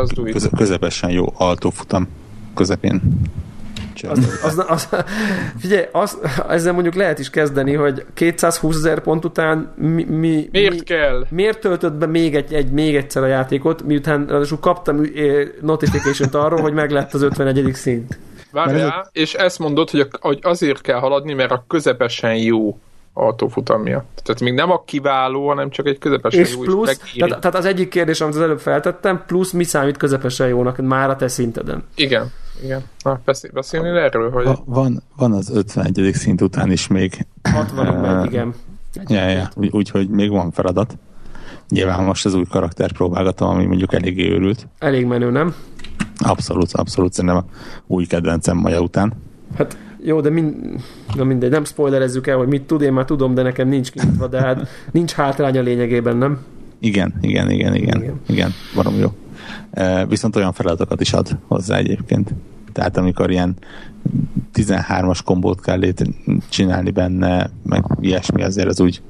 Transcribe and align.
Just 0.00 0.14
do 0.14 0.26
it. 0.26 0.32
Köze, 0.32 0.48
közepesen 0.56 1.10
jó 1.10 1.32
altófutam 1.36 2.08
közepén. 2.54 3.02
Az, 4.08 4.28
az, 4.42 4.64
az, 4.68 4.88
figyelj, 5.58 5.84
az, 5.92 6.18
ezzel 6.48 6.72
mondjuk 6.72 6.94
lehet 6.94 7.18
is 7.18 7.30
kezdeni, 7.30 7.74
hogy 7.74 8.04
220 8.14 8.76
ezer 8.76 9.00
pont 9.00 9.24
után 9.24 9.72
mi, 9.76 10.04
mi, 10.04 10.48
Miért 10.52 10.74
mi, 10.74 10.80
kell? 10.80 11.26
miért 11.30 11.60
töltött 11.60 11.92
be 11.92 12.06
még, 12.06 12.34
egy, 12.34 12.52
egy, 12.52 12.70
még 12.70 12.96
egyszer 12.96 13.22
a 13.22 13.26
játékot, 13.26 13.82
miután 13.82 14.26
ráadásul 14.26 14.58
kaptam 14.58 15.00
notification-t 15.60 16.34
arról, 16.34 16.60
hogy 16.60 16.72
meg 16.72 16.90
lett 16.90 17.14
az 17.14 17.22
51. 17.22 17.70
szint. 17.74 18.18
Várjál, 18.52 19.08
és 19.12 19.34
ezt 19.34 19.58
mondod, 19.58 19.90
hogy, 19.90 20.00
a, 20.00 20.06
hogy 20.20 20.38
azért 20.42 20.80
kell 20.80 20.98
haladni, 20.98 21.32
mert 21.32 21.50
a 21.50 21.64
közepesen 21.68 22.36
jó 22.36 22.78
autófutam 23.20 23.82
miatt. 23.82 24.20
Tehát 24.24 24.40
még 24.40 24.52
nem 24.54 24.70
a 24.70 24.82
kiváló, 24.84 25.48
hanem 25.48 25.70
csak 25.70 25.86
egy 25.86 25.98
közepesen 25.98 26.40
És 26.40 26.52
jó 26.54 26.60
plusz, 26.60 27.00
is 27.04 27.12
tehát, 27.12 27.40
tehát 27.40 27.56
az 27.56 27.64
egyik 27.64 27.88
kérdés, 27.88 28.20
amit 28.20 28.34
az 28.34 28.40
előbb 28.40 28.60
feltettem, 28.60 29.22
plusz 29.26 29.52
mi 29.52 29.64
számít 29.64 29.96
közepesen 29.96 30.48
jónak 30.48 30.76
már 30.76 31.10
a 31.10 31.16
te 31.16 31.28
szinteden? 31.28 31.84
Igen, 31.94 32.30
igen. 32.62 32.82
Na, 33.04 33.20
beszél, 33.24 33.50
beszélni 33.52 33.88
erről, 33.88 34.30
hogy... 34.30 34.44
Va- 34.44 34.62
Van, 34.64 35.02
van 35.16 35.32
az 35.32 35.50
51. 35.50 36.10
szint 36.12 36.40
után 36.40 36.70
is 36.70 36.86
még. 36.86 37.26
60 37.52 37.94
megy, 37.94 38.24
igen. 38.24 38.54
Ja, 39.08 39.28
ja, 39.28 39.48
úgy, 39.54 39.68
úgyhogy 39.72 40.08
még 40.08 40.30
van 40.30 40.50
feladat. 40.50 40.98
Nyilván 41.68 42.04
most 42.04 42.26
az 42.26 42.34
új 42.34 42.44
karakter 42.50 42.92
próbálgatom, 42.92 43.48
ami 43.48 43.64
mondjuk 43.64 43.92
eléggé 43.92 44.30
őrült. 44.30 44.66
Elég 44.78 45.06
menő, 45.06 45.30
nem? 45.30 45.54
Abszolút, 46.18 46.72
abszolút 46.72 47.12
szerintem 47.12 47.38
a 47.38 47.44
új 47.86 48.06
kedvencem 48.06 48.56
Maja 48.56 48.80
után. 48.80 49.12
Hát 49.56 49.76
jó, 50.04 50.20
de 50.20 50.30
min... 50.30 50.74
Na 51.14 51.24
mindegy, 51.24 51.50
nem 51.50 51.64
spoilerezzük 51.64 52.26
el, 52.26 52.36
hogy 52.36 52.48
mit 52.48 52.62
tud, 52.62 52.82
én 52.82 52.92
már 52.92 53.04
tudom, 53.04 53.34
de 53.34 53.42
nekem 53.42 53.68
nincs 53.68 53.90
kinyitva, 53.90 54.26
de 54.26 54.40
hát 54.40 54.68
nincs 54.90 55.12
hátrány 55.12 55.58
a 55.58 55.62
lényegében, 55.62 56.16
nem? 56.16 56.38
Igen, 56.78 57.14
igen, 57.20 57.50
igen, 57.50 57.74
igen, 57.74 58.02
Igen. 58.02 58.20
igen, 58.26 58.50
valami 58.74 58.98
jó. 58.98 59.08
E, 59.70 60.06
viszont 60.06 60.36
olyan 60.36 60.52
feladatokat 60.52 61.00
is 61.00 61.12
ad 61.12 61.36
hozzá 61.46 61.76
egyébként. 61.76 62.34
Tehát 62.72 62.96
amikor 62.96 63.30
ilyen 63.30 63.56
13-as 64.54 65.18
kombót 65.24 65.60
kell 65.60 65.80
csinálni 66.48 66.90
benne, 66.90 67.50
meg 67.62 67.84
ilyesmi 68.00 68.42
azért 68.42 68.68
az 68.68 68.80
úgy 68.80 69.02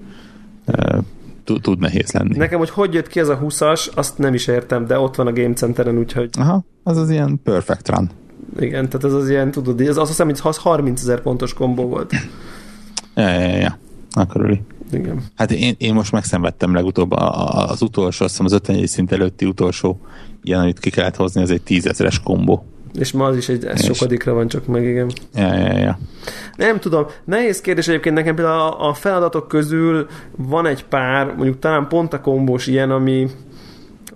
e, 0.64 0.98
tud 1.44 1.78
nehéz 1.78 2.12
lenni. 2.12 2.36
Nekem, 2.36 2.58
hogy 2.58 2.70
hogy 2.70 2.94
jött 2.94 3.06
ki 3.06 3.20
ez 3.20 3.28
a 3.28 3.38
20-as, 3.38 3.94
azt 3.94 4.18
nem 4.18 4.34
is 4.34 4.46
értem, 4.46 4.86
de 4.86 4.98
ott 4.98 5.14
van 5.14 5.26
a 5.26 5.32
Game 5.32 5.54
Centeren, 5.54 5.98
úgyhogy 5.98 6.30
Aha, 6.38 6.64
az 6.82 6.96
az 6.96 7.10
ilyen 7.10 7.40
perfect 7.42 7.88
run. 7.88 8.10
Igen, 8.58 8.88
tehát 8.88 9.04
ez 9.04 9.12
az 9.12 9.28
ilyen, 9.28 9.50
tudod, 9.50 9.80
ez 9.80 9.96
azt 9.96 10.08
hiszem, 10.08 10.26
hogy 10.26 10.40
az 10.42 10.56
30 10.56 11.00
ezer 11.00 11.20
pontos 11.20 11.54
kombó 11.54 11.88
volt. 11.88 12.12
Ja, 13.14 13.28
ja, 13.28 13.40
ja, 13.40 13.56
ja. 13.56 13.78
Akkor 14.12 14.40
örüli. 14.40 14.60
Igen. 14.92 15.22
Hát 15.36 15.52
én, 15.52 15.74
én 15.78 15.94
most 15.94 16.12
megszenvedtem 16.12 16.74
legutóbb 16.74 17.10
az 17.10 17.82
utolsó, 17.82 18.24
azt 18.24 18.32
hiszem 18.32 18.46
az 18.46 18.52
51 18.52 18.86
szint 18.86 19.12
előtti 19.12 19.44
utolsó 19.44 20.00
ilyen, 20.42 20.60
amit 20.60 20.78
ki 20.78 20.90
kellett 20.90 21.16
hozni, 21.16 21.42
az 21.42 21.50
egy 21.50 21.62
tízezeres 21.62 22.20
kombó. 22.20 22.64
És 22.98 23.12
ma 23.12 23.24
az 23.24 23.36
is 23.36 23.48
egy 23.48 23.64
ez 23.64 23.84
sokadikra 23.84 24.32
van 24.32 24.48
csak 24.48 24.66
meg, 24.66 24.84
igen. 24.84 25.10
Ja, 25.34 25.54
ja, 25.54 25.78
ja. 25.78 25.98
Nem 26.56 26.78
tudom, 26.80 27.06
nehéz 27.24 27.60
kérdés 27.60 27.88
egyébként 27.88 28.14
nekem 28.14 28.34
például 28.34 28.60
a, 28.60 28.88
a 28.88 28.94
feladatok 28.94 29.48
közül 29.48 30.06
van 30.36 30.66
egy 30.66 30.84
pár, 30.84 31.26
mondjuk 31.26 31.58
talán 31.58 31.88
pont 31.88 32.12
a 32.12 32.20
kombós 32.20 32.66
ilyen, 32.66 32.90
ami 32.90 33.30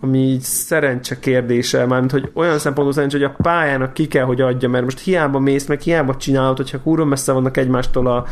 ami 0.05 0.19
így 0.19 0.41
szerencse 0.41 1.19
kérdése, 1.19 1.86
mármint, 1.86 2.12
hogy 2.12 2.30
olyan 2.34 2.58
szempontból 2.58 2.92
szerencse, 2.92 3.19
hogy 3.19 3.27
a 3.27 3.42
pályának 3.42 3.92
ki 3.92 4.06
kell, 4.06 4.24
hogy 4.24 4.41
adja, 4.41 4.69
mert 4.69 4.84
most 4.84 5.00
hiába 5.00 5.38
mész, 5.38 5.66
meg 5.66 5.81
hiába 5.81 6.16
csinálod, 6.16 6.56
hogyha 6.56 6.81
kurva 6.81 7.04
messze 7.04 7.32
vannak 7.32 7.56
egymástól 7.56 8.06
a 8.06 8.25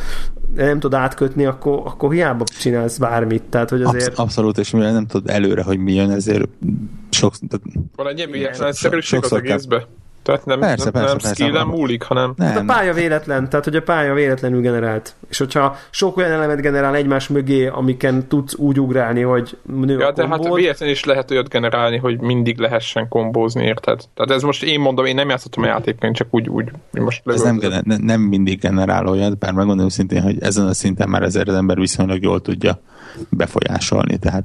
nem 0.54 0.80
tud 0.80 0.94
átkötni, 0.94 1.44
akkor, 1.44 1.82
akkor 1.84 2.12
hiába 2.12 2.44
csinálsz 2.44 2.98
bármit. 2.98 3.42
Tehát, 3.42 3.70
hogy 3.70 3.82
azért... 3.82 4.06
Absz- 4.06 4.18
abszolút, 4.18 4.58
és 4.58 4.70
mivel 4.70 4.92
nem 4.92 5.06
tudod 5.06 5.30
előre, 5.30 5.62
hogy 5.62 5.78
mi 5.78 5.94
jön, 5.94 6.10
ezért 6.10 6.48
sok, 7.10 7.34
tehát 7.48 7.66
Van 7.96 8.08
egy 8.08 8.18
ilyen 8.18 8.52
egyszerűség 8.60 9.18
az 9.18 9.24
Sokszor 9.24 9.40
kell- 9.40 9.50
egészbe. 9.50 9.86
Tehát 10.22 10.44
nem, 10.44 10.58
Persze, 10.60 10.84
nem, 10.84 10.92
persze, 10.92 11.08
nem 11.08 11.18
persze, 11.18 11.34
skillen 11.34 11.66
nem. 11.66 11.68
múlik, 11.68 12.02
hanem... 12.02 12.34
Hát 12.38 12.50
a 12.50 12.54
nem, 12.54 12.66
pálya 12.66 12.92
véletlen, 12.92 13.48
tehát 13.48 13.64
hogy 13.64 13.76
a 13.76 13.82
pálya 13.82 14.14
véletlenül 14.14 14.60
generált. 14.60 15.14
És 15.28 15.38
hogyha 15.38 15.76
sok 15.90 16.16
olyan 16.16 16.30
elemet 16.30 16.60
generál 16.60 16.94
egymás 16.94 17.28
mögé, 17.28 17.66
amiken 17.66 18.28
tudsz 18.28 18.54
úgy 18.54 18.80
ugrálni, 18.80 19.20
hogy 19.20 19.56
nő 19.62 19.98
Ja, 19.98 20.06
a 20.06 20.12
de 20.12 20.28
hát 20.28 20.38
kombód, 20.38 20.58
véletlen 20.58 20.88
is 20.88 21.04
lehet 21.04 21.30
olyat 21.30 21.48
generálni, 21.48 21.96
hogy 21.96 22.20
mindig 22.20 22.58
lehessen 22.58 23.08
kombózni, 23.08 23.64
érted? 23.64 24.00
Tehát 24.14 24.30
ez 24.30 24.42
most 24.42 24.62
én 24.62 24.80
mondom, 24.80 25.04
én 25.04 25.14
nem 25.14 25.28
játszottam 25.28 25.62
a 25.62 25.66
játékon, 25.66 26.12
csak 26.12 26.26
úgy, 26.30 26.48
úgy 26.48 26.70
most 26.90 27.22
ez 27.26 27.42
nem, 27.42 27.58
gener- 27.58 27.84
ne- 27.84 27.96
nem 27.96 28.20
mindig 28.20 28.60
generál 28.60 29.06
olyat, 29.06 29.38
bár 29.38 29.52
megmondom 29.52 29.88
szintén, 29.88 30.22
hogy 30.22 30.42
ezen 30.42 30.66
a 30.66 30.74
szinten 30.74 31.08
már 31.08 31.22
ezért 31.22 31.48
az 31.48 31.54
ember 31.54 31.78
viszonylag 31.78 32.22
jól 32.22 32.40
tudja 32.40 32.80
befolyásolni. 33.28 34.18
Tehát 34.18 34.44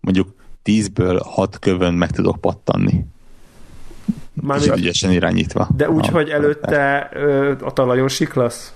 mondjuk 0.00 0.28
10-ből 0.64 1.20
6 1.24 1.58
kövön 1.58 1.94
meg 1.94 2.10
tudok 2.10 2.40
pattanni. 2.40 3.04
Mármint- 4.42 4.70
Kicsit 4.70 4.84
ügyesen 4.84 5.10
irányítva. 5.10 5.68
de 5.76 5.90
úgy, 5.90 6.06
A- 6.08 6.10
hogy 6.12 6.28
előtte 6.28 7.10
ö, 7.14 7.52
a 7.60 7.72
talajon 7.72 8.08
siklasz. 8.08 8.72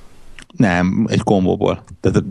Nem, 0.57 1.07
egy 1.09 1.23
kombóból. 1.23 1.83
Tehát 2.01 2.23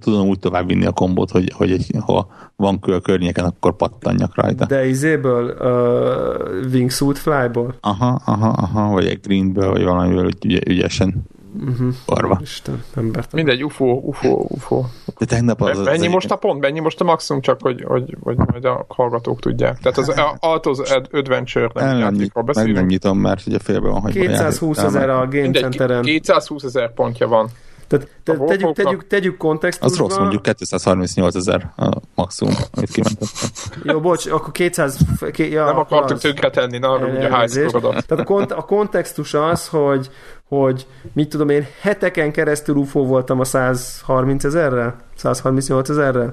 tudom 0.00 0.28
úgy 0.28 0.38
tovább 0.38 0.66
vinni 0.66 0.84
a 0.86 0.92
kombót, 0.92 1.30
hogy, 1.30 1.52
hogy 1.54 1.70
egy, 1.72 1.90
ha 2.06 2.28
van 2.56 2.80
kő 2.80 2.92
a 2.92 3.00
környéken, 3.00 3.44
akkor 3.44 3.76
pattanjak 3.76 4.34
rajta. 4.34 4.66
De 4.66 4.86
izéből, 4.86 5.54
uh, 5.60 6.72
Wingsuit 6.72 7.18
Flyból. 7.18 7.74
Aha, 7.80 8.20
aha, 8.24 8.48
aha, 8.48 8.92
vagy 8.92 9.06
egy 9.06 9.20
greenből, 9.20 9.70
vagy 9.70 9.82
valamiből 9.84 10.26
ügy, 10.26 10.68
ügyesen 10.68 11.14
Uh-huh. 11.60 11.94
Arva. 12.06 12.38
Isten, 12.42 12.84
embert. 12.96 13.32
Mindegy, 13.32 13.64
UFO, 13.64 13.84
UFO, 13.84 14.46
UFO. 14.48 14.84
De 15.18 15.24
tegnap 15.24 15.62
az... 15.62 15.78
az 15.78 15.84
Mennyi 15.84 16.06
most 16.06 16.30
a 16.30 16.36
pont? 16.36 16.60
Mennyi 16.60 16.80
most 16.80 17.00
a 17.00 17.04
maximum, 17.04 17.42
csak 17.42 17.60
hogy, 17.62 17.84
hogy, 17.86 18.16
hogy 18.20 18.36
majd 18.36 18.64
a 18.64 18.86
hallgatók 18.88 19.40
tudják. 19.40 19.78
Tehát 19.78 19.98
az 19.98 20.22
Altos 20.38 20.78
Adventure 21.12 21.70
nem 21.74 21.98
játékról 21.98 22.44
beszélünk. 22.44 22.76
nem 22.76 22.86
nyitom, 22.86 23.18
mert 23.18 23.46
ugye 23.46 23.58
félbe 23.58 23.88
van, 23.88 24.00
hogy 24.00 24.12
220 24.12 24.78
ezer 24.78 25.08
a 25.10 25.26
Game 25.28 25.40
Mindegy, 25.40 25.62
Centeren. 25.62 26.02
220 26.02 26.62
ezer 26.62 26.92
pontja 26.92 27.28
van. 27.28 27.48
Tehát 27.86 28.08
te, 28.22 28.32
A 28.32 28.44
tegyük, 28.44 28.72
tegyük, 28.72 29.06
tegyük 29.06 29.32
Az 29.32 29.38
kontextusba. 29.38 30.02
rossz, 30.08 30.16
mondjuk 30.16 30.42
238 30.42 31.34
ezer 31.34 31.72
a 31.76 31.90
maximum, 32.14 32.54
amit 32.74 32.90
kimentettem. 32.90 33.48
Jó, 33.82 34.00
bocs, 34.00 34.26
akkor 34.26 34.52
200... 34.52 34.98
Ké, 35.32 35.50
ja, 35.50 35.64
Nem 35.64 35.78
akartuk 35.78 36.16
az. 36.16 36.22
tönkretenni, 36.22 36.78
na 36.78 36.88
arra 36.90 37.06
ugye 37.06 37.46
score-odat. 37.46 38.06
Tehát 38.06 38.24
a, 38.24 38.26
kont- 38.26 38.52
a 38.52 38.62
kontextus 38.62 39.34
az, 39.34 39.68
hogy, 39.68 40.10
hogy 40.48 40.86
mit 41.12 41.28
tudom 41.28 41.48
én, 41.48 41.66
heteken 41.80 42.32
keresztül 42.32 42.74
UFO 42.76 43.04
voltam 43.04 43.40
a 43.40 43.44
130 43.44 44.44
ezerrel? 44.44 44.96
138 45.16 45.88
ezerrel? 45.88 46.32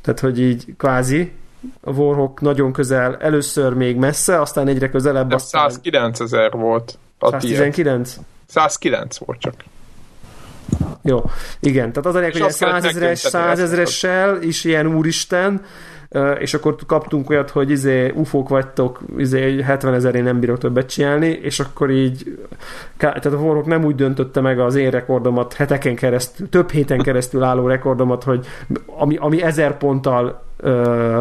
Tehát, 0.00 0.20
hogy 0.20 0.40
így 0.40 0.64
kvázi 0.76 1.32
a 1.80 1.90
Warhawk 1.90 2.40
nagyon 2.40 2.72
közel, 2.72 3.16
először 3.16 3.72
még 3.74 3.96
messze, 3.96 4.40
aztán 4.40 4.68
egyre 4.68 4.88
közelebb, 4.90 5.28
De 5.28 5.34
aztán 5.34 5.70
109 5.70 6.20
ezer 6.20 6.50
volt 6.52 6.98
a 7.18 7.36
tiéd. 7.36 7.56
119? 7.56 8.16
109 8.46 9.18
volt 9.18 9.38
csak. 9.40 9.54
Jó, 11.02 11.24
igen, 11.60 11.92
tehát 11.92 12.06
az 12.06 12.14
a 12.14 12.18
lényeg, 12.18 12.32
hogy 12.32 12.42
azt 12.42 12.58
kellett 12.58 12.82
100 12.82 12.94
ezeres, 12.94 13.22
megdönteni, 13.22 13.44
100 13.44 13.58
ezt 13.58 13.72
ezeressel 13.72 14.42
is 14.42 14.64
ilyen 14.64 14.86
úristen, 14.86 15.60
és 16.38 16.54
akkor 16.54 16.76
kaptunk 16.86 17.30
olyat, 17.30 17.50
hogy 17.50 17.70
izé 17.70 18.12
ufók 18.14 18.48
vagytok, 18.48 19.00
izé 19.16 19.62
70 19.62 19.94
ezerén 19.94 20.22
nem 20.22 20.40
bírok 20.40 20.58
többet 20.58 20.88
csinálni, 20.88 21.26
és 21.26 21.60
akkor 21.60 21.90
így, 21.90 22.38
tehát 22.96 23.24
a 23.24 23.30
Warhawk 23.30 23.66
nem 23.66 23.84
úgy 23.84 23.94
döntötte 23.94 24.40
meg 24.40 24.60
az 24.60 24.74
én 24.74 24.90
rekordomat, 24.90 25.52
heteken 25.52 25.94
keresztül, 25.94 26.48
több 26.48 26.70
héten 26.70 26.98
keresztül 26.98 27.42
álló 27.42 27.66
rekordomat, 27.66 28.24
hogy 28.24 28.46
ami, 28.86 29.16
ami 29.16 29.42
ezer 29.42 29.76
ponttal 29.76 30.42
ö, 30.56 31.18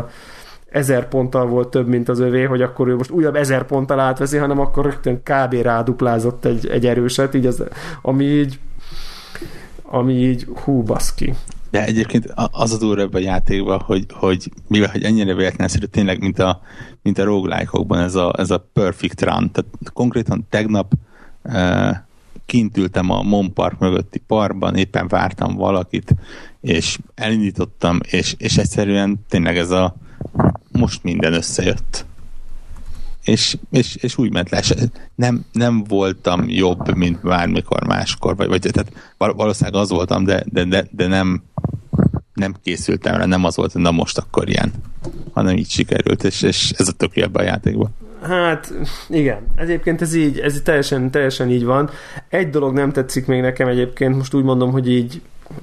ezer 0.70 1.08
ponttal 1.08 1.46
volt 1.46 1.68
több, 1.68 1.88
mint 1.88 2.10
az 2.10 2.20
övé, 2.20 2.44
hogy 2.44 2.62
akkor 2.62 2.88
ő 2.88 2.96
most 2.96 3.10
újabb 3.10 3.36
ezer 3.36 3.64
ponttal 3.64 4.00
átveszi, 4.00 4.38
hanem 4.38 4.60
akkor 4.60 4.86
rögtön 4.86 5.22
kb. 5.24 5.54
ráduplázott 5.54 6.46
egy, 6.46 6.68
egy 6.68 6.86
erőset, 6.86 7.34
így 7.34 7.46
az, 7.46 7.64
ami 8.02 8.24
így 8.24 8.60
ami 9.92 10.14
így 10.14 10.48
hú, 10.64 10.84
baszki. 10.84 11.34
De 11.70 11.86
egyébként 11.86 12.34
az 12.52 12.74
a 12.74 12.78
durva 12.78 13.02
ebben 13.02 13.22
a 13.22 13.26
játékban, 13.26 13.80
hogy, 13.80 14.06
hogy 14.10 14.52
mivel 14.68 14.90
hogy 14.90 15.04
ennyire 15.04 15.34
véletlenszerű, 15.34 15.86
tényleg, 15.86 16.20
mint 16.20 16.40
a, 16.40 16.62
mint 17.02 17.18
a 17.18 17.24
roguelike-okban 17.24 18.00
ez 18.00 18.16
a, 18.16 18.34
ez 18.38 18.52
a 18.52 18.68
perfect 18.74 19.22
run. 19.22 19.52
Tehát 19.52 19.72
konkrétan 19.94 20.46
tegnap 20.50 20.94
uh, 21.44 21.96
kint 22.46 22.78
ültem 22.78 23.10
a 23.10 23.22
Mon 23.22 23.54
Park 23.54 23.80
mögötti 23.80 24.20
parkban, 24.20 24.76
éppen 24.76 25.08
vártam 25.08 25.56
valakit, 25.56 26.16
és 26.62 26.98
elindítottam, 27.16 28.00
és, 28.10 28.36
és 28.38 28.58
egyszerűen 28.58 29.26
tényleg 29.30 29.58
ez 29.58 29.72
a 29.72 29.96
most 30.72 31.04
minden 31.04 31.34
összejött. 31.34 32.06
És, 33.24 33.58
és, 33.72 33.96
és 33.96 34.18
úgy 34.18 34.32
ment 34.32 34.50
le. 34.50 34.62
Nem, 35.16 35.46
nem 35.52 35.84
voltam 35.84 36.50
jobb, 36.50 36.96
mint 36.96 37.22
bármikor 37.22 37.88
máskor, 37.88 38.36
vagy, 38.36 38.48
vagy 38.48 38.60
tehát 38.72 38.92
val- 39.18 39.36
valószínűleg 39.36 39.82
az 39.82 39.90
voltam, 39.90 40.24
de, 40.24 40.44
de, 40.52 40.64
de, 40.64 40.88
de 40.92 41.08
nem, 41.08 41.44
nem 42.34 42.56
készültem 42.64 43.16
rá, 43.16 43.26
nem 43.26 43.44
az 43.44 43.56
volt, 43.56 43.72
hogy 43.72 43.82
na 43.82 43.92
most 43.92 44.18
akkor 44.18 44.50
ilyen, 44.50 44.72
hanem 45.34 45.58
így 45.58 45.70
sikerült, 45.70 46.24
és, 46.24 46.42
és 46.42 46.72
ez 46.78 46.88
a 46.88 46.92
tök 46.92 47.16
ebben 47.16 47.44
a 47.44 47.48
játékban. 47.48 47.90
Hát, 48.22 48.74
igen. 49.10 49.40
Egyébként 49.56 50.02
ez 50.02 50.14
így, 50.14 50.40
ez 50.40 50.62
teljesen, 50.64 51.12
teljesen 51.12 51.50
így 51.50 51.64
van. 51.64 51.90
Egy 52.30 52.50
dolog 52.50 52.74
nem 52.74 52.92
tetszik 52.92 53.26
még 53.26 53.42
nekem 53.42 53.68
egyébként, 53.68 54.16
most 54.16 54.34
úgy 54.34 54.44
mondom, 54.44 54.72
hogy 54.72 54.90
így 54.90 55.22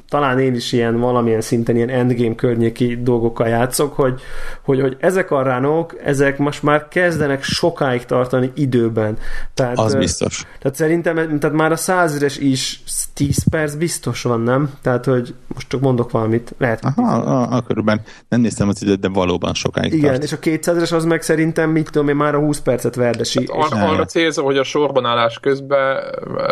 talán 0.09 0.39
én 0.39 0.55
is 0.55 0.73
ilyen 0.73 0.99
valamilyen 0.99 1.41
szinten 1.41 1.77
ilyen 1.77 1.89
endgame 1.89 2.35
környéki 2.35 2.99
dolgokkal 3.03 3.49
játszok, 3.49 3.95
hogy, 3.95 4.21
hogy, 4.63 4.81
hogy 4.81 4.97
ezek 5.01 5.31
a 5.31 5.43
ránok, 5.43 5.97
ezek 6.05 6.39
most 6.39 6.63
már 6.63 6.89
kezdenek 6.89 7.43
sokáig 7.43 8.05
tartani 8.05 8.53
időben. 8.55 9.19
Tehát, 9.55 9.79
az 9.79 9.95
biztos. 9.95 10.47
Tehát 10.59 10.77
szerintem 10.77 11.39
tehát 11.39 11.57
már 11.57 11.73
a 11.73 11.77
százeres 11.77 12.37
is 12.37 12.83
10 13.15 13.49
perc 13.51 13.75
biztos 13.75 14.23
van, 14.23 14.41
nem? 14.41 14.71
Tehát, 14.83 15.05
hogy 15.05 15.35
most 15.55 15.69
csak 15.69 15.81
mondok 15.81 16.11
valamit, 16.11 16.55
lehet. 16.59 16.85
Aha, 16.85 17.17
a, 17.17 17.57
a, 17.57 17.63
körülben 17.63 18.01
nem 18.29 18.41
néztem 18.41 18.69
az 18.69 18.83
időt, 18.83 19.01
de 19.01 19.09
valóban 19.09 19.55
sokáig 19.55 19.93
Igen, 19.93 20.11
tart. 20.11 20.23
és 20.23 20.33
a 20.33 20.39
200-es 20.39 20.95
az 20.95 21.05
meg 21.05 21.23
szerintem, 21.23 21.71
mit 21.71 21.91
tudom 21.91 22.09
én, 22.09 22.17
már 22.17 22.35
a 22.35 22.39
20 22.39 22.61
percet 22.61 22.95
verdesi. 22.95 23.49
Hát 23.53 23.73
ar- 23.73 23.91
arra 23.91 24.05
célzó, 24.05 24.45
hogy 24.45 24.59
a 24.59 24.65
sorban 24.65 25.05
állás 25.05 25.39
közben, 25.41 25.97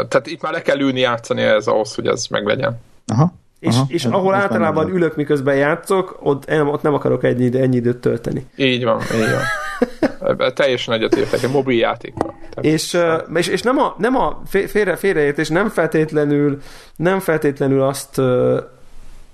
tehát 0.08 0.26
itt 0.26 0.42
már 0.42 0.52
le 0.52 0.62
kell 0.62 0.80
ülni 0.80 1.00
játszani 1.00 1.42
ez 1.42 1.66
ahhoz, 1.66 1.94
hogy 1.94 2.06
ez 2.06 2.26
meglegyen. 2.26 2.80
Aha. 3.06 3.32
És, 3.60 3.74
Aha, 3.74 3.84
és 3.88 4.04
ez- 4.04 4.12
ahol 4.12 4.34
ez 4.34 4.42
általában 4.42 4.88
ülök, 4.88 5.16
miközben 5.16 5.56
játszok, 5.56 6.16
ott, 6.22 6.46
nem, 6.46 6.68
ott 6.68 6.82
nem 6.82 6.94
akarok 6.94 7.24
ennyi, 7.24 7.60
ennyi 7.60 7.76
időt 7.76 7.96
tölteni. 7.96 8.46
Így 8.56 8.84
van, 8.84 9.00
így 9.00 9.30
van. 9.30 10.48
Teljesen 10.54 10.94
egyetértek, 10.94 11.42
egy 11.42 11.50
mobil. 11.50 11.80
Tehát, 11.80 12.10
És, 12.60 12.98
és, 13.34 13.46
és 13.48 13.62
nem 13.62 13.78
a, 13.78 13.94
nem 13.98 14.16
a 14.16 14.42
fé- 14.46 14.70
félre, 14.70 14.96
félreértés, 14.96 15.48
nem 15.48 15.68
feltétlenül, 15.68 16.60
nem 16.96 17.18
feltétlenül 17.18 17.82
azt, 17.82 18.20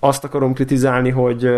azt 0.01 0.25
akarom 0.25 0.53
kritizálni, 0.55 1.11
hogy, 1.11 1.49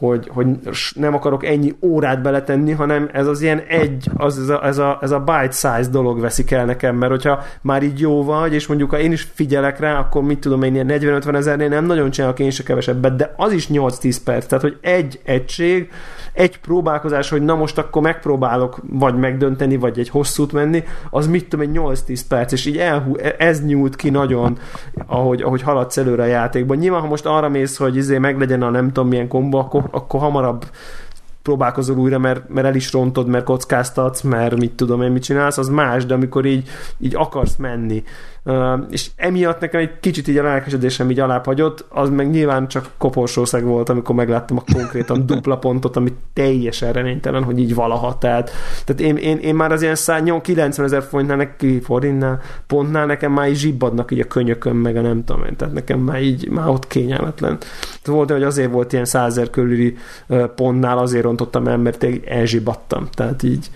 hogy, 0.00 0.28
hogy 0.32 0.46
nem 0.94 1.14
akarok 1.14 1.44
ennyi 1.44 1.74
órát 1.82 2.22
beletenni, 2.22 2.72
hanem 2.72 3.08
ez 3.12 3.26
az 3.26 3.42
ilyen 3.42 3.62
egy, 3.68 4.10
az, 4.16 4.38
ez, 4.38 4.48
a, 4.48 4.66
ez, 4.66 4.78
a, 4.78 4.98
ez 5.00 5.10
a 5.10 5.18
bite 5.18 5.50
size 5.50 5.88
dolog 5.90 6.20
veszik 6.20 6.50
el 6.50 6.64
nekem, 6.64 6.96
mert 6.96 7.10
hogyha 7.10 7.42
már 7.62 7.82
így 7.82 8.00
jó 8.00 8.24
vagy, 8.24 8.54
és 8.54 8.66
mondjuk 8.66 8.90
ha 8.90 8.98
én 8.98 9.12
is 9.12 9.28
figyelek 9.34 9.78
rá, 9.78 9.98
akkor 9.98 10.22
mit 10.22 10.38
tudom 10.38 10.62
én, 10.62 10.74
ilyen 10.74 10.88
40-50 10.90 11.34
ezernél 11.34 11.68
nem 11.68 11.84
nagyon 11.84 12.10
csinálok 12.10 12.38
én 12.38 12.50
se 12.50 12.62
kevesebbet, 12.62 13.16
de 13.16 13.34
az 13.36 13.52
is 13.52 13.68
8-10 13.68 14.16
perc, 14.24 14.46
tehát 14.46 14.64
hogy 14.64 14.78
egy 14.80 15.20
egység, 15.24 15.90
egy 16.40 16.60
próbálkozás, 16.60 17.30
hogy 17.30 17.42
na 17.42 17.54
most 17.54 17.78
akkor 17.78 18.02
megpróbálok 18.02 18.80
vagy 18.90 19.14
megdönteni, 19.14 19.76
vagy 19.76 19.98
egy 19.98 20.08
hosszút 20.08 20.52
menni, 20.52 20.84
az 21.10 21.26
mit 21.26 21.48
tudom, 21.48 21.68
egy 21.68 21.78
8-10 22.06 22.20
perc, 22.28 22.52
és 22.52 22.66
így 22.66 22.76
elhú, 22.76 23.16
ez 23.38 23.64
nyúlt 23.64 23.96
ki 23.96 24.10
nagyon, 24.10 24.58
ahogy, 25.06 25.42
ahogy 25.42 25.62
haladsz 25.62 25.96
előre 25.96 26.22
a 26.22 26.26
játékban. 26.26 26.76
Nyilván, 26.76 27.00
ha 27.00 27.06
most 27.06 27.26
arra 27.26 27.48
mész, 27.48 27.76
hogy 27.76 27.96
izé 27.96 28.18
meglegyen 28.18 28.62
a 28.62 28.70
nem 28.70 28.86
tudom 28.86 29.08
milyen 29.08 29.28
kombo, 29.28 29.58
akkor, 29.58 29.84
akkor 29.90 30.20
hamarabb 30.20 30.64
próbálkozol 31.42 31.96
újra, 31.96 32.18
mert, 32.18 32.48
mert 32.48 32.66
el 32.66 32.74
is 32.74 32.92
rontod, 32.92 33.26
mert 33.26 33.44
kockáztatsz, 33.44 34.20
mert 34.20 34.56
mit 34.56 34.72
tudom 34.72 35.02
én, 35.02 35.10
mit 35.10 35.22
csinálsz, 35.22 35.58
az 35.58 35.68
más, 35.68 36.06
de 36.06 36.14
amikor 36.14 36.44
így, 36.44 36.68
így 36.98 37.14
akarsz 37.14 37.56
menni, 37.56 38.02
és 38.90 39.10
emiatt 39.16 39.60
nekem 39.60 39.80
egy 39.80 40.00
kicsit 40.00 40.28
így 40.28 40.36
a 40.36 40.42
lelkesedésem 40.42 41.10
így 41.10 41.20
alább 41.20 41.44
hagyott, 41.44 41.84
az 41.88 42.08
meg 42.08 42.30
nyilván 42.30 42.68
csak 42.68 42.90
koporsószeg 42.98 43.64
volt, 43.64 43.88
amikor 43.88 44.14
megláttam 44.14 44.56
a 44.56 44.72
konkrétan 44.72 45.22
dupla 45.26 45.58
pontot, 45.58 45.96
ami 45.96 46.12
teljesen 46.32 46.92
reménytelen, 46.92 47.42
hogy 47.42 47.58
így 47.58 47.74
valaha, 47.74 48.18
tehát, 48.18 48.50
tehát 48.84 49.00
én, 49.00 49.16
én, 49.16 49.36
én 49.36 49.54
már 49.54 49.72
az 49.72 49.82
ilyen 49.82 49.94
190 49.94 50.86
ezer 50.86 51.02
forintnál, 51.02 51.36
neki, 51.36 51.80
forintnál, 51.80 52.40
pontnál 52.66 53.06
nekem 53.06 53.32
már 53.32 53.48
így 53.48 53.56
zsibbadnak 53.56 54.10
így 54.10 54.20
a 54.20 54.26
könyököm, 54.26 54.76
meg 54.76 54.96
a 54.96 55.00
nem 55.00 55.24
tudom 55.24 55.44
én, 55.44 55.56
tehát 55.56 55.74
nekem 55.74 55.98
már 55.98 56.22
így, 56.22 56.48
már 56.48 56.68
ott 56.68 56.86
kényelmetlen. 56.86 57.58
Tehát 57.58 58.02
volt, 58.04 58.30
hogy 58.30 58.42
azért 58.42 58.72
volt 58.72 58.92
ilyen 58.92 59.04
100 59.04 59.30
ezer 59.30 59.50
körüli 59.50 59.96
pontnál, 60.54 60.98
azért 60.98 61.24
rontottam 61.24 61.66
el, 61.66 61.78
mert 61.78 62.06
elzsibbadtam, 62.26 63.08
tehát 63.14 63.42
így. 63.42 63.70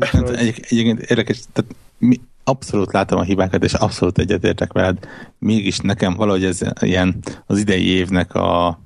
Hát 0.00 0.30
egy, 0.30 0.60
egyébként 0.68 1.00
érdekes, 1.00 1.40
tehát 1.52 1.74
mi, 1.98 2.20
abszolút 2.44 2.92
látom 2.92 3.18
a 3.18 3.22
hibákat, 3.22 3.64
és 3.64 3.74
abszolút 3.74 4.18
egyetértek 4.18 4.72
veled. 4.72 4.98
Mégis 5.38 5.78
nekem 5.78 6.14
valahogy 6.14 6.44
ez 6.44 6.60
ilyen 6.80 7.18
az 7.46 7.58
idei 7.58 7.86
évnek 7.86 8.34
a 8.34 8.78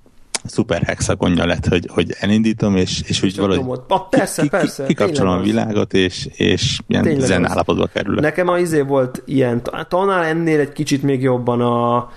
szuper 0.45 0.83
hexagonja 0.83 1.47
lett, 1.47 1.67
hogy, 1.67 1.89
hogy 1.93 2.15
elindítom, 2.19 2.77
és, 2.77 3.03
és 3.07 3.23
úgy 3.23 3.37
valahogy 3.37 3.59
Nyomod. 3.59 3.85
Ah, 3.89 4.09
persze, 4.11 4.43
ki, 4.43 4.49
ki, 4.49 4.57
persze, 4.57 4.87
kikapcsolom 4.87 5.39
a 5.39 5.41
világot, 5.41 5.95
és, 5.95 6.29
és 6.37 6.79
ilyen 6.87 7.03
Tényleg 7.03 7.27
zen 7.27 7.45
az. 7.45 7.51
állapotba 7.51 7.87
kerülök. 7.87 8.21
Nekem 8.21 8.49
az 8.49 8.61
izé 8.61 8.81
volt 8.81 9.23
ilyen, 9.25 9.63
talán 9.89 10.25
ennél 10.25 10.61
egy 10.61 10.73
kicsit 10.73 11.03
még 11.03 11.23
jobban 11.23 11.61
a 11.61 12.11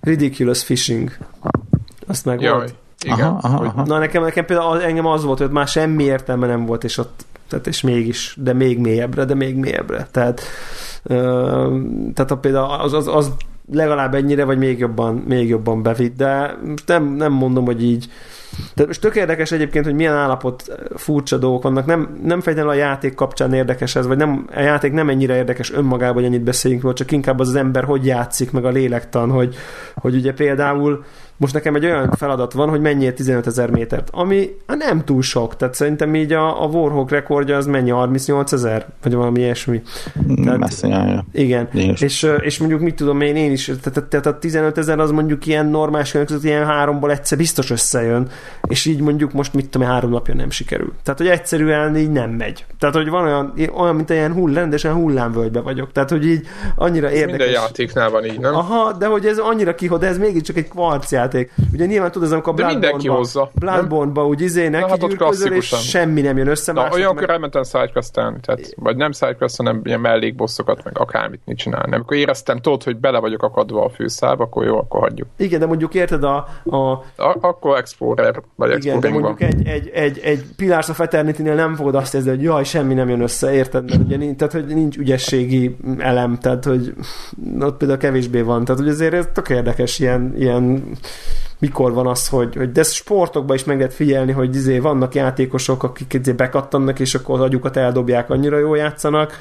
Ridiculous 0.00 0.64
Fishing. 0.64 1.16
Azt 2.06 2.24
meg 2.24 2.40
Jaj, 2.40 2.52
volt. 2.52 2.74
igen. 3.04 3.18
Aha, 3.20 3.38
aha, 3.42 3.64
aha. 3.64 3.84
Na 3.84 3.98
nekem, 3.98 4.22
nekem 4.22 4.44
például 4.44 4.82
engem 4.82 5.06
az 5.06 5.24
volt, 5.24 5.38
hogy 5.38 5.46
ott 5.46 5.52
már 5.52 5.66
semmi 5.68 6.04
értelme 6.04 6.46
nem 6.46 6.66
volt, 6.66 6.84
és 6.84 6.98
ott 6.98 7.24
tehát 7.52 7.66
és 7.66 7.80
mégis, 7.80 8.36
de 8.42 8.52
még 8.52 8.78
mélyebbre, 8.78 9.24
de 9.24 9.34
még 9.34 9.56
mélyebbre. 9.56 10.08
Tehát, 10.10 10.40
ö, 11.02 11.78
tehát 12.14 12.30
a 12.30 12.36
például 12.36 12.80
az, 12.80 12.92
az, 12.92 13.06
az 13.06 13.32
legalább 13.72 14.14
ennyire, 14.14 14.44
vagy 14.44 14.58
még 14.58 14.78
jobban, 14.78 15.14
még 15.14 15.48
jobban 15.48 15.82
bevitt, 15.82 16.16
de 16.16 16.58
nem, 16.86 17.04
nem 17.04 17.32
mondom, 17.32 17.64
hogy 17.64 17.84
így 17.84 18.08
de 18.74 18.86
most 18.86 19.00
tök 19.00 19.16
érdekes 19.16 19.52
egyébként, 19.52 19.84
hogy 19.84 19.94
milyen 19.94 20.14
állapot 20.14 20.78
furcsa 20.96 21.36
dolgok 21.36 21.62
vannak. 21.62 21.86
Nem, 21.86 22.18
nem 22.22 22.40
feltétlenül 22.40 22.70
a 22.80 22.84
játék 22.84 23.14
kapcsán 23.14 23.52
érdekes 23.52 23.96
ez, 23.96 24.06
vagy 24.06 24.16
nem, 24.16 24.46
a 24.54 24.60
játék 24.60 24.92
nem 24.92 25.08
ennyire 25.08 25.36
érdekes 25.36 25.72
önmagában, 25.72 26.14
hogy 26.14 26.24
ennyit 26.24 26.42
beszéljünk 26.42 26.82
róla, 26.82 26.94
csak 26.94 27.10
inkább 27.10 27.38
az, 27.38 27.48
az 27.48 27.54
ember 27.54 27.84
hogy 27.84 28.06
játszik, 28.06 28.50
meg 28.50 28.64
a 28.64 28.70
lélektan, 28.70 29.30
hogy, 29.30 29.54
hogy 29.94 30.14
ugye 30.14 30.32
például 30.32 31.04
most 31.42 31.54
nekem 31.54 31.74
egy 31.74 31.84
olyan 31.84 32.10
feladat 32.10 32.52
van, 32.52 32.68
hogy 32.68 32.80
menjél 32.80 33.14
15 33.14 33.46
ezer 33.46 33.70
métert, 33.70 34.08
ami 34.12 34.48
nem 34.66 35.04
túl 35.04 35.22
sok, 35.22 35.56
tehát 35.56 35.74
szerintem 35.74 36.14
így 36.14 36.32
a, 36.32 36.62
a 36.62 36.66
Warhawk 36.66 37.10
rekordja 37.10 37.56
az 37.56 37.66
mennyi, 37.66 37.90
38 37.90 38.52
ezer, 38.52 38.86
vagy 39.02 39.14
valami 39.14 39.40
ilyesmi. 39.40 39.82
Tehát- 40.44 40.58
Messze 40.58 40.86
járja. 40.88 41.24
Igen, 41.32 41.68
és, 42.00 42.26
és 42.40 42.58
mondjuk 42.58 42.80
mit 42.80 42.94
tudom 42.94 43.20
én, 43.20 43.36
én 43.36 43.50
is, 43.52 43.64
tehát, 43.82 44.08
tehát 44.08 44.26
a 44.26 44.38
15 44.38 44.78
ezer 44.78 44.98
az 44.98 45.10
mondjuk 45.10 45.46
ilyen 45.46 45.66
normális 45.66 46.10
között 46.10 46.44
ilyen 46.44 46.66
háromból 46.66 47.10
egyszer 47.10 47.38
biztos 47.38 47.70
összejön, 47.70 48.28
és 48.68 48.84
így 48.84 49.00
mondjuk 49.00 49.32
most 49.32 49.54
mit 49.54 49.68
tudom 49.68 49.86
én, 49.88 49.92
három 49.94 50.10
napja 50.10 50.34
nem 50.34 50.50
sikerül. 50.50 50.92
Tehát, 51.02 51.18
hogy 51.20 51.28
egyszerűen 51.28 51.96
így 51.96 52.10
nem 52.10 52.30
megy. 52.30 52.64
Tehát, 52.78 52.94
hogy 52.94 53.08
van 53.08 53.24
olyan, 53.24 53.52
olyan 53.76 53.94
mint 53.96 54.10
ilyen 54.10 54.32
hull, 54.32 54.52
rendesen 54.52 54.92
hullámvölgybe 54.94 55.60
vagyok. 55.60 55.92
Tehát, 55.92 56.10
hogy 56.10 56.26
így 56.26 56.46
annyira 56.76 57.08
Minden 57.08 57.30
érdekes. 57.30 57.52
játéknál 57.54 58.10
van 58.10 58.24
így, 58.24 58.40
nem? 58.40 58.54
Aha, 58.54 58.92
de 58.92 59.06
hogy 59.06 59.26
ez 59.26 59.38
annyira 59.38 59.74
kihod, 59.74 60.00
de 60.00 60.06
ez 60.06 60.18
mégiscsak 60.18 60.56
egy 60.56 60.68
kvarc 60.68 61.12
játék. 61.32 61.52
Ugye 61.72 61.86
nyilván 61.86 62.10
tudod, 62.10 62.26
ez 62.26 62.32
amikor 62.32 62.54
mindenki 62.54 63.06
Bloodborne-ba? 63.06 63.50
Bloodborne-ba 63.54 64.26
úgy 64.26 64.40
izé 64.40 64.68
neki 64.68 64.90
hát 64.90 65.02
ott 65.02 65.50
és 65.50 65.66
semmi 65.66 66.20
nem 66.20 66.36
jön 66.36 66.46
össze. 66.48 66.72
Na, 66.72 66.88
olyankor 66.92 67.20
meg- 67.20 67.30
elmentem 67.30 67.62
sidequest-elni, 67.62 68.36
tehát, 68.40 68.74
vagy 68.76 68.96
nem 68.96 69.12
sidequest, 69.12 69.56
hanem 69.56 69.80
ilyen 69.84 70.00
mellékbosszokat, 70.00 70.84
meg 70.84 70.98
akármit 70.98 71.40
mit 71.44 71.58
csinálni. 71.58 71.94
Amikor 71.94 72.16
éreztem, 72.16 72.58
tudod, 72.58 72.82
hogy 72.82 72.96
bele 72.96 73.18
vagyok 73.18 73.42
akadva 73.42 73.84
a 73.84 73.88
főszába, 73.88 74.44
akkor 74.44 74.64
jó, 74.64 74.78
akkor 74.78 75.00
hagyjuk. 75.00 75.28
Igen, 75.36 75.60
de 75.60 75.66
mondjuk 75.66 75.94
érted 75.94 76.24
a, 76.24 76.36
a 76.64 76.76
A- 77.16 77.36
akkor 77.40 77.76
Explorer, 77.78 78.42
vagy 78.56 78.84
Igen, 78.84 79.00
de 79.00 79.10
van. 79.10 79.20
mondjuk 79.20 79.40
egy, 79.52 79.66
egy, 79.66 79.88
egy, 79.88 80.18
egy 80.18 80.44
Pillars 80.56 80.88
of 80.88 81.00
Eternity-nél 81.00 81.54
nem 81.54 81.74
fogod 81.74 81.94
azt 81.94 82.14
érezni, 82.14 82.30
hogy 82.34 82.42
jaj, 82.42 82.64
semmi 82.64 82.94
nem 82.94 83.08
jön 83.08 83.20
össze, 83.20 83.52
érted? 83.52 83.88
Mert 83.90 84.02
ugye 84.02 84.16
nincs, 84.16 84.36
tehát, 84.36 84.52
hogy 84.52 84.66
nincs 84.66 84.96
ügyességi 84.96 85.76
elem, 85.98 86.38
tehát, 86.38 86.64
hogy 86.64 86.94
ott 87.60 87.76
például 87.76 87.98
kevésbé 88.00 88.40
van. 88.40 88.64
Tehát, 88.64 88.80
hogy 88.80 88.90
azért 88.90 89.14
ez 89.14 89.26
tök 89.32 89.48
érdekes 89.48 89.98
ilyen, 89.98 90.34
ilyen 90.36 90.82
mikor 91.58 91.92
van 91.92 92.06
az, 92.06 92.28
hogy, 92.28 92.56
hogy 92.56 92.72
de 92.72 92.80
ezt 92.80 92.92
sportokban 92.92 93.56
is 93.56 93.64
meg 93.64 93.76
lehet 93.76 93.94
figyelni, 93.94 94.32
hogy 94.32 94.56
izé 94.56 94.78
vannak 94.78 95.14
játékosok, 95.14 95.82
akik 95.82 96.12
izé 96.12 96.32
bekattannak, 96.32 97.00
és 97.00 97.14
akkor 97.14 97.34
az 97.34 97.44
agyukat 97.44 97.76
eldobják, 97.76 98.30
annyira 98.30 98.58
jól 98.58 98.76
játszanak, 98.76 99.32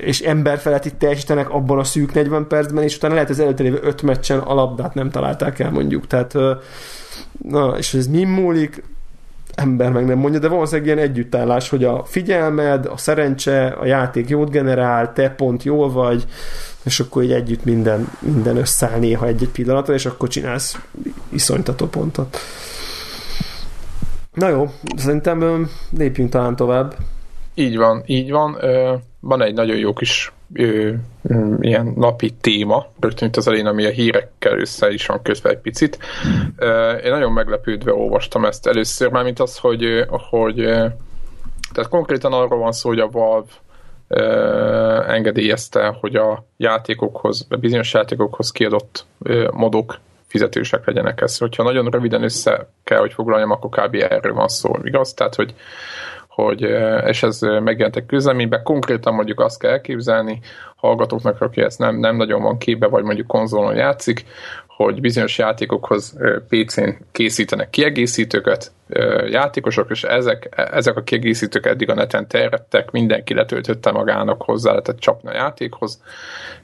és 0.00 0.20
emberfeletti 0.20 0.92
teljesítenek 0.94 1.50
abban 1.50 1.78
a 1.78 1.84
szűk 1.84 2.12
40 2.12 2.46
percben, 2.46 2.82
és 2.82 2.96
utána 2.96 3.14
lehet 3.14 3.30
az 3.30 3.40
előtte 3.40 3.62
lévő 3.62 3.80
5 3.82 4.02
meccsen 4.02 4.38
a 4.38 4.54
labdát 4.54 4.94
nem 4.94 5.10
találták 5.10 5.58
el 5.58 5.70
mondjuk. 5.70 6.06
Tehát 6.06 6.34
na, 7.48 7.74
és 7.78 7.94
ez 7.94 8.06
mi 8.06 8.24
múlik, 8.24 8.82
ember 9.54 9.92
meg 9.92 10.04
nem 10.04 10.18
mondja, 10.18 10.40
de 10.40 10.48
valószínűleg 10.48 10.86
ilyen 10.86 11.08
együttállás, 11.08 11.68
hogy 11.68 11.84
a 11.84 12.04
figyelmed, 12.04 12.86
a 12.86 12.96
szerencse, 12.96 13.66
a 13.66 13.86
játék 13.86 14.28
jót 14.28 14.50
generál, 14.50 15.12
te 15.12 15.30
pont 15.30 15.62
jól 15.62 15.92
vagy, 15.92 16.24
és 16.84 17.00
akkor 17.00 17.22
így 17.22 17.32
együtt 17.32 17.64
minden, 17.64 18.08
minden 18.18 18.56
összeáll 18.56 18.98
néha 18.98 19.26
egy-egy 19.26 19.48
pillanatra, 19.48 19.94
és 19.94 20.06
akkor 20.06 20.28
csinálsz 20.28 20.78
iszonytató 21.28 21.86
pontot. 21.86 22.38
Na 24.34 24.48
jó, 24.48 24.70
szerintem 24.96 25.68
lépjünk 25.96 26.30
talán 26.30 26.56
tovább. 26.56 26.96
Így 27.54 27.76
van, 27.76 28.02
így 28.06 28.30
van. 28.30 28.56
Van 29.20 29.42
egy 29.42 29.54
nagyon 29.54 29.76
jó 29.76 29.92
kis 29.92 30.32
ilyen 31.60 31.92
napi 31.96 32.30
téma, 32.40 32.86
rögtön 33.00 33.28
itt 33.28 33.36
az 33.36 33.46
elején, 33.46 33.66
ami 33.66 33.84
a 33.84 33.90
hírekkel 33.90 34.58
össze 34.58 34.90
is 34.90 35.06
van 35.06 35.22
közben 35.22 35.52
egy 35.52 35.58
picit. 35.58 35.98
Én 37.04 37.10
nagyon 37.10 37.32
meglepődve 37.32 37.92
olvastam 37.92 38.44
ezt 38.44 38.66
először, 38.66 39.10
már 39.10 39.24
mint 39.24 39.40
az, 39.40 39.58
hogy, 39.58 40.06
hogy 40.08 40.56
tehát 41.72 41.90
konkrétan 41.90 42.32
arról 42.32 42.58
van 42.58 42.72
szó, 42.72 42.88
hogy 42.88 43.00
a 43.00 43.08
Valve 43.08 43.50
engedélyezte, 45.06 45.96
hogy 46.00 46.16
a 46.16 46.44
játékokhoz, 46.56 47.46
a 47.50 47.56
bizonyos 47.56 47.92
játékokhoz 47.92 48.50
kiadott 48.50 49.06
modok 49.50 49.98
fizetősek 50.26 50.86
legyenek 50.86 51.20
ezt. 51.20 51.38
Hogyha 51.38 51.62
nagyon 51.62 51.90
röviden 51.90 52.22
össze 52.22 52.68
kell, 52.84 52.98
hogy 52.98 53.12
foglaljam, 53.12 53.50
akkor 53.50 53.70
kb. 53.70 53.94
erről 53.94 54.34
van 54.34 54.48
szó, 54.48 54.76
igaz? 54.82 55.14
Tehát, 55.14 55.34
hogy 55.34 55.54
hogy, 56.28 56.60
és 57.06 57.22
ez 57.22 57.40
megjelent 57.40 57.96
egy 57.96 58.06
közleményben, 58.06 58.62
konkrétan 58.62 59.14
mondjuk 59.14 59.40
azt 59.40 59.58
kell 59.58 59.70
elképzelni, 59.70 60.40
hallgatóknak, 60.76 61.40
aki 61.40 61.60
ezt 61.60 61.78
nem, 61.78 61.96
nem 61.96 62.16
nagyon 62.16 62.42
van 62.42 62.58
képbe, 62.58 62.86
vagy 62.86 63.02
mondjuk 63.02 63.26
konzolon 63.26 63.74
játszik, 63.74 64.24
hogy 64.76 65.00
bizonyos 65.00 65.38
játékokhoz 65.38 66.18
PC-n 66.48 66.88
készítenek 67.12 67.70
kiegészítőket, 67.70 68.72
játékosok, 69.30 69.90
és 69.90 70.02
ezek, 70.02 70.48
ezek 70.72 70.96
a 70.96 71.02
kiegészítők 71.02 71.66
eddig 71.66 71.90
a 71.90 71.94
neten 71.94 72.28
terjedtek, 72.28 72.90
mindenki 72.90 73.34
letöltötte 73.34 73.90
magának, 73.90 74.42
hozzá 74.42 74.70
lehetett 74.70 74.98
csapni 74.98 75.28
a 75.28 75.34
játékhoz, 75.34 76.02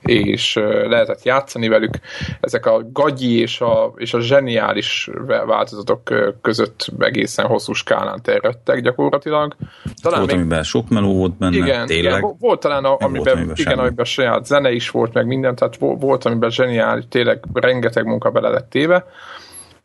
és 0.00 0.54
lehetett 0.88 1.22
játszani 1.22 1.68
velük. 1.68 1.94
Ezek 2.40 2.66
a 2.66 2.82
gagyi 2.92 3.40
és 3.40 3.60
a, 3.60 3.92
és 3.96 4.14
a 4.14 4.20
zseniális 4.20 5.10
változatok 5.46 6.02
között 6.40 6.86
egészen 6.98 7.46
hosszú 7.46 7.72
skálán 7.72 8.22
terjedtek 8.22 8.80
gyakorlatilag. 8.80 9.56
Talán 10.02 10.18
volt, 10.18 10.30
még, 10.30 10.40
amiben 10.40 10.62
sok 10.62 10.88
meló 10.88 11.14
volt 11.14 11.36
benne, 11.38 11.56
igen, 11.56 11.86
tényleg. 11.86 12.18
Igen, 12.18 12.36
volt 12.38 12.60
talán, 12.60 12.84
a, 12.84 12.96
amiben, 12.98 13.10
volt, 13.10 13.36
amiben, 13.36 13.54
igen, 13.56 13.78
amiben 13.78 14.04
saját 14.04 14.46
zene 14.46 14.70
is 14.70 14.90
volt, 14.90 15.12
meg 15.12 15.26
minden, 15.26 15.54
tehát 15.54 15.76
volt, 15.78 16.24
amiben 16.24 16.50
zseniális, 16.50 17.04
tényleg 17.08 17.44
rengeteg 17.52 17.99
munka 18.04 18.30
bele 18.30 18.48
lett 18.48 18.70
téve 18.70 19.06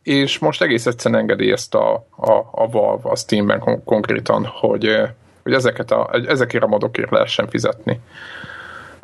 és 0.06 0.38
most 0.38 0.62
egész 0.62 0.86
egyszerűen 0.86 1.20
engedi 1.20 1.52
ezt 1.52 1.74
a, 1.74 1.94
a, 2.16 2.32
a 2.50 2.68
Valve 2.70 3.10
a 3.10 3.16
Steamben 3.16 3.58
kon- 3.58 3.84
konkrétan, 3.84 4.44
hogy, 4.44 5.02
hogy 5.42 5.52
ezeket 5.52 5.90
a, 5.90 6.10
ezekért 6.26 6.64
a 6.64 6.66
modokért 6.66 7.10
lehessen 7.10 7.48
fizetni. 7.48 8.00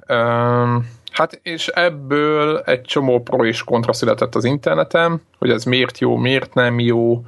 Um, 0.09 0.89
hát 1.13 1.41
és 1.43 1.69
ebből 1.69 2.59
egy 2.59 2.83
csomó 2.83 3.23
pro 3.23 3.45
és 3.45 3.63
kontra 3.63 3.93
született 3.93 4.35
az 4.35 4.45
interneten, 4.45 5.23
hogy 5.39 5.51
ez 5.51 5.65
miért 5.65 5.99
jó, 5.99 6.17
miért 6.17 6.55
nem 6.55 6.81
jó, 6.81 7.23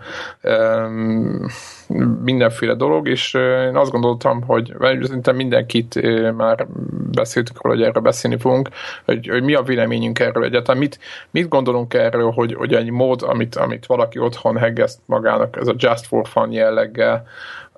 mindenféle 2.22 2.74
dolog, 2.74 3.08
és 3.08 3.34
én 3.34 3.76
azt 3.76 3.90
gondoltam, 3.90 4.42
hogy 4.42 4.74
szerintem 4.80 5.36
mindenkit 5.36 6.00
már 6.36 6.66
beszéltük 7.12 7.62
róla, 7.62 7.76
hogy 7.76 7.84
erről 7.84 8.02
beszélni 8.02 8.38
fogunk, 8.38 8.68
hogy, 9.04 9.28
hogy 9.28 9.42
mi 9.42 9.54
a 9.54 9.62
véleményünk 9.62 10.18
erről 10.18 10.44
egyáltalán, 10.44 10.80
mit, 10.80 10.98
mit 11.30 11.48
gondolunk 11.48 11.94
erről, 11.94 12.30
hogy, 12.30 12.54
hogy 12.54 12.74
egy 12.74 12.90
mód, 12.90 13.22
amit, 13.22 13.56
amit 13.56 13.86
valaki 13.86 14.18
otthon 14.18 14.56
heggeszt 14.56 14.98
magának, 15.06 15.56
ez 15.60 15.68
a 15.68 15.74
just 15.76 16.06
for 16.06 16.28
fun 16.28 16.52
jelleggel, 16.52 17.26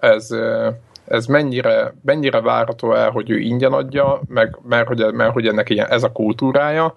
ez, 0.00 0.34
ez 1.08 1.26
mennyire, 1.26 1.94
mennyire 2.04 2.40
várható 2.40 2.94
el, 2.94 3.10
hogy 3.10 3.30
ő 3.30 3.38
ingyen 3.38 3.72
adja, 3.72 4.20
meg, 4.28 4.58
mert, 4.68 4.86
hogy, 4.86 5.04
mert 5.12 5.32
hogy 5.32 5.46
ennek 5.46 5.70
ilyen, 5.70 5.88
ez 5.90 6.02
a 6.02 6.12
kultúrája, 6.12 6.94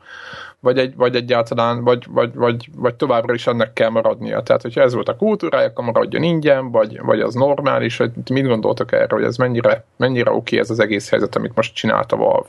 vagy, 0.59 0.77
egy, 0.77 0.95
vagy 0.95 1.15
egyáltalán, 1.15 1.83
vagy, 1.83 2.05
vagy, 2.09 2.33
vagy, 2.33 2.69
vagy 2.75 2.95
továbbra 2.95 3.33
is 3.33 3.47
ennek 3.47 3.73
kell 3.73 3.89
maradnia. 3.89 4.41
Tehát, 4.41 4.61
hogyha 4.61 4.81
ez 4.81 4.93
volt 4.93 5.09
a 5.09 5.15
kultúrája, 5.15 5.67
akkor 5.67 5.85
maradjon 5.85 6.23
ingyen, 6.23 6.71
vagy, 6.71 6.99
vagy 7.01 7.19
az 7.19 7.33
normális, 7.33 7.97
vagy 7.97 8.11
mit 8.31 8.47
gondoltok 8.47 8.91
erről, 8.91 9.19
hogy 9.19 9.23
ez 9.23 9.37
mennyire, 9.37 9.83
mennyire 9.97 10.31
oké 10.31 10.59
ez 10.59 10.69
az 10.69 10.79
egész 10.79 11.09
helyzet, 11.09 11.35
amit 11.35 11.55
most 11.55 11.75
csinált 11.75 12.11
a 12.11 12.15
Valve? 12.15 12.47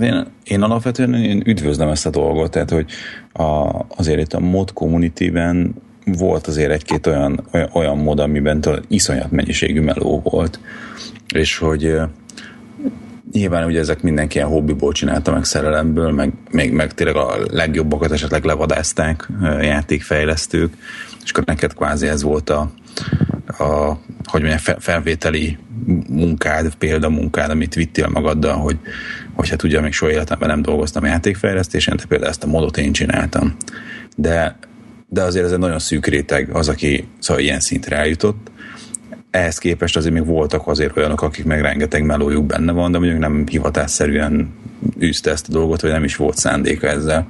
Én, 0.00 0.26
én 0.44 0.62
alapvetően 0.62 1.14
én 1.14 1.42
üdvözlöm 1.46 1.88
ezt 1.88 2.06
a 2.06 2.10
dolgot, 2.10 2.50
tehát 2.50 2.70
hogy 2.70 2.90
a, 3.32 3.80
azért 3.96 4.20
itt 4.20 4.32
a 4.32 4.40
mod 4.40 4.72
community-ben 4.72 5.74
volt 6.04 6.46
azért 6.46 6.70
egy-két 6.70 7.06
olyan, 7.06 7.46
olyan, 7.52 7.68
olyan 7.72 7.98
mod, 7.98 8.20
amiben 8.20 8.64
iszonyat 8.88 9.30
mennyiségű 9.30 9.80
meló 9.80 10.20
volt, 10.20 10.58
és 11.34 11.58
hogy 11.58 11.96
nyilván 13.32 13.64
ugye 13.64 13.78
ezek 13.78 14.02
mindenki 14.02 14.36
ilyen 14.36 14.48
hobbiból 14.48 14.92
csinálta 14.92 15.32
meg 15.32 15.44
szerelemből, 15.44 16.10
meg, 16.10 16.32
meg, 16.50 16.72
meg 16.72 16.94
tényleg 16.94 17.16
a 17.16 17.36
legjobbakat 17.50 18.12
esetleg 18.12 18.44
levadázták 18.44 19.28
játékfejlesztők, 19.60 20.74
és 21.24 21.30
akkor 21.30 21.44
neked 21.44 21.74
kvázi 21.74 22.06
ez 22.06 22.22
volt 22.22 22.50
a, 22.50 22.70
a 23.58 23.98
hogy 24.24 24.42
mondjam, 24.42 24.78
felvételi 24.78 25.58
munkád, 26.08 26.74
példamunkád, 26.74 27.50
amit 27.50 27.74
vittél 27.74 28.08
magaddal, 28.08 28.56
hogy, 28.56 28.78
hogy 29.34 29.48
hát 29.48 29.62
ugye 29.62 29.80
még 29.80 29.92
soha 29.92 30.12
életemben 30.12 30.48
nem 30.48 30.62
dolgoztam 30.62 31.04
játékfejlesztésen, 31.04 31.96
te 31.96 32.04
például 32.08 32.30
ezt 32.30 32.44
a 32.44 32.46
modot 32.46 32.76
én 32.76 32.92
csináltam. 32.92 33.56
De, 34.16 34.56
de 35.14 35.22
azért 35.22 35.44
ez 35.44 35.52
egy 35.52 35.58
nagyon 35.58 35.78
szűk 35.78 36.06
réteg 36.06 36.48
az, 36.52 36.68
aki 36.68 37.06
szóval 37.18 37.42
ilyen 37.42 37.60
szintre 37.60 37.96
eljutott, 37.96 38.50
ehhez 39.30 39.58
képest 39.58 39.96
azért 39.96 40.14
még 40.14 40.24
voltak 40.24 40.66
azért 40.66 40.96
olyanok, 40.96 41.22
akik 41.22 41.44
meg 41.44 41.60
rengeteg 41.60 42.04
melójuk 42.04 42.44
benne 42.44 42.72
van, 42.72 42.92
de 42.92 42.98
mondjuk 42.98 43.20
nem 43.20 43.46
hivatásszerűen 43.46 44.54
űzte 45.00 45.30
ezt 45.30 45.48
a 45.48 45.52
dolgot, 45.52 45.80
vagy 45.80 45.90
nem 45.90 46.04
is 46.04 46.16
volt 46.16 46.36
szándéka 46.36 46.86
ezzel. 46.86 47.28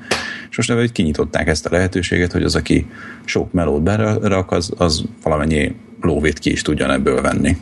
És 0.50 0.56
most 0.56 0.70
hogy 0.70 0.92
kinyitották 0.92 1.48
ezt 1.48 1.66
a 1.66 1.70
lehetőséget, 1.72 2.32
hogy 2.32 2.42
az, 2.42 2.54
aki 2.54 2.86
sok 3.24 3.52
melót 3.52 3.82
berak, 3.82 4.50
az, 4.52 4.72
az 4.76 5.04
valamennyi 5.22 5.74
lóvét 6.00 6.38
ki 6.38 6.50
is 6.50 6.62
tudjon 6.62 6.90
ebből 6.90 7.20
venni. 7.20 7.56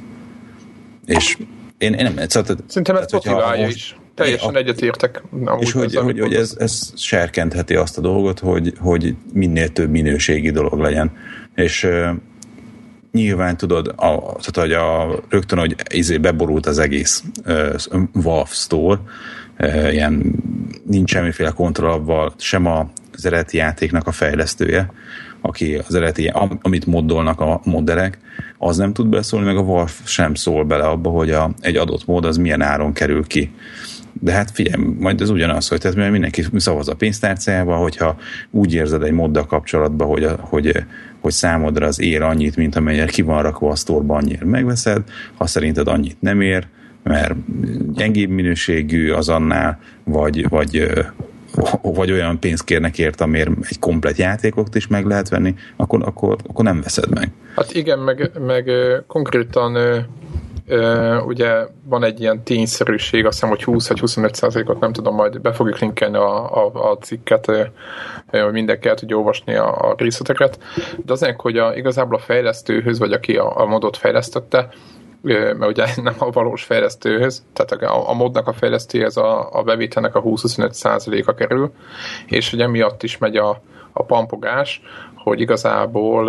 És 1.06 1.36
én, 1.78 1.92
én 1.92 2.12
nem... 2.14 2.28
Szóval, 2.28 2.56
Szerintem 2.66 2.96
ez 2.96 3.12
motiválja 3.12 3.64
most, 3.64 3.76
is. 3.76 3.96
Teljesen 4.14 4.56
egyetértek. 4.56 5.22
És 5.58 5.72
hogy, 5.72 5.94
hogy, 5.96 6.20
hogy 6.20 6.34
ez, 6.34 6.56
ez 6.58 6.92
serkentheti 6.96 7.74
azt 7.74 7.98
a 7.98 8.00
dolgot, 8.00 8.38
hogy, 8.38 8.72
hogy 8.78 9.14
minél 9.32 9.68
több 9.68 9.90
minőségi 9.90 10.50
dolog 10.50 10.78
legyen. 10.78 11.12
És 11.54 11.88
nyilván 13.12 13.56
tudod, 13.56 13.86
a, 13.86 14.36
tehát, 14.40 14.56
hogy 14.56 14.72
a, 14.72 15.20
rögtön, 15.28 15.58
hogy 15.58 15.76
izé 15.94 16.18
beborult 16.18 16.66
az 16.66 16.78
egész 16.78 17.22
uh, 17.46 17.74
Valve 18.12 18.50
Store, 18.50 19.00
uh, 19.58 19.92
ilyen 19.92 20.34
nincs 20.86 21.10
semmiféle 21.10 21.50
kontroll 21.50 22.32
sem 22.38 22.66
az 22.66 23.26
eredeti 23.26 23.56
játéknak 23.56 24.06
a 24.06 24.12
fejlesztője, 24.12 24.92
aki 25.40 25.74
az 25.74 25.94
eredeti, 25.94 26.32
amit 26.62 26.86
moddolnak 26.86 27.40
a 27.40 27.60
modderek, 27.64 28.18
az 28.58 28.76
nem 28.76 28.92
tud 28.92 29.06
beszólni, 29.06 29.46
meg 29.46 29.56
a 29.56 29.62
Valve 29.62 29.90
sem 30.04 30.34
szól 30.34 30.64
bele 30.64 30.84
abba, 30.84 31.10
hogy 31.10 31.30
a, 31.30 31.50
egy 31.60 31.76
adott 31.76 32.06
mód 32.06 32.24
az 32.24 32.36
milyen 32.36 32.62
áron 32.62 32.92
kerül 32.92 33.26
ki. 33.26 33.54
De 34.24 34.32
hát 34.32 34.50
figyelj, 34.50 34.84
majd 34.98 35.20
ez 35.20 35.30
ugyanaz, 35.30 35.68
hogy 35.68 35.80
tehát 35.80 36.10
mindenki 36.10 36.44
szavaz 36.56 36.88
a 36.88 36.94
pénztárcájába, 36.94 37.76
hogyha 37.76 38.16
úgy 38.50 38.74
érzed 38.74 39.02
egy 39.02 39.12
moddal 39.12 39.46
kapcsolatban, 39.46 40.08
hogy, 40.08 40.28
hogy 40.40 40.84
hogy 41.20 41.32
számodra 41.32 41.86
az 41.86 42.00
ér 42.00 42.22
annyit, 42.22 42.56
mint 42.56 42.76
amennyire 42.76 43.06
ki 43.06 43.22
van 43.22 43.42
rakva 43.42 43.70
a 43.70 43.74
sztorban, 43.76 44.16
annyira 44.16 44.46
megveszed, 44.46 45.02
ha 45.36 45.46
szerinted 45.46 45.88
annyit 45.88 46.16
nem 46.20 46.40
ér, 46.40 46.66
mert 47.02 47.34
gyengébb 47.94 48.30
minőségű 48.30 49.10
az 49.10 49.28
annál, 49.28 49.80
vagy, 50.04 50.48
vagy, 50.48 50.90
vagy 51.82 52.12
olyan 52.12 52.38
pénzt 52.40 52.64
kérnek 52.64 52.98
ért, 52.98 53.20
amiért 53.20 53.50
egy 53.68 53.78
komplet 53.78 54.16
játékot 54.16 54.74
is 54.74 54.86
meg 54.86 55.06
lehet 55.06 55.28
venni, 55.28 55.54
akkor, 55.76 56.02
akkor, 56.04 56.36
akkor 56.46 56.64
nem 56.64 56.80
veszed 56.80 57.10
meg. 57.14 57.30
Hát 57.56 57.74
igen, 57.74 57.98
meg, 57.98 58.30
meg 58.46 58.70
konkrétan 59.06 59.76
ugye 61.26 61.66
van 61.84 62.04
egy 62.04 62.20
ilyen 62.20 62.42
tényszerűség, 62.42 63.26
azt 63.26 63.34
hiszem, 63.34 63.48
hogy 63.48 63.64
20 63.64 63.88
vagy 63.88 64.00
25 64.00 64.34
százalékot, 64.34 64.80
nem 64.80 64.92
tudom, 64.92 65.14
majd 65.14 65.40
be 65.40 65.52
fogjuk 65.52 65.78
linkelni 65.78 66.16
a, 66.16 66.64
a, 66.64 66.90
a 66.90 66.98
cikket, 66.98 67.46
hogy 68.30 68.52
mindenki 68.52 68.88
el 68.88 68.94
tudja 68.94 69.16
olvasni 69.16 69.54
a, 69.54 69.90
a 69.90 69.94
részleteket, 69.96 70.58
de 71.04 71.12
azért, 71.12 71.40
hogy 71.40 71.58
a, 71.58 71.74
igazából 71.76 72.16
a 72.16 72.22
fejlesztőhöz, 72.22 72.98
vagy 72.98 73.12
aki 73.12 73.36
a, 73.36 73.60
a 73.60 73.66
modot 73.66 73.96
fejlesztette, 73.96 74.68
mert 75.22 75.66
ugye 75.66 75.86
nem 76.02 76.14
a 76.18 76.30
valós 76.30 76.64
fejlesztőhöz, 76.64 77.42
tehát 77.52 77.82
a, 77.82 78.08
a 78.08 78.12
modnak 78.12 78.46
a 78.46 78.52
fejlesztőhez 78.52 79.16
a, 79.16 79.58
a 79.58 79.62
bevételnek 79.62 80.14
a 80.14 80.22
20-25 80.22 80.70
százaléka 80.70 81.34
kerül, 81.34 81.72
és 82.26 82.52
ugye 82.52 82.66
miatt 82.66 83.02
is 83.02 83.18
megy 83.18 83.36
a, 83.36 83.62
a 83.92 84.02
pampogás, 84.04 84.82
hogy 85.22 85.40
igazából 85.40 86.28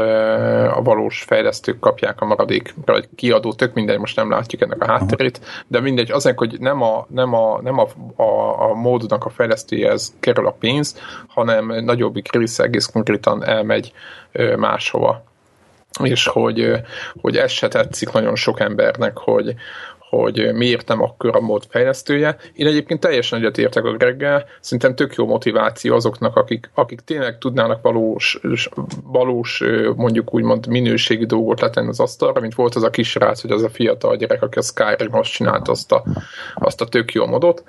a 0.69 0.81
valós 0.81 1.23
fejlesztők 1.23 1.79
kapják 1.79 2.21
a 2.21 2.25
maradék, 2.25 2.73
vagy 2.85 3.09
kiadó, 3.15 3.53
tök 3.53 3.73
mindegy, 3.73 3.99
most 3.99 4.15
nem 4.15 4.29
látjuk 4.29 4.61
ennek 4.61 4.81
a 4.81 4.85
hátterét, 4.85 5.63
de 5.67 5.79
mindegy, 5.79 6.11
azért, 6.11 6.37
hogy 6.37 6.55
nem 6.59 6.81
a, 6.81 7.05
nem 7.09 7.33
a, 7.33 7.61
nem 7.61 7.79
a, 7.79 7.87
a, 8.21 8.61
a 8.69 8.73
módnak 8.73 9.25
a 9.25 9.29
fejlesztőjehez 9.29 10.15
kerül 10.19 10.47
a 10.47 10.55
pénz, 10.59 10.99
hanem 11.27 11.83
nagyobbik 11.83 12.31
része 12.31 12.63
egész 12.63 12.85
konkrétan 12.85 13.45
elmegy 13.45 13.93
máshova. 14.57 15.23
És 16.03 16.27
hogy, 16.27 16.71
hogy 17.21 17.37
ez 17.37 17.51
se 17.51 17.67
tetszik 17.67 18.11
nagyon 18.11 18.35
sok 18.35 18.59
embernek, 18.59 19.17
hogy, 19.17 19.55
hogy 20.19 20.53
miért 20.53 20.87
nem 20.87 21.01
akkor 21.01 21.35
a 21.35 21.39
mód 21.39 21.63
fejlesztője. 21.69 22.37
Én 22.53 22.67
egyébként 22.67 22.99
teljesen 22.99 23.39
egyetértek 23.39 23.83
a 23.83 23.91
Greggel, 23.91 24.45
szerintem 24.59 24.95
tök 24.95 25.15
jó 25.15 25.25
motiváció 25.25 25.95
azoknak, 25.95 26.35
akik, 26.35 26.69
akik 26.73 26.99
tényleg 26.99 27.37
tudnának 27.37 27.81
valós, 27.81 28.39
valós 29.03 29.63
mondjuk 29.95 30.33
úgymond 30.33 30.67
minőségi 30.67 31.25
dolgot 31.25 31.61
letenni 31.61 31.87
az 31.87 31.99
asztalra, 31.99 32.41
mint 32.41 32.55
volt 32.55 32.75
az 32.75 32.83
a 32.83 32.89
kisrác, 32.89 33.41
hogy 33.41 33.51
az 33.51 33.63
a 33.63 33.69
fiatal 33.69 34.15
gyerek, 34.15 34.41
aki 34.41 34.57
a 34.57 34.61
Skyrim 34.61 35.11
most 35.11 35.33
csinált 35.33 35.67
azt 35.67 35.91
a, 35.91 36.03
azt 36.55 36.81
a 36.81 36.85
tök 36.85 37.11
jó 37.11 37.25
modot, 37.25 37.63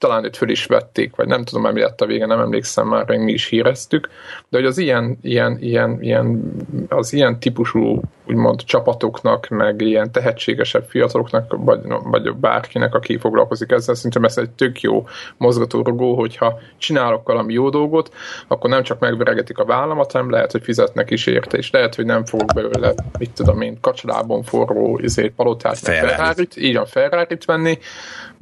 talán 0.00 0.24
őt 0.24 0.36
föl 0.36 0.50
is 0.50 0.66
vették, 0.66 1.16
vagy 1.16 1.26
nem 1.26 1.44
tudom, 1.44 1.72
mi 1.72 1.80
lett 1.80 2.00
a 2.00 2.06
vége, 2.06 2.26
nem 2.26 2.40
emlékszem 2.40 2.88
már, 2.88 3.04
meg 3.06 3.24
mi 3.24 3.32
is 3.32 3.46
híreztük, 3.46 4.08
de 4.48 4.58
hogy 4.58 4.66
az 4.66 4.78
ilyen, 4.78 5.18
ilyen, 5.22 5.58
ilyen, 5.60 6.02
ilyen, 6.02 6.52
az 6.88 7.12
ilyen 7.12 7.40
típusú 7.40 8.00
úgymond 8.26 8.64
csapatoknak, 8.64 9.48
meg 9.48 9.80
ilyen 9.80 10.12
tehetségesebb 10.12 10.84
fiataloknak, 10.88 11.54
vagy, 11.56 11.80
vagy 12.04 12.34
bárkinek, 12.34 12.94
aki 12.94 13.18
foglalkozik 13.18 13.70
ezzel, 13.70 13.94
szerintem 13.94 14.24
ez 14.24 14.38
egy 14.38 14.50
tök 14.50 14.80
jó 14.80 15.06
mozgatórugó, 15.36 16.14
hogyha 16.14 16.58
csinálok 16.78 17.26
valami 17.26 17.52
jó 17.52 17.68
dolgot, 17.68 18.14
akkor 18.48 18.70
nem 18.70 18.82
csak 18.82 18.98
megveregetik 18.98 19.58
a 19.58 19.64
vállamat, 19.64 20.12
hanem 20.12 20.30
lehet, 20.30 20.52
hogy 20.52 20.62
fizetnek 20.62 21.10
is 21.10 21.26
érte, 21.26 21.56
és 21.56 21.70
lehet, 21.70 21.94
hogy 21.94 22.04
nem 22.04 22.24
fogok 22.24 22.52
belőle, 22.54 22.94
mit 23.18 23.30
tudom 23.30 23.60
én, 23.60 23.80
kacsalában 23.80 24.42
forró 24.42 24.98
izét, 25.02 25.32
palotát, 25.32 25.78
ferrari 25.78 26.48
így 26.56 26.76
a 26.76 26.86
ferrari 26.86 27.38
venni, 27.46 27.78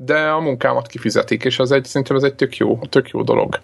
de 0.01 0.19
a 0.29 0.41
munkámat 0.41 0.87
kifizetik, 0.87 1.45
és 1.45 1.59
az 1.59 1.73
egy, 1.73 1.85
szerintem 1.85 2.17
ez 2.17 2.23
egy 2.23 2.35
tök 2.35 2.57
jó, 2.57 2.79
tök 2.89 3.09
jó 3.09 3.23
dolog. 3.23 3.59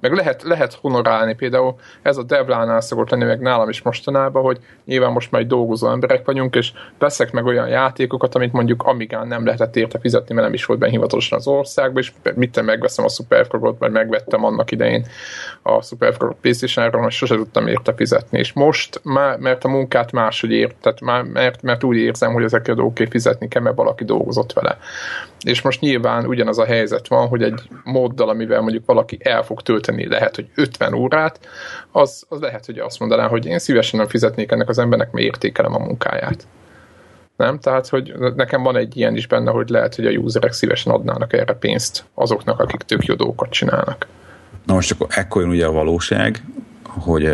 Meg 0.00 0.12
lehet, 0.12 0.42
lehet 0.42 0.74
honorálni, 0.74 1.34
például 1.34 1.74
ez 2.02 2.16
a 2.16 2.22
Devlánál 2.22 2.80
szokott 2.80 3.10
lenni, 3.10 3.24
meg 3.24 3.40
nálam 3.40 3.68
is 3.68 3.82
mostanában, 3.82 4.42
hogy 4.42 4.58
nyilván 4.84 5.12
most 5.12 5.30
majd 5.30 5.46
dolgozó 5.46 5.90
emberek 5.90 6.24
vagyunk, 6.24 6.54
és 6.54 6.72
veszek 6.98 7.32
meg 7.32 7.44
olyan 7.44 7.68
játékokat, 7.68 8.34
amit 8.34 8.52
mondjuk 8.52 8.82
Amigán 8.82 9.26
nem 9.26 9.44
lehetett 9.44 9.76
érte 9.76 9.98
fizetni, 9.98 10.34
mert 10.34 10.46
nem 10.46 10.54
is 10.54 10.64
volt 10.64 10.78
benne 10.78 10.92
hivatalosan 10.92 11.38
az 11.38 11.46
országban, 11.46 12.02
és 12.02 12.12
mit 12.34 12.62
megveszem 12.62 13.04
a 13.04 13.08
Superfrogot, 13.08 13.78
vagy 13.78 13.90
megvettem 13.90 14.44
annak 14.44 14.70
idején 14.70 15.06
a 15.62 15.82
Superfrogot 15.82 16.36
PlayStation-ról, 16.40 17.06
és 17.06 17.16
sose 17.16 17.34
tudtam 17.34 17.66
érte 17.66 17.94
fizetni. 17.94 18.38
És 18.38 18.52
most, 18.52 19.00
már, 19.02 19.38
mert 19.38 19.64
a 19.64 19.68
munkát 19.68 20.12
máshogy 20.12 20.52
ért, 20.52 20.76
tehát 20.80 21.00
már, 21.00 21.22
mert, 21.22 21.62
mert 21.62 21.84
úgy 21.84 21.96
érzem, 21.96 22.32
hogy 22.32 22.44
ezekre 22.44 22.72
a 22.72 22.76
dolgokért 22.76 23.10
fizetni 23.10 23.48
kell, 23.48 23.62
mert 23.62 23.76
valaki 23.76 24.04
dolgozott 24.04 24.52
vele. 24.52 24.78
És 25.44 25.62
most 25.62 25.80
nyilván 25.80 26.26
ugyanaz 26.26 26.58
a 26.58 26.64
helyzet 26.64 27.08
van, 27.08 27.28
hogy 27.28 27.42
egy 27.42 27.68
móddal, 27.84 28.28
amivel 28.28 28.60
mondjuk 28.60 28.86
valaki 28.86 29.18
el 29.22 29.42
fog 29.42 29.62
tölteni, 29.62 30.08
lehet, 30.08 30.34
hogy 30.34 30.48
50 30.54 30.94
órát, 30.94 31.40
az, 31.92 32.24
az 32.28 32.40
lehet, 32.40 32.66
hogy 32.66 32.78
azt 32.78 33.00
mondaná, 33.00 33.26
hogy 33.26 33.46
én 33.46 33.58
szívesen 33.58 33.98
nem 33.98 34.08
fizetnék 34.08 34.52
ennek 34.52 34.68
az 34.68 34.78
embernek, 34.78 35.10
mert 35.10 35.26
értékelem 35.26 35.74
a 35.74 35.78
munkáját. 35.78 36.46
Nem? 37.36 37.58
Tehát, 37.58 37.88
hogy 37.88 38.14
nekem 38.36 38.62
van 38.62 38.76
egy 38.76 38.96
ilyen 38.96 39.16
is 39.16 39.26
benne, 39.26 39.50
hogy 39.50 39.68
lehet, 39.68 39.94
hogy 39.94 40.06
a 40.06 40.10
userek 40.10 40.52
szívesen 40.52 40.92
adnának 40.92 41.32
erre 41.32 41.54
pénzt 41.54 42.04
azoknak, 42.14 42.60
akik 42.60 42.80
tök 42.80 43.04
jó 43.04 43.14
dolgokat 43.14 43.50
csinálnak. 43.50 44.06
Na 44.66 44.74
most 44.74 44.92
akkor 44.92 45.06
ekkor 45.10 45.42
jön 45.42 45.50
ugye 45.50 45.66
a 45.66 45.72
valóság, 45.72 46.42
hogy 46.84 47.28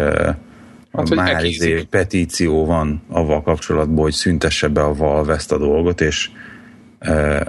Hát, 0.92 1.08
hogy 1.08 1.16
már 1.16 1.44
izé 1.44 1.82
petíció 1.90 2.66
van 2.66 3.02
avval 3.08 3.42
kapcsolatban, 3.42 4.02
hogy 4.02 4.12
szüntesse 4.12 4.68
be 4.68 4.82
a 4.82 4.94
Valve 4.94 5.34
ezt 5.34 5.52
a 5.52 5.58
dolgot, 5.58 6.00
és 6.00 6.30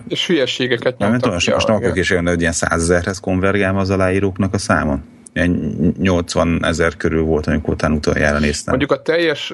és 0.08 0.28
hülyeségeket 0.28 0.98
nyomtak. 0.98 1.10
Nem 1.10 1.20
tudom, 1.20 1.34
most, 1.34 1.68
nem 1.68 1.76
akarok 1.76 1.98
is 1.98 2.12
olyan, 2.12 2.28
hogy 2.28 2.40
ilyen 2.40 2.52
százezerhez 2.52 3.20
konvergál 3.20 3.78
az 3.78 3.90
aláíróknak 3.90 4.54
a 4.54 4.58
számon? 4.58 5.04
Ilyen 5.34 5.74
80 6.00 6.66
ezer 6.66 6.98
körül 6.98 7.24
volt, 7.24 7.48
amikor 7.48 7.74
utána 7.74 7.96
utoljára 7.96 8.40
néztem. 8.40 8.78
Mondjuk 8.78 9.00
a 9.00 9.02
teljes 9.02 9.54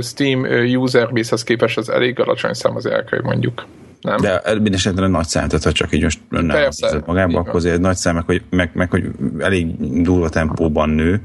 Steam 0.00 0.44
user 0.76 1.12
base-hez 1.12 1.42
képest 1.42 1.78
az 1.78 1.90
elég 1.90 2.20
alacsony 2.20 2.52
szám 2.52 2.76
az 2.76 2.86
elkönyv, 2.86 3.22
mondjuk. 3.22 3.66
Nem? 4.00 4.16
De 4.20 4.42
minden 4.54 4.74
esetben 4.74 5.10
nagy 5.10 5.26
szám, 5.26 5.48
tehát 5.48 5.64
ha 5.64 5.72
csak 5.72 5.94
így 5.94 6.02
most 6.02 6.20
nem 6.28 6.68
magába, 7.06 7.38
akkor 7.38 7.54
azért 7.54 7.80
nagy 7.80 7.96
szám, 7.96 8.14
meg 8.14 8.24
hogy, 8.24 8.42
meg, 8.50 8.70
meg, 8.74 8.90
hogy 8.90 9.10
elég 9.38 9.66
durva 10.02 10.28
tempóban 10.28 10.88
nő, 10.88 11.20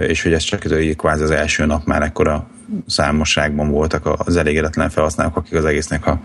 és 0.00 0.22
hogy 0.22 0.32
ez 0.32 0.42
csak 0.42 0.64
az, 0.64 0.72
kvázi 0.96 1.22
az 1.22 1.30
első 1.30 1.64
nap 1.66 1.84
már 1.84 2.02
ekkora 2.02 2.48
számosságban 2.86 3.70
voltak 3.70 4.06
az 4.26 4.36
elégedetlen 4.36 4.90
felhasználók, 4.90 5.36
akik 5.36 5.54
az 5.54 5.64
egésznek 5.64 6.06
a 6.06 6.20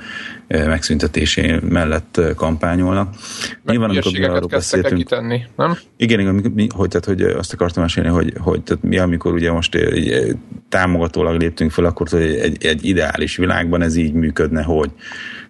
megszüntetésé 0.47 1.59
mellett 1.69 2.21
kampányolnak. 2.35 3.15
Meg 3.63 3.75
Nyilván, 3.77 3.89
amikor 3.89 4.11
mi 4.11 4.23
arról 4.23 4.47
beszéltünk, 4.47 4.97
kitenni, 4.97 5.45
nem? 5.55 5.77
Igen, 5.97 6.19
igen 6.19 6.69
hogy, 6.75 6.89
tehát, 6.89 7.05
hogy 7.05 7.21
azt 7.21 7.53
akartam 7.53 7.83
mesélni, 7.83 8.09
hogy, 8.09 8.33
hogy 8.39 8.61
tehát 8.61 8.83
mi, 8.83 8.97
amikor 8.97 9.33
ugye 9.33 9.51
most 9.51 9.75
egy, 9.75 10.37
támogatólag 10.69 11.39
léptünk 11.39 11.71
fel, 11.71 11.85
akkor 11.85 12.07
hogy 12.09 12.21
egy, 12.21 12.65
egy 12.65 12.85
ideális 12.85 13.37
világban 13.37 13.81
ez 13.81 13.95
így 13.95 14.13
működne, 14.13 14.63
hogy 14.63 14.91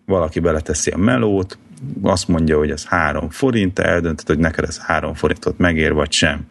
valaki 0.06 0.39
beleteszi 0.39 0.89
a 0.92 0.98
melót, 0.98 1.58
azt 2.01 2.27
mondja, 2.27 2.58
hogy 2.58 2.70
ez 2.70 2.86
három 2.86 3.30
forint, 3.30 3.80
eldöntöd, 3.80 4.27
hogy 4.27 4.38
neked 4.38 4.63
ez 4.63 4.77
három 4.77 5.13
forintot 5.13 5.58
megér, 5.58 5.94
vagy 5.94 6.12
sem 6.12 6.46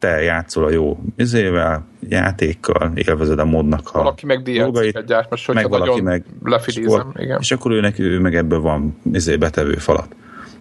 te 0.00 0.22
játszol 0.22 0.64
a 0.64 0.70
jó 0.70 0.98
izével, 1.16 1.86
játékkal, 2.08 2.92
élvezed 2.94 3.38
a 3.38 3.44
modnak 3.44 3.90
a 3.92 3.98
Valaki 3.98 4.26
meg 4.26 4.42
DLC-ket 4.42 5.04
gyárt, 5.04 5.30
most 5.30 5.52
meg 5.52 5.68
valaki 5.68 6.00
meg 6.00 6.24
lefidízem, 6.42 7.12
igen. 7.16 7.38
És 7.40 7.52
akkor 7.52 7.72
ő, 7.72 7.80
neki, 7.80 8.02
ő 8.02 8.18
meg 8.18 8.34
ebből 8.34 8.60
van 8.60 8.96
izé, 9.12 9.36
betevő 9.36 9.74
falat. 9.74 10.16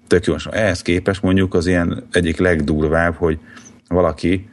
Tök 0.08 0.26
jó. 0.26 0.36
Ehhez 0.52 0.82
képest 0.82 1.22
mondjuk 1.22 1.54
az 1.54 1.68
ilyen 1.68 2.08
egyik 2.12 2.38
legdurvább, 2.38 3.16
hogy 3.16 3.40
valaki 3.88 4.50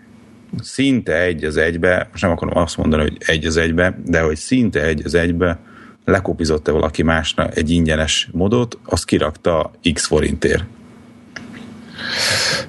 szinte 0.61 1.21
egy 1.21 1.45
az 1.45 1.57
egybe, 1.57 2.09
most 2.11 2.23
nem 2.23 2.33
akarom 2.33 2.57
azt 2.57 2.77
mondani, 2.77 3.03
hogy 3.03 3.17
egy 3.27 3.47
az 3.47 3.57
egybe, 3.57 3.99
de 4.05 4.21
hogy 4.21 4.37
szinte 4.37 4.83
egy 4.83 5.03
az 5.05 5.15
egybe 5.15 5.59
lekopizott-e 6.05 6.73
valaki 6.73 7.03
másnak 7.03 7.57
egy 7.57 7.71
ingyenes 7.71 8.29
modot, 8.33 8.79
azt 8.85 9.05
kirakta 9.05 9.71
x 9.93 10.07
forintért. 10.07 10.65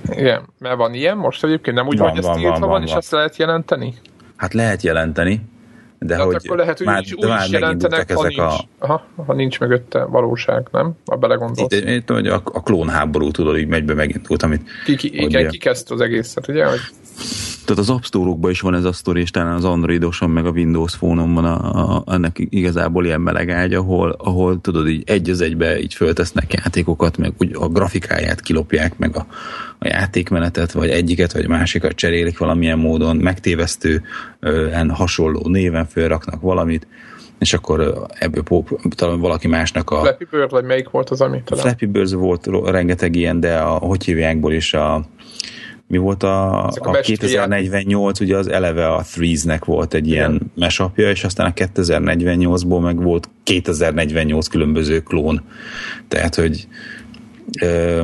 Igen, 0.09 0.41
mert 0.59 0.75
van 0.75 0.93
ilyen 0.93 1.17
most 1.17 1.43
egyébként, 1.43 1.75
nem 1.75 1.87
úgy 1.87 1.97
van, 1.97 2.09
hogy 2.09 2.17
ez 2.17 2.25
van, 2.25 2.41
van, 2.41 2.59
van, 2.59 2.83
és 2.83 2.91
ezt 2.91 3.11
lehet 3.11 3.37
jelenteni? 3.37 3.93
Hát 4.35 4.53
lehet 4.53 4.81
jelenteni, 4.81 5.41
de, 5.99 6.15
hát 6.15 6.25
hogy 6.25 6.35
akkor 6.35 6.57
lehet, 6.57 6.77
hogy 6.77 6.87
már, 6.87 6.99
úgy, 6.99 7.13
úgy 7.13 7.35
is 7.43 7.49
jelentenek, 7.49 8.13
ha 8.13 8.27
nincs, 8.27 8.37
a... 8.37 8.59
aha, 8.79 9.05
ha 9.25 9.33
nincs 9.33 9.59
mögötte 9.59 10.03
valóság, 10.03 10.67
nem? 10.71 10.91
A 11.05 11.15
belegondolsz. 11.15 11.73
Itt, 11.73 11.89
itt, 11.89 12.09
a, 12.09 12.41
a 12.43 12.63
klónháború, 12.63 13.31
tudod, 13.31 13.57
így 13.57 13.67
megy 13.67 13.83
be 13.83 13.93
megindult, 13.93 14.43
amit... 14.43 14.69
Ki, 14.85 14.95
ki, 14.95 15.21
igen, 15.21 15.49
ki 15.49 15.57
kezdte 15.57 15.93
az 15.93 16.01
egészet, 16.01 16.47
ugye? 16.47 16.65
Hogy 16.65 16.79
tehát 17.65 17.81
az 17.81 17.89
App 17.89 18.03
Store-okban 18.03 18.51
is 18.51 18.59
van 18.61 18.73
ez 18.73 18.83
a 18.83 18.91
sztori, 18.91 19.21
és 19.21 19.31
talán 19.31 19.53
az 19.53 19.63
Androidoson, 19.63 20.29
meg 20.29 20.45
a 20.45 20.49
Windows 20.49 20.97
phone 20.97 21.33
van 21.33 21.45
a, 21.45 21.95
a, 21.95 22.03
ennek 22.13 22.35
igazából 22.49 23.05
ilyen 23.05 23.21
meleg 23.21 23.49
ágy, 23.49 23.73
ahol, 23.73 24.15
ahol 24.17 24.61
tudod, 24.61 24.87
így 24.87 25.03
egy 25.05 25.29
az 25.29 25.41
egybe 25.41 25.79
így 25.79 25.93
föltesznek 25.93 26.53
játékokat, 26.53 27.17
meg 27.17 27.33
úgy 27.39 27.51
a 27.53 27.67
grafikáját 27.67 28.41
kilopják, 28.41 28.97
meg 28.97 29.15
a, 29.15 29.25
a 29.79 29.87
játékmenetet, 29.87 30.71
vagy 30.71 30.89
egyiket, 30.89 31.33
vagy 31.33 31.47
másikat 31.47 31.95
cserélik 31.95 32.37
valamilyen 32.37 32.79
módon, 32.79 33.15
megtévesztően 33.15 34.89
hasonló 34.89 35.47
néven 35.47 35.85
fölraknak 35.85 36.41
valamit, 36.41 36.87
és 37.39 37.53
akkor 37.53 38.07
ebből 38.19 38.43
talán 38.95 39.19
valaki 39.19 39.47
másnak 39.47 39.89
a... 39.89 39.99
Flappy 39.99 40.27
Bird, 40.31 40.51
vagy 40.51 40.65
melyik 40.65 40.89
volt 40.89 41.09
az, 41.09 41.21
amit 41.21 41.43
talán? 41.43 41.63
Flappy 41.63 41.85
Bird 41.85 42.13
volt 42.13 42.49
rengeteg 42.65 43.15
ilyen, 43.15 43.39
de 43.39 43.57
a, 43.57 43.69
hogy 43.69 44.05
hívjákból 44.05 44.53
is 44.53 44.73
a 44.73 45.05
mi 45.87 45.97
volt 45.97 46.23
a, 46.23 46.65
a, 46.65 46.71
a 46.75 46.99
2048, 46.99 48.19
ugye 48.19 48.37
az 48.37 48.47
eleve 48.47 48.87
a 48.87 49.01
Threes-nek 49.11 49.65
volt 49.65 49.93
egy 49.93 50.07
Igen. 50.07 50.17
ilyen 50.17 50.51
mesapja, 50.55 51.09
és 51.09 51.23
aztán 51.23 51.47
a 51.47 51.53
2048-ból 51.53 52.81
meg 52.81 53.01
volt 53.01 53.29
2048 53.43 54.47
különböző 54.47 54.99
klón. 54.99 55.43
Tehát, 56.07 56.35
hogy 56.35 56.67
ö, 57.61 58.01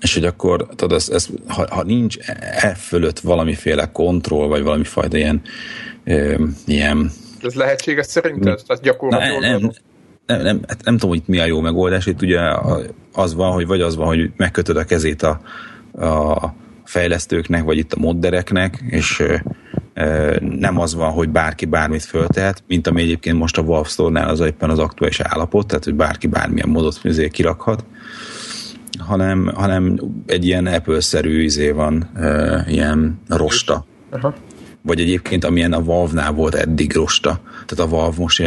és 0.00 0.14
hogy 0.14 0.24
akkor, 0.24 0.66
tudod, 0.66 0.92
ez, 0.92 1.08
ez, 1.08 1.28
ha, 1.46 1.66
ha 1.70 1.82
nincs 1.82 2.16
e 2.60 2.74
fölött 2.74 3.18
valamiféle 3.18 3.90
kontroll, 3.92 4.48
vagy 4.48 4.62
valamifajta 4.62 5.16
ilyen, 5.16 5.42
ö, 6.04 6.44
ilyen 6.66 7.10
ez 7.42 7.54
lehetséges 7.54 8.06
szerinted? 8.06 8.62
Tehát 8.66 8.82
gyakorlatilag 8.82 9.40
nem, 9.40 9.60
nem, 9.60 9.70
nem, 10.26 10.42
nem, 10.42 10.60
hát 10.68 10.84
nem 10.84 10.96
tudom, 10.96 11.10
hogy 11.10 11.22
mi 11.26 11.38
a 11.38 11.44
jó 11.44 11.60
megoldás, 11.60 12.06
itt 12.06 12.22
ugye 12.22 12.40
az 13.12 13.34
van, 13.34 13.52
hogy 13.52 13.66
vagy 13.66 13.80
az 13.80 13.96
van, 13.96 14.06
hogy 14.06 14.30
megkötöd 14.36 14.76
a 14.76 14.84
kezét 14.84 15.22
a, 15.22 15.40
a 15.92 16.54
fejlesztőknek, 16.84 17.64
vagy 17.64 17.76
itt 17.76 17.92
a 17.92 18.00
moddereknek, 18.00 18.84
és 18.86 19.22
nem 20.40 20.78
az 20.78 20.94
van, 20.94 21.10
hogy 21.10 21.28
bárki 21.28 21.64
bármit 21.64 22.02
föltehet, 22.02 22.62
mint 22.66 22.86
ami 22.86 23.02
egyébként 23.02 23.38
most 23.38 23.58
a 23.58 23.62
Valve 23.62 23.88
Store-nál 23.88 24.28
az 24.28 24.40
éppen 24.40 24.70
az 24.70 24.78
aktuális 24.78 25.20
állapot, 25.20 25.66
tehát 25.66 25.84
hogy 25.84 25.94
bárki 25.94 26.26
bármilyen 26.26 26.68
modot 26.68 27.00
kirakhat, 27.30 27.84
hanem, 28.98 29.50
hanem 29.54 29.98
egy 30.26 30.46
ilyen 30.46 30.66
Apple-szerű 30.66 31.42
izé 31.42 31.70
van, 31.70 32.10
ilyen 32.66 33.20
rosta. 33.28 33.86
Aha. 34.10 34.34
Vagy 34.82 35.00
egyébként 35.00 35.44
amilyen 35.44 35.72
a 35.72 35.84
Valve-nál 35.84 36.32
volt 36.32 36.54
eddig 36.54 36.94
rosta. 36.94 37.40
Tehát 37.66 37.92
a 37.92 37.96
Valve 37.96 38.16
most 38.18 38.42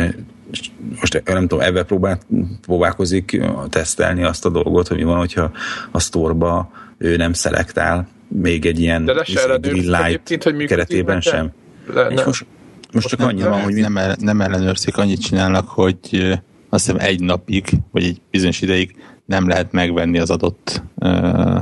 most 1.00 1.22
nem 1.26 1.48
tudom, 1.48 1.60
ebben 1.60 1.86
próbál, 1.86 2.20
próbálkozik 2.62 3.42
tesztelni 3.70 4.24
azt 4.24 4.46
a 4.46 4.50
dolgot, 4.50 4.88
hogy 4.88 4.98
mi 4.98 5.04
van, 5.04 5.18
hogyha 5.18 5.52
a 5.92 6.00
sztorba 6.00 6.72
ő 7.02 7.16
nem 7.16 7.34
szelektál 7.34 8.08
még 8.28 8.66
egy 8.66 8.80
ilyen 8.80 9.06
De 9.06 9.14
green 9.62 10.04
light 10.04 10.44
hogy 10.44 10.66
keretében 10.66 11.22
sem. 11.22 11.52
Le, 11.94 12.08
és 12.08 12.24
most, 12.24 12.46
most 12.92 13.08
csak 13.08 13.20
annyi 13.20 13.42
van, 13.42 13.62
hogy 13.62 13.74
nem, 13.74 13.98
el, 13.98 14.16
nem 14.20 14.42
ellenőrzik, 14.42 14.98
annyit 14.98 15.22
csinálnak, 15.22 15.68
hogy 15.68 16.40
azt 16.70 16.86
hiszem 16.86 17.00
egy 17.00 17.20
napig, 17.20 17.70
vagy 17.92 18.04
egy 18.04 18.22
bizonyos 18.32 18.62
ideig 18.62 18.96
nem 19.26 19.48
lehet 19.48 19.72
megvenni 19.72 20.20
az 20.20 20.30
adott 20.30 20.84
uh, 20.96 21.60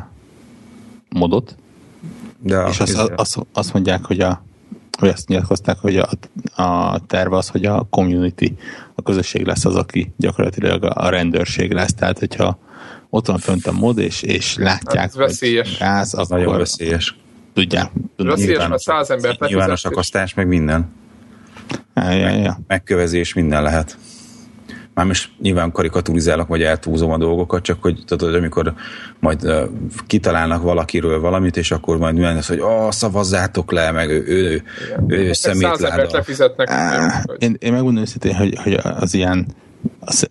modot. 1.09 1.55
De 2.39 2.65
és 2.69 2.79
azt, 2.79 2.97
az, 2.97 3.11
azt, 3.15 3.37
azt 3.53 3.73
mondják, 3.73 4.05
hogy 4.05 4.19
a 4.19 4.43
hogy 4.99 5.09
azt 5.09 5.27
nyilatkozták, 5.27 5.77
hogy 5.77 5.95
a, 5.97 6.09
a 6.61 6.99
terve 7.05 7.37
az, 7.37 7.47
hogy 7.47 7.65
a 7.65 7.87
community, 7.89 8.53
a 8.95 9.01
közösség 9.01 9.45
lesz 9.45 9.65
az, 9.65 9.75
aki 9.75 10.13
gyakorlatilag 10.17 10.83
a, 10.83 10.91
a 10.95 11.09
rendőrség 11.09 11.71
lesz. 11.71 11.93
Tehát, 11.93 12.19
hogyha 12.19 12.59
ott 13.09 13.27
van 13.27 13.37
fönt 13.37 13.67
a 13.67 13.71
mod, 13.71 13.97
és, 13.97 14.21
és 14.21 14.55
látják, 14.57 15.01
hát 15.01 15.13
veszélyes. 15.13 15.67
hogy 15.67 15.77
gáz, 15.77 16.13
akkor 16.13 16.39
nagyon 16.39 16.57
veszélyes. 16.57 17.15
Tudják. 17.53 17.91
Veszélyes, 18.15 18.67
mert 18.67 18.81
száz 18.81 19.09
ember 19.09 19.37
Nyilvános 19.39 19.85
akasztás, 19.85 20.33
meg 20.33 20.47
minden. 20.47 20.91
Ja, 21.95 22.11
ja, 22.11 22.29
ja. 22.29 22.59
megkövezés, 22.67 23.33
minden 23.33 23.63
lehet. 23.63 23.97
Már 24.93 25.05
most 25.05 25.29
nyilván 25.39 25.71
karikaturizálok, 25.71 26.47
vagy 26.47 26.61
eltúzom 26.61 27.11
a 27.11 27.17
dolgokat, 27.17 27.63
csak 27.63 27.81
hogy 27.81 28.03
tudod, 28.05 28.35
amikor 28.35 28.73
majd 29.19 29.43
uh, 29.43 29.69
kitalálnak 30.07 30.61
valakiről 30.61 31.19
valamit, 31.19 31.57
és 31.57 31.71
akkor 31.71 31.97
majd 31.97 32.15
milyen 32.15 32.37
az, 32.37 32.47
hogy 32.47 32.59
oh, 32.59 32.91
szavazzátok 32.91 33.71
le, 33.71 33.91
meg 33.91 34.09
ő, 34.09 34.23
ő, 34.27 34.63
ő 35.07 35.33
Száz 35.33 35.55
embert 35.55 35.77
szemétláda. 35.77 36.17
lefizetnek. 36.17 36.69
Á, 36.69 37.23
én, 37.37 37.55
én 37.59 37.71
megmondom 37.71 38.01
őszintén, 38.01 38.35
hogy, 38.35 38.57
hogy 38.63 38.73
az 38.83 39.13
ilyen 39.13 39.47
az, 39.99 40.27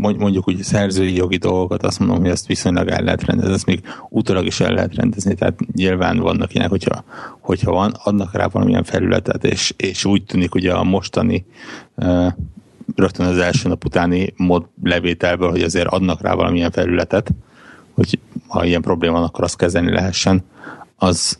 mondjuk 0.00 0.48
úgy 0.48 0.62
szerzői 0.62 1.14
jogi 1.14 1.36
dolgokat, 1.36 1.82
azt 1.82 1.98
mondom, 1.98 2.18
hogy 2.18 2.28
ezt 2.28 2.46
viszonylag 2.46 2.88
el 2.88 3.02
lehet 3.02 3.24
rendezni, 3.24 3.52
ezt 3.52 3.66
még 3.66 3.82
utólag 4.08 4.46
is 4.46 4.60
el 4.60 4.72
lehet 4.72 4.94
rendezni, 4.94 5.34
tehát 5.34 5.58
nyilván 5.72 6.18
vannak 6.18 6.52
ilyenek, 6.52 6.70
hogyha, 6.70 7.04
hogyha 7.40 7.72
van, 7.72 7.94
adnak 8.02 8.34
rá 8.34 8.46
valamilyen 8.46 8.84
felületet, 8.84 9.44
és, 9.44 9.74
és 9.76 10.04
úgy 10.04 10.24
tűnik 10.24 10.54
ugye 10.54 10.72
a 10.72 10.84
mostani 10.84 11.46
uh, 11.94 12.26
rögtön 12.96 13.26
az 13.26 13.38
első 13.38 13.68
nap 13.68 13.84
utáni 13.84 14.32
mod 14.36 14.66
levételből, 14.82 15.50
hogy 15.50 15.62
azért 15.62 15.86
adnak 15.86 16.20
rá 16.20 16.34
valamilyen 16.34 16.70
felületet, 16.70 17.30
hogy 17.94 18.18
ha 18.48 18.64
ilyen 18.64 18.82
probléma 18.82 19.14
van, 19.14 19.22
akkor 19.22 19.44
azt 19.44 19.56
kezelni 19.56 19.90
lehessen, 19.90 20.44
az 20.96 21.38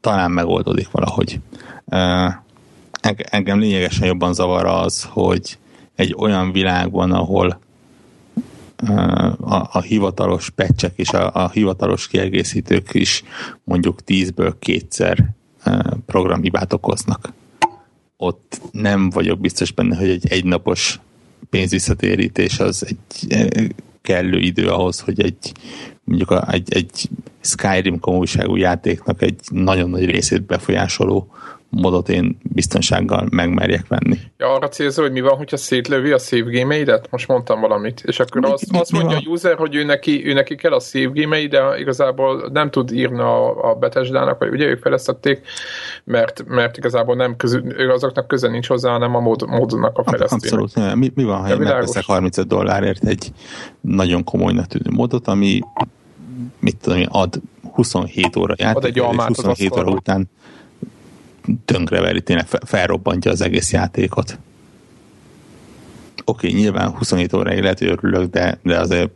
talán 0.00 0.30
megoldódik 0.30 0.90
valahogy. 0.90 1.40
Eng- 3.00 3.26
engem 3.30 3.58
lényegesen 3.58 4.06
jobban 4.06 4.34
zavar 4.34 4.66
az, 4.66 5.08
hogy 5.10 5.58
egy 5.94 6.14
olyan 6.18 6.52
világban, 6.52 7.12
ahol 7.12 7.60
uh, 8.82 9.52
a, 9.52 9.68
a 9.72 9.80
hivatalos 9.80 10.50
pecsek 10.50 10.92
és 10.96 11.08
a, 11.08 11.34
a 11.34 11.50
hivatalos 11.50 12.08
kiegészítők 12.08 12.94
is 12.94 13.22
mondjuk 13.64 14.04
tízből 14.04 14.58
kétszer 14.58 15.30
uh, 15.66 15.78
programhibát 16.06 16.72
okoznak. 16.72 17.32
Ott 18.16 18.60
nem 18.70 19.10
vagyok 19.10 19.40
biztos 19.40 19.72
benne, 19.72 19.96
hogy 19.96 20.08
egy 20.08 20.26
egynapos 20.28 21.00
pénzvisszatérítés 21.50 22.58
az 22.58 22.86
egy 22.86 23.32
eh, 23.32 23.66
kellő 24.02 24.38
idő 24.38 24.68
ahhoz, 24.68 25.00
hogy 25.00 25.20
egy 25.20 25.52
mondjuk 26.04 26.30
a, 26.30 26.52
egy, 26.52 26.72
egy 26.72 27.08
Skyrim 27.40 28.00
komolyságú 28.00 28.56
játéknak 28.56 29.22
egy 29.22 29.40
nagyon 29.50 29.90
nagy 29.90 30.04
részét 30.04 30.42
befolyásoló 30.42 31.28
modot 31.76 32.08
én 32.08 32.38
biztonsággal 32.42 33.26
megmerjek 33.30 33.86
venni. 33.88 34.18
Ja, 34.38 34.52
arra 34.52 34.68
célzol, 34.68 35.04
hogy 35.04 35.12
mi 35.12 35.20
van, 35.20 35.36
hogyha 35.36 35.56
szétlövi 35.56 36.10
a 36.10 36.18
save 36.18 36.60
game 36.60 37.00
Most 37.10 37.28
mondtam 37.28 37.60
valamit. 37.60 38.02
És 38.06 38.20
akkor 38.20 38.40
Mi- 38.40 38.50
azt, 38.50 38.70
mi- 38.72 38.78
azt 38.78 38.92
mi 38.92 38.98
mondja 38.98 39.16
van? 39.16 39.26
a 39.26 39.30
user, 39.30 39.56
hogy 39.56 39.74
ő 39.74 39.84
neki, 39.84 40.26
ő 40.26 40.32
neki 40.32 40.54
kell 40.54 40.72
a 40.72 40.80
save 40.80 41.10
game 41.14 41.46
de 41.46 41.78
igazából 41.78 42.48
nem 42.52 42.70
tud 42.70 42.92
írni 42.92 43.20
a, 43.20 43.70
a 43.70 43.74
Bethesda-nak, 43.74 44.38
vagy 44.38 44.48
ugye 44.48 44.66
ők 44.66 44.80
fejlesztették, 44.82 45.40
mert, 46.04 46.44
mert 46.46 46.76
igazából 46.76 47.14
nem 47.14 47.36
közül, 47.36 47.90
azoknak 47.90 48.26
köze 48.26 48.48
nincs 48.48 48.66
hozzá, 48.66 48.90
hanem 48.90 49.14
a 49.14 49.20
mód, 49.20 49.46
módnak 49.48 49.98
a 49.98 50.02
fejlesztőnek. 50.04 50.62
Abszolút. 50.62 50.94
Mi, 50.94 51.10
mi 51.14 51.24
van, 51.24 51.40
ha 51.40 51.48
én 51.48 51.56
megveszek 51.56 52.04
35 52.04 52.46
dollárért 52.46 53.04
egy 53.04 53.32
nagyon 53.80 54.24
komolynak 54.24 54.66
tűnő 54.66 54.90
modot, 54.90 55.28
ami 55.28 55.60
mit 56.60 56.76
tudom 56.76 56.98
én, 56.98 57.08
ad 57.10 57.40
27 57.72 58.36
óra 58.36 58.54
játék, 58.58 58.84
egy 58.84 58.96
és 58.96 59.02
almát 59.02 59.28
az 59.30 59.36
27 59.36 59.76
óra 59.76 59.90
után 59.90 60.30
tönkreveri, 61.64 62.20
tényleg 62.20 62.46
fe- 62.46 62.68
felrobbantja 62.68 63.30
az 63.30 63.40
egész 63.40 63.72
játékot. 63.72 64.38
Oké, 66.24 66.50
nyilván 66.50 66.90
27 66.90 67.32
óráig 67.32 67.60
lehet, 67.60 67.78
hogy 67.78 67.88
örülök, 67.88 68.30
de, 68.30 68.58
de 68.62 68.78
azért 68.78 69.10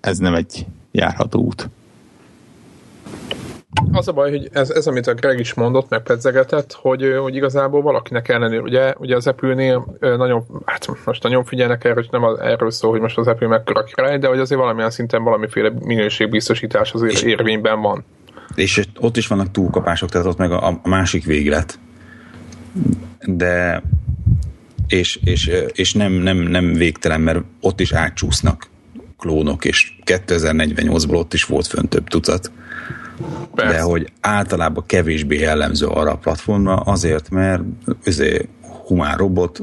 ez 0.00 0.18
nem 0.18 0.34
egy 0.34 0.66
járható 0.90 1.40
út. 1.40 1.68
Az 3.92 4.08
a 4.08 4.12
baj, 4.12 4.30
hogy 4.30 4.48
ez, 4.52 4.70
ez 4.70 4.86
amit 4.86 5.06
a 5.06 5.14
Greg 5.14 5.38
is 5.38 5.54
mondott, 5.54 5.88
meg 5.88 6.02
pedzegetett, 6.02 6.72
hogy, 6.72 7.14
hogy 7.20 7.34
igazából 7.34 7.82
valakinek 7.82 8.28
ellenőr, 8.28 8.62
ugye, 8.62 8.94
ugye 8.98 9.16
az 9.16 9.26
Apple-nél 9.26 9.96
ö, 9.98 10.16
nagyon, 10.16 10.44
hát 10.64 10.88
most 11.04 11.22
nagyon 11.22 11.44
figyelnek 11.44 11.84
erre, 11.84 11.94
hogy 11.94 12.08
nem 12.10 12.22
az, 12.22 12.38
erről 12.38 12.70
szól, 12.70 12.90
hogy 12.90 13.00
most 13.00 13.18
az 13.18 13.26
Apple 13.26 13.48
mekkora 13.48 13.82
király, 13.82 14.18
de 14.18 14.28
hogy 14.28 14.38
azért 14.38 14.60
valamilyen 14.60 14.90
szinten 14.90 15.22
valamiféle 15.22 15.72
minőségbiztosítás 15.80 16.92
azért 16.92 17.22
érvényben 17.22 17.80
van. 17.80 18.04
És 18.54 18.86
ott 19.00 19.16
is 19.16 19.26
vannak 19.26 19.50
túlkapások, 19.50 20.10
tehát 20.10 20.26
ott 20.26 20.38
meg 20.38 20.50
a, 20.50 20.80
a 20.82 20.88
másik 20.88 21.24
véglet. 21.24 21.78
De 23.24 23.82
és, 24.88 25.18
és, 25.24 25.50
és 25.72 25.92
nem, 25.92 26.12
nem, 26.12 26.36
nem 26.36 26.72
végtelen, 26.72 27.20
mert 27.20 27.40
ott 27.60 27.80
is 27.80 27.92
átcsúsznak 27.92 28.68
klónok, 29.18 29.64
és 29.64 29.92
2048-ból 30.04 31.14
ott 31.14 31.34
is 31.34 31.44
volt 31.44 31.66
fönn 31.66 31.84
több 31.88 32.08
tucat. 32.08 32.50
Persze. 33.54 33.72
De 33.72 33.80
hogy 33.80 34.12
általában 34.20 34.84
kevésbé 34.86 35.38
jellemző 35.38 35.86
arra 35.86 36.10
a 36.10 36.16
platformra, 36.16 36.76
azért, 36.76 37.30
mert 37.30 37.62
azért 38.04 38.48
humán 38.86 39.16
robot 39.16 39.62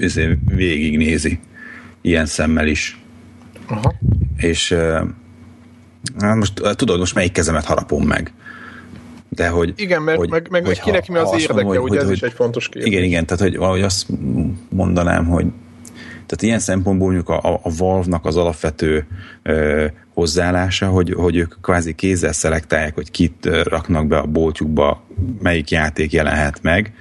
azért 0.00 0.38
végignézi 0.44 1.40
ilyen 2.00 2.26
szemmel 2.26 2.66
is. 2.66 3.00
Aha. 3.66 3.94
És 4.36 4.74
most 6.14 6.60
eh, 6.60 6.74
tudod, 6.74 6.98
most 6.98 7.14
melyik 7.14 7.32
kezemet 7.32 7.64
harapom 7.64 8.06
meg. 8.06 8.32
De 9.28 9.48
hogy... 9.48 9.72
Igen, 9.76 10.02
mert 10.02 10.18
hogy, 10.18 10.30
meg, 10.30 10.48
meg 10.50 10.66
hogy 10.66 10.80
kinek 10.80 11.08
mi 11.08 11.18
az 11.18 11.32
érdeke, 11.40 11.62
mondom, 11.62 11.82
ugye 11.82 12.00
ez 12.00 12.10
is 12.10 12.20
egy 12.20 12.32
fontos 12.32 12.68
kérdés. 12.68 12.92
Igen, 12.92 13.04
igen, 13.04 13.26
tehát 13.26 13.42
hogy 13.42 13.56
valahogy 13.56 13.82
azt 13.82 14.06
mondanám, 14.68 15.26
hogy 15.26 15.46
tehát 16.12 16.42
ilyen 16.42 16.58
szempontból 16.58 17.06
mondjuk 17.06 17.28
a, 17.28 17.60
a 17.62 17.70
Valve-nak 17.76 18.24
az 18.24 18.36
alapvető 18.36 19.06
ö, 19.42 19.86
hozzáállása, 20.16 20.88
hogy, 20.88 21.12
hogy 21.12 21.36
ők 21.36 21.54
kvázi 21.62 21.94
kézzel 21.94 22.32
szelektálják, 22.32 22.94
hogy 22.94 23.10
kit 23.10 23.48
raknak 23.62 24.06
be 24.06 24.18
a 24.18 24.26
boltjukba, 24.26 25.02
melyik 25.42 25.70
játék 25.70 26.12
jelenhet 26.12 26.62
meg, 26.62 26.92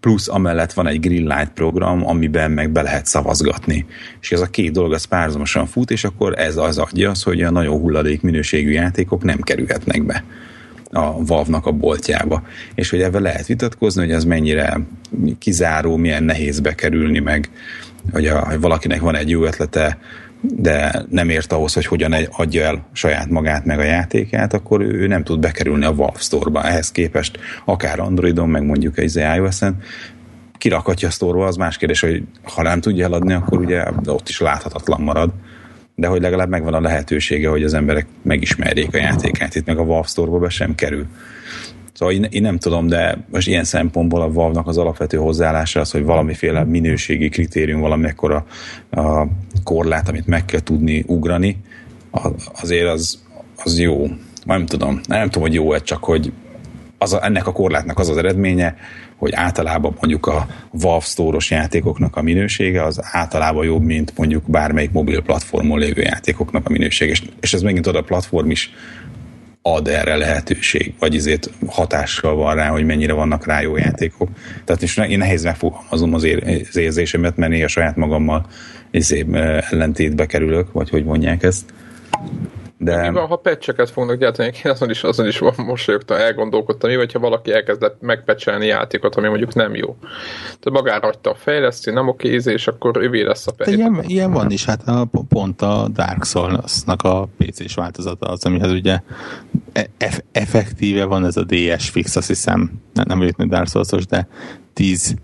plusz 0.00 0.28
amellett 0.28 0.72
van 0.72 0.86
egy 0.86 1.00
Greenlight 1.00 1.50
program, 1.54 2.06
amiben 2.06 2.50
meg 2.50 2.70
be 2.70 2.82
lehet 2.82 3.06
szavazgatni. 3.06 3.86
És 4.20 4.32
ez 4.32 4.40
a 4.40 4.46
két 4.46 4.72
dolog 4.72 4.92
az 4.92 5.04
párhuzamosan 5.04 5.66
fut, 5.66 5.90
és 5.90 6.04
akkor 6.04 6.38
ez 6.38 6.56
az 6.56 6.78
adja 6.78 7.10
az, 7.10 7.22
hogy 7.22 7.42
a 7.42 7.50
nagyon 7.50 7.80
hulladék 7.80 8.22
minőségű 8.22 8.70
játékok 8.70 9.22
nem 9.22 9.40
kerülhetnek 9.40 10.04
be 10.04 10.24
a 10.90 11.24
Valve-nak 11.24 11.66
a 11.66 11.72
boltjába. 11.72 12.42
És 12.74 12.90
hogy 12.90 13.00
ebben 13.00 13.22
lehet 13.22 13.46
vitatkozni, 13.46 14.00
hogy 14.00 14.12
ez 14.12 14.24
mennyire 14.24 14.80
kizáró, 15.38 15.96
milyen 15.96 16.22
nehéz 16.22 16.60
bekerülni, 16.60 17.18
meg 17.18 17.50
hogy, 18.12 18.26
a, 18.26 18.46
hogy 18.46 18.60
valakinek 18.60 19.00
van 19.00 19.16
egy 19.16 19.30
jó 19.30 19.44
ötlete, 19.44 19.98
de 20.42 21.04
nem 21.08 21.28
ért 21.28 21.52
ahhoz, 21.52 21.74
hogy 21.74 21.86
hogyan 21.86 22.12
adja 22.30 22.64
el 22.64 22.86
saját 22.92 23.28
magát 23.28 23.64
meg 23.64 23.78
a 23.78 23.82
játékát, 23.82 24.54
akkor 24.54 24.80
ő 24.80 25.06
nem 25.06 25.24
tud 25.24 25.40
bekerülni 25.40 25.84
a 25.84 25.94
Valve 25.94 26.18
Store-ba. 26.18 26.62
Ehhez 26.62 26.90
képest 26.90 27.38
akár 27.64 28.00
Androidon, 28.00 28.48
meg 28.48 28.62
mondjuk 28.62 28.98
egy 28.98 29.16
iOS-en 29.36 29.76
kirakhatja 30.58 31.08
a 31.08 31.10
store 31.10 31.44
az 31.44 31.56
más 31.56 31.76
kérdés, 31.76 32.00
hogy 32.00 32.22
ha 32.42 32.62
nem 32.62 32.80
tudja 32.80 33.04
eladni, 33.04 33.32
akkor 33.32 33.58
ugye 33.58 33.84
ott 34.06 34.28
is 34.28 34.40
láthatatlan 34.40 35.00
marad. 35.00 35.30
De 35.94 36.06
hogy 36.06 36.20
legalább 36.20 36.48
megvan 36.48 36.74
a 36.74 36.80
lehetősége, 36.80 37.48
hogy 37.48 37.62
az 37.62 37.74
emberek 37.74 38.06
megismerjék 38.22 38.94
a 38.94 38.98
játékát. 38.98 39.54
Itt 39.54 39.66
meg 39.66 39.78
a 39.78 39.84
Valve 39.84 40.06
Store-ba 40.06 40.38
be 40.38 40.48
sem 40.48 40.74
kerül. 40.74 41.06
Szóval 41.92 42.14
én, 42.14 42.22
én 42.30 42.42
nem 42.42 42.58
tudom, 42.58 42.86
de 42.86 43.24
most 43.30 43.48
ilyen 43.48 43.64
szempontból 43.64 44.22
a 44.22 44.32
Valve-nak 44.32 44.66
az 44.66 44.78
alapvető 44.78 45.16
hozzáállása 45.16 45.80
az, 45.80 45.90
hogy 45.90 46.04
valamiféle 46.04 46.64
minőségi 46.64 47.28
kritérium, 47.28 47.80
valamekkora 47.80 48.46
a 48.90 49.26
korlát, 49.64 50.08
amit 50.08 50.26
meg 50.26 50.44
kell 50.44 50.60
tudni 50.60 51.04
ugrani, 51.06 51.56
azért 52.60 52.88
az, 52.88 53.22
az 53.64 53.78
jó. 53.78 54.06
Nem 54.44 54.66
tudom. 54.66 55.00
Nem 55.08 55.24
tudom, 55.24 55.42
hogy 55.42 55.54
jó-e, 55.54 55.78
csak 55.78 56.04
hogy 56.04 56.32
az 56.98 57.12
a, 57.12 57.24
ennek 57.24 57.46
a 57.46 57.52
korlátnak 57.52 57.98
az 57.98 58.08
az 58.08 58.16
eredménye, 58.16 58.76
hogy 59.16 59.32
általában 59.34 59.96
mondjuk 60.00 60.26
a 60.26 60.46
Valve 60.70 61.04
Store-os 61.04 61.50
játékoknak 61.50 62.16
a 62.16 62.22
minősége 62.22 62.84
az 62.84 63.00
általában 63.02 63.64
jobb, 63.64 63.82
mint 63.82 64.12
mondjuk 64.16 64.50
bármelyik 64.50 64.92
mobil 64.92 65.22
platformon 65.22 65.78
lévő 65.78 66.02
játékoknak 66.02 66.66
a 66.66 66.70
minősége. 66.70 67.10
És, 67.10 67.22
és 67.40 67.54
ez 67.54 67.62
megint 67.62 67.86
oda 67.86 67.98
a 67.98 68.02
platform 68.02 68.50
is 68.50 68.70
ad 69.62 69.88
erre 69.88 70.16
lehetőség, 70.16 70.94
vagy 70.98 71.16
ezért 71.16 71.50
hatással 71.66 72.34
van 72.34 72.54
rá, 72.54 72.68
hogy 72.68 72.84
mennyire 72.84 73.12
vannak 73.12 73.46
rá 73.46 73.60
jó 73.60 73.76
játékok. 73.76 74.28
Tehát 74.64 74.82
is 74.82 74.96
én 74.96 75.18
nehéz 75.18 75.42
megfogalmazom 75.42 76.14
az, 76.14 76.24
ér, 76.24 76.66
az 76.68 76.76
érzésemet, 76.76 77.36
mert 77.36 77.52
néha 77.52 77.68
saját 77.68 77.96
magammal 77.96 78.46
izé, 78.90 79.26
ellentétbe 79.70 80.26
kerülök, 80.26 80.72
vagy 80.72 80.90
hogy 80.90 81.04
mondják 81.04 81.42
ezt. 81.42 81.64
De... 82.84 83.10
Mi 83.10 83.14
van, 83.14 83.26
ha 83.26 83.36
pecseket 83.36 83.90
fognak 83.90 84.18
gyártani? 84.18 84.50
Én 84.64 84.70
azon 84.70 84.90
is, 84.90 85.02
azon 85.02 85.26
is 85.26 85.40
mosolyogtam, 85.56 86.16
elgondolkodtam, 86.16 86.90
mi 86.90 86.96
vagy, 86.96 87.12
ha 87.12 87.18
valaki 87.18 87.52
elkezdett 87.52 87.96
megpecselni 88.00 88.66
játékot, 88.66 89.14
ami 89.14 89.28
mondjuk 89.28 89.54
nem 89.54 89.74
jó. 89.74 89.96
Tehát 90.44 90.82
magára 90.82 91.06
hagyta 91.06 91.30
a 91.30 91.34
fejlesztő, 91.34 91.92
nem 91.92 92.08
oké, 92.08 92.40
és 92.44 92.66
akkor 92.66 92.96
ővé 92.96 93.22
lesz 93.22 93.46
a 93.46 93.50
De 93.50 93.56
pecset. 93.56 93.78
ilyen, 93.78 94.02
ilyen 94.06 94.32
van 94.32 94.50
is, 94.50 94.64
hát 94.64 94.88
a, 94.88 95.08
pont 95.28 95.62
a 95.62 95.88
Dark 95.92 96.24
Souls-nak 96.24 97.02
a 97.02 97.28
PC-s 97.38 97.74
változata 97.74 98.26
az, 98.26 98.44
amihez 98.44 98.70
ugye 98.70 99.00
eff- 99.98 100.24
effektíve 100.32 101.04
van 101.04 101.24
ez 101.24 101.36
a 101.36 101.44
DS 101.44 101.88
fix, 101.90 102.16
azt 102.16 102.28
hiszem, 102.28 102.72
nem, 102.92 103.04
nem 103.08 103.18
vagyok 103.18 103.42
Dark 103.42 103.68
souls 103.68 104.06
de 104.06 104.28
10 104.72 105.14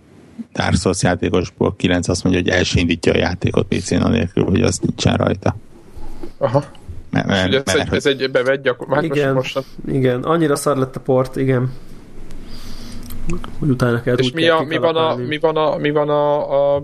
Dark 0.53 0.75
Souls 0.75 1.03
játékosból 1.03 1.77
9 1.77 2.09
azt 2.09 2.25
mondja, 2.25 2.43
hogy 2.43 2.51
elsindítja 2.51 3.13
a 3.13 3.17
játékot 3.17 3.67
PC-n 3.67 4.03
anélkül, 4.03 4.45
hogy 4.45 4.63
az 4.63 4.79
nincsen 4.79 5.17
rajta. 5.17 5.57
Aha. 6.39 6.65
Mert, 7.11 7.27
mert, 7.27 7.49
ugye 7.49 7.63
ez, 7.65 7.75
mert, 7.75 7.89
egy, 7.89 7.97
ez 7.97 8.07
egy 8.07 8.31
bevett 8.31 8.63
gyakor... 8.63 8.89
Hát 8.91 9.03
Igen, 9.03 9.35
most, 9.35 9.59
igen, 9.87 10.23
annyira 10.23 10.57
szar 10.57 10.77
lett 10.77 10.97
a 10.97 11.01
port, 11.01 11.37
igen. 11.37 11.73
hogy 13.59 13.69
utána 13.69 14.03
kell 14.03 14.17
És 14.17 14.33
mi, 14.33 14.49
a, 14.49 14.61
mi, 14.61 14.77
van 14.77 14.97
a, 14.97 15.15
mi 15.15 15.39
van 15.39 15.57
a, 15.57 15.77
mi 15.77 15.91
van 15.91 16.09
a, 16.09 16.75
a 16.75 16.81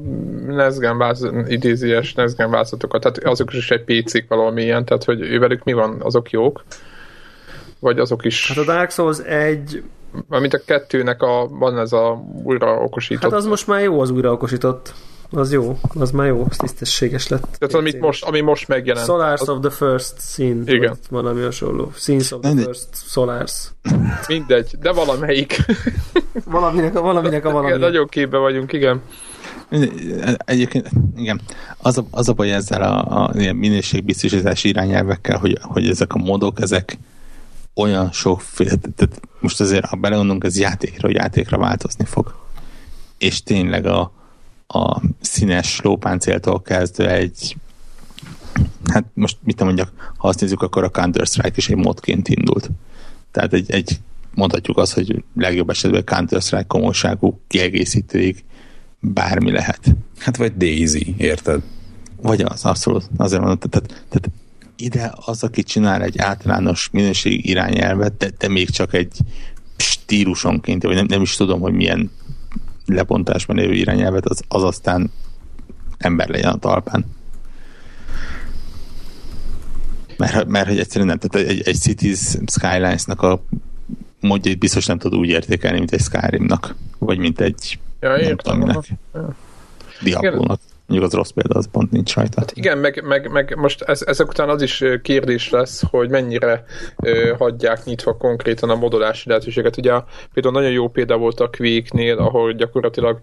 Nesgen 0.46 0.98
változat, 0.98 1.50
idézies 1.50 2.14
Nesgen 2.14 2.50
változatokat? 2.50 3.00
Tehát 3.00 3.18
azok 3.18 3.52
is 3.52 3.70
egy 3.70 3.84
PC-k 3.84 4.28
valami 4.28 4.62
ilyen, 4.62 4.84
tehát 4.84 5.04
hogy 5.04 5.20
ővelük 5.20 5.64
mi 5.64 5.72
van, 5.72 5.96
azok 6.00 6.30
jók? 6.30 6.64
Vagy 7.78 7.98
azok 7.98 8.24
is... 8.24 8.48
Hát 8.48 8.56
a 8.56 8.64
Dark 8.64 8.90
Souls 8.90 9.18
egy 9.18 9.82
mint 10.28 10.54
a 10.54 10.60
kettőnek 10.66 11.22
a, 11.22 11.48
van 11.48 11.78
ez 11.78 11.92
a 11.92 12.24
újra 12.42 12.72
okosított. 12.72 13.22
Hát 13.22 13.32
az 13.32 13.46
most 13.46 13.66
már 13.66 13.82
jó 13.82 14.00
az 14.00 14.10
újra 14.10 14.32
okosított. 14.32 14.94
Az 15.34 15.52
jó, 15.52 15.78
az 15.94 16.10
már 16.10 16.26
jó, 16.26 16.46
tisztességes 16.56 17.28
lett. 17.28 17.56
Tehát 17.58 17.74
amit 17.74 18.00
most, 18.00 18.24
ami 18.24 18.40
most 18.40 18.68
megjelent. 18.68 19.06
Solars 19.06 19.40
az... 19.40 19.48
of 19.48 19.58
the 19.60 19.70
First 19.70 20.14
Scene. 20.18 20.72
Igen. 20.72 20.96
Valami 21.10 21.42
hasonló. 21.42 21.92
Scenes 21.94 22.32
of 22.32 22.40
the 22.40 22.54
First 22.54 22.88
Solars. 22.92 23.72
Mindegy, 24.28 24.70
de 24.80 24.92
valamelyik. 24.92 25.56
Valaminek 26.44 26.96
a 26.96 27.00
valaminek 27.00 27.44
a 27.44 27.50
valami. 27.50 27.68
Igen, 27.68 27.80
nagyon 27.80 28.06
képbe 28.08 28.38
vagyunk, 28.38 28.72
igen. 28.72 29.02
Egyébként, 30.36 30.90
igen, 31.16 31.40
az 31.76 31.98
a, 31.98 32.04
az 32.10 32.28
a 32.28 32.32
baj 32.32 32.52
ezzel 32.52 32.82
a, 32.82 33.22
a 33.24 33.32
minőségbiztosítási 33.34 34.68
irányelvekkel, 34.68 35.38
hogy, 35.38 35.58
hogy 35.60 35.88
ezek 35.88 36.14
a 36.14 36.18
modok, 36.18 36.60
ezek 36.60 36.98
olyan 37.74 38.12
sok, 38.12 38.42
tehát 38.96 39.20
most 39.40 39.60
azért, 39.60 39.84
ha 39.84 39.96
belegondolunk, 39.96 40.44
ez 40.44 40.58
játékra, 40.58 41.08
játékra 41.10 41.58
változni 41.58 42.04
fog. 42.04 42.34
És 43.18 43.42
tényleg 43.42 43.86
a, 43.86 44.12
a 44.66 45.00
színes 45.20 45.80
lópáncéltól 45.80 46.62
kezdve 46.62 47.14
egy 47.14 47.56
hát 48.84 49.04
most 49.14 49.36
mit 49.42 49.56
nem 49.56 49.66
mondjak, 49.66 50.12
ha 50.16 50.28
azt 50.28 50.40
nézzük, 50.40 50.62
akkor 50.62 50.84
a 50.84 50.90
Counter-Strike 50.90 51.54
is 51.56 51.68
egy 51.68 51.76
modként 51.76 52.28
indult. 52.28 52.70
Tehát 53.30 53.52
egy, 53.52 53.70
egy 53.70 54.00
mondhatjuk 54.34 54.78
azt, 54.78 54.92
hogy 54.92 55.24
legjobb 55.36 55.70
esetben 55.70 56.04
Counter-Strike 56.04 56.66
komolyságú 56.66 57.40
kiegészítőig 57.46 58.44
bármi 59.00 59.50
lehet. 59.50 59.94
Hát 60.18 60.36
vagy 60.36 60.56
Daisy, 60.56 61.14
érted? 61.18 61.62
Vagy 62.22 62.42
az, 62.42 62.64
abszolút. 62.64 63.10
Azért 63.16 63.40
mondom, 63.40 63.70
tehát, 63.70 64.06
tehát 64.08 64.30
ide 64.76 65.12
az, 65.24 65.42
aki 65.42 65.62
csinál 65.62 66.02
egy 66.02 66.18
általános 66.18 66.88
minőségi 66.92 67.48
irányelvet, 67.48 68.16
de, 68.16 68.30
de 68.38 68.48
még 68.48 68.70
csak 68.70 68.94
egy 68.94 69.16
stílusonként, 69.76 70.82
vagy 70.82 70.94
nem, 70.94 71.06
nem 71.08 71.22
is 71.22 71.36
tudom, 71.36 71.60
hogy 71.60 71.72
milyen 71.72 72.10
lebontásban 72.86 73.58
élő 73.58 73.72
irányelvet, 73.72 74.26
az, 74.26 74.42
az 74.48 74.62
aztán 74.62 75.10
ember 75.98 76.28
legyen 76.28 76.50
a 76.50 76.58
talpán. 76.58 77.04
Mert, 80.16 80.46
mert 80.46 80.68
hogy 80.68 80.78
egyszerűen 80.78 81.06
nem, 81.06 81.18
tehát 81.18 81.48
egy, 81.48 81.62
egy 81.64 81.76
Cities 81.76 82.36
Skylines-nak 82.46 83.22
a 83.22 83.42
módjait 84.20 84.58
biztos 84.58 84.86
nem 84.86 84.98
tud 84.98 85.14
úgy 85.14 85.28
értékelni, 85.28 85.78
mint 85.78 85.92
egy 85.92 86.00
Skyrimnak, 86.00 86.74
vagy 86.98 87.18
mint 87.18 87.40
egy 87.40 87.78
ja, 88.00 88.16
nem 88.16 88.36
tudom 88.36 88.58
minek. 88.58 88.92
Diablo-nak. 90.02 90.60
Mondjuk 90.86 91.10
az 91.10 91.16
rossz 91.16 91.30
példa, 91.30 91.58
az 91.58 91.68
pont 91.70 91.90
nincs 91.90 92.14
rajta. 92.14 92.40
Hát 92.40 92.52
igen, 92.54 92.78
meg, 92.78 93.02
meg, 93.04 93.30
meg 93.30 93.56
most 93.56 93.82
ez, 93.82 94.02
ezek 94.06 94.28
után 94.28 94.48
az 94.48 94.62
is 94.62 94.84
kérdés 95.02 95.50
lesz, 95.50 95.82
hogy 95.90 96.08
mennyire 96.08 96.64
ö, 97.02 97.34
hagyják 97.38 97.84
nyitva 97.84 98.16
konkrétan 98.16 98.70
a 98.70 98.74
modolási 98.74 99.28
lehetőséget. 99.28 99.76
Ugye 99.76 99.92
például 100.34 100.54
nagyon 100.54 100.70
jó 100.70 100.88
példa 100.88 101.16
volt 101.16 101.40
a 101.40 101.50
Quake-nél, 101.56 102.18
ahol 102.18 102.52
gyakorlatilag 102.52 103.20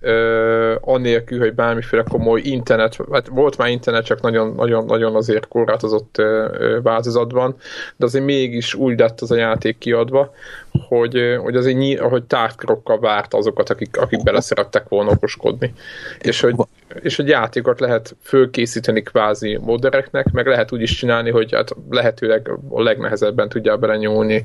ö, 0.00 0.74
anélkül, 0.80 1.38
hogy 1.38 1.54
bármiféle 1.54 2.02
komoly 2.02 2.40
internet, 2.40 2.98
hát 3.12 3.28
volt 3.28 3.56
már 3.56 3.68
internet, 3.68 4.04
csak 4.04 4.20
nagyon, 4.20 4.54
nagyon, 4.54 4.84
nagyon 4.84 5.14
azért 5.14 5.48
korlátozott 5.48 6.18
ö, 6.18 6.48
ö, 6.58 6.80
változatban, 6.82 7.56
de 7.96 8.04
azért 8.04 8.24
mégis 8.24 8.74
úgy 8.74 8.98
lett 8.98 9.20
az 9.20 9.30
a 9.30 9.36
játék 9.36 9.78
kiadva, 9.78 10.32
hogy, 10.80 11.36
hogy 11.42 11.56
azért 11.56 11.76
nyi, 11.76 11.96
hogy 11.96 12.24
tártkrokkal 12.24 13.00
várt 13.00 13.34
azokat, 13.34 13.70
akik, 13.70 13.96
akik 13.96 14.22
beleszerettek 14.22 14.88
volna 14.88 15.10
okoskodni. 15.10 15.72
És 16.20 16.40
hogy, 16.40 16.54
és 17.00 17.16
hogy 17.16 17.28
játékot 17.28 17.80
lehet 17.80 18.16
fölkészíteni 18.22 19.02
kvázi 19.02 19.58
modereknek, 19.62 20.30
meg 20.30 20.46
lehet 20.46 20.72
úgy 20.72 20.82
is 20.82 20.94
csinálni, 20.94 21.30
hogy 21.30 21.52
hát 21.52 21.70
lehetőleg 21.90 22.50
a 22.68 22.82
legnehezebben 22.82 23.48
tudja 23.48 23.76
belenyúlni, 23.76 24.44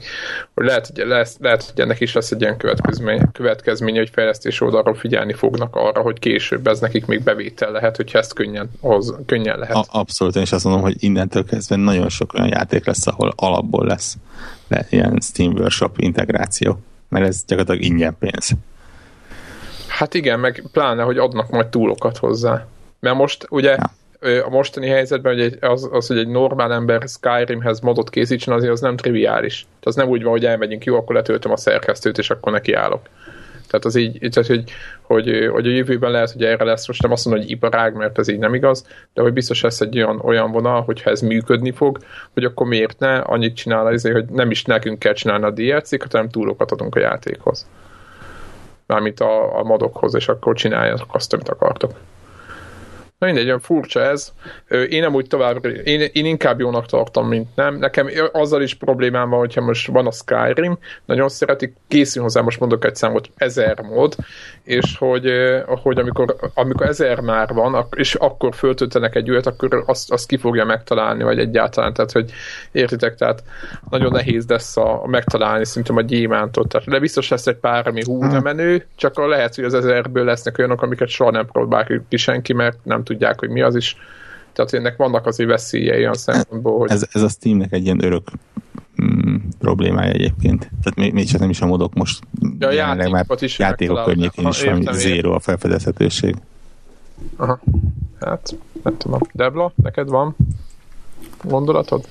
hogy 0.54 0.66
lehet, 0.66 0.92
hogy 0.96 1.08
lesz, 1.08 1.38
lehet, 1.40 1.64
hogy 1.64 1.82
ennek 1.82 2.00
is 2.00 2.14
lesz 2.14 2.32
egy 2.32 2.42
ilyen 2.42 2.58
következmény, 2.58 3.32
következmény 3.32 3.98
hogy 3.98 4.10
fejlesztés 4.10 4.62
oldalról 4.62 4.96
figyelni 4.96 5.34
fognak 5.34 5.76
arra, 5.76 6.02
hogy 6.02 6.20
később 6.20 6.68
ez 6.68 6.80
nekik 6.80 7.06
még 7.06 7.24
bevétel 7.24 7.72
lehet, 7.72 7.96
hogyha 7.96 8.18
ezt 8.18 8.34
könnyen, 8.34 8.70
ahhoz, 8.82 9.16
könnyen 9.26 9.60
lehet. 9.60 9.76
A, 9.76 9.86
abszolút, 9.92 10.36
én 10.36 10.42
is 10.42 10.52
azt 10.52 10.64
mondom, 10.64 10.82
hogy 10.82 10.96
innentől 11.00 11.46
kezdve 11.46 11.76
nagyon 11.76 12.10
sok 12.10 12.34
olyan 12.34 12.48
játék 12.48 12.86
lesz, 12.86 13.08
ahol 13.08 13.34
alapból 13.36 13.86
lesz 13.86 14.18
le, 14.67 14.67
ilyen 14.90 15.18
Steam 15.22 15.54
Workshop 15.54 15.98
integráció, 15.98 16.80
mert 17.10 17.28
ez 17.28 17.44
gyakorlatilag 17.46 17.92
ingyen 17.92 18.16
pénz. 18.20 18.52
Hát 19.88 20.14
igen, 20.14 20.40
meg 20.40 20.64
pláne, 20.72 21.04
hogy 21.04 21.18
adnak 21.18 21.50
majd 21.50 21.68
túlokat 21.68 22.18
hozzá. 22.18 22.68
Mert 23.00 23.16
most 23.16 23.48
ugye 23.50 23.78
ja. 24.22 24.46
a 24.46 24.50
mostani 24.50 24.88
helyzetben 24.88 25.34
hogy 25.34 25.58
az, 25.62 25.90
az, 25.92 26.08
hogy 26.08 26.18
egy 26.18 26.28
normál 26.28 26.74
ember 26.74 27.04
Skyrimhez 27.08 27.80
modot 27.80 28.10
készítsen, 28.10 28.54
azért 28.54 28.72
az 28.72 28.80
nem 28.80 28.96
triviális. 28.96 29.60
Tehát 29.60 29.86
az 29.86 29.96
nem 29.96 30.08
úgy 30.08 30.24
van, 30.24 30.32
hogy 30.32 30.46
elmegyünk, 30.46 30.84
jó, 30.84 30.96
akkor 30.96 31.16
letöltöm 31.16 31.52
a 31.52 31.58
szerkesztőt, 31.58 32.18
és 32.18 32.30
akkor 32.30 32.52
nekiállok. 32.52 33.10
Tehát 33.68 33.86
az 33.86 33.96
így, 33.96 34.30
tehát, 34.32 34.50
hogy, 34.50 34.64
hogy, 35.02 35.50
hogy 35.52 35.68
a 35.68 35.72
jövőben 35.72 36.12
lehet, 36.12 36.32
hogy 36.32 36.44
erre 36.44 36.64
lesz, 36.64 36.88
most 36.88 37.02
nem 37.02 37.12
azt 37.12 37.26
mondom, 37.26 37.44
hogy 37.44 37.52
iparág, 37.52 37.96
mert 37.96 38.20
ez 38.20 38.28
így 38.28 38.40
nem 38.40 38.54
igaz, 38.54 38.86
de 39.14 39.22
hogy 39.22 39.34
biztos 39.34 39.62
lesz 39.62 39.82
egy 39.82 39.98
olyan, 39.98 40.20
olyan 40.24 40.52
vonal, 40.52 40.82
hogyha 40.82 41.10
ez 41.10 41.22
működni 41.22 41.72
fog, 41.72 41.98
hogy 42.34 42.44
akkor 42.44 42.68
miért 42.68 43.00
ne 43.00 43.18
annyit 43.18 43.56
csinál, 43.56 43.86
azért, 43.86 44.16
hogy 44.16 44.26
nem 44.26 44.52
is 44.52 44.64
nekünk 44.64 45.00
kell 45.00 45.14
csinálni 45.14 45.46
a 45.46 45.52
DLC-ket, 45.52 46.12
hanem 46.12 46.30
túlokat 46.30 46.72
adunk 46.72 46.96
a 46.96 47.00
játékhoz. 47.00 47.68
Mármint 48.86 49.20
a, 49.20 49.60
a 49.60 49.64
modokhoz, 49.64 50.16
és 50.16 50.28
akkor 50.28 50.56
csináljátok 50.56 51.16
azt, 51.16 51.34
amit 51.34 51.50
akartok. 51.50 51.92
Na 53.18 53.26
mindegy, 53.26 53.46
olyan 53.46 53.60
furcsa 53.60 54.02
ez. 54.02 54.34
Én 54.90 55.02
nem 55.02 55.14
úgy 55.14 55.28
tovább, 55.28 55.66
én, 55.66 56.10
én 56.14 56.26
inkább 56.26 56.60
jónak 56.60 56.86
tartom, 56.86 57.28
mint 57.28 57.48
nem. 57.56 57.76
Nekem 57.76 58.10
azzal 58.32 58.62
is 58.62 58.74
problémám 58.74 59.30
van, 59.30 59.40
hogyha 59.40 59.62
most 59.62 59.88
van 59.88 60.08
a 60.08 60.12
Skyrim, 60.12 60.78
nagyon 61.06 61.30
szeretik, 61.30 61.76
készül 61.88 62.24
hozzá, 62.24 62.42
most 62.42 62.60
mondok 62.60 62.86
egy 62.86 62.96
számot, 62.96 63.30
ezer 63.36 63.82
mód, 63.82 64.16
és 64.64 64.98
hogy, 64.98 65.32
hogy 65.66 66.00
amikor, 66.00 66.36
amikor 66.54 66.88
ezer 66.88 67.20
már 67.20 67.54
van, 67.54 67.88
és 67.96 68.16
akkor 68.16 68.56
föltöltenek 68.56 69.16
egy 69.16 69.28
ület, 69.28 69.46
akkor 69.46 69.84
azt, 69.86 70.12
azt 70.12 70.28
ki 70.28 70.38
fogja 70.38 70.66
megtalálni, 70.66 71.24
vagy 71.24 71.40
egyáltalán, 71.40 71.94
tehát 71.94 72.12
hogy 72.12 72.32
értitek, 72.72 73.16
tehát 73.16 73.44
nagyon 73.90 74.12
nehéz 74.12 74.48
lesz 74.48 74.78
a, 74.78 75.04
a 75.04 75.08
megtalálni 75.08 75.66
szerintem 75.66 75.98
a 75.98 76.02
gyémántot, 76.02 76.68
tehát 76.68 76.88
de 76.88 77.00
biztos 77.00 77.30
lesz 77.30 77.48
egy 77.48 77.56
pár, 77.56 77.88
ami 77.88 78.02
hú, 78.06 78.24
nem 78.24 78.44
menő, 78.44 78.86
csak 78.96 79.18
lehet, 79.18 79.56
hogy 79.56 79.64
az 79.64 79.74
ezerből 79.74 80.26
lesznek 80.26 80.58
olyanok, 80.58 80.82
amiket 80.82 81.08
soha 81.08 81.32
nem 81.32 81.46
próbál 81.46 81.88
ki 82.10 82.18
senki, 82.18 82.54
mert 82.54 82.78
nem 82.84 83.06
tudják, 83.08 83.40
hogy 83.40 83.50
mi 83.50 83.62
az 83.62 83.76
is. 83.76 83.98
Tehát 84.54 84.74
ennek 84.74 84.98
vannak 84.98 85.26
azért 85.26 85.50
veszélyei 85.50 86.00
olyan 86.00 86.14
szempontból, 86.14 86.78
hogy... 86.78 86.92
Ez, 86.92 87.08
ez 87.12 87.22
a 87.22 87.30
Steamnek 87.30 87.72
egy 87.72 87.84
ilyen 87.84 88.04
örök 88.04 88.28
mm, 89.02 89.36
problémája 89.60 90.12
egyébként. 90.12 90.60
Tehát 90.60 90.96
még, 90.96 91.14
még 91.14 91.28
csak 91.28 91.40
nem 91.40 91.50
is 91.50 91.62
a 91.62 91.66
modok 91.66 91.94
most 91.94 92.24
ja, 92.60 92.72
jelenleg 92.72 93.12
már 93.12 93.26
is 93.40 93.60
játékok 93.60 94.04
környékén 94.04 94.48
is 94.48 94.64
van 94.64 94.88
zéro 94.92 95.34
a 95.34 95.40
felfedezhetőség. 95.40 96.36
Aha. 97.36 97.60
Hát, 98.20 98.56
nem 98.84 98.98
tudom. 98.98 99.20
Debla, 99.34 99.72
neked 99.76 100.10
van 100.10 100.36
gondolatod? 101.44 102.06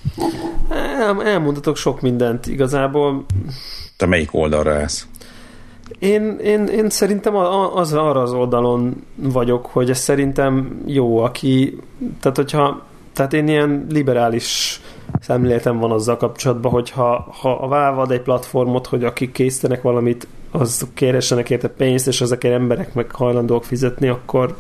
El, 0.71 1.23
elmondatok 1.25 1.77
sok 1.77 2.01
mindent 2.01 2.47
igazából. 2.47 3.25
Te 3.97 4.07
melyik 4.07 4.35
oldalra 4.35 4.75
állsz? 4.75 5.07
Én, 5.99 6.39
én, 6.39 6.67
én 6.67 6.91
szerintem 6.91 7.37
az, 7.75 7.93
arra 7.93 8.23
az 8.23 8.33
oldalon 8.33 9.05
vagyok, 9.15 9.67
hogy 9.67 9.91
ez 9.91 9.99
szerintem 9.99 10.83
jó, 10.87 11.19
aki, 11.19 11.79
tehát 12.21 12.37
hogyha, 12.37 12.83
tehát 13.13 13.33
én 13.33 13.49
ilyen 13.49 13.87
liberális 13.91 14.81
szemléletem 15.21 15.79
van 15.79 15.91
azzal 15.91 16.17
kapcsolatban, 16.17 16.73
hogy 16.73 16.91
ha, 16.91 17.35
ha 17.41 17.53
a 17.53 17.69
Valve 17.69 18.01
ad 18.01 18.11
egy 18.11 18.21
platformot, 18.21 18.87
hogy 18.87 19.05
akik 19.05 19.33
készítenek 19.33 19.83
valamit, 19.83 20.27
az 20.51 20.87
kéressenek 20.95 21.51
érte 21.51 21.69
pénzt, 21.69 22.07
és 22.07 22.21
ezekért 22.21 22.55
emberek 22.55 22.95
meg 22.95 23.11
hajlandók 23.11 23.65
fizetni, 23.65 24.09
akkor 24.09 24.57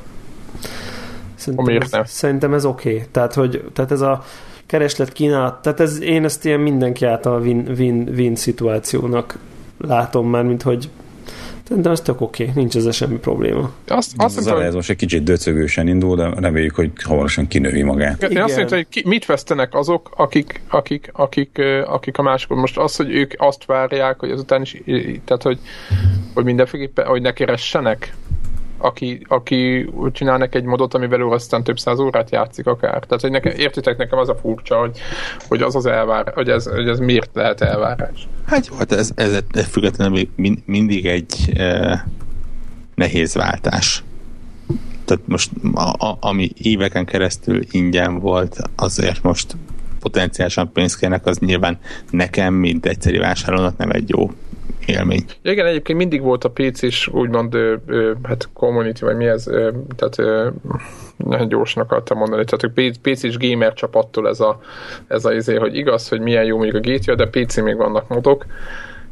szerintem, 1.34 2.00
ez, 2.00 2.10
szerintem 2.10 2.54
ez 2.54 2.64
oké. 2.64 2.94
Okay. 2.94 3.06
Tehát, 3.10 3.34
hogy, 3.34 3.64
tehát 3.72 3.90
ez 3.90 4.00
a 4.00 4.24
kereslet 4.66 5.12
kínálat, 5.12 5.62
tehát 5.62 5.80
ez, 5.80 6.00
én 6.00 6.24
ezt 6.24 6.44
ilyen 6.44 6.60
mindenki 6.60 7.04
által 7.04 7.40
win-win 7.40 8.08
win 8.16 8.36
szituációnak 8.36 9.38
látom 9.78 10.28
már, 10.28 10.44
mint 10.44 10.62
hogy 10.62 10.90
de 11.74 11.90
az 11.90 12.00
tök 12.00 12.20
oké, 12.20 12.42
okay. 12.42 12.54
nincs 12.54 12.76
ezzel 12.76 12.92
semmi 12.92 13.18
probléma. 13.18 13.70
Azt, 13.86 14.12
azt 14.16 14.38
az 14.38 14.48
hogy... 14.48 14.72
most 14.72 14.90
egy 14.90 14.96
kicsit 14.96 15.22
döcögősen 15.22 15.88
indul, 15.88 16.16
de 16.16 16.30
reméljük, 16.40 16.74
hogy 16.74 16.90
hamarosan 17.04 17.46
kinövi 17.46 17.82
magát. 17.82 18.22
Én 18.22 18.42
azt 18.42 18.56
mondtam, 18.56 18.78
hogy 18.78 18.88
ki, 18.88 19.02
mit 19.06 19.26
vesztenek 19.26 19.74
azok, 19.74 20.10
akik, 20.16 20.60
akik, 20.68 21.10
akik, 21.12 21.62
akik 21.84 22.18
a 22.18 22.22
másikon. 22.22 22.58
Most 22.58 22.78
az, 22.78 22.96
hogy 22.96 23.10
ők 23.10 23.32
azt 23.36 23.64
várják, 23.64 24.18
hogy 24.18 24.30
azután 24.30 24.62
is, 24.62 24.82
tehát 25.24 25.42
hogy, 25.42 25.58
hogy 26.34 26.44
mindenféleképpen, 26.44 27.06
hogy 27.06 27.22
ne 27.22 27.32
keressenek, 27.32 28.14
aki, 28.78 29.20
aki 29.28 29.90
csinálnak 30.12 30.54
egy 30.54 30.64
modot, 30.64 30.94
amivel 30.94 31.20
ő 31.20 31.26
aztán 31.26 31.64
több 31.64 31.78
száz 31.78 31.98
órát 31.98 32.30
játszik 32.30 32.66
akár. 32.66 33.04
Tehát, 33.04 33.20
hogy 33.20 33.30
nekem, 33.30 33.52
értitek, 33.56 33.96
nekem 33.96 34.18
az 34.18 34.28
a 34.28 34.34
furcsa, 34.34 34.78
hogy, 34.78 34.98
hogy 35.48 35.62
az 35.62 35.74
az 35.76 35.86
elvár, 35.86 36.32
hogy 36.34 36.48
ez, 36.48 36.66
hogy 36.66 36.88
ez 36.88 36.98
miért 36.98 37.30
lehet 37.32 37.60
elvárás. 37.60 38.28
Hát 38.46 38.66
jó, 38.66 38.76
hát 38.76 38.92
ez, 38.92 39.10
ez, 39.14 39.42
ez 39.50 39.66
függetlenül 39.66 40.28
mindig 40.64 41.06
egy 41.06 41.52
eh, 41.54 42.00
nehéz 42.94 43.34
váltás. 43.34 44.04
Tehát 45.04 45.22
most 45.26 45.50
a, 45.74 46.06
a, 46.06 46.16
ami 46.20 46.50
éveken 46.56 47.04
keresztül 47.04 47.60
ingyen 47.70 48.18
volt, 48.18 48.56
azért 48.76 49.22
most 49.22 49.56
potenciálisan 50.00 50.72
pénzt 50.72 50.98
kérnek, 50.98 51.26
az 51.26 51.38
nyilván 51.38 51.78
nekem, 52.10 52.54
mint 52.54 52.86
egyszerű 52.86 53.18
vásárlónak 53.18 53.76
nem 53.76 53.90
egy 53.90 54.08
jó 54.08 54.30
élmény. 54.86 55.24
Igen, 55.42 55.66
egyébként 55.66 55.98
mindig 55.98 56.22
volt 56.22 56.44
a 56.44 56.50
PC 56.50 56.82
is 56.82 57.08
úgymond 57.08 57.54
ö, 57.54 57.74
ö, 57.86 58.12
hát 58.22 58.48
community, 58.52 59.00
vagy 59.00 59.16
mi 59.16 59.26
ez, 59.26 59.46
ö, 59.46 59.70
tehát 59.96 60.18
ö, 60.18 60.48
nagyon 61.16 61.48
gyorsan 61.48 61.82
akartam 61.82 62.18
mondani, 62.18 62.44
tehát 62.44 62.76
a 62.76 63.00
PC 63.02 63.22
és 63.22 63.36
gamer 63.38 63.72
csapattól 63.72 64.28
ez 64.28 64.40
a, 64.40 64.60
ez 65.08 65.24
a 65.24 65.32
izé, 65.32 65.54
hogy 65.54 65.76
igaz, 65.76 66.08
hogy 66.08 66.20
milyen 66.20 66.44
jó 66.44 66.56
mondjuk 66.56 66.84
a 66.84 66.90
GTA, 66.90 67.14
de 67.14 67.26
PC 67.26 67.56
még 67.56 67.76
vannak 67.76 68.08
modok, 68.08 68.46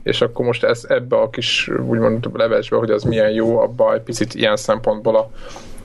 és 0.02 0.20
akkor 0.20 0.44
most 0.46 0.64
ez 0.64 0.84
ebbe 0.88 1.16
a 1.16 1.30
kis 1.30 1.70
úgymond 1.88 2.28
levesbe, 2.32 2.76
hogy 2.76 2.90
az 2.90 3.02
milyen 3.02 3.30
jó, 3.30 3.58
abba 3.58 3.94
egy 3.94 4.00
picit 4.00 4.34
ilyen 4.34 4.56
szempontból 4.56 5.16
a, 5.16 5.30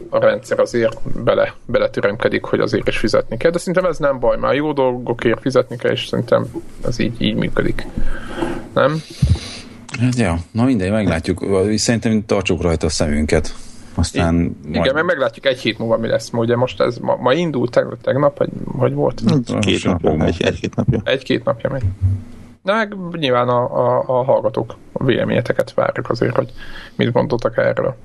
a 0.09 0.19
rendszer 0.19 0.59
azért 0.59 1.23
bele, 1.23 1.53
beletüremkedik, 1.65 2.43
hogy 2.43 2.59
azért 2.59 2.87
is 2.87 2.97
fizetni 2.97 3.37
kell, 3.37 3.51
de 3.51 3.57
szerintem 3.57 3.85
ez 3.85 3.97
nem 3.97 4.19
baj, 4.19 4.37
már 4.37 4.55
jó 4.55 4.73
dolgokért 4.73 5.41
fizetni 5.41 5.77
kell, 5.77 5.91
és 5.91 6.07
szerintem 6.07 6.45
ez 6.85 6.99
így, 6.99 7.21
így 7.21 7.35
működik. 7.35 7.85
Nem? 8.73 9.01
Hát 9.99 10.15
ja, 10.15 10.37
na 10.51 10.63
mindegy, 10.63 10.91
meglátjuk. 10.91 11.45
Szerintem 11.75 12.25
tartsuk 12.25 12.61
rajta 12.61 12.85
a 12.85 12.89
szemünket. 12.89 13.55
Aztán 13.95 14.35
I- 14.35 14.37
majd... 14.63 14.75
Igen, 14.75 14.93
mert 14.93 15.05
meglátjuk 15.05 15.45
egy 15.45 15.59
hét 15.59 15.77
múlva 15.77 15.97
mi 15.97 16.07
lesz. 16.07 16.29
Ugye 16.33 16.55
most 16.55 16.81
ez 16.81 16.97
ma, 16.97 17.15
ma 17.15 17.33
indult 17.33 17.71
tegnap, 17.71 18.01
tegnap, 18.01 18.37
vagy 18.37 18.49
hogy 18.65 18.93
volt? 18.93 19.21
Két 19.59 19.83
napja, 19.83 20.25
egy, 20.25 20.41
egy-két 20.41 20.75
napja. 20.75 21.01
Egy-két 21.03 21.43
napja 21.43 21.69
megy. 21.69 21.83
De 22.63 22.73
meg 22.73 22.95
nyilván 23.11 23.47
a, 23.47 23.63
a, 23.63 24.03
a 24.07 24.23
hallgatók 24.23 24.75
a 24.91 25.03
véleményeteket 25.03 25.73
várjuk 25.73 26.09
azért, 26.09 26.35
hogy 26.35 26.51
mit 26.95 27.11
gondoltak 27.11 27.57
erről. 27.57 27.95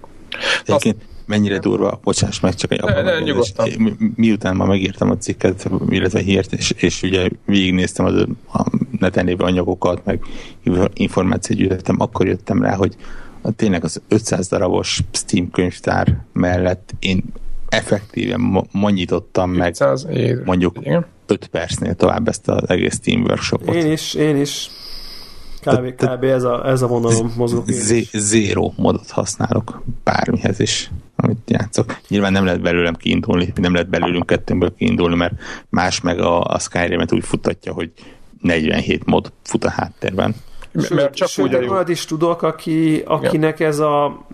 Egyébként 0.64 0.96
mennyire 1.26 1.58
durva, 1.58 2.00
bocsáss 2.02 2.40
meg, 2.40 2.54
csak 2.54 2.72
egy 2.72 2.82
ne, 2.82 3.02
ne, 3.02 3.20
nyugodtan. 3.20 3.68
Mi, 3.78 3.92
miután 4.14 4.56
ma 4.56 4.64
megírtam 4.64 5.10
a 5.10 5.16
cikket, 5.16 5.70
illetve 5.88 6.20
hírt, 6.20 6.52
és, 6.52 6.70
és 6.76 7.02
ugye 7.02 7.28
végignéztem 7.46 8.06
az, 8.06 8.26
a 8.52 8.64
neten 8.98 9.24
lévő 9.24 9.44
anyagokat, 9.44 10.04
meg 10.04 10.22
információt 10.94 11.58
gyűjtöttem, 11.58 11.96
akkor 11.98 12.26
jöttem 12.26 12.62
rá, 12.62 12.74
hogy 12.74 12.96
a, 13.40 13.50
tényleg 13.50 13.84
az 13.84 14.02
500 14.08 14.48
darabos 14.48 15.00
Steam 15.12 15.50
könyvtár 15.50 16.16
mellett 16.32 16.94
én 16.98 17.24
effektíven 17.68 18.40
ma, 18.40 18.64
manyítottam 18.72 19.50
meg 19.50 19.76
mondjuk 20.44 20.76
igen. 20.80 21.06
5 21.26 21.46
percnél 21.46 21.94
tovább 21.94 22.28
ezt 22.28 22.48
az 22.48 22.68
egész 22.68 22.94
Steam 22.94 23.22
workshopot. 23.22 23.74
Én 23.74 23.92
is, 23.92 24.14
én 24.14 24.36
is. 24.36 24.70
Kb. 25.64 25.94
kb. 25.94 26.24
ez 26.24 26.42
a, 26.42 26.68
ez 26.68 26.83
a 26.83 26.87
vonalom 26.87 27.33
mozgok. 27.37 27.64
Zero 28.12 28.72
modot 28.77 29.11
használok 29.11 29.83
bármihez 30.05 30.61
is, 30.61 30.90
amit 31.16 31.38
játszok. 31.46 31.96
Nyilván 32.09 32.33
nem 32.33 32.44
lehet 32.44 32.61
belőlem 32.61 32.94
kiindulni, 32.94 33.53
nem 33.55 33.72
lehet 33.72 33.88
belőlünk 33.88 34.27
kettőnkből 34.27 34.74
kiindulni, 34.74 35.16
mert 35.16 35.35
más 35.68 36.00
meg 36.00 36.18
a, 36.18 36.40
a 36.40 36.59
Skyrim-et 36.59 37.12
úgy 37.12 37.24
futatja, 37.24 37.72
hogy 37.72 37.92
47 38.40 39.05
mod 39.05 39.33
fut 39.42 39.64
a 39.64 39.70
háttérben. 39.70 40.35
Sőt, 40.74 40.90
mert 40.90 41.14
csak 41.14 41.29
sőt, 41.29 41.44
úgy 41.44 41.55
olyat 41.55 41.88
is 41.88 42.05
tudok, 42.05 42.42
aki, 42.42 43.03
akinek 43.07 43.61
ez 43.61 43.79
a 43.79 44.27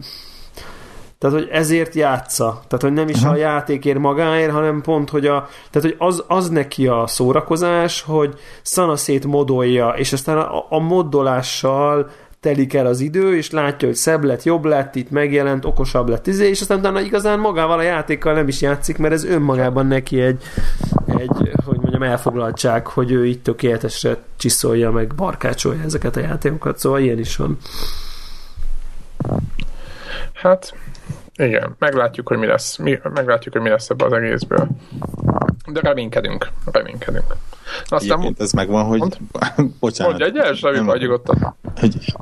tehát, 1.21 1.37
hogy 1.37 1.49
ezért 1.53 1.95
játsza. 1.95 2.47
Tehát, 2.47 2.81
hogy 2.81 2.93
nem 2.93 3.09
is 3.09 3.23
Aha. 3.23 3.33
a 3.33 3.37
játékért 3.37 3.99
magáért, 3.99 4.53
hanem 4.53 4.81
pont, 4.81 5.11
hogy, 5.11 5.27
a, 5.27 5.49
tehát, 5.71 5.89
hogy 5.89 5.95
az, 6.09 6.25
az 6.27 6.49
neki 6.49 6.87
a 6.87 7.07
szórakozás, 7.07 8.03
hogy 8.03 8.39
szanaszét 8.63 9.27
modolja, 9.27 9.89
és 9.89 10.13
aztán 10.13 10.39
a, 10.39 10.67
a 10.69 10.79
moddolással 10.79 12.11
telik 12.41 12.75
el 12.75 12.87
az 12.87 13.01
idő, 13.01 13.37
és 13.37 13.51
látja, 13.51 13.89
hogy 13.89 13.97
szebb 13.97 14.25
lett, 14.25 14.43
jobb 14.43 14.65
lett, 14.65 14.95
itt 14.95 15.11
megjelent, 15.11 15.65
okosabb 15.65 16.09
lett, 16.09 16.27
izé, 16.27 16.49
és 16.49 16.61
aztán 16.61 16.79
utána 16.79 17.01
igazán 17.01 17.39
magával 17.39 17.79
a 17.79 17.83
játékkal 17.83 18.35
nem 18.35 18.49
is 18.49 18.61
játszik, 18.61 18.99
mert 18.99 19.15
ez 19.15 19.25
önmagában 19.25 19.87
neki 19.87 20.21
egy, 20.21 20.43
egy 21.07 21.53
hogy 21.65 21.79
mondjam, 21.81 22.03
elfoglaltság, 22.03 22.87
hogy 22.87 23.11
ő 23.11 23.27
itt 23.27 23.45
tökéletesre 23.45 24.17
csiszolja, 24.37 24.91
meg 24.91 25.15
barkácsolja 25.15 25.83
ezeket 25.83 26.17
a 26.17 26.21
játékokat, 26.21 26.79
szóval 26.79 27.01
ilyen 27.01 27.19
is 27.19 27.37
van. 27.37 27.59
Hát, 30.33 30.75
igen, 31.41 31.75
meglátjuk, 31.79 32.29
hogy 32.29 32.39
mi 32.39 32.47
lesz. 32.47 32.77
Mi, 32.77 32.99
meglátjuk, 33.15 33.55
hogy 33.55 33.63
mi 33.63 33.69
lesz 33.69 33.91
ebből 33.91 34.13
az 34.13 34.23
egészből. 34.23 34.69
De 35.73 35.81
reménykedünk, 35.81 36.51
reménykedünk. 36.73 37.37
Aztán 37.85 38.11
Egyébként 38.11 38.41
ez 38.41 38.53
megvan, 38.53 38.85
hogy... 38.85 38.99
Mond? 38.99 39.17
Bocsánat. 39.81 40.19
Mondja 40.19 40.43
egy 40.45 40.65
ami 40.65 40.79
vagy 40.79 41.01
nyugodtan. 41.01 41.57
Hogy 41.77 42.15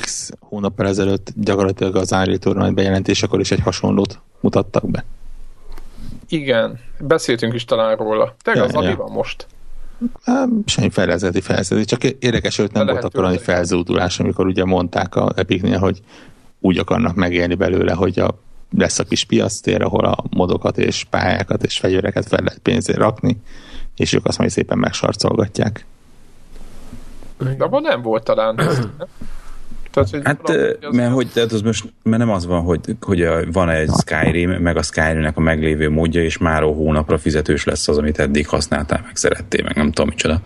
X 0.00 0.30
hónap 0.40 0.80
ezelőtt 0.80 1.32
gyakorlatilag 1.34 1.96
az 1.96 2.12
állítóra 2.12 2.70
bejelentésekor 2.70 3.40
is 3.40 3.50
egy 3.50 3.60
hasonlót 3.60 4.20
mutattak 4.40 4.90
be. 4.90 5.04
Igen, 6.28 6.78
beszéltünk 6.98 7.54
is 7.54 7.64
talán 7.64 7.96
róla. 7.96 8.34
Te 8.42 8.54
ja, 8.54 8.64
az 8.64 8.72
ja. 8.72 8.96
van 8.96 9.10
most? 9.10 9.46
Semmi 10.66 10.90
felezeti 10.90 11.40
felezeti, 11.40 11.84
csak 11.84 12.04
érdekes, 12.04 12.56
hogy 12.56 12.70
nem 12.72 12.86
volt 12.86 13.04
akkor 13.04 13.24
annyi 13.24 13.38
felzúdulás, 13.38 14.20
amikor 14.20 14.46
ugye 14.46 14.64
mondták 14.64 15.14
a 15.14 15.32
Epicnél, 15.36 15.78
hogy 15.78 16.02
úgy 16.60 16.78
akarnak 16.78 17.14
megélni 17.14 17.54
belőle, 17.54 17.92
hogy 17.92 18.18
a, 18.18 18.38
lesz 18.76 18.98
a 18.98 19.04
kis 19.04 19.24
piasztér, 19.24 19.82
ahol 19.82 20.04
a 20.04 20.24
modokat 20.30 20.78
és 20.78 21.04
pályákat 21.10 21.62
és 21.62 21.78
fegyvereket 21.78 22.26
fel 22.28 22.42
lehet 22.42 22.58
pénzért 22.58 22.98
rakni, 22.98 23.40
és 23.96 24.12
ők 24.12 24.26
azt 24.26 24.38
majd 24.38 24.50
szépen 24.50 24.78
megsarcolgatják. 24.78 25.86
De 27.38 27.64
abban 27.64 27.82
nem 27.82 28.02
volt 28.02 28.24
talán. 28.24 28.60
Tehát, 30.04 30.10
hogy 30.10 30.20
hát, 30.24 30.48
az 30.84 30.96
mert, 30.96 31.12
hogy, 31.12 31.28
tehát 31.32 31.52
az 31.52 31.60
most, 31.60 31.92
mert 32.02 32.18
nem 32.18 32.30
az 32.30 32.46
van, 32.46 32.62
hogy, 32.62 32.80
hogy 33.00 33.28
van 33.52 33.68
egy 33.68 33.90
Skyrim, 34.00 34.50
meg 34.50 34.76
a 34.76 34.82
Skyrimnek 34.82 35.36
a 35.36 35.40
meglévő 35.40 35.90
módja, 35.90 36.22
és 36.22 36.38
már 36.38 36.62
hónapra 36.62 37.18
fizetős 37.18 37.64
lesz 37.64 37.88
az, 37.88 37.98
amit 37.98 38.18
eddig 38.18 38.48
használtál, 38.48 39.00
meg 39.04 39.16
szerettél, 39.16 39.64
meg 39.64 39.76
nem 39.76 39.92
tudom 39.92 40.08
micsoda. 40.08 40.40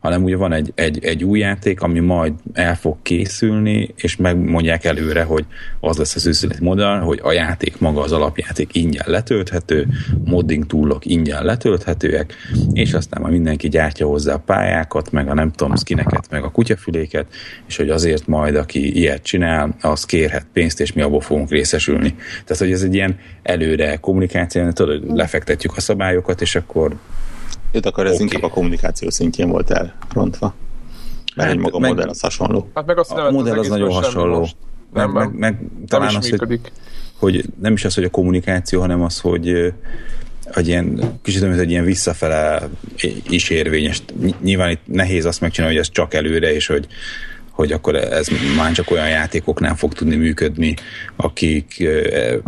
Hanem 0.00 0.22
ugye 0.22 0.36
van 0.36 0.52
egy, 0.52 0.72
egy, 0.74 1.04
egy 1.04 1.24
új 1.24 1.38
játék, 1.38 1.80
ami 1.80 2.00
majd 2.00 2.32
el 2.52 2.76
fog 2.76 2.96
készülni, 3.02 3.94
és 3.96 4.16
megmondják 4.16 4.84
előre, 4.84 5.22
hogy 5.22 5.44
az 5.80 5.96
lesz 5.96 6.14
az 6.14 6.26
üzleti 6.26 6.64
modell, 6.64 6.98
hogy 6.98 7.20
a 7.22 7.32
játék 7.32 7.78
maga, 7.78 8.00
az 8.00 8.12
alapjáték 8.12 8.74
ingyen 8.74 9.04
letölthető, 9.06 9.86
modding 10.24 10.66
túlok 10.66 11.06
ingyen 11.06 11.44
letölthetőek, 11.44 12.34
és 12.72 12.92
aztán 12.92 13.20
majd 13.20 13.32
mindenki 13.32 13.68
gyártja 13.68 14.06
hozzá 14.06 14.34
a 14.34 14.38
pályákat, 14.38 15.10
meg 15.10 15.28
a 15.28 15.34
nem 15.34 15.52
tudom, 15.52 15.76
skineket, 15.76 16.26
meg 16.30 16.44
a 16.44 16.50
kutyafüléket, 16.50 17.26
és 17.66 17.76
hogy 17.76 17.90
azért 17.90 18.26
majd, 18.26 18.54
aki 18.56 18.85
ilyet 18.94 19.22
csinál, 19.22 19.76
az 19.80 20.04
kérhet 20.04 20.46
pénzt, 20.52 20.80
és 20.80 20.92
mi 20.92 21.02
abból 21.02 21.20
fogunk 21.20 21.50
részesülni. 21.50 22.14
Tehát, 22.44 22.62
hogy 22.62 22.72
ez 22.72 22.82
egy 22.82 22.94
ilyen 22.94 23.18
előre 23.42 23.96
kommunikáció, 23.96 24.70
tudod, 24.70 25.16
lefektetjük 25.16 25.76
a 25.76 25.80
szabályokat, 25.80 26.40
és 26.40 26.54
akkor 26.54 26.96
Jó, 27.72 27.80
akkor 27.82 28.06
ez 28.06 28.12
okay. 28.12 28.22
inkább 28.22 28.42
a 28.42 28.48
kommunikáció 28.48 29.10
szintjén 29.10 29.48
volt 29.48 29.70
elrontva. 29.70 30.54
Mert 31.34 31.48
hát, 31.48 31.58
egy 31.58 31.62
maga 31.62 31.78
meg, 31.78 31.90
modell 31.90 32.08
az 32.08 32.20
hasonló. 32.20 32.70
Hát 32.74 32.86
meg 32.86 32.98
azt 32.98 33.10
a 33.10 33.30
modell 33.30 33.58
az, 33.58 33.64
az 33.64 33.68
nagyon 33.68 33.92
hasonló. 33.92 34.38
Most. 34.38 34.56
Nem, 34.92 35.10
meg, 35.10 35.28
meg, 35.28 35.38
meg 35.38 35.58
talán 35.86 36.16
az, 36.16 36.28
hogy, 36.28 36.60
hogy 37.18 37.44
nem 37.60 37.72
is 37.72 37.84
az, 37.84 37.94
hogy 37.94 38.04
a 38.04 38.10
kommunikáció, 38.10 38.80
hanem 38.80 39.02
az, 39.02 39.20
hogy 39.20 39.72
hogy 40.52 40.68
ilyen, 40.68 41.18
kicsit 41.22 41.42
olyan, 41.42 41.58
egy 41.58 41.70
ilyen 41.70 41.84
visszafele 41.84 42.68
is 43.28 43.50
érvényes. 43.50 44.02
Nyilván 44.42 44.70
itt 44.70 44.80
nehéz 44.84 45.24
azt 45.24 45.40
megcsinálni, 45.40 45.76
hogy 45.76 45.84
ez 45.84 45.92
csak 45.92 46.14
előre, 46.14 46.54
és 46.54 46.66
hogy 46.66 46.86
hogy 47.56 47.72
akkor 47.72 47.94
ez 47.94 48.26
már 48.56 48.72
csak 48.72 48.90
olyan 48.90 49.08
játékoknál 49.08 49.76
fog 49.76 49.92
tudni 49.92 50.16
működni, 50.16 50.74
akik 51.16 51.84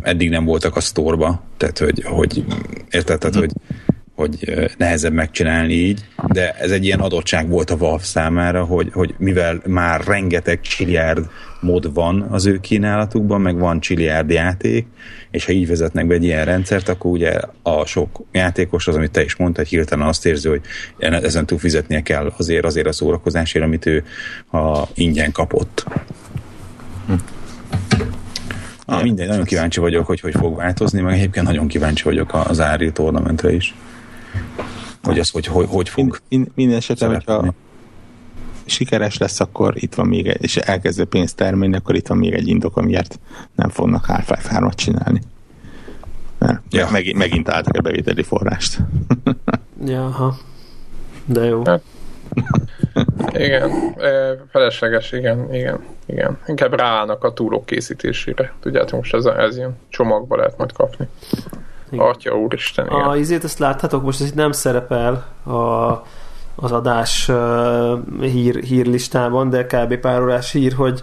eddig 0.03 0.31
nem 0.31 0.45
voltak 0.45 0.77
a 0.77 0.81
sztorba, 0.81 1.43
tehát 1.57 1.79
hogy, 1.79 2.03
hogy 2.05 2.45
érted, 2.91 3.19
tehát, 3.19 3.35
hogy 3.35 3.51
hogy 4.19 4.69
nehezebb 4.77 5.13
megcsinálni 5.13 5.73
így, 5.73 6.01
de 6.27 6.53
ez 6.53 6.71
egy 6.71 6.85
ilyen 6.85 7.01
adottság 7.01 7.49
volt 7.49 7.71
a 7.71 7.77
Valve 7.77 8.05
számára, 8.05 8.65
hogy, 8.65 8.91
hogy 8.93 9.15
mivel 9.19 9.63
már 9.67 10.05
rengeteg 10.05 10.61
csiliárd 10.61 11.27
mod 11.61 11.95
van 11.95 12.23
az 12.31 12.47
ő 12.47 12.61
kínálatukban, 12.61 13.41
meg 13.41 13.59
van 13.59 13.81
csiliárd 13.81 14.31
játék, 14.31 14.87
és 15.31 15.45
ha 15.45 15.53
így 15.53 15.69
vezetnek 15.69 16.07
be 16.07 16.15
egy 16.15 16.25
ilyen 16.25 16.45
rendszert, 16.45 16.89
akkor 16.89 17.11
ugye 17.11 17.41
a 17.63 17.85
sok 17.85 18.21
játékos, 18.33 18.89
az, 18.89 18.95
amit 18.95 19.11
te 19.11 19.25
is 19.25 19.37
mondtad, 19.37 19.67
hirtelen 19.67 20.07
azt 20.07 20.27
érzi, 20.27 20.49
hogy 20.49 20.61
ezen 20.99 21.47
túl 21.47 21.59
fizetnie 21.59 22.03
kell 22.03 22.33
azért, 22.37 22.65
azért 22.65 22.87
a 22.87 22.93
szórakozásért, 22.93 23.65
amit 23.65 23.87
ő 23.87 24.05
a 24.53 24.83
ingyen 24.95 25.33
kapott. 25.33 25.85
Hm. 27.07 27.13
Ah, 28.85 29.03
minden, 29.03 29.27
nagyon 29.29 29.45
kíváncsi 29.45 29.81
vagyok, 29.81 30.07
hogy 30.07 30.21
hogy 30.21 30.35
fog 30.35 30.57
változni, 30.57 31.01
meg 31.01 31.15
egyébként 31.15 31.47
nagyon 31.47 31.69
kíváncsi 31.69 32.03
vagyok 32.03 32.35
az 32.35 32.61
Ári 32.61 32.93
tornamentre 32.93 33.53
is. 33.53 33.75
Hogy 35.03 35.19
az, 35.19 35.31
hogy 35.31 35.47
hogy, 35.47 35.67
hogy 35.69 35.89
fog 35.89 36.19
Mind, 36.29 36.49
minden 36.55 36.77
esetre, 36.77 37.07
hogyha 37.07 37.55
sikeres 38.65 39.19
lesz, 39.19 39.41
akkor 39.41 39.73
itt 39.77 39.95
van 39.95 40.07
még 40.07 40.27
egy, 40.27 40.43
és 40.43 40.57
elkezdő 40.57 41.05
pénzt 41.05 41.37
termelni, 41.37 41.77
akkor 41.77 41.95
itt 41.95 42.07
van 42.07 42.19
még 42.19 42.33
egy 42.33 42.49
indok, 42.49 42.77
amiért 42.77 43.21
nem 43.55 43.69
fognak 43.69 44.05
Half-Life 44.05 44.59
3-at 44.61 44.75
csinálni. 44.75 45.21
Mert 46.39 46.61
Ja. 46.71 46.89
megint, 46.91 47.17
megint 47.17 47.49
álltak 47.49 47.77
a 47.77 47.81
bevételi 47.81 48.23
forrást. 48.23 48.79
Jaha. 49.85 50.37
De 51.25 51.45
jó. 51.45 51.63
Hát, 51.65 51.83
Igen, 53.33 53.71
felesleges, 54.51 55.13
igen, 55.13 55.55
igen, 55.55 55.81
igen. 56.07 56.39
Inkább 56.47 56.75
ráállnak 56.75 57.25
a 57.25 57.33
túlok 57.33 57.67
készítésére. 57.67 58.53
Tudjátok, 58.61 58.99
most 58.99 59.15
ez, 59.15 59.25
ez 59.25 59.57
ilyen 59.57 59.77
csomagba 59.89 60.37
lehet 60.37 60.59
majd 60.59 60.73
kapni. 60.73 61.09
Igen. 61.91 62.07
Atya 62.07 62.37
úristen, 62.37 62.87
igen. 62.87 63.01
A 63.01 63.17
izét 63.17 63.45
ezt 63.45 63.59
láthatok, 63.59 64.03
most 64.03 64.21
ez 64.21 64.27
itt 64.27 64.35
nem 64.35 64.53
szerepel 64.53 65.27
a, 65.45 65.53
az 66.55 66.73
adás 66.73 67.29
uh, 67.29 68.21
hír, 68.21 68.65
hírlistában, 68.65 69.51
de 69.51 69.67
kb. 69.67 69.97
pár 69.97 70.23
órás 70.23 70.53
hír, 70.53 70.73
hogy, 70.73 71.03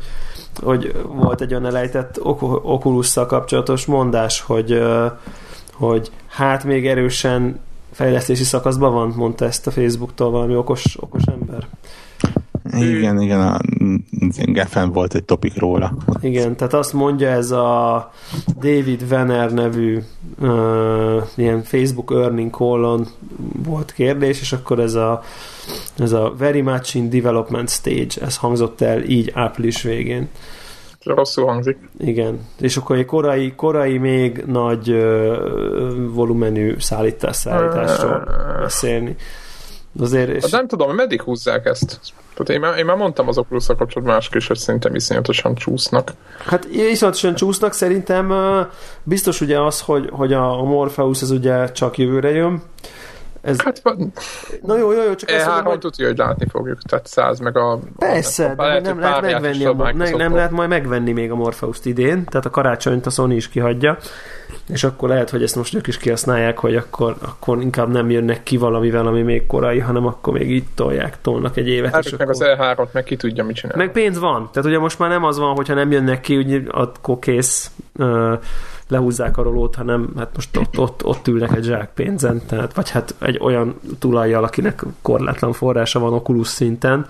hogy 0.63 0.95
volt 1.07 1.41
egy 1.41 1.51
olyan 1.51 1.65
elejtett 1.65 2.23
Oculusszal 2.63 3.25
kapcsolatos 3.25 3.85
mondás, 3.85 4.41
hogy, 4.41 4.71
uh, 4.73 5.11
hogy 5.73 6.11
hát 6.27 6.63
még 6.63 6.87
erősen 6.87 7.59
fejlesztési 7.91 8.43
szakaszban 8.43 8.93
van, 8.93 9.13
mondta 9.15 9.45
ezt 9.45 9.67
a 9.67 9.71
Facebooktól 9.71 10.31
valami 10.31 10.55
okos, 10.55 10.97
okos 10.99 11.23
ember. 11.23 11.67
Igen, 12.73 13.21
igen, 13.21 13.41
a 13.41 13.59
Geffen 14.45 14.91
volt 14.91 15.13
egy 15.13 15.23
topik 15.23 15.59
róla. 15.59 15.97
Igen, 16.21 16.55
tehát 16.55 16.73
azt 16.73 16.93
mondja 16.93 17.29
ez 17.29 17.51
a 17.51 18.11
David 18.59 19.07
Venner 19.07 19.53
nevű 19.53 19.99
uh, 20.39 21.23
ilyen 21.35 21.63
Facebook 21.63 22.11
earning 22.11 22.51
call 22.51 23.05
volt 23.63 23.91
kérdés, 23.93 24.41
és 24.41 24.51
akkor 24.51 24.79
ez 24.79 24.93
a, 24.93 25.23
ez 25.97 26.11
a 26.11 26.33
very 26.37 26.61
much 26.61 26.95
in 26.95 27.09
development 27.09 27.69
stage, 27.69 28.21
ez 28.21 28.37
hangzott 28.37 28.81
el 28.81 29.03
így 29.03 29.31
április 29.33 29.81
végén. 29.81 30.29
Rosszul 31.03 31.45
hangzik. 31.45 31.77
Igen, 31.97 32.39
és 32.59 32.77
akkor 32.77 32.97
egy 32.97 33.05
korai, 33.05 33.53
korai 33.55 33.97
még 33.97 34.43
nagy 34.45 34.89
uh, 34.89 35.37
volumenű 36.13 36.75
szállítás, 36.79 37.35
szállításról 37.35 38.27
beszélni. 38.59 39.15
Azért, 39.99 40.29
és 40.29 40.41
Hát 40.41 40.51
nem 40.51 40.67
tudom, 40.67 40.87
hogy 40.87 40.95
meddig 40.95 41.21
húzzák 41.21 41.65
ezt. 41.65 41.99
Tehát 42.35 42.49
én 42.49 42.59
már, 42.59 42.77
én 42.77 42.85
már 42.85 42.97
mondtam 42.97 43.27
az 43.27 43.37
oculus 43.37 43.65
kapcsolatban 43.65 44.13
mások 44.13 44.35
is, 44.35 44.47
hogy 44.47 44.57
szerintem 44.57 44.95
iszonyatosan 44.95 45.55
csúsznak. 45.55 46.11
Hát 46.45 46.65
iszonyatosan 46.65 47.35
csúsznak, 47.35 47.73
szerintem 47.73 48.33
biztos 49.03 49.41
ugye 49.41 49.61
az, 49.61 49.81
hogy, 49.81 50.09
hogy 50.11 50.33
a 50.33 50.63
Morpheus 50.63 51.21
ez 51.21 51.31
ugye 51.31 51.71
csak 51.71 51.97
jövőre 51.97 52.31
jön. 52.31 52.61
Ez, 53.45 53.61
Hát 53.61 53.81
na 54.61 54.77
jó, 54.77 54.91
jó, 54.91 55.03
jó, 55.03 55.15
csak 55.15 55.29
azt 55.29 55.45
mondom, 55.45 55.63
E3 55.63 55.67
hogy 55.67 55.79
tudja, 55.79 56.07
hogy 56.07 56.17
látni 56.17 56.47
fogjuk, 56.49 56.81
tehát 56.81 57.07
100 57.07 57.39
meg 57.39 57.57
a... 57.57 57.79
persze, 57.97 58.45
a- 58.45 58.55
de 58.55 58.73
hogy 58.73 58.81
nem 58.81 58.99
lehet 58.99 59.21
megvenni, 59.21 59.65
a, 59.65 59.75
a 59.77 59.93
ne, 59.93 60.09
nem 60.09 60.35
lehet 60.35 60.51
majd 60.51 60.69
megvenni 60.69 61.11
még 61.11 61.31
a 61.31 61.35
Morpheus-t 61.35 61.85
idén, 61.85 62.25
tehát 62.25 62.45
a 62.45 62.49
karácsonyt 62.49 63.05
a 63.05 63.09
Sony 63.09 63.31
is 63.31 63.49
kihagyja, 63.49 63.97
és 64.67 64.83
akkor 64.83 65.09
lehet, 65.09 65.29
hogy 65.29 65.43
ezt 65.43 65.55
most 65.55 65.75
ők 65.75 65.87
is 65.87 65.97
kihasználják, 65.97 66.59
hogy 66.59 66.75
akkor, 66.75 67.15
akkor 67.21 67.61
inkább 67.61 67.91
nem 67.91 68.09
jönnek 68.09 68.43
ki 68.43 68.57
valamivel, 68.57 69.07
ami 69.07 69.21
még 69.21 69.47
korai, 69.47 69.79
hanem 69.79 70.05
akkor 70.05 70.33
még 70.33 70.51
így 70.51 70.65
tolják, 70.75 71.21
tolnak 71.21 71.57
egy 71.57 71.67
évet, 71.67 72.03
és 72.03 72.09
Hát 72.09 72.19
meg 72.19 72.29
az 72.29 72.41
akkor... 72.41 72.57
E3-ot, 72.75 72.91
meg 72.91 73.03
ki 73.03 73.15
tudja, 73.15 73.43
mit 73.43 73.55
csinál. 73.55 73.77
Meg 73.77 73.91
pénz 73.91 74.19
van. 74.19 74.49
Tehát 74.53 74.69
ugye 74.69 74.79
most 74.79 74.99
már 74.99 75.09
nem 75.09 75.23
az 75.23 75.37
van, 75.37 75.55
hogyha 75.55 75.73
nem 75.73 75.91
jönnek 75.91 76.21
ki, 76.21 76.37
ugye 76.37 76.59
akkor 76.71 77.19
kész 77.19 77.71
ö, 77.95 78.33
lehúzzák 78.87 79.37
a 79.37 79.43
rolót, 79.43 79.75
hanem 79.75 80.13
hát 80.17 80.29
most 80.35 80.57
ott, 80.57 80.79
ott, 80.79 81.05
ott 81.05 81.27
ülnek 81.27 81.55
egy 81.55 81.63
zsák 81.63 81.93
pénzen, 81.93 82.41
tehát, 82.45 82.73
vagy 82.73 82.89
hát 82.89 83.15
egy 83.19 83.39
olyan 83.41 83.79
tulajjal, 83.99 84.43
akinek 84.43 84.83
korlátlan 85.01 85.53
forrása 85.53 85.99
van 85.99 86.13
Oculus 86.13 86.47
szinten. 86.47 87.05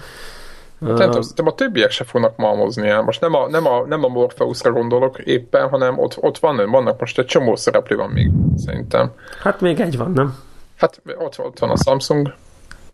Tudom, 0.79 1.11
szerintem 1.11 1.47
a 1.47 1.53
többiek 1.53 1.91
se 1.91 2.03
fognak 2.03 2.37
malmozni 2.37 2.87
el. 2.87 3.01
Most 3.01 3.21
nem 3.21 3.33
a, 3.33 3.47
nem 3.49 3.67
a, 3.67 3.85
nem 3.85 4.03
a 4.03 4.07
Morpheusra 4.07 4.71
gondolok 4.71 5.19
éppen, 5.19 5.69
hanem 5.69 5.99
ott, 5.99 6.17
ott 6.19 6.37
van, 6.37 6.69
vannak 6.69 6.99
most 6.99 7.19
egy 7.19 7.25
csomó 7.25 7.55
szereplő 7.55 7.95
van 7.95 8.09
még, 8.09 8.31
szerintem. 8.57 9.11
Hát 9.41 9.61
még 9.61 9.79
egy 9.79 9.97
van, 9.97 10.11
nem? 10.11 10.35
Hát 10.75 11.01
ott, 11.17 11.39
ott 11.39 11.59
van 11.59 11.69
a 11.69 11.77
Samsung, 11.77 12.33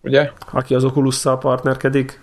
ugye? 0.01 0.29
Aki 0.51 0.75
az 0.75 0.83
Oculus-szal 0.83 1.37
partnerkedik. 1.37 2.19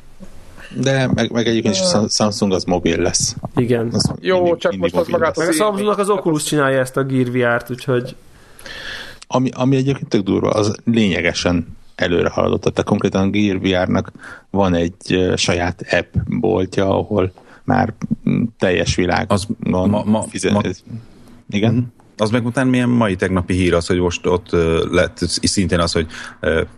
De 0.77 1.07
meg, 1.15 1.31
meg 1.33 1.47
egyébként 1.47 1.75
is 1.75 1.81
a 1.81 2.09
Samsung 2.09 2.53
az 2.53 2.65
mobil 2.65 2.99
lesz. 3.01 3.37
Igen. 3.57 3.89
Az 3.93 4.13
Jó, 4.21 4.43
mindig- 4.43 4.61
csak 4.61 4.71
mindig 4.73 4.93
most 4.95 5.07
az 5.07 5.13
magát 5.13 5.37
lesz. 5.37 5.47
Meg 5.47 5.55
a 5.55 5.59
Samsungnak 5.59 5.99
az 5.99 6.09
Oculus 6.11 6.43
csinálja 6.43 6.81
ezt 6.81 6.97
a 6.97 7.03
Gear 7.05 7.31
VR-t, 7.31 7.71
úgyhogy 7.71 8.17
Ami, 9.27 9.51
ami 9.55 9.77
egyébként 9.77 10.09
tök 10.09 10.23
durva, 10.23 10.51
az 10.51 10.77
lényegesen 10.85 11.77
előre 11.95 12.29
haladott. 12.29 12.61
Tehát 12.61 12.85
konkrétan 12.85 13.27
a 13.27 13.31
Gear 13.31 13.61
VR-nak 13.61 14.13
van 14.51 14.75
egy 14.75 15.33
saját 15.37 15.85
app 15.91 16.15
boltja, 16.27 16.89
ahol 16.99 17.33
már 17.65 17.95
mm, 18.31 18.43
teljes 18.59 18.95
világ 18.95 19.33
Az 19.33 19.47
van 19.59 19.89
ma- 19.89 20.05
ma- 20.05 20.23
fizet- 20.23 20.53
ma- 20.53 20.61
Igen? 21.51 21.93
Az 22.21 22.31
meg 22.31 22.47
utána 22.47 22.71
milyen 22.71 22.89
mai 22.89 23.17
tegnapi 23.17 23.55
hír 23.55 23.75
az, 23.75 23.87
hogy 23.87 23.99
most 23.99 24.27
ott 24.27 24.51
lett 24.91 25.19
szintén 25.43 25.81
az, 25.81 25.93
hogy 25.93 26.07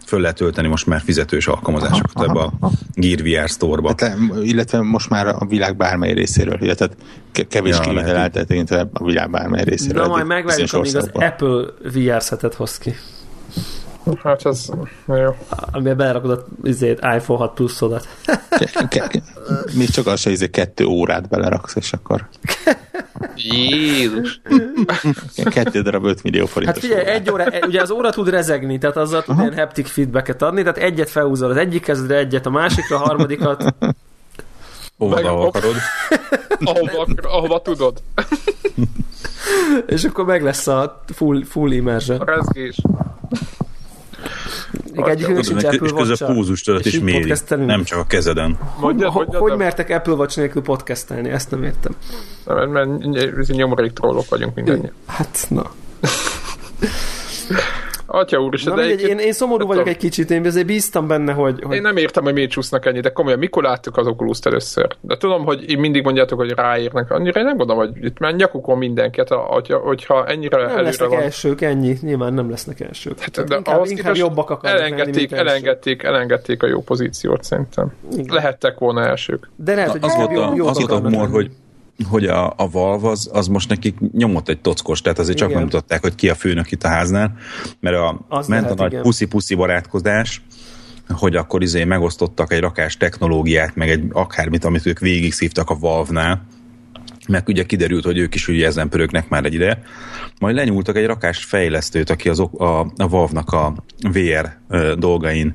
föl 0.07 0.21
lehet 0.21 0.37
tölteni 0.37 0.69
most 0.69 0.87
már 0.87 1.01
fizetős 1.01 1.47
alkalmazásokat 1.47 2.29
ebbe 2.29 2.41
a 2.41 2.53
Gear 2.95 3.21
VR 3.23 3.49
Store-ba. 3.49 3.89
Hát, 3.89 4.01
le- 4.01 4.43
illetve 4.43 4.81
most 4.81 5.11
már 5.11 5.27
a 5.27 5.47
világ 5.49 5.77
bármely 5.77 6.13
részéről, 6.13 6.59
ugye, 6.61 6.75
tehát 6.75 6.97
kevés 7.49 7.77
Ja, 7.77 7.81
kivétel 7.81 8.91
a 8.93 9.05
világ 9.05 9.31
bármely 9.31 9.65
részéről. 9.65 10.03
Na 10.03 10.09
majd 10.09 10.27
megvárjuk, 10.27 10.73
amíg 10.73 10.97
az. 10.97 11.11
Apple 11.13 11.65
VR 11.93 12.23
szetet 12.23 12.55
hoz 12.55 12.79
ki. 12.79 12.95
Hát 14.23 14.47
ez 14.47 14.69
jó. 15.07 15.37
Amiben 15.73 15.97
belerakod 15.97 16.31
az 16.31 16.43
izét, 16.63 16.99
iPhone 17.17 17.39
6 17.39 17.55
pluszodat. 17.55 18.09
Még 19.75 19.91
csak 19.91 20.07
az 20.07 20.21
se, 20.21 20.31
hogy 20.31 20.51
kettő 20.51 20.85
órát 20.85 21.29
beleraksz, 21.29 21.77
és 21.77 21.93
akkor 21.93 22.29
Jézus. 23.37 24.41
kettő 25.45 25.83
darab 25.83 26.05
5 26.05 26.23
millió 26.23 26.41
Hát 26.41 26.51
forintos 26.51 26.83
figyelj, 26.83 27.01
órát. 27.03 27.15
egy 27.15 27.31
óra, 27.31 27.45
ugye 27.67 27.81
az 27.83 27.91
óra 27.91 28.11
tud 28.11 28.29
rezegni, 28.29 28.79
tehát 28.79 28.97
azzal 28.97 29.23
tud 29.23 29.39
ilyen 29.39 29.55
haptic 29.55 29.91
feedbacket 29.91 30.43
adni, 30.43 30.61
tehát 30.63 30.79
egyet 30.79 31.11
felhúzol 31.11 31.51
az 31.51 31.57
egyik 31.57 31.83
kezedre, 31.83 32.17
egyet 32.17 32.47
a 32.47 32.51
másikra, 32.51 32.97
a 32.97 32.99
harmadikat. 33.07 33.75
Meg- 34.97 35.25
ahova 35.25 35.47
akarod. 35.47 35.75
Ahova, 36.65 37.07
ahova 37.23 37.63
tudod. 37.63 38.03
És 39.87 40.05
akkor 40.05 40.25
meg 40.25 40.43
lesz 40.43 40.67
a 40.67 41.03
full, 41.13 41.45
full 41.45 41.71
A 41.71 41.73
immersion. 41.75 42.19
rezgés. 42.25 42.77
Még 44.95 45.07
egyikünk 45.07 45.45
sincs 45.45 45.63
És 45.63 45.65
Apple 45.65 45.79
közben 45.79 46.07
watch 46.07 46.25
púzus 46.25 46.63
tudod 46.63 46.87
És 46.87 46.93
is 46.93 47.01
méri. 47.01 47.33
Nem 47.49 47.85
csak 47.85 47.99
a 47.99 48.05
kezeden. 48.05 48.59
Hogy, 48.61 49.05
hogy 49.29 49.57
mertek 49.57 49.91
Apple 49.91 50.13
Watch 50.13 50.37
nélkül 50.37 50.63
podcastelni? 50.63 51.31
Ezt 51.31 51.51
nem 51.51 51.63
értem. 51.63 51.93
mert, 52.47 52.71
mert, 52.71 53.07
mert 53.35 53.47
nyomorék 53.47 53.93
trollok 53.93 54.29
vagyunk 54.29 54.55
mindannyian. 54.55 54.93
Hát, 55.07 55.47
na. 55.49 55.71
Atya 58.13 58.39
úr, 58.43 58.61
Na 58.65 58.73
ez 58.73 58.89
mindegy, 58.89 59.09
én, 59.09 59.19
én 59.19 59.33
szomorú 59.33 59.67
vagyok 59.67 59.83
tudom. 59.83 59.89
egy 59.89 59.97
kicsit, 60.01 60.31
én 60.31 60.47
azért 60.47 60.67
bíztam 60.67 61.07
benne, 61.07 61.33
hogy, 61.33 61.63
hogy 61.63 61.77
Én 61.77 61.83
nem 61.83 61.97
értem, 61.97 62.25
hogy 62.25 62.33
miért 62.33 62.51
csúsznak 62.51 62.87
ennyi, 62.87 63.01
de 63.01 63.13
komolyan, 63.13 63.39
mikor 63.39 63.63
láttuk 63.63 63.97
az 63.97 64.07
oculus 64.07 64.39
először? 64.43 64.97
De 65.01 65.17
tudom, 65.17 65.45
hogy 65.45 65.71
így 65.71 65.79
mindig 65.79 66.03
mondjátok, 66.05 66.39
hogy 66.39 66.51
ráérnek. 66.51 67.11
Annyira 67.11 67.41
én 67.41 67.47
nem 67.47 67.57
gondolom, 67.57 67.87
hogy 67.87 68.05
itt 68.05 68.19
már 68.19 68.35
nyakukon 68.35 68.79
mindenket, 68.79 69.29
hogyha, 69.29 69.79
hogyha 69.79 70.27
ennyire 70.27 70.57
nem 70.57 70.67
előre 70.67 70.83
lesznek 70.83 71.09
van. 71.09 71.21
elsők, 71.21 71.61
ennyi. 71.61 71.97
Nyilván 72.01 72.35
nem 72.35 72.51
lesznek 72.51 72.81
elsők. 72.81 73.19
Hát, 73.21 73.45
de 73.45 73.57
inkább, 73.57 73.77
ahhoz 73.77 73.91
inkább 73.91 74.17
jobbak 74.17 74.51
akarnak 74.51 74.81
lenni, 74.81 74.93
elengedték, 74.93 75.33
elsők. 75.33 75.49
elengedték, 75.49 76.03
elengedték 76.03 76.63
a 76.63 76.67
jó 76.67 76.81
pozíciót 76.83 77.45
szerintem. 77.45 77.93
Igen. 78.13 78.35
Lehettek 78.35 78.79
volna 78.79 79.05
elsők. 79.07 79.51
De 79.57 79.75
lehet, 79.75 79.91
hogy 79.91 80.01
az 80.03 80.17
volt 80.17 80.29
a, 80.29 80.33
jobb, 80.33 80.57
jobbak 80.57 80.71
az 80.71 80.79
volt 80.79 80.91
a 80.91 80.95
humor, 80.95 81.13
lenni. 81.13 81.33
hogy 81.33 81.51
hogy 82.09 82.25
a, 82.25 82.53
a 82.57 82.71
Valve 82.71 83.09
az, 83.09 83.31
az 83.33 83.47
most 83.47 83.69
nekik 83.69 83.99
nyomott 84.13 84.49
egy 84.49 84.61
tockos, 84.61 85.01
tehát 85.01 85.19
azért 85.19 85.37
csak 85.37 85.49
Igen. 85.49 85.61
megmutatták, 85.61 86.01
hogy 86.01 86.15
ki 86.15 86.29
a 86.29 86.35
főnök 86.35 86.71
itt 86.71 86.83
a 86.83 86.89
háznál, 86.89 87.37
mert 87.81 87.97
a, 87.97 88.21
Az 88.29 88.47
ment 88.47 88.63
lehet, 88.63 88.81
a 88.81 88.83
nagy 88.83 89.01
puszi-puszi 89.01 89.55
barátkozás, 89.55 90.43
hogy 91.09 91.37
akkor 91.37 91.63
izé 91.63 91.85
megosztottak 91.85 92.53
egy 92.53 92.61
rakás 92.61 92.97
technológiát, 92.97 93.77
meg 93.77 93.91
egy 93.91 94.05
akármit, 94.13 94.65
amit 94.65 94.87
ők 94.87 94.99
végig 94.99 95.33
szívtak 95.33 95.71
a 95.71 95.79
Valve-nál, 95.79 96.47
meg 97.29 97.49
ugye 97.49 97.65
kiderült, 97.65 98.05
hogy 98.05 98.19
ők 98.19 98.35
is 98.35 98.49
ugye 98.49 98.67
ezen 98.67 98.89
pörögnek 98.89 99.29
már 99.29 99.45
egy 99.45 99.55
ide. 99.55 99.83
Majd 100.41 100.55
lenyúltak 100.55 100.97
egy 100.97 101.07
rakás 101.07 101.45
fejlesztőt, 101.45 102.11
aki 102.11 102.29
az, 102.29 102.39
a, 102.39 102.81
a 102.97 103.09
Valve-nak 103.09 103.53
a 103.53 103.75
VR 103.99 104.59
dolgain 104.99 105.53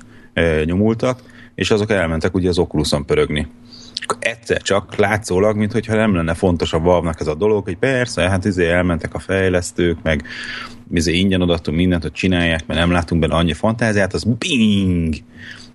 nyomultak, 0.65 1.19
és 1.55 1.71
azok 1.71 1.91
elmentek 1.91 2.35
ugye 2.35 2.49
az 2.49 2.57
Oculuson 2.57 3.05
pörögni. 3.05 3.47
Egyszer 4.19 4.61
csak 4.61 4.95
látszólag, 4.95 5.55
mintha 5.55 5.95
nem 5.95 6.15
lenne 6.15 6.33
fontos 6.33 6.73
a 6.73 6.79
Valve-nak 6.79 7.19
ez 7.19 7.27
a 7.27 7.35
dolog, 7.35 7.63
hogy 7.63 7.77
persze, 7.77 8.29
hát 8.29 8.45
izé 8.45 8.69
elmentek 8.69 9.13
a 9.13 9.19
fejlesztők, 9.19 9.97
meg 10.03 10.23
izé 10.93 11.13
ingyen 11.13 11.41
adattunk 11.41 11.77
mindent, 11.77 12.01
hogy 12.01 12.11
csinálják, 12.11 12.67
mert 12.67 12.79
nem 12.79 12.91
látunk 12.91 13.21
benne 13.21 13.35
annyi 13.35 13.53
fantáziát, 13.53 14.13
az 14.13 14.23
bing! 14.23 15.15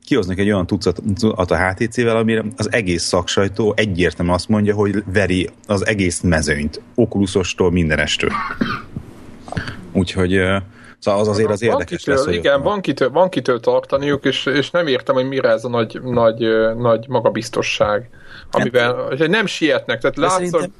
Kihoznak 0.05 0.39
egy 0.39 0.51
olyan 0.51 0.67
tucat 0.67 1.03
a 1.51 1.57
HTC-vel, 1.57 2.17
amire 2.17 2.45
az 2.57 2.73
egész 2.73 3.03
szaksajtó 3.03 3.73
egyértelműen 3.77 4.37
azt 4.37 4.49
mondja, 4.49 4.75
hogy 4.75 5.03
veri 5.13 5.49
az 5.67 5.87
egész 5.87 6.21
mezőnyt, 6.21 6.83
Oculusostól 6.95 7.71
mindenestől. 7.71 8.31
Úgyhogy 9.93 10.41
Szóval 11.01 11.21
az 11.21 11.29
azért 11.29 11.51
az 11.51 11.61
van 11.61 11.71
érdekes 11.71 11.99
kitől, 11.99 12.15
lesz, 12.15 12.25
hogy 12.25 12.35
Igen, 12.35 12.63
van 12.63 12.81
kitől, 12.81 13.11
van 13.11 13.29
kitől 13.29 13.61
tartaniuk, 13.61 14.25
és, 14.25 14.47
és 14.47 14.71
nem 14.71 14.87
értem, 14.87 15.15
hogy 15.15 15.29
mire 15.29 15.49
ez 15.49 15.65
a 15.65 15.69
nagy, 15.69 16.01
nagy, 16.03 16.47
nagy 16.77 17.09
magabiztosság, 17.09 18.11
amiben 18.51 18.95
hogy 19.17 19.31
nem 19.31 19.47
sietnek. 19.47 20.01
Tehát 20.01 20.17
látszol, 20.17 20.39
szerintem 20.39 20.73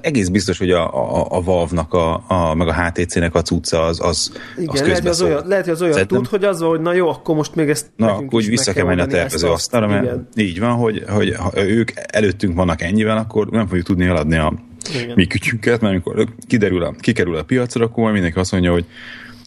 egész 0.00 0.28
biztos, 0.28 0.58
hogy 0.58 0.70
a, 0.70 0.94
a, 1.18 1.26
a 1.30 1.42
Valve-nak, 1.42 1.94
a, 1.94 2.24
a, 2.28 2.54
meg 2.54 2.68
a 2.68 2.74
HTC-nek 2.74 3.34
a 3.34 3.42
cucca 3.42 3.82
az, 3.82 4.00
az, 4.02 4.32
Igen, 4.56 4.68
az 4.68 4.80
lehet, 4.80 4.88
az 4.88 4.94
közbeszól. 4.94 5.26
olyan, 5.26 5.46
lehet, 5.46 5.64
hogy 5.64 5.72
az 5.72 5.80
olyan 5.80 5.92
Szerintem- 5.92 6.22
tud, 6.22 6.30
hogy 6.30 6.44
az 6.44 6.60
van, 6.60 6.68
hogy 6.68 6.80
na 6.80 6.92
jó, 6.92 7.08
akkor 7.08 7.34
most 7.34 7.54
még 7.54 7.68
ezt 7.68 7.86
Na, 7.96 8.12
akkor 8.12 8.34
úgy 8.34 8.48
vissza 8.48 8.72
kell 8.72 8.84
menni 8.84 9.00
a 9.00 9.06
tervező 9.06 9.48
asztalra, 9.48 9.86
mert 9.86 10.02
Igen. 10.02 10.28
így 10.36 10.60
van, 10.60 10.72
hogy, 10.72 11.04
hogy 11.08 11.34
ha 11.36 11.52
ők 11.54 11.90
előttünk 11.94 12.56
vannak 12.56 12.82
ennyivel, 12.82 13.16
akkor 13.16 13.46
nem 13.46 13.66
fogjuk 13.66 13.86
tudni 13.86 14.04
eladni 14.04 14.36
a 14.36 14.52
Igen. 14.94 15.12
mi 15.14 15.26
kütyünket, 15.26 15.80
mert 15.80 15.92
amikor 15.92 16.26
kiderül 16.46 16.82
a, 16.82 16.94
kikerül 17.00 17.36
a 17.36 17.42
piacra, 17.42 17.84
akkor 17.84 17.98
majd 18.02 18.12
mindenki 18.12 18.38
azt 18.38 18.52
mondja, 18.52 18.72
hogy 18.72 18.84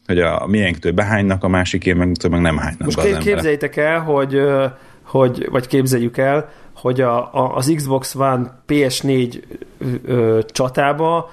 hogy 0.06 0.20
a 0.20 0.46
miénktől 0.48 0.92
behánynak, 0.92 1.44
a 1.44 1.48
másiké 1.48 1.94
meg, 1.94 2.12
meg 2.30 2.42
nem 2.42 2.58
hánynak 2.58 2.96
Most 2.96 3.18
képzeljétek 3.18 3.76
el, 3.76 4.00
hogy, 4.00 4.42
hogy, 5.14 5.48
vagy 5.52 5.68
képzeljük 5.68 6.18
el, 6.18 6.50
hogy 6.76 7.02
a, 7.02 7.18
a, 7.18 7.56
az 7.56 7.72
Xbox 7.76 8.16
One 8.16 8.60
PS4 8.68 9.42
ö, 10.06 10.40
csatába 10.48 11.30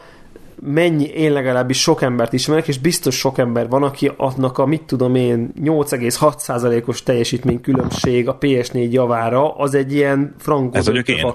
mennyi, 0.63 1.05
én 1.05 1.33
legalábbis 1.33 1.81
sok 1.81 2.03
embert 2.03 2.33
ismerek, 2.33 2.69
és 2.69 2.79
biztos 2.79 3.17
sok 3.19 3.39
ember 3.39 3.69
van, 3.69 3.83
aki 3.83 4.11
annak 4.17 4.59
a, 4.59 4.67
mit 4.67 4.83
tudom 4.83 5.15
én, 5.15 5.53
8,6%-os 5.63 7.03
teljesítmény 7.03 7.61
különbség 7.61 8.29
a 8.29 8.39
PS4 8.39 8.91
javára, 8.91 9.57
az 9.57 9.75
egy 9.75 9.93
ilyen 9.93 10.35
frankó 10.39 10.81
vagyok 10.85 11.09
én. 11.09 11.33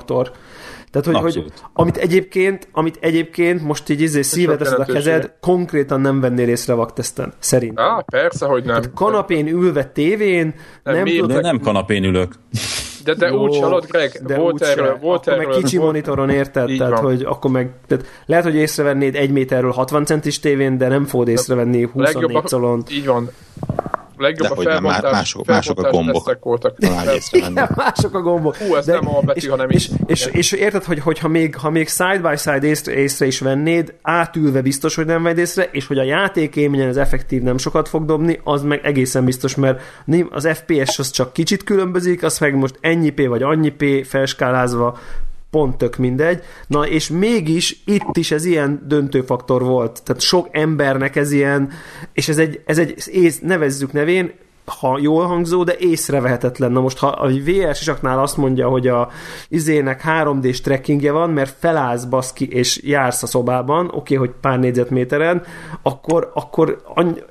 Tehát, 1.02 1.22
hogy, 1.22 1.34
hogy 1.34 1.52
amit 1.74 1.98
egyébként, 1.98 2.68
amit 2.72 2.98
egyébként 3.00 3.62
most 3.64 3.90
így 3.90 4.02
izé 4.02 4.22
szívet 4.22 4.58
teszed 4.58 4.80
a 4.80 4.86
kezed, 4.86 5.32
konkrétan 5.42 6.02
nem 6.02 6.20
vennél 6.20 6.48
észre 6.48 6.74
a 6.74 6.76
vakteszten, 6.76 7.34
szerintem. 7.40 7.86
Á, 7.86 8.00
persze, 8.06 8.46
hogy 8.46 8.64
nem. 8.66 8.82
Kanapén 8.96 9.48
ülve 9.48 9.86
tévén, 9.86 10.54
nem, 10.84 10.96
Nem, 10.96 11.06
tudod, 11.06 11.32
De 11.32 11.42
nem 11.42 11.60
kanapén 11.60 12.04
ülök. 12.04 12.34
De, 13.04 13.14
de 13.14 13.28
Jó, 13.28 13.44
úgy 13.48 13.58
hallod, 13.60 13.86
Greg, 13.86 14.20
de 14.26 14.38
volt 14.38 14.54
úgyse. 14.54 14.66
erről, 14.66 14.98
volt 15.02 15.20
akkor 15.28 15.34
erről. 15.34 15.48
meg 15.48 15.58
kicsi 15.58 15.78
volt- 15.78 15.92
monitoron 15.92 16.30
érted, 16.30 16.70
Így 16.70 16.78
tehát 16.78 16.94
van. 16.94 17.02
hogy 17.04 17.24
akkor 17.24 17.52
meg, 17.52 17.70
tehát 17.88 18.06
lehet, 18.26 18.44
hogy 18.44 18.56
észrevennéd 18.56 19.16
egy 19.16 19.32
méterről 19.32 19.72
60 19.72 20.06
centis 20.06 20.40
tévén, 20.40 20.78
de 20.78 20.88
nem 20.88 21.06
fogod 21.06 21.28
észrevenni 21.28 21.84
24 21.94 22.42
colon. 22.42 22.84
Így 22.92 23.06
van. 23.06 23.30
Legjobb 24.18 24.46
a 24.46 24.50
Dehogy 24.50 24.66
nem, 24.66 24.74
felbontás, 24.74 25.02
má- 25.04 25.12
mások- 25.12 25.46
mások 25.46 25.84
a 25.84 25.90
gombok. 25.90 26.40
voltak. 26.40 26.76
Igen, 27.30 27.70
mások 27.76 28.14
a 28.16 28.22
gombok. 28.22 28.56
Hú, 28.56 28.76
ez 28.76 28.86
nem 28.86 29.08
A 29.16 29.20
betű, 29.22 29.40
és, 29.40 29.48
hanem 29.48 29.70
és, 29.70 29.88
így. 29.90 29.96
és, 30.06 30.26
és, 30.26 30.52
érted, 30.52 30.84
hogy, 30.84 31.00
hogy 31.00 31.20
ha, 31.20 31.28
még, 31.28 31.56
ha 31.56 31.70
még 31.70 31.90
side 31.90 32.20
by 32.30 32.36
side 32.38 32.68
észre, 32.68 32.94
észre 32.94 33.26
is 33.26 33.40
vennéd, 33.40 33.94
átülve 34.02 34.62
biztos, 34.62 34.96
hogy 34.96 35.06
nem 35.06 35.24
vedd 35.24 35.38
észre, 35.38 35.64
és 35.72 35.88
hogy 35.88 35.98
a 35.98 36.04
játék 36.04 36.56
élményen 36.56 36.90
az 36.90 36.98
effektív 36.98 37.42
nem 37.42 37.58
sokat 37.58 37.88
fog 37.88 38.06
dobni, 38.06 38.40
az 38.44 38.62
meg 38.64 38.80
egészen 38.84 39.26
biztos, 39.26 39.56
mert 39.56 39.82
nem- 40.06 40.30
az 40.32 40.48
FPS 40.54 41.00
az 41.00 41.10
csak 41.10 41.34
kicsit 41.34 41.64
különbözik, 41.64 42.24
az 42.24 42.40
meg 42.40 42.56
most 42.56 42.78
ennyi 42.82 43.10
P 43.10 43.28
vagy 43.28 43.44
annyi 43.44 43.70
P 43.70 44.06
felskálázva 44.06 44.98
pont 45.56 45.78
tök 45.78 45.98
mindegy. 45.98 46.42
Na 46.68 46.88
és 46.88 47.10
mégis 47.10 47.82
itt 47.86 48.18
is 48.18 48.32
ez 48.32 48.46
ilyen 48.46 48.84
döntőfaktor 48.88 49.64
volt. 49.64 50.04
Tehát 50.04 50.22
sok 50.22 50.48
embernek 50.52 51.16
ez 51.16 51.32
ilyen, 51.32 51.72
és 52.14 52.30
ez 52.30 52.38
egy, 52.38 52.62
ez 52.66 52.78
egy 52.78 53.04
ész, 53.12 53.40
nevezzük 53.40 53.92
nevén, 53.92 54.32
ha 54.66 54.98
jól 55.00 55.26
hangzó, 55.26 55.64
de 55.64 55.76
észrevehetetlen. 55.78 56.72
Na 56.72 56.80
most, 56.80 56.98
ha 56.98 57.08
a 57.08 57.28
VR 57.28 57.76
sisaknál 57.76 58.20
azt 58.20 58.38
mondja, 58.38 58.68
hogy 58.68 58.88
a 58.88 59.10
izének 59.48 60.04
3D-s 60.08 60.62
trekkingje 60.62 61.12
van, 61.12 61.30
mert 61.30 61.56
felállsz 61.60 62.04
baszki, 62.04 62.48
és 62.48 62.82
jársz 62.84 63.24
a 63.24 63.28
szobában, 63.28 63.86
oké, 63.86 63.96
okay, 63.96 64.18
hogy 64.18 64.36
pár 64.42 64.60
négyzetméteren, 64.60 65.44
akkor, 65.82 66.32
akkor 66.34 66.82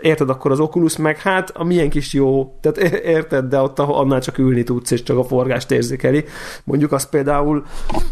érted, 0.00 0.30
akkor 0.30 0.50
az 0.50 0.60
Oculus 0.60 0.96
meg 0.96 1.18
hát 1.18 1.50
a 1.54 1.64
milyen 1.64 1.90
kis 1.90 2.12
jó, 2.12 2.58
tehát 2.60 2.78
érted, 3.04 3.44
de 3.44 3.60
ott 3.60 3.78
ahol 3.78 3.96
annál 3.96 4.20
csak 4.20 4.38
ülni 4.38 4.62
tudsz, 4.62 4.90
és 4.90 5.02
csak 5.02 5.18
a 5.18 5.24
forgást 5.24 5.70
érzékeli. 5.70 6.24
Mondjuk 6.64 6.92
az 6.92 7.08
például, 7.08 7.64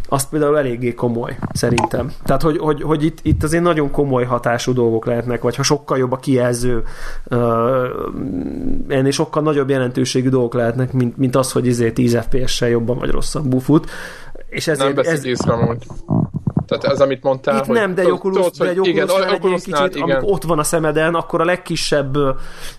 az 0.09 0.29
például 0.29 0.59
eléggé 0.59 0.95
komoly, 0.95 1.37
szerintem. 1.53 2.13
Tehát, 2.25 2.43
hogy, 2.43 2.59
hogy, 2.59 2.83
hogy 2.83 3.05
itt, 3.05 3.19
itt 3.23 3.43
azért 3.43 3.63
nagyon 3.63 3.91
komoly 3.91 4.25
hatású 4.25 4.73
dolgok 4.73 5.07
lehetnek, 5.07 5.43
vagy 5.43 5.57
ha 5.57 5.63
sokkal 5.63 5.99
jobb 5.99 6.13
a 6.13 6.17
kijelző, 6.17 6.83
uh, 7.31 7.39
sokkal 9.13 9.43
nagyobb 9.43 9.71
jelentőségű 9.71 10.29
dolgok 10.29 10.55
lehetnek, 10.55 10.93
mint, 10.93 11.17
mint 11.17 11.37
az, 11.37 11.53
hogy 11.53 11.67
izé 11.67 11.91
10 11.91 12.19
FPS-sel 12.29 12.69
jobban 12.69 12.99
vagy 12.99 13.11
rosszabbul 13.11 13.61
fut. 13.61 13.91
És 14.49 14.65
Nem 14.65 14.75
ezért, 14.75 14.97
veszik 14.97 15.13
ez, 15.13 15.25
észre 15.25 15.53
amúgy. 15.53 15.87
Tehát 16.67 16.85
ez, 16.85 17.01
amit 17.01 17.23
mondtál, 17.23 17.57
itt 17.59 17.65
hogy 17.65 17.75
nem, 17.75 17.95
de 17.95 18.13
Oculus, 18.13 18.51
de 18.51 18.71
igen, 18.71 18.79
Oculusnál 18.79 18.99
egy 19.09 19.27
ilyen 19.27 19.35
Oculusnál, 19.35 19.89
kicsit, 19.89 20.03
amikor 20.03 20.23
ott 20.33 20.43
van 20.43 20.59
a 20.59 20.63
szemeden, 20.63 21.15
akkor 21.15 21.41
a 21.41 21.45
legkisebb 21.45 22.19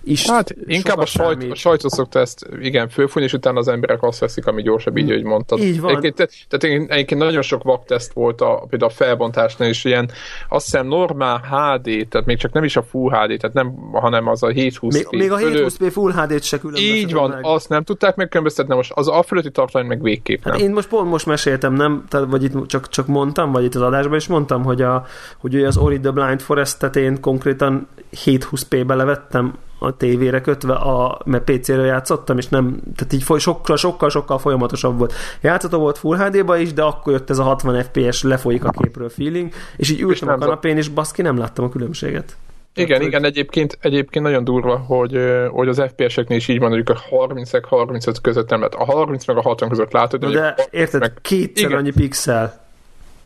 is 0.03 0.29
Hát 0.29 0.55
inkább 0.65 0.97
a, 0.97 1.05
sajt, 1.05 1.51
a 1.51 1.55
sajtó 1.55 1.89
szokta 1.89 2.19
ezt 2.19 2.47
igen 2.61 2.89
fölfújni, 2.89 3.27
és 3.27 3.34
utána 3.34 3.59
az 3.59 3.67
emberek 3.67 4.03
azt 4.03 4.19
veszik, 4.19 4.47
ami 4.47 4.61
gyorsabb, 4.61 4.97
így, 4.97 5.09
hogy 5.09 5.23
mondtad. 5.23 5.59
Így 5.59 5.81
van. 5.81 5.89
Egyébként, 5.89 6.15
te- 6.15 6.57
tehát 6.57 6.89
egyébként, 6.89 7.21
nagyon 7.21 7.41
sok 7.41 7.63
vakteszt 7.63 8.13
volt 8.13 8.41
a, 8.41 8.65
például 8.69 8.91
a 8.91 8.93
felbontásnál, 8.93 9.69
és 9.69 9.84
ilyen 9.84 10.09
azt 10.49 10.65
hiszem 10.65 10.88
normál 10.88 11.38
HD, 11.38 12.07
tehát 12.09 12.25
még 12.25 12.38
csak 12.38 12.53
nem 12.53 12.63
is 12.63 12.75
a 12.75 12.84
Full 12.84 13.09
HD, 13.11 13.39
tehát 13.39 13.53
nem, 13.53 13.73
hanem 13.91 14.27
az 14.27 14.43
a 14.43 14.47
720 14.47 14.93
Még, 14.93 15.07
még 15.09 15.31
a 15.31 15.38
720p 15.38 15.89
Full 15.91 16.11
HD-t 16.11 16.43
se 16.43 16.59
különböztetem 16.59 16.95
Így 16.95 17.13
van, 17.13 17.29
meg. 17.29 17.39
azt 17.41 17.69
nem 17.69 17.84
tudták 17.84 18.15
megkülönböztetni, 18.15 18.75
most 18.75 18.91
az 18.95 19.07
a 19.07 19.23
fölötti 19.23 19.51
tartomány 19.51 19.88
meg 19.88 20.01
végképp 20.01 20.43
nem. 20.43 20.53
Hát 20.53 20.61
én 20.61 20.71
most 20.71 20.88
pont 20.88 21.09
most 21.09 21.25
meséltem, 21.25 21.73
nem? 21.73 22.03
Tehát, 22.09 22.27
vagy 22.29 22.43
itt 22.43 22.67
csak, 22.67 22.88
csak 22.88 23.07
mondtam, 23.07 23.51
vagy 23.51 23.63
itt 23.63 23.72
az 23.76 23.82
adásban 23.82 24.17
is 24.17 24.28
mondtam, 24.28 24.63
hogy, 24.63 24.82
a, 24.82 25.05
hogy 25.38 25.63
az 25.63 25.78
Ori 25.78 25.99
the 25.99 26.11
Blind 26.11 26.41
Forest-et 26.41 26.95
én 26.95 27.21
konkrétan 27.21 27.88
720p-be 28.26 28.95
levettem 28.95 29.53
a 29.80 29.97
tévére 29.97 30.41
kötve, 30.41 30.74
a, 30.74 31.21
mert 31.26 31.43
PC-ről 31.43 31.86
játszottam, 31.86 32.38
és 32.38 32.47
nem, 32.47 32.82
tehát 32.95 33.13
így 33.13 33.41
sokkal, 33.41 33.78
sokkal, 33.78 34.09
sokkal 34.09 34.38
folyamatosabb 34.38 34.97
volt. 34.97 35.13
Játszható 35.41 35.80
volt 35.80 35.97
Full 35.97 36.17
HD-ba 36.17 36.57
is, 36.57 36.74
de 36.74 36.82
akkor 36.82 37.13
jött 37.13 37.30
ez 37.30 37.38
a 37.38 37.43
60 37.43 37.84
FPS 37.84 38.24
lefolyik 38.24 38.63
a 38.63 38.69
képről 38.69 39.09
feeling, 39.09 39.51
és 39.78 39.91
így 39.91 40.01
ültem 40.01 40.28
nem 40.28 40.38
a 40.38 40.43
kanapén, 40.43 40.78
és 40.78 40.88
baszki 40.88 41.21
nem 41.21 41.38
láttam 41.38 41.65
a 41.65 41.69
különbséget. 41.69 42.38
Igen, 42.76 42.88
Tehát, 42.88 43.03
igen, 43.03 43.24
egyébként, 43.24 43.78
egyébként 43.82 44.26
nagyon 44.26 44.43
durva, 44.43 44.78
hogy, 44.78 45.19
hogy 45.49 45.67
az 45.67 45.84
FPS-eknél 45.88 46.38
is 46.38 46.47
így 46.47 46.59
van, 46.59 46.69
hogy 46.69 46.84
a 46.86 46.97
30 47.09 47.67
35 47.67 48.21
között 48.21 48.49
nem 48.49 48.59
lehet. 48.59 48.76
A 48.76 48.84
30 48.86 49.26
meg 49.26 49.38
a 49.38 49.41
60 49.41 49.69
között 49.69 49.91
látod, 49.91 50.19
De, 50.19 50.26
hogy 50.26 50.36
de 50.36 50.41
30 50.41 50.67
érted, 50.71 50.99
meg, 50.99 51.13
kétszer 51.21 51.65
Igen. 51.65 51.78
annyi 51.78 51.91
pixel. 51.91 52.62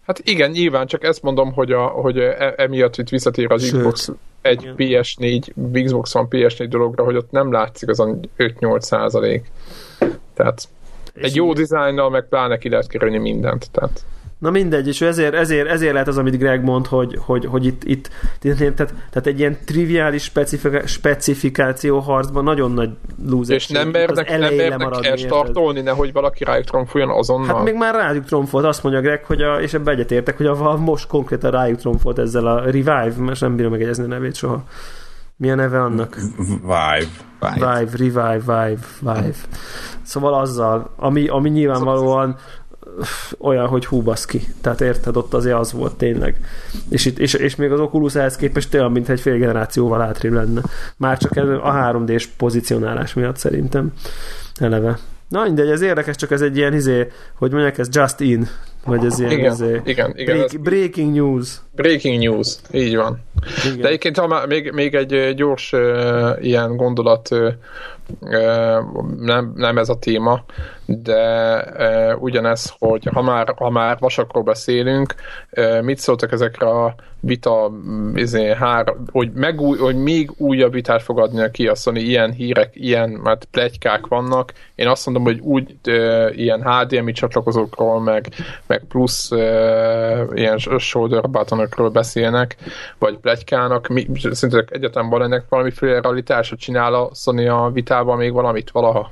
Hát 0.08 0.20
igen, 0.24 0.52
nyilván, 0.52 0.88
csak 0.88 1.04
ezt 1.04 1.22
mondom, 1.22 1.54
hogy, 1.54 1.72
a, 1.72 1.86
hogy 1.86 2.18
e, 2.18 2.54
emiatt 2.58 2.98
itt 2.98 3.10
visszatér 3.10 3.52
az 3.52 3.64
Sőt, 3.64 3.78
Xbox 3.78 4.12
egy 4.42 4.62
igen. 4.62 5.04
PS4, 5.04 5.84
Xbox 5.84 6.16
One 6.16 6.28
PS4 6.30 6.66
dologra, 6.70 7.04
hogy 7.04 7.16
ott 7.16 7.32
nem 7.32 7.52
látszik 7.52 7.90
az 7.90 8.00
a 8.00 8.16
5-8 8.38 8.80
százalék. 8.80 9.52
Tehát 10.34 10.68
És 11.14 11.24
egy 11.24 11.36
jó 11.36 11.54
dizájnnal 11.54 12.10
meg 12.10 12.28
pláne 12.28 12.58
ki 12.58 12.70
lehet 12.70 12.88
kerülni 12.88 13.18
mindent. 13.18 13.72
Tehát 13.72 14.06
Na 14.40 14.50
mindegy, 14.50 14.88
és 14.88 15.02
ezért, 15.02 15.34
ezért, 15.34 15.68
ezért 15.68 15.92
lehet 15.92 16.08
az, 16.08 16.18
amit 16.18 16.38
Greg 16.38 16.64
mond, 16.64 16.88
hogy, 16.88 17.18
hogy, 17.22 17.46
hogy 17.46 17.66
itt, 17.66 17.84
itt 17.84 18.10
tehát, 18.40 18.76
tehát 18.76 19.26
egy 19.26 19.40
ilyen 19.40 19.58
triviális 19.66 20.24
specifika, 20.24 20.88
specifikáció 20.88 22.00
harcban 22.00 22.44
nagyon 22.44 22.72
nagy 22.72 22.90
loser. 23.26 23.56
és 23.56 23.68
nem 23.68 23.90
mernek, 23.90 24.40
nem 24.40 24.54
mernek 24.54 25.06
elstartolni, 25.06 25.82
nehogy 25.82 26.14
valaki 26.14 26.44
rájuk 26.44 26.66
tromfoljon 26.66 27.10
azonnal. 27.10 27.56
Hát 27.56 27.64
még 27.64 27.76
már 27.76 27.96
rájuk 27.96 28.26
tromfolt, 28.26 28.66
azt 28.66 28.84
mondja 28.84 29.02
Greg, 29.02 29.26
hogy 29.26 29.42
a, 29.42 29.62
és 29.62 29.74
ebbe 29.74 29.92
egyetértek, 29.92 30.38
hogy 30.38 30.46
a 30.46 30.56
Valve 30.56 30.84
most 30.84 31.08
konkrétan 31.08 31.52
rájuk 31.52 31.80
tromfolt 31.80 32.20
ezzel 32.20 32.48
a 32.48 32.64
Revive, 32.64 33.14
most 33.18 33.42
nem 33.42 33.56
bírom 33.56 33.72
megegyezni 33.72 34.04
a 34.04 34.08
nevét 34.08 34.36
soha. 34.36 34.64
Mi 35.38 35.52
a 35.52 35.56
neve 35.56 35.82
annak? 35.82 36.16
Vive. 36.62 37.08
Vive, 37.40 37.88
Revive, 37.92 38.38
Vive, 38.38 38.78
Vive. 39.00 39.36
Szóval 40.02 40.34
azzal, 40.34 40.94
ami, 40.96 41.28
ami 41.28 41.50
nyilvánvalóan 41.50 42.38
olyan, 43.40 43.68
hogy 43.68 43.86
hú 43.86 44.02
baszki. 44.02 44.42
Tehát 44.62 44.82
érted, 44.82 45.18
ott 45.18 45.34
azért 45.34 45.58
az 45.58 45.72
volt 45.72 45.96
tényleg. 45.96 46.40
És, 46.90 47.06
itt, 47.06 47.20
és, 47.20 47.34
és 47.34 47.56
még 47.56 47.72
az 47.72 47.80
Oculus 47.80 48.16
ehhez 48.16 48.36
képest 48.36 48.74
olyan, 48.74 48.92
mintha 48.92 49.14
egy 49.14 49.20
fél 49.20 49.38
generációval 49.38 50.02
átrébb 50.02 50.34
lenne. 50.34 50.62
Már 50.98 51.18
csak 51.18 51.36
a 51.38 51.74
3D-s 51.74 52.26
pozicionálás 52.26 53.14
miatt 53.14 53.38
szerintem. 53.38 53.94
Eleve. 54.56 54.98
Na 55.28 55.44
mindegy, 55.44 55.70
ez 55.70 55.82
érdekes, 55.82 56.16
csak 56.16 56.32
ez 56.32 56.42
egy 56.42 56.58
ilyen 56.58 56.74
izé, 56.74 57.12
hogy 57.34 57.52
mondják, 57.52 57.78
ez 57.78 57.88
just 57.92 58.20
in, 58.20 58.48
vagy 58.88 59.06
ez 59.06 59.20
ilyen 59.20 59.32
igen, 59.32 59.52
izé, 59.52 59.82
igen, 59.86 60.14
igen, 60.16 60.36
break, 60.36 60.54
ez 60.54 60.56
breaking 60.62 61.14
news. 61.14 61.62
breaking 61.76 62.24
news, 62.24 62.56
így 62.72 62.96
van. 62.96 63.24
Igen. 63.66 63.82
De 63.82 63.88
egyébként 63.88 64.18
ha 64.18 64.28
már 64.28 64.48
még, 64.48 64.72
még 64.72 64.96
egy 64.96 65.34
gyors 65.36 65.72
uh, 65.72 66.38
ilyen 66.42 66.76
gondolat, 66.76 67.30
uh, 67.32 67.54
nem, 69.20 69.54
nem 69.56 69.78
ez 69.78 69.90
a 69.90 70.00
téma, 70.00 70.44
de 70.86 71.56
uh, 72.14 72.22
ugyanez, 72.22 72.74
hogy 72.80 73.10
ha 73.14 73.22
már, 73.22 73.54
ha 73.56 73.70
már 73.70 73.98
vasakról 74.00 74.44
beszélünk, 74.44 75.16
uh, 75.52 75.82
mit 75.82 75.98
szóltak 75.98 76.32
ezekre 76.32 76.68
a 76.68 76.96
vita, 77.20 77.72
izé, 78.16 78.54
hár, 78.54 78.96
hogy, 79.12 79.32
megúj, 79.34 79.78
hogy 79.78 79.96
még 79.96 80.32
újabb 80.38 80.72
vitát 80.72 81.02
fog 81.02 81.20
adni 81.20 81.52
ki 81.52 81.68
a 81.68 81.76
Sony, 81.76 81.96
ilyen 81.96 82.32
hírek, 82.32 82.70
ilyen 82.74 83.22
hát 83.24 83.46
plegykák 83.52 84.08
vannak. 84.08 84.54
Én 84.76 84.88
azt 84.88 85.06
mondom, 85.06 85.24
hogy 85.24 85.40
úgy 85.40 85.76
uh, 85.88 86.38
ilyen 86.38 86.64
HDMI 86.64 87.12
csatlakozókról, 87.12 88.02
meg, 88.02 88.28
meg 88.68 88.77
plusz 88.84 89.32
uh, 89.32 90.28
ilyen 90.34 90.58
shoulder 90.78 91.30
buttonokról 91.30 91.90
beszélnek, 91.90 92.56
vagy 93.00 93.18
plegykának, 93.18 93.88
mi, 93.88 94.08
szerintetek 94.32 94.76
egyetem 94.76 95.10
van 95.10 95.22
ennek 95.22 95.46
valamiféle 95.50 96.00
realitása, 96.02 96.56
csinál 96.56 96.94
a 96.94 97.10
Sony 97.14 97.48
a 97.48 97.72
vitában 97.72 98.18
még 98.18 98.34
valamit 98.34 98.72
valaha? 98.72 99.12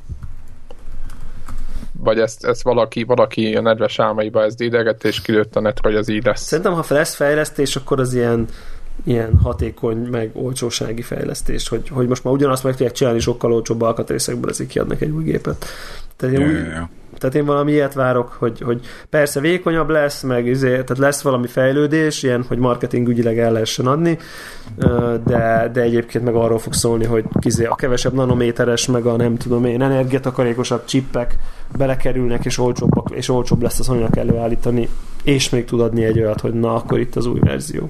Vagy 2.00 2.20
ezt, 2.20 2.46
ezt 2.46 2.64
valaki, 2.64 3.04
valaki 3.04 3.56
a 3.56 3.62
nedves 3.62 4.00
álmaiba 4.00 4.44
ezt 4.44 4.62
idegette, 4.62 5.08
és 5.08 5.22
kilőtt 5.22 5.56
a 5.56 5.60
netre, 5.60 5.90
hogy 5.90 5.98
az 5.98 6.10
így 6.10 6.26
lesz. 6.26 6.42
Szerintem, 6.42 6.74
ha 6.74 6.84
lesz 6.90 7.16
fejlesztés, 7.16 7.76
akkor 7.76 8.00
az 8.00 8.14
ilyen 8.14 8.48
ilyen 9.04 9.40
hatékony, 9.44 9.98
meg 9.98 10.30
olcsósági 10.34 11.02
fejlesztés, 11.02 11.68
hogy, 11.68 11.90
hogy 11.90 12.08
most 12.08 12.24
már 12.24 12.34
ugyanazt 12.34 12.64
meg 12.64 12.72
tudják 12.76 12.94
csinálni 12.94 13.20
sokkal 13.20 13.54
olcsóbb 13.54 13.82
alkatrészekből, 13.82 14.50
ezek 14.50 14.68
kiadnak 14.68 15.02
egy 15.02 15.10
új 15.10 15.24
gépet. 15.24 15.66
Tehát 16.16 16.36
én, 16.36 16.42
ja, 16.42 16.48
úgy, 16.48 16.54
ja, 16.54 16.72
ja. 16.72 16.90
tehát 17.18 17.36
én 17.36 17.46
valami 17.46 17.72
ilyet 17.72 17.94
várok, 17.94 18.36
hogy, 18.40 18.62
hogy 18.62 18.86
persze 19.10 19.40
vékonyabb 19.40 19.90
lesz, 19.90 20.22
meg 20.22 20.46
izé, 20.46 20.70
tehát 20.70 20.98
lesz 20.98 21.22
valami 21.22 21.48
fejlődés, 21.48 22.24
ilyen, 22.24 22.46
hogy 22.48 22.58
marketing 22.58 23.08
ügyileg 23.08 23.40
el 23.40 23.52
lehessen 23.52 23.88
adni, 23.88 24.18
de, 25.26 25.70
de 25.74 25.82
egyébként 25.82 26.24
meg 26.24 26.36
arról 26.36 26.60
fog 26.60 26.74
szólni, 26.74 27.06
hogy 27.06 27.26
kizé 27.40 27.66
a 27.66 27.76
kevesebb 27.76 28.14
nanométeres, 28.14 28.88
meg 28.88 29.06
a 29.06 29.16
nem 29.16 29.38
tudom 29.38 29.66
én, 29.66 29.82
energiatakarékosabb 29.82 30.86
csippek 30.86 31.36
belekerülnek, 31.78 32.46
és 32.46 32.58
olcsóbb, 32.58 32.92
és 33.12 33.30
olcsóbb 33.30 33.62
lesz 33.62 33.80
az 33.80 33.90
anyag 33.90 34.18
előállítani, 34.18 34.90
és 35.24 35.50
még 35.50 35.66
tud 35.66 35.82
adni 35.82 36.04
egy 36.04 36.20
olyat, 36.20 36.42
hogy 36.42 36.54
na, 36.54 36.76
akkor 36.76 37.00
itt 37.00 37.16
az 37.16 37.26
új 37.26 37.40
verzió. 37.40 37.90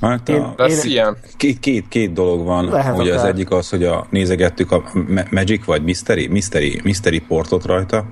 Hát 0.00 0.28
én, 0.28 0.52
lesz 0.56 0.84
én, 0.84 0.90
ilyen. 0.90 1.16
Két, 1.36 1.58
két, 1.58 1.88
két 1.88 2.12
dolog 2.12 2.44
van. 2.44 2.64
Lehet 2.64 2.98
ugye 2.98 3.12
akár. 3.12 3.24
az 3.24 3.30
egyik 3.32 3.50
az, 3.50 3.68
hogy 3.68 3.84
a, 3.84 4.06
nézegettük 4.10 4.72
a 4.72 4.84
Magic 5.30 5.64
vagy 5.64 5.82
Mystery, 5.82 6.26
Mystery, 6.26 6.80
Mystery 6.84 7.18
portot 7.18 7.64
rajta, 7.64 8.06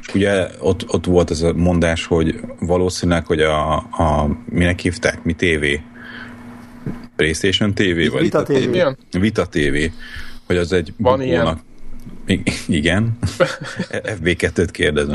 és 0.00 0.14
ugye 0.14 0.48
ott, 0.60 0.84
ott 0.92 1.04
volt 1.04 1.30
ez 1.30 1.42
a 1.42 1.52
mondás, 1.52 2.06
hogy 2.06 2.40
valószínűleg, 2.60 3.26
hogy 3.26 3.40
a, 3.40 3.74
a 3.76 4.38
minek 4.44 4.80
hívták, 4.80 5.24
mi 5.24 5.32
TV? 5.32 5.64
PlayStation 7.16 7.74
TV? 7.74 8.12
Vagy 8.12 8.22
Vita 8.22 8.42
TV. 8.42 8.78
Vita 9.10 9.46
TV. 9.46 9.76
Hogy 10.46 10.56
az 10.56 10.72
egy 10.72 10.92
Van 10.96 11.22
ilyen. 11.22 11.60
Igen. 12.66 13.18
FB2-t 14.22 14.68
kérdez 14.70 15.08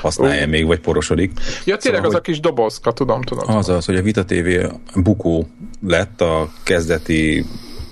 használja 0.00 0.46
még, 0.46 0.66
vagy 0.66 0.80
porosodik. 0.80 1.32
Ja, 1.64 1.76
tényleg 1.76 2.00
szóval, 2.00 2.06
az 2.06 2.14
a 2.14 2.20
kis 2.20 2.40
dobozka, 2.40 2.92
tudom, 2.92 3.22
tudom. 3.22 3.56
Az 3.56 3.68
az, 3.68 3.84
hogy 3.84 3.96
a 3.96 4.02
Vita 4.02 4.24
TV 4.24 4.48
bukó 4.94 5.48
lett 5.86 6.20
a 6.20 6.50
kezdeti 6.62 7.44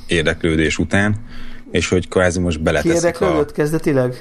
érdeklődés 0.06 0.78
után, 0.78 1.16
és 1.70 1.88
hogy 1.88 2.08
kvázi 2.08 2.40
most 2.40 2.62
beleteszik 2.62 2.90
Ki 2.90 2.96
érdeklődött 2.96 3.50
a... 3.50 3.52
kezdetileg? 3.52 4.14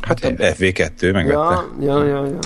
Hát 0.00 0.18
FV2 0.22 1.12
megvette. 1.12 1.34
Ja, 1.34 1.64
ja, 1.80 2.04
ja, 2.04 2.26
ja. 2.26 2.38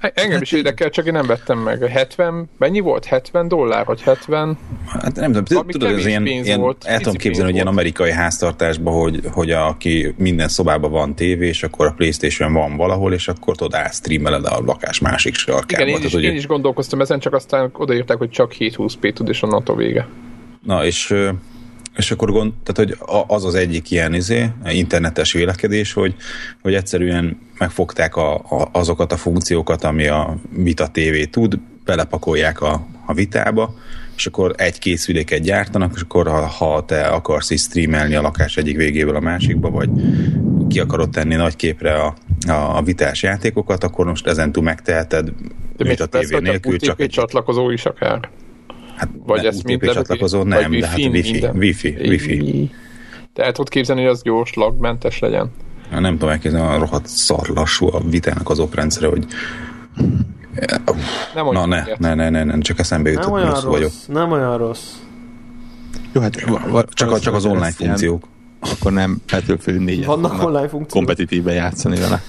Engem 0.00 0.42
is 0.42 0.52
érdekel, 0.52 0.90
csak 0.90 1.06
én 1.06 1.12
nem 1.12 1.26
vettem 1.26 1.58
meg. 1.58 1.86
70, 1.86 2.50
mennyi 2.58 2.80
volt? 2.80 3.04
70 3.04 3.48
dollár, 3.48 3.84
vagy 3.84 4.02
70? 4.02 4.58
Hát 4.86 5.14
nem 5.14 5.32
tudom, 5.32 5.66
tudod, 5.66 5.90
ez 5.90 6.06
ilyen, 6.06 6.26
ilyen 6.26 6.60
volt, 6.60 6.84
el 6.84 6.98
tudom 6.98 7.14
képzelni, 7.14 7.46
hogy 7.46 7.54
ilyen 7.54 7.66
amerikai 7.66 8.12
háztartásban, 8.12 8.94
hogy, 8.94 9.20
hogy 9.32 9.50
aki 9.50 10.14
minden 10.16 10.48
szobában 10.48 10.90
van 10.90 11.14
tévé, 11.14 11.46
és 11.46 11.62
akkor 11.62 11.86
a 11.86 11.92
Playstation 11.96 12.52
van 12.52 12.76
valahol, 12.76 13.12
és 13.12 13.28
akkor 13.28 13.56
tudod, 13.56 13.74
átstreameled 13.74 14.44
a 14.44 14.60
lakás 14.66 14.98
másik 14.98 15.34
sarkába. 15.34 15.86
Igen, 15.86 16.00
én 16.00 16.06
is, 16.06 16.12
én 16.12 16.36
is 16.36 16.46
gondolkoztam 16.46 17.00
ezen, 17.00 17.18
csak 17.18 17.34
aztán 17.34 17.70
odaírták, 17.72 18.18
hogy 18.18 18.30
csak 18.30 18.54
720p 18.58 19.12
tud, 19.12 19.28
és 19.28 19.42
onnantól 19.42 19.76
vége. 19.76 20.08
Na, 20.62 20.84
és 20.84 21.14
és 21.98 22.10
akkor 22.10 22.30
gond, 22.30 22.52
tehát, 22.62 22.76
hogy 22.76 23.08
az 23.26 23.44
az 23.44 23.54
egyik 23.54 23.90
ilyen 23.90 24.14
izé, 24.14 24.50
internetes 24.64 25.32
vélekedés, 25.32 25.92
hogy, 25.92 26.14
hogy 26.62 26.74
egyszerűen 26.74 27.38
megfogták 27.58 28.16
a, 28.16 28.34
a, 28.34 28.68
azokat 28.72 29.12
a 29.12 29.16
funkciókat, 29.16 29.84
ami 29.84 30.06
a 30.06 30.36
Vita 30.50 30.90
TV 30.92 31.30
tud, 31.30 31.58
belepakolják 31.84 32.60
a, 32.60 32.86
a 33.06 33.12
vitába, 33.12 33.74
és 34.16 34.26
akkor 34.26 34.54
egy 34.56 34.78
készüléket 34.78 35.40
gyártanak, 35.40 35.92
és 35.94 36.00
akkor 36.00 36.28
ha, 36.28 36.46
ha 36.46 36.84
te 36.84 37.06
akarsz 37.06 37.50
is 37.50 37.60
streamelni 37.60 38.14
a 38.14 38.22
lakás 38.22 38.56
egyik 38.56 38.76
végéből 38.76 39.16
a 39.16 39.20
másikba, 39.20 39.70
vagy 39.70 39.90
ki 40.68 40.80
akarod 40.80 41.10
tenni 41.10 41.34
nagy 41.34 41.56
képre 41.56 41.94
a, 41.94 42.14
a, 42.48 42.76
a 42.76 42.82
vitás 42.82 43.22
játékokat, 43.22 43.84
akkor 43.84 44.06
most 44.06 44.26
ezentúl 44.26 44.62
megteheted 44.62 45.32
De 45.76 45.84
Vita 45.84 46.06
TV 46.06 46.36
nélkül. 46.40 46.78
Csak 46.78 47.00
egy 47.00 47.10
csatlakozó 47.10 47.70
is 47.70 47.84
akár. 47.84 48.30
Hát 48.98 49.08
vagy 49.26 49.44
ezt 49.44 49.64
mind 49.64 49.80
csatlakozó 49.80 50.42
nem, 50.42 50.70
de 50.70 50.86
hát 50.86 50.98
wifi, 50.98 51.48
wifi, 51.54 51.96
wifi. 52.00 52.70
Tehát 53.32 53.54
tudod 53.54 53.68
képzelni, 53.68 54.02
hogy 54.02 54.10
az 54.10 54.22
gyors, 54.22 54.54
lagmentes 54.54 55.18
legyen. 55.18 55.50
Na, 55.90 56.00
nem 56.00 56.12
tudom 56.12 56.28
elképzelni, 56.28 56.74
a 56.74 56.78
rohadt 56.78 57.06
szar 57.06 57.48
lassú 57.48 57.86
a 57.86 58.00
vitának 58.10 58.50
az 58.50 58.58
oprendszere, 58.58 59.06
hogy 59.06 59.26
nem 61.34 61.46
Na 61.50 61.66
ne, 61.66 61.84
ne, 61.98 62.14
ne, 62.14 62.30
ne, 62.30 62.44
ne, 62.44 62.58
csak 62.58 62.78
eszembe 62.78 63.10
jutott, 63.10 63.34
nem 63.34 63.48
rossz, 63.48 63.62
vagyok. 63.62 63.90
Nem 64.06 64.32
olyan 64.32 64.58
rossz. 64.58 64.92
Jó, 66.12 66.20
hát 66.20 66.34
csak, 66.88 67.18
csak 67.18 67.34
az 67.34 67.44
online 67.44 67.72
funkciók. 67.72 68.28
Akkor 68.60 68.92
nem 68.92 69.20
Battlefield 69.30 69.80
4 69.80 70.04
Vannak 70.04 70.42
online 70.42 70.68
funkciók. 70.68 70.88
Kompetitívben 70.88 71.54
játszani 71.54 72.00
vele. 72.00 72.22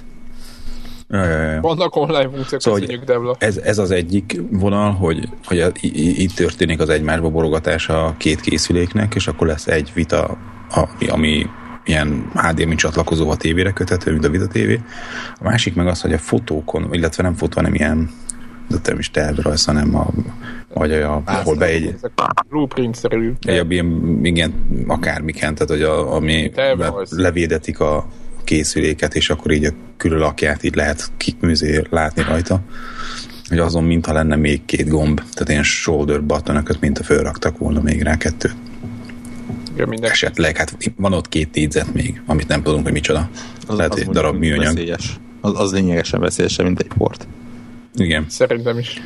Ja, 1.12 1.26
ja, 1.26 1.52
ja. 1.52 1.62
Vannak 1.62 1.96
online 1.96 2.30
funkciók, 2.30 2.62
szóval, 2.62 2.80
Devla. 3.06 3.36
Ez, 3.40 3.58
ez 3.58 3.78
az 3.78 3.92
egyik 3.92 4.42
vonal, 4.52 4.92
hogy, 4.92 5.30
hogy 5.46 5.72
itt 5.82 6.32
történik 6.32 6.80
az 6.80 6.90
egymásba 6.90 7.30
borogatás 7.30 7.90
a 7.90 8.16
két 8.18 8.42
készüléknek, 8.42 9.16
és 9.16 9.28
akkor 9.28 9.48
lesz 9.48 9.68
egy 9.68 9.92
vita, 9.94 10.38
ami, 10.70 11.08
ami 11.10 11.46
ilyen 11.86 12.32
HDMI 12.34 12.76
csatlakozó 12.76 13.30
a 13.30 13.36
tévére 13.36 13.72
köthető, 13.72 14.12
mint 14.12 14.26
a 14.26 14.30
Vita 14.30 14.48
TV. 14.48 14.72
A 15.40 15.44
másik 15.44 15.76
meg 15.76 15.88
az, 15.88 16.02
hogy 16.02 16.14
a 16.14 16.18
fotókon, 16.18 16.94
illetve 16.94 17.24
nem 17.24 17.34
fotó, 17.34 17.56
hanem 17.56 17.74
ilyen 17.74 18.10
de 18.70 18.78
nem 18.84 19.00
is 19.00 19.12
tervrajz, 19.12 19.66
hanem 19.66 19.96
a, 19.96 20.08
vagy 20.74 20.92
a, 20.92 21.22
ahol 21.26 21.56
beégy. 21.56 21.96
Blueprint-szerű. 22.50 23.34
Egy, 23.42 23.72
ilyen, 23.72 24.20
igen, 24.24 24.54
akármiken, 24.88 25.54
tehát 25.54 25.70
hogy 25.70 25.82
a, 25.82 26.16
ami 26.16 26.52
le, 26.56 26.94
levédetik 27.10 27.80
a, 27.80 28.08
készüléket, 28.50 29.16
és 29.16 29.30
akkor 29.30 29.52
így 29.52 29.66
a 29.66 29.72
külölakját 29.98 30.64
így 30.64 30.76
lehet 30.76 31.12
kikműzé 31.18 31.82
látni 31.90 32.22
rajta. 32.22 32.62
Hogy 33.48 33.60
azon 33.60 33.84
mintha 33.84 34.14
lenne 34.14 34.36
még 34.36 34.66
két 34.66 34.88
gomb, 34.88 35.18
tehát 35.18 35.50
ilyen 35.50 35.64
shoulder 35.64 36.24
buttonöket, 36.24 36.80
mint 36.80 37.00
a 37.00 37.04
fölraktak 37.04 37.58
volna 37.58 37.82
még 37.82 38.02
rá 38.02 38.18
kettőt. 38.18 38.56
Ja, 39.76 39.86
minden. 39.86 40.12
Esetleg, 40.12 40.58
hát 40.58 40.78
van 40.96 41.14
ott 41.14 41.30
két 41.30 41.54
négyzet 41.54 41.94
még, 41.94 42.22
amit 42.26 42.48
nem 42.48 42.64
tudunk, 42.64 42.84
hogy 42.84 42.94
micsoda. 42.94 43.30
Az, 43.68 43.78
Lehet, 43.78 43.94
az 43.94 44.00
egy 44.00 44.10
darab 44.10 44.36
műanyag. 44.38 44.76
Veszélyes. 44.76 45.20
Az, 45.42 45.60
az 45.60 45.72
lényegesen 45.72 46.20
veszélyesebb, 46.20 46.66
mint 46.66 46.80
egy 46.80 46.92
port. 46.98 47.28
Igen. 47.96 48.26
Szerintem 48.30 48.78
is. 48.78 49.02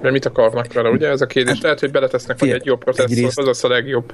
De 0.00 0.10
mit 0.10 0.24
akarnak 0.24 0.72
vele, 0.72 0.88
ugye? 0.88 1.08
Ez 1.08 1.20
a 1.20 1.26
kérdés. 1.26 1.52
Hát, 1.52 1.62
Lehet, 1.62 1.80
hogy 1.80 1.90
beletesznek, 1.90 2.38
hogy 2.38 2.50
egy 2.50 2.64
jobb 2.64 2.84
processzor, 2.84 3.32
az 3.34 3.48
az 3.48 3.64
a 3.64 3.68
legjobb. 3.68 4.12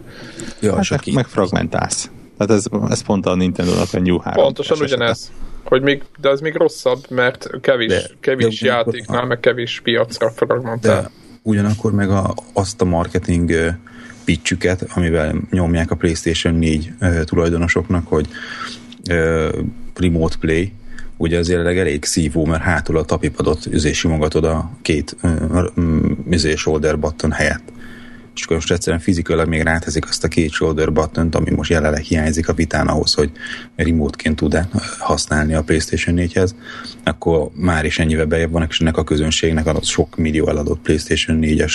Ja, 0.60 0.74
hát 0.74 0.90
meg, 0.90 1.14
megfragmentálsz. 1.14 2.10
Tehát 2.36 2.52
ez, 2.52 2.64
ez 2.90 3.02
pont 3.02 3.26
a 3.26 3.34
Nintendo-nak 3.34 3.88
a 3.92 4.00
New 4.00 4.18
3. 4.18 4.44
Pontosan 4.44 4.78
ugyanez. 4.80 5.32
Hogy 5.64 5.82
még, 5.82 6.02
de 6.20 6.28
ez 6.28 6.40
még 6.40 6.54
rosszabb, 6.54 7.04
mert 7.08 7.60
kevés, 7.60 7.88
de, 7.88 8.02
kevés 8.20 8.60
de 8.60 8.66
játéknál, 8.66 9.22
a, 9.22 9.26
meg 9.26 9.40
kevés 9.40 9.80
piacra 9.82 10.30
fragmentál. 10.30 11.02
De 11.02 11.10
ugyanakkor 11.42 11.92
meg 11.92 12.10
a, 12.10 12.34
azt 12.52 12.80
a 12.80 12.84
marketing 12.84 13.74
pitchüket, 14.24 14.86
amivel 14.94 15.34
nyomják 15.50 15.90
a 15.90 15.94
PlayStation 15.94 16.54
4 16.54 16.92
tulajdonosoknak, 17.24 18.08
hogy 18.08 18.28
remote 19.94 20.36
play, 20.40 20.72
ugye 21.16 21.38
azért 21.38 21.66
elég 21.66 22.04
szívó, 22.04 22.44
mert 22.44 22.62
hátul 22.62 22.98
a 22.98 23.04
tapipadot 23.04 23.66
üzé 23.66 23.92
simogatod 23.92 24.44
a 24.44 24.70
két 24.82 25.16
üzé 26.30 26.54
shoulder 26.54 26.98
button 26.98 27.32
helyett 27.32 27.72
akkor 28.42 28.56
most 28.56 28.72
egyszerűen 28.72 29.02
fizikailag 29.02 29.48
még 29.48 29.62
ráteszik 29.62 30.08
azt 30.08 30.24
a 30.24 30.28
két 30.28 30.50
shoulder 30.50 30.92
button 30.92 31.28
ami 31.32 31.50
most 31.50 31.70
jelenleg 31.70 32.02
hiányzik 32.02 32.48
a 32.48 32.52
vitán 32.52 32.86
ahhoz, 32.86 33.14
hogy 33.14 33.30
remote-ként 33.76 34.36
tud 34.36 34.58
használni 34.98 35.54
a 35.54 35.62
PlayStation 35.62 36.16
4-hez, 36.18 36.50
akkor 37.04 37.50
már 37.54 37.84
is 37.84 37.98
ennyivel 37.98 38.26
bejebb 38.26 38.50
vannak, 38.50 38.70
és 38.70 38.80
ennek 38.80 38.96
a 38.96 39.04
közönségnek 39.04 39.66
az 39.66 39.86
sok 39.86 40.16
millió 40.16 40.48
eladott 40.48 40.80
PlayStation 40.80 41.38
4-es 41.42 41.72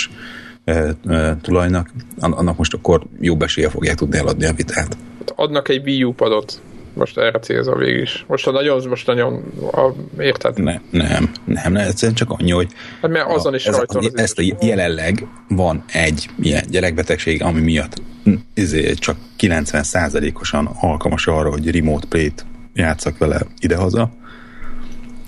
e, 0.63 0.95
e, 1.07 1.37
tulajnak, 1.41 1.91
annak 2.19 2.57
most 2.57 2.73
akkor 2.73 3.03
jobb 3.19 3.41
esélye 3.41 3.69
fogják 3.69 3.95
tudni 3.95 4.17
eladni 4.17 4.45
a 4.45 4.53
vitát. 4.53 4.97
Adnak 5.35 5.69
egy 5.69 5.81
Wii 5.83 6.03
U 6.03 6.13
padot 6.13 6.61
most 6.99 7.17
erre 7.17 7.39
célzol 7.39 7.77
végig 7.77 8.01
is. 8.01 8.25
Most 8.27 8.47
a 8.47 8.51
nagyon, 8.51 8.87
most 8.87 9.07
nagyon, 9.07 9.43
a, 9.71 9.93
érted? 10.21 10.63
Ne, 10.63 10.79
nem, 10.89 11.31
nem, 11.45 11.71
nem, 11.73 11.75
egyszerűen 11.75 12.15
csak 12.15 12.29
annyi, 12.29 12.51
hogy 12.51 12.71
hát 13.01 13.11
mert 13.11 13.29
azon 13.29 13.55
is 13.55 13.65
a, 13.65 13.85
ez, 13.87 14.11
ezt 14.13 14.39
a 14.39 14.55
jelenleg 14.59 15.27
van 15.47 15.83
egy 15.91 16.29
ilyen 16.39 16.63
gyerekbetegség, 16.69 17.43
ami 17.43 17.61
miatt 17.61 18.01
ezért 18.53 18.99
csak 18.99 19.17
90%-osan 19.39 20.69
alkalmas 20.81 21.27
arra, 21.27 21.49
hogy 21.49 21.71
remote 21.71 22.07
play-t 22.07 22.45
játszak 22.73 23.17
vele 23.17 23.41
idehaza. 23.59 24.11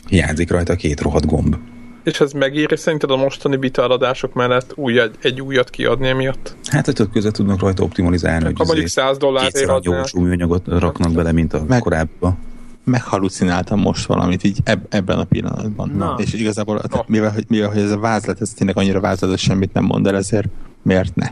Hiányzik 0.07 0.51
rajta 0.51 0.76
két 0.76 1.01
rohadt 1.01 1.26
gomb. 1.26 1.55
És 2.04 2.20
ez 2.20 2.32
megéri 2.32 2.76
szerinted 2.78 3.12
a 3.12 3.16
mostani 3.16 3.56
bitaladások 3.56 4.34
mellett 4.34 4.72
új, 4.76 4.99
egy, 4.99 5.16
egy 5.22 5.41
újat 5.41 5.70
kiadni 5.70 6.08
emiatt? 6.08 6.56
Hát, 6.70 6.86
hogy 6.86 6.93
több 6.93 7.12
között 7.12 7.34
tudnak 7.34 7.60
rajta 7.60 7.84
optimalizálni. 7.84 8.45
hogy 8.45 8.54
mondjuk 8.58 8.88
100 8.88 9.18
dollárért 9.18 9.70
adnál. 9.70 10.06
műanyagot 10.16 10.68
raknak 10.68 11.12
bele, 11.12 11.32
mint 11.32 11.54
a 11.54 11.64
Meg, 11.68 11.82
korábban. 11.82 12.38
Meghalucináltam 12.84 13.80
most 13.80 14.06
valamit 14.06 14.43
így 14.43 14.58
eb- 14.64 14.93
ebben 14.93 15.20
a 15.20 15.24
pillanatban. 15.24 15.89
Na. 15.89 16.16
És 16.18 16.34
igazából, 16.34 16.82
Na. 16.91 17.04
mivel, 17.08 17.32
hogy, 17.32 17.45
mivel 17.47 17.70
hogy 17.70 17.82
ez 17.82 17.91
a 17.91 17.99
vázlat, 17.99 18.41
ez 18.41 18.49
tényleg 18.49 18.78
annyira 18.78 18.99
vázlat, 18.99 19.30
hogy 19.30 19.39
semmit 19.39 19.74
nem 19.74 19.84
mond 19.84 20.08
el, 20.08 20.16
ezért 20.16 20.47
miért 20.82 21.16
ne? 21.16 21.28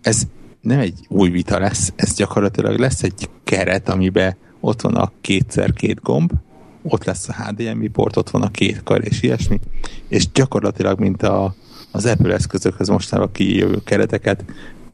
Ez 0.00 0.22
nem 0.60 0.78
egy 0.78 0.94
új 1.08 1.30
vita 1.30 1.58
lesz, 1.58 1.92
ez 1.96 2.14
gyakorlatilag 2.14 2.78
lesz 2.78 3.02
egy 3.02 3.28
keret, 3.44 3.88
amiben 3.88 4.36
ott 4.60 4.80
van 4.80 4.94
a 4.94 5.12
kétszer 5.20 5.72
két 5.72 6.00
gomb, 6.02 6.30
ott 6.82 7.04
lesz 7.04 7.28
a 7.28 7.32
HDMI 7.32 7.88
port, 7.88 8.16
ott 8.16 8.30
van 8.30 8.42
a 8.42 8.50
két 8.50 8.82
kar 8.82 9.04
és 9.04 9.22
ilyesmi, 9.22 9.60
és 10.08 10.30
gyakorlatilag, 10.32 10.98
mint 10.98 11.22
a, 11.22 11.54
az 11.90 12.06
Apple 12.06 12.34
eszközökhöz 12.34 12.88
mostanában 12.88 13.32
kijövő 13.32 13.78
kereteket, 13.84 14.44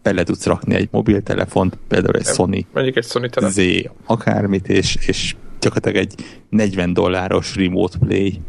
bele 0.03 0.22
tudsz 0.22 0.47
rakni 0.47 0.74
egy 0.74 0.89
mobiltelefont, 0.91 1.78
például 1.89 2.16
egy 2.16 2.26
Sony, 2.26 2.66
Mondjuk 2.72 2.97
egy 2.97 3.05
Sony. 3.05 3.28
Z, 3.49 3.61
akármit, 4.07 4.68
és, 4.68 4.99
és 5.07 5.37
gyakorlatilag 5.61 5.97
egy 5.97 6.14
40 6.49 6.93
dolláros 6.93 7.57
remote 7.57 7.99
play 7.99 8.41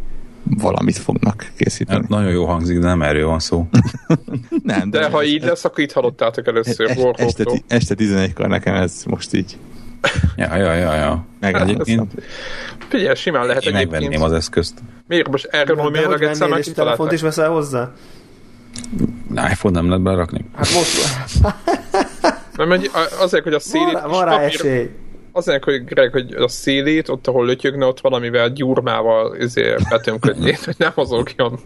valamit 0.43 0.97
fognak 0.97 1.51
készíteni. 1.57 1.99
Hát 1.99 2.09
nagyon 2.09 2.31
jó 2.31 2.45
hangzik, 2.45 2.79
de 2.79 2.85
nem 2.85 3.01
erről 3.01 3.27
van 3.27 3.39
szó. 3.39 3.67
nem, 4.63 4.89
De 4.89 5.09
ha 5.09 5.23
így 5.23 5.43
lesz, 5.43 5.65
akkor 5.65 5.83
itt 5.83 5.91
hallottátok 5.91 6.47
először 6.47 7.13
este, 7.15 7.43
este 7.67 7.95
11-kor 7.97 8.47
nekem 8.47 8.75
ez 8.75 9.03
most 9.05 9.33
így 9.33 9.57
Ja, 10.36 10.56
ja, 10.56 10.74
ja, 10.74 10.93
ja. 10.93 11.26
meg 11.39 11.56
Hát, 11.58 11.70
Egyébként 11.70 12.12
Figyelj, 12.88 13.16
simán 13.16 13.45
lehet 13.45 13.66
én 13.66 13.74
megvenném 13.74 14.08
egyébként. 14.08 14.24
az 14.32 14.38
eszközt. 14.38 14.80
Miért 15.08 15.30
most 15.30 15.45
erről 15.45 15.76
De 15.76 15.89
miért 15.89 16.06
hogy 16.06 16.22
egyszer 16.22 16.48
vennél, 16.50 16.64
és 16.64 16.72
telefont 16.74 17.12
is 17.12 17.22
veszel 17.22 17.50
hozzá? 17.50 17.91
iPhone 19.30 19.80
nem 19.80 19.88
lehet 19.88 20.04
berakni. 20.04 20.45
Hát 20.56 20.74
most 20.74 20.98
Nem, 22.58 22.82
azért, 23.20 23.43
hogy 23.43 23.54
a 23.54 23.60
szélét... 23.60 23.93
van, 23.93 24.10
van 24.10 24.26
rá 24.26 24.39
esély. 24.39 24.89
Azért, 25.32 25.64
hogy, 25.64 25.86
Greg, 25.86 26.12
hogy 26.12 26.34
a 26.34 26.48
szélét, 26.48 27.10
ott, 27.10 27.28
ahol 27.28 27.45
lötyögne, 27.45 27.86
ott 27.86 28.00
valamivel 28.00 28.50
gyurmával 28.50 29.36
ezért 29.39 29.89
betömködni, 29.89 30.58
hogy 30.66 30.76
nem 30.78 30.91
mozogjon. 30.95 31.60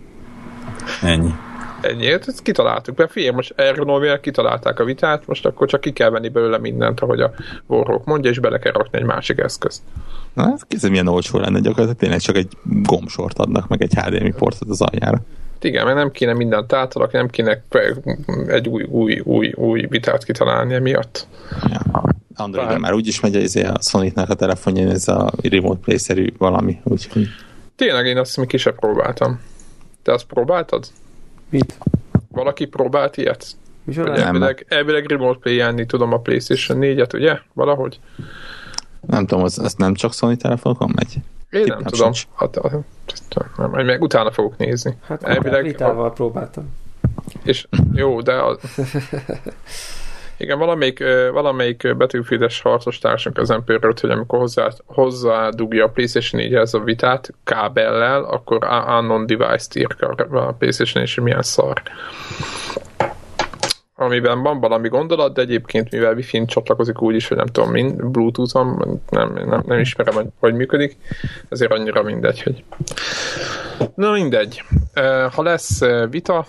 Ennyi. 1.01 1.11
Ennyi, 1.13 1.33
hát 1.81 2.27
ezt 2.27 2.41
kitaláltuk. 2.41 2.97
Mert 2.97 3.11
figyelj, 3.11 3.35
most 3.35 3.53
erről 3.55 4.19
kitalálták 4.19 4.79
a 4.79 4.83
vitát, 4.83 5.27
most 5.27 5.45
akkor 5.45 5.67
csak 5.67 5.81
ki 5.81 5.91
kell 5.91 6.09
venni 6.09 6.29
belőle 6.29 6.57
mindent, 6.57 6.99
ahogy 6.99 7.19
a 7.19 7.31
Warhawk 7.67 8.05
mondja, 8.05 8.31
és 8.31 8.39
bele 8.39 8.59
kell 8.59 8.71
rakni 8.71 8.97
egy 8.97 9.05
másik 9.05 9.39
eszközt. 9.39 9.81
Na, 10.33 10.51
ez 10.53 10.61
kézzel 10.67 10.89
milyen 10.89 11.07
olcsó 11.07 11.39
lenne, 11.39 11.59
gyakorlatilag 11.59 11.97
tényleg 11.97 12.19
csak 12.19 12.35
egy 12.35 12.57
gombsort 12.63 13.39
adnak, 13.39 13.67
meg 13.67 13.81
egy 13.81 13.93
HDMI 13.93 14.31
portot 14.31 14.69
az 14.69 14.81
aljára. 14.81 15.21
Igen, 15.61 15.85
mert 15.85 15.97
nem 15.97 16.11
kéne 16.11 16.33
mindent 16.33 16.73
átalakni, 16.73 17.17
nem 17.17 17.29
kéne 17.29 17.63
egy 18.47 18.67
új, 18.67 18.83
új, 18.83 19.19
új, 19.19 19.51
új 19.55 19.85
vitát 19.89 20.23
kitalálni 20.23 20.73
emiatt. 20.73 21.27
Ja. 21.69 22.03
Androidon 22.35 22.71
Bár- 22.71 22.81
már 22.81 22.93
úgyis 22.93 23.19
megy 23.19 23.35
ez 23.35 23.55
a 23.55 23.77
Sony-nak 23.81 24.29
a 24.29 24.33
telefonján 24.33 24.89
ez 24.89 25.07
a 25.07 25.31
remote 25.43 25.79
play-szerű 25.83 26.27
valami, 26.37 26.79
úgyhogy 26.83 27.27
Tényleg 27.75 28.05
én 28.05 28.17
azt 28.17 28.37
még 28.37 28.47
ki 28.47 28.57
sem 28.57 28.75
próbáltam. 28.75 29.39
Te 30.03 30.13
azt 30.13 30.25
próbáltad? 30.25 30.85
Mit? 31.51 31.77
Valaki 32.31 32.65
próbált 32.65 33.17
ilyet? 33.17 33.45
Micsoda? 33.83 34.11
Nem. 34.11 34.25
elvileg, 34.25 34.65
elvileg 34.69 35.05
remote 35.05 35.39
play 35.39 35.85
tudom 35.85 36.13
a 36.13 36.19
PlayStation 36.19 36.77
4-et, 36.81 37.13
ugye? 37.13 37.39
Valahogy? 37.53 37.99
nem 39.07 39.25
tudom, 39.25 39.43
az, 39.43 39.59
az 39.59 39.73
nem 39.73 39.93
csak 39.93 40.13
Sony 40.13 40.37
telefonokon 40.37 40.91
megy? 40.95 41.13
Én 41.13 41.21
nem 41.49 41.63
Tippem 41.63 41.83
tudom. 41.83 42.13
sincs. 42.13 42.27
Hát, 42.35 42.57
nem, 43.57 43.85
meg 43.85 44.01
utána 44.01 44.31
fogok 44.31 44.57
nézni. 44.57 44.97
Hát 45.01 45.23
elvileg, 45.23 45.63
Ritával 45.63 46.13
próbáltam. 46.13 46.69
és 47.43 47.67
jó, 47.93 48.21
de 48.21 48.33
a, 48.33 48.57
igen, 50.41 50.57
valamelyik, 50.57 51.03
valamelyik 51.31 51.97
betűfides 51.97 52.61
harcos 52.61 52.99
társunk 52.99 53.37
az 53.37 53.55
pörölt, 53.65 53.99
hogy 53.99 54.09
amikor 54.09 54.39
hozzá, 54.39 54.67
hozzádugja 54.85 55.85
a 55.85 55.89
PlayStation 55.89 56.41
4-hez 56.41 56.73
a 56.73 56.83
vitát 56.83 57.33
kábellel, 57.43 58.23
akkor 58.23 58.63
a- 58.63 58.97
unknown 58.99 59.25
device-t 59.25 59.75
ír 59.75 59.95
a 60.29 60.51
PlayStation 60.51 61.03
és 61.03 61.15
milyen 61.15 61.41
szar. 61.41 61.81
Amiben 63.95 64.41
van 64.41 64.59
valami 64.59 64.87
gondolat, 64.87 65.33
de 65.33 65.41
egyébként 65.41 65.91
mivel 65.91 66.13
Wi-Fi-n 66.13 66.45
csatlakozik 66.45 67.01
úgy 67.01 67.15
is, 67.15 67.27
hogy 67.27 67.37
nem 67.37 67.45
tudom, 67.45 67.71
min, 67.71 68.11
Bluetooth-on, 68.11 69.01
nem, 69.09 69.33
nem, 69.33 69.63
nem 69.65 69.79
ismerem, 69.79 70.13
hogy 70.13 70.27
hogy 70.39 70.53
működik, 70.53 70.97
ezért 71.49 71.71
annyira 71.71 72.03
mindegy, 72.03 72.43
hogy 72.43 72.63
Na 73.95 74.11
mindegy. 74.11 74.63
Ha 75.31 75.43
lesz 75.43 75.79
vita, 76.09 76.45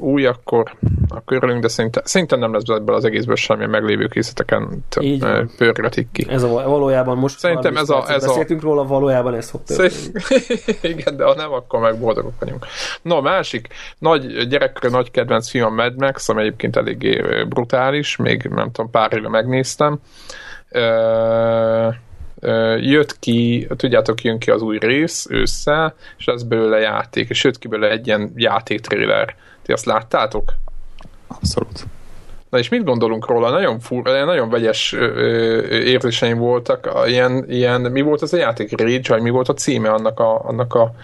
új, 0.00 0.26
akkor, 0.26 0.74
akkor 1.08 1.36
örülünk, 1.36 1.62
de 1.62 1.68
szerintem, 1.68 2.02
szerintem 2.06 2.38
nem 2.38 2.52
lesz 2.52 2.62
ebből 2.68 2.94
az 2.94 3.04
egészből 3.04 3.36
semmi 3.36 3.64
a 3.64 3.68
meglévő 3.68 4.06
készleteken 4.06 4.84
van. 5.20 5.50
pörgetik 5.56 6.08
ki. 6.12 6.26
Ez 6.28 6.42
a 6.42 6.48
valójában 6.48 7.16
most 7.18 7.38
Szerintem 7.38 7.74
30 7.74 7.90
ez 7.90 7.96
a- 8.10 8.14
ez 8.14 8.24
a- 8.24 8.26
beszéltünk 8.26 8.62
róla, 8.62 8.84
valójában 8.84 9.34
ez 9.34 9.50
fog 9.50 9.62
történni. 9.64 10.12
Igen, 10.94 11.16
de 11.16 11.24
ha 11.24 11.34
nem, 11.34 11.52
akkor 11.52 11.80
meg 11.80 11.98
boldogok 11.98 12.32
vagyunk. 12.40 12.66
No, 13.02 13.20
másik 13.20 13.68
nagy 13.98 14.48
gyerekkori 14.48 14.92
nagy 14.92 15.10
kedvenc 15.10 15.48
film 15.50 15.64
a 15.64 15.70
Mad 15.70 15.98
Max, 15.98 16.28
ami 16.28 16.40
egyébként 16.40 16.76
eléggé 16.76 17.18
ö, 17.18 17.44
brutális, 17.44 18.16
még 18.16 18.42
nem 18.42 18.70
tudom, 18.72 18.90
pár 18.90 19.12
éve 19.12 19.28
megnéztem. 19.28 19.98
Ö, 20.68 21.88
jött 22.80 23.18
ki, 23.18 23.66
tudjátok, 23.76 24.22
jön 24.22 24.38
ki 24.38 24.50
az 24.50 24.62
új 24.62 24.78
rész 24.78 25.26
ősszel, 25.30 25.94
és 26.18 26.24
lesz 26.24 26.42
belőle 26.42 26.78
játék, 26.78 27.28
és 27.28 27.44
jött 27.44 27.58
ki 27.58 27.68
belőle 27.68 27.90
egy 27.90 28.06
ilyen 28.06 28.32
játéktrailer. 28.34 29.34
Ti 29.68 29.74
azt 29.74 29.84
láttátok? 29.84 30.54
Abszolút. 31.26 31.86
Na 32.50 32.58
és 32.58 32.68
mit 32.68 32.84
gondolunk 32.84 33.26
róla? 33.26 33.50
Nagyon 33.50 33.80
fur, 33.80 34.02
nagyon 34.02 34.50
vegyes 34.50 34.92
ö, 34.92 34.98
ö, 34.98 35.60
érzéseim 35.66 36.38
voltak. 36.38 36.86
A, 36.86 37.06
ilyen, 37.06 37.44
ilyen, 37.48 37.80
mi 37.80 38.00
volt 38.00 38.22
az 38.22 38.32
a 38.32 38.36
játék? 38.36 38.80
Rage, 38.80 39.00
vagy 39.08 39.22
mi 39.22 39.30
volt 39.30 39.48
a 39.48 39.54
címe 39.54 39.90
annak 39.90 40.20
a, 40.20 40.44
annak 40.44 40.74
a 40.74 40.94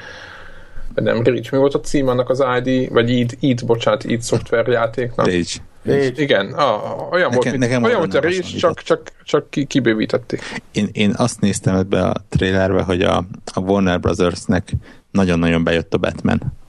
nem 0.95 1.23
Rage, 1.23 1.49
mi 1.51 1.59
volt 1.59 1.75
a 1.75 1.81
címe 1.81 2.11
annak 2.11 2.31
az 2.31 2.45
ID, 2.63 2.93
vagy 2.93 3.11
id, 3.11 3.37
id 3.41 3.67
bocsánat, 3.67 4.05
id 4.05 4.21
szoftver 4.21 4.67
játéknak? 4.67 5.27
Rage. 5.27 5.45
Rage. 5.83 6.23
Igen, 6.23 6.53
a, 6.53 6.81
olyan 7.11 7.31
volt, 7.31 7.45
Nekem- 7.45 7.59
mint, 7.59 7.59
nekem 7.59 7.83
olyan, 7.83 8.01
mint 8.01 8.15
a 8.15 8.21
Rage, 8.21 8.41
csak, 8.41 8.83
csak, 8.83 9.13
csak 9.25 9.51
ki, 9.51 9.65
kibővítették. 9.65 10.63
Én, 10.73 10.89
én 10.93 11.15
azt 11.17 11.41
néztem 11.41 11.77
ebbe 11.77 12.03
a 12.03 12.15
trailerbe, 12.29 12.83
hogy 12.83 13.03
a, 13.03 13.25
a 13.55 13.61
Warner 13.61 14.01
Brothersnek 14.01 14.73
nagyon-nagyon 15.11 15.65
bejött 15.65 15.95
a 15.95 15.99
Batman. 15.99 16.63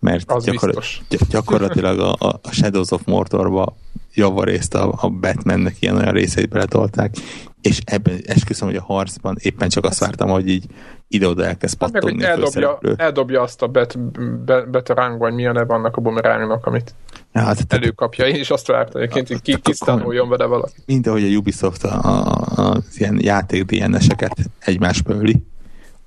Mert 0.00 0.30
Az 0.30 0.44
gyakor- 0.44 0.66
biztos. 0.68 1.02
gy- 1.08 1.28
gyakorlatilag 1.28 1.98
a, 1.98 2.12
a 2.42 2.50
Shadows 2.50 2.90
of 2.90 3.02
Mordorba 3.04 3.76
javarészt 4.14 4.74
a, 4.74 4.94
a 5.00 5.08
Batmannek 5.08 5.76
ilyen 5.80 5.96
olyan 5.96 6.12
részeit 6.12 6.48
beletolták, 6.48 7.14
és 7.60 7.80
ebben 7.84 8.18
esküszöm, 8.26 8.68
hogy 8.68 8.76
a 8.76 8.82
harcban 8.82 9.36
éppen 9.40 9.68
csak 9.68 9.84
azt 9.84 9.98
vártam, 9.98 10.28
hogy 10.28 10.48
így 10.48 10.64
ide-oda 11.08 11.44
elkezd 11.44 11.76
Hát 11.80 11.90
pattogni 11.90 12.24
a 12.24 12.28
eldobja, 12.28 12.78
eldobja 12.96 13.42
azt 13.42 13.62
a 13.62 13.66
bet, 13.66 13.98
bet, 14.44 14.70
beterang, 14.70 15.18
vagy 15.18 15.34
mi 15.34 15.46
a 15.46 15.52
neve 15.52 15.74
annak 15.74 15.96
a 15.96 16.00
bumerangnak, 16.00 16.66
amit 16.66 16.94
Ja, 17.32 17.40
hát, 17.40 17.54
tehát 17.66 17.72
előkapja. 17.84 18.26
Én 18.26 18.34
is 18.34 18.50
azt 18.50 18.66
vártam, 18.66 19.00
egyébként, 19.00 19.28
hogy 19.28 19.42
ki, 19.42 19.60
kisztánoljon 19.60 20.28
vele 20.28 20.44
valaki. 20.44 20.72
mint 20.86 21.06
ahogy 21.06 21.22
a 21.24 21.36
Ubisoft 21.36 21.84
a, 21.84 22.00
a, 22.02 22.42
az 22.56 22.84
ilyen 23.00 23.18
játék 23.22 23.64
DNS-eket 23.64 24.34
egymásba 24.58 25.14
öli, 25.14 25.42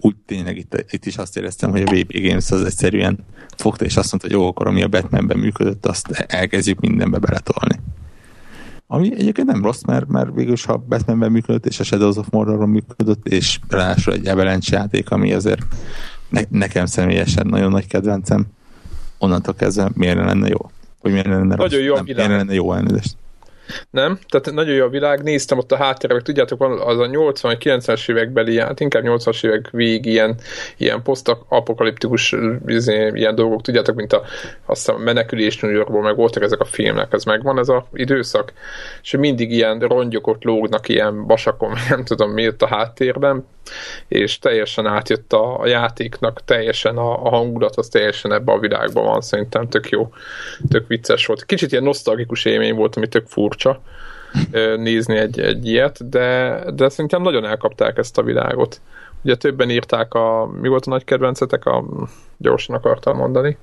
úgy 0.01 0.15
tényleg 0.25 0.57
itt, 0.57 0.85
itt 0.89 1.05
is 1.05 1.17
azt 1.17 1.37
éreztem, 1.37 1.71
hogy 1.71 1.81
a 1.81 1.91
VP 1.91 2.21
Games 2.21 2.51
az 2.51 2.63
egyszerűen 2.63 3.25
fogta, 3.57 3.85
és 3.85 3.97
azt 3.97 4.11
mondta, 4.11 4.29
hogy 4.29 4.39
jó, 4.39 4.47
akkor 4.47 4.67
ami 4.67 4.83
a 4.83 4.87
Batmanben 4.87 5.37
működött, 5.37 5.85
azt 5.85 6.09
elkezdjük 6.11 6.79
mindenbe 6.79 7.17
beletolni. 7.17 7.79
Ami 8.87 9.13
egyébként 9.13 9.47
nem 9.47 9.63
rossz, 9.63 9.81
mert, 9.81 10.07
mert 10.07 10.33
végül 10.33 10.55
ha 10.65 10.77
Batmanben 10.77 11.31
működött, 11.31 11.65
és 11.65 11.79
a 11.79 11.83
Shadows 11.83 12.15
of 12.15 12.29
Mordorban 12.29 12.69
működött, 12.69 13.27
és 13.27 13.59
ráadásul 13.69 14.13
egy 14.13 14.27
Avalanche 14.27 14.77
játék, 14.77 15.11
ami 15.11 15.33
azért 15.33 15.61
ne, 16.29 16.41
nekem 16.49 16.85
személyesen 16.85 17.47
nagyon 17.47 17.71
nagy 17.71 17.87
kedvencem, 17.87 18.45
onnantól 19.17 19.53
kezdve 19.53 19.89
miért 19.93 20.15
ne 20.15 20.25
lenne 20.25 20.47
jó? 20.47 20.71
Vagy 21.01 21.11
miért 21.11 21.27
ne 21.27 21.37
lenne 21.37 21.55
rossz? 21.55 21.71
Nagyon 21.71 21.85
jó 21.85 21.95
nem, 21.95 22.03
miért 22.03 22.19
ne 22.19 22.27
lenne 22.27 22.53
jó 22.53 22.73
elnézést? 22.73 23.15
Nem? 23.89 24.19
Tehát 24.29 24.51
nagyon 24.51 24.75
jó 24.75 24.85
a 24.85 24.89
világ, 24.89 25.23
néztem 25.23 25.57
ott 25.57 25.71
a 25.71 25.75
háttérben, 25.75 26.23
tudjátok, 26.23 26.59
van 26.59 26.79
az 26.79 26.99
a 26.99 27.05
80-90-es 27.05 28.09
évekbeli, 28.09 28.59
hát 28.59 28.79
inkább 28.79 29.03
80-as 29.05 29.45
évek 29.45 29.69
végig 29.69 30.05
ilyen, 30.05 30.35
ilyen 30.77 31.01
posztapokaliptikus 31.01 32.35
izé, 32.65 33.11
ilyen 33.13 33.35
dolgok, 33.35 33.61
tudjátok, 33.61 33.95
mint 33.95 34.13
a, 34.13 34.21
azt 34.65 34.89
a 34.89 34.97
menekülés 34.97 35.59
New 35.59 35.71
Yorkból, 35.71 36.01
meg 36.01 36.15
voltak 36.15 36.43
ezek 36.43 36.59
a 36.59 36.65
filmek, 36.65 37.13
ez 37.13 37.23
megvan 37.23 37.59
ez 37.59 37.69
a 37.69 37.87
időszak, 37.93 38.53
és 39.01 39.15
mindig 39.17 39.51
ilyen 39.51 39.79
rongyok 39.79 40.27
ott 40.27 40.43
lógnak 40.43 40.89
ilyen 40.89 41.25
vasakon, 41.25 41.73
nem 41.89 42.03
tudom 42.03 42.31
mi 42.31 42.47
ott 42.47 42.61
a 42.61 42.67
háttérben, 42.67 43.45
és 44.07 44.39
teljesen 44.39 44.85
átjött 44.85 45.33
a, 45.33 45.59
a 45.59 45.67
játéknak, 45.67 46.43
teljesen 46.45 46.97
a, 46.97 47.25
a 47.25 47.29
hangulat, 47.29 47.75
az 47.75 47.87
teljesen 47.87 48.33
ebbe 48.33 48.51
a 48.51 48.59
világban 48.59 49.03
van, 49.03 49.21
szerintem 49.21 49.67
tök 49.67 49.89
jó, 49.89 50.13
tök 50.69 50.87
vicces 50.87 51.25
volt. 51.25 51.45
Kicsit 51.45 51.71
ilyen 51.71 51.83
nosztalgikus 51.83 52.45
élmény 52.45 52.75
volt, 52.75 52.95
ami 52.95 53.07
tök 53.07 53.27
furcsa 53.27 53.60
ö, 54.51 54.75
nézni 54.77 55.17
egy, 55.17 55.39
egy 55.39 55.67
ilyet, 55.67 56.09
de, 56.09 56.59
de 56.73 56.89
szerintem 56.89 57.21
nagyon 57.21 57.45
elkapták 57.45 57.97
ezt 57.97 58.17
a 58.17 58.23
világot. 58.23 58.81
Ugye 59.23 59.35
többen 59.35 59.69
írták 59.69 60.13
a, 60.13 60.49
mi 60.61 60.67
volt 60.67 60.85
a 60.85 60.89
nagy 60.89 61.03
kedvencetek, 61.03 61.65
a, 61.65 61.83
gyorsan 62.37 62.75
akartam 62.75 63.17
mondani, 63.17 63.57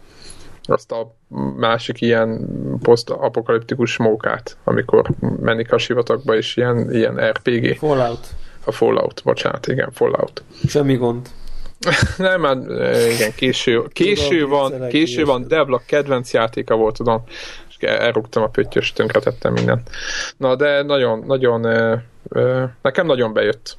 azt 0.69 0.93
a 0.93 1.15
másik 1.57 2.01
ilyen 2.01 2.49
posztapokaliptikus 2.83 3.97
mókát, 3.97 4.57
amikor 4.65 5.09
mennik 5.41 5.73
a 5.73 5.79
sivatagba, 5.79 6.37
és 6.37 6.57
ilyen, 6.57 6.93
ilyen 6.93 7.31
RPG. 7.31 7.77
Fallout. 7.77 8.27
A 8.65 8.73
Fallout, 8.73 9.23
bocsánat, 9.25 9.67
igen, 9.67 9.91
Fallout. 9.93 10.43
Semmi 10.67 10.97
gond. 10.97 11.29
Nem, 12.17 12.43
hát 12.43 12.71
eh, 12.71 13.15
igen, 13.15 13.33
késő, 13.35 13.83
késő 13.93 14.39
Tudom, 14.39 14.51
van, 14.51 14.89
késő 14.89 15.25
van. 15.25 15.49
Devla 15.49 15.83
kedvenc 15.87 16.33
játéka 16.33 16.77
volt, 16.77 16.97
tudom, 16.97 17.25
elrúgtam 17.81 18.43
a 18.43 18.49
pöttyös, 18.49 18.93
tönkretettem 18.93 19.53
mindent. 19.53 19.91
Na, 20.37 20.57
de 20.57 20.83
nagyon, 20.83 21.24
nagyon 21.26 21.66
nekem 22.83 23.07
nagyon 23.07 23.33
bejött. 23.33 23.76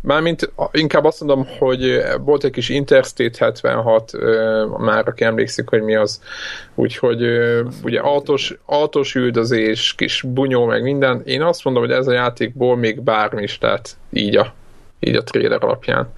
Mármint 0.00 0.52
inkább 0.70 1.04
azt 1.04 1.20
mondom, 1.20 1.46
hogy 1.58 2.02
volt 2.20 2.44
egy 2.44 2.50
kis 2.50 2.68
Interstate 2.68 3.44
76, 3.44 4.14
ö, 4.14 4.64
már 4.78 5.08
aki 5.08 5.24
emlékszik, 5.24 5.68
hogy 5.68 5.82
mi 5.82 5.94
az. 5.94 6.20
Úgyhogy 6.74 7.22
ugye 7.82 8.00
autós, 8.00 8.58
autós 8.64 9.14
üldözés, 9.14 9.94
kis 9.94 10.22
bunyó, 10.22 10.66
meg 10.66 10.82
minden. 10.82 11.22
Én 11.24 11.42
azt 11.42 11.64
mondom, 11.64 11.82
hogy 11.82 11.92
ez 11.92 12.06
a 12.06 12.12
játékból 12.12 12.76
még 12.76 13.00
bármi 13.00 13.42
is 13.42 13.58
lehet 13.60 13.96
így 14.12 14.36
a, 14.36 14.54
így 15.00 15.16
a 15.16 15.22
trailer 15.22 15.64
alapján. 15.64 16.08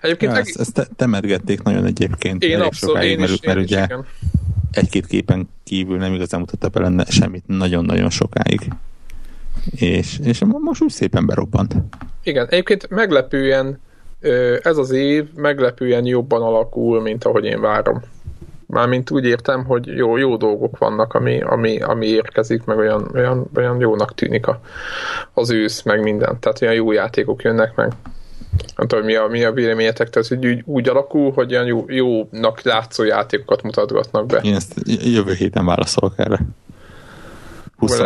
Egyébként 0.00 0.32
ja, 0.32 0.38
ezt, 0.38 0.60
ezt 0.60 0.90
temergették 0.96 1.62
nagyon 1.62 1.84
egyébként. 1.84 2.44
Én 2.44 2.60
abszolút, 2.60 3.02
én 3.02 3.20
is, 3.20 3.40
mert 3.40 3.56
én 3.58 3.62
ugye 3.62 3.78
is, 3.78 3.84
igen. 3.84 4.06
Egy-két 4.76 5.06
képen 5.06 5.48
kívül 5.64 5.98
nem 5.98 6.12
igazán 6.12 6.40
mutatta 6.40 6.68
be 6.68 6.80
lenne 6.80 7.04
semmit 7.04 7.46
nagyon-nagyon 7.46 8.10
sokáig. 8.10 8.60
És, 9.70 10.18
és 10.22 10.42
most 10.44 10.82
úgy 10.82 10.90
szépen 10.90 11.26
berobbant. 11.26 11.74
Igen, 12.22 12.46
egyébként 12.48 12.90
meglepően 12.90 13.80
ez 14.62 14.76
az 14.76 14.90
év 14.90 15.32
meglepően 15.34 16.06
jobban 16.06 16.42
alakul, 16.42 17.00
mint 17.00 17.24
ahogy 17.24 17.44
én 17.44 17.60
várom. 17.60 18.02
Mármint 18.66 19.10
úgy 19.10 19.24
értem, 19.24 19.64
hogy 19.64 19.86
jó, 19.86 20.16
jó 20.16 20.36
dolgok 20.36 20.78
vannak, 20.78 21.14
ami, 21.14 21.40
ami, 21.40 21.80
ami 21.80 22.06
érkezik, 22.06 22.64
meg 22.64 22.78
olyan, 22.78 23.10
olyan, 23.14 23.50
olyan 23.56 23.80
jónak 23.80 24.14
tűnik 24.14 24.46
a, 24.46 24.60
az 25.32 25.50
ősz, 25.50 25.82
meg 25.82 26.02
minden. 26.02 26.40
Tehát 26.40 26.62
olyan 26.62 26.74
jó 26.74 26.92
játékok 26.92 27.42
jönnek 27.42 27.74
meg. 27.74 27.92
Nem 28.76 28.86
tudom, 28.86 29.04
mi 29.04 29.14
a, 29.14 29.26
mi 29.26 29.44
a 29.44 29.52
véleményetek, 29.52 30.10
tehát 30.10 30.28
hogy 30.28 30.46
úgy, 30.46 30.62
úgy 30.64 30.88
alakul, 30.88 31.32
hogy 31.32 31.52
olyan 31.52 31.66
jó, 31.66 31.84
jónak 31.88 32.62
látszó 32.62 33.04
játékokat 33.04 33.62
mutatgatnak 33.62 34.26
be. 34.26 34.40
Én 34.42 34.54
ezt 34.54 34.74
jövő 35.04 35.32
héten 35.32 35.64
válaszolok 35.64 36.12
erre. 36.16 36.40
20, 37.76 38.00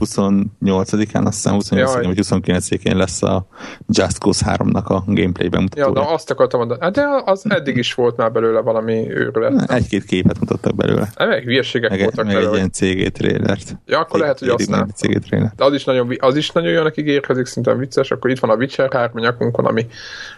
28-án, 0.00 1.24
azt 1.24 1.34
hiszem 1.34 1.54
28 1.54 1.92
vagy 1.92 2.18
29-én 2.22 2.96
lesz 2.96 3.22
a 3.22 3.46
Just 3.88 4.18
Cause 4.18 4.56
3-nak 4.58 4.84
a 4.84 5.02
gameplay 5.06 5.48
bemutatója. 5.48 5.86
Ja, 5.86 5.92
de 5.92 6.12
azt 6.12 6.30
akartam 6.30 6.58
mondani. 6.58 6.80
Hát 6.82 6.92
de 6.92 7.22
az 7.24 7.42
eddig 7.48 7.76
is 7.76 7.94
volt 7.94 8.16
már 8.16 8.32
belőle 8.32 8.60
valami 8.60 9.10
őrület. 9.10 9.70
Egy-két 9.70 10.04
képet 10.04 10.40
mutattak 10.40 10.74
belőle. 10.74 11.08
Hát 11.14 11.28
meg 11.28 11.42
hülyeségek 11.42 11.90
meg, 11.90 12.00
voltak 12.00 12.24
meg 12.24 12.34
belőle. 12.34 12.50
egy 12.50 12.56
ilyen 12.56 12.70
CG 12.72 13.12
trailert. 13.12 13.76
Ja, 13.86 13.98
akkor 13.98 14.20
lehet, 14.20 14.38
hogy 14.38 14.48
azt 14.48 14.70
nem. 14.70 14.88
CG. 14.94 15.28
De 15.56 15.64
az 15.64 15.74
is 15.74 15.84
nagyon, 15.84 16.16
az 16.18 16.36
is 16.36 16.50
nagyon 16.50 16.72
jónak 16.72 16.96
ígérkezik, 16.96 17.46
szinte 17.46 17.74
vicces. 17.74 18.10
Akkor 18.10 18.30
itt 18.30 18.38
van 18.38 18.50
a 18.50 18.54
Witcher 18.54 18.92
3 18.92 19.18
nyakunkon, 19.20 19.64
ami 19.64 19.86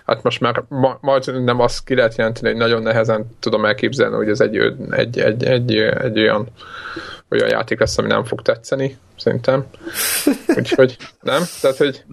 hát 0.07 0.23
most 0.23 0.41
már 0.41 0.65
ma, 0.69 0.99
majd 1.01 1.43
nem 1.45 1.61
azt 1.61 1.85
ki 1.85 1.95
lehet 1.95 2.17
jelenteni, 2.17 2.49
hogy 2.49 2.59
nagyon 2.59 2.83
nehezen 2.83 3.27
tudom 3.41 3.65
elképzelni, 3.65 4.17
hogy 4.17 4.29
ez 4.29 4.41
egy, 4.41 4.57
egy, 4.91 5.19
egy, 5.19 5.45
egy, 5.45 5.73
egy 5.77 6.19
olyan 6.19 6.49
olyan 7.31 7.49
játék 7.49 7.81
lesz, 7.81 7.99
ami 7.99 8.09
nem 8.09 8.25
fog 8.25 8.43
tetszeni, 8.43 8.97
szerintem. 9.17 9.67
Úgyhogy 10.57 10.97
nem, 11.21 11.43
tehát, 11.61 11.77
hogy 11.77 12.05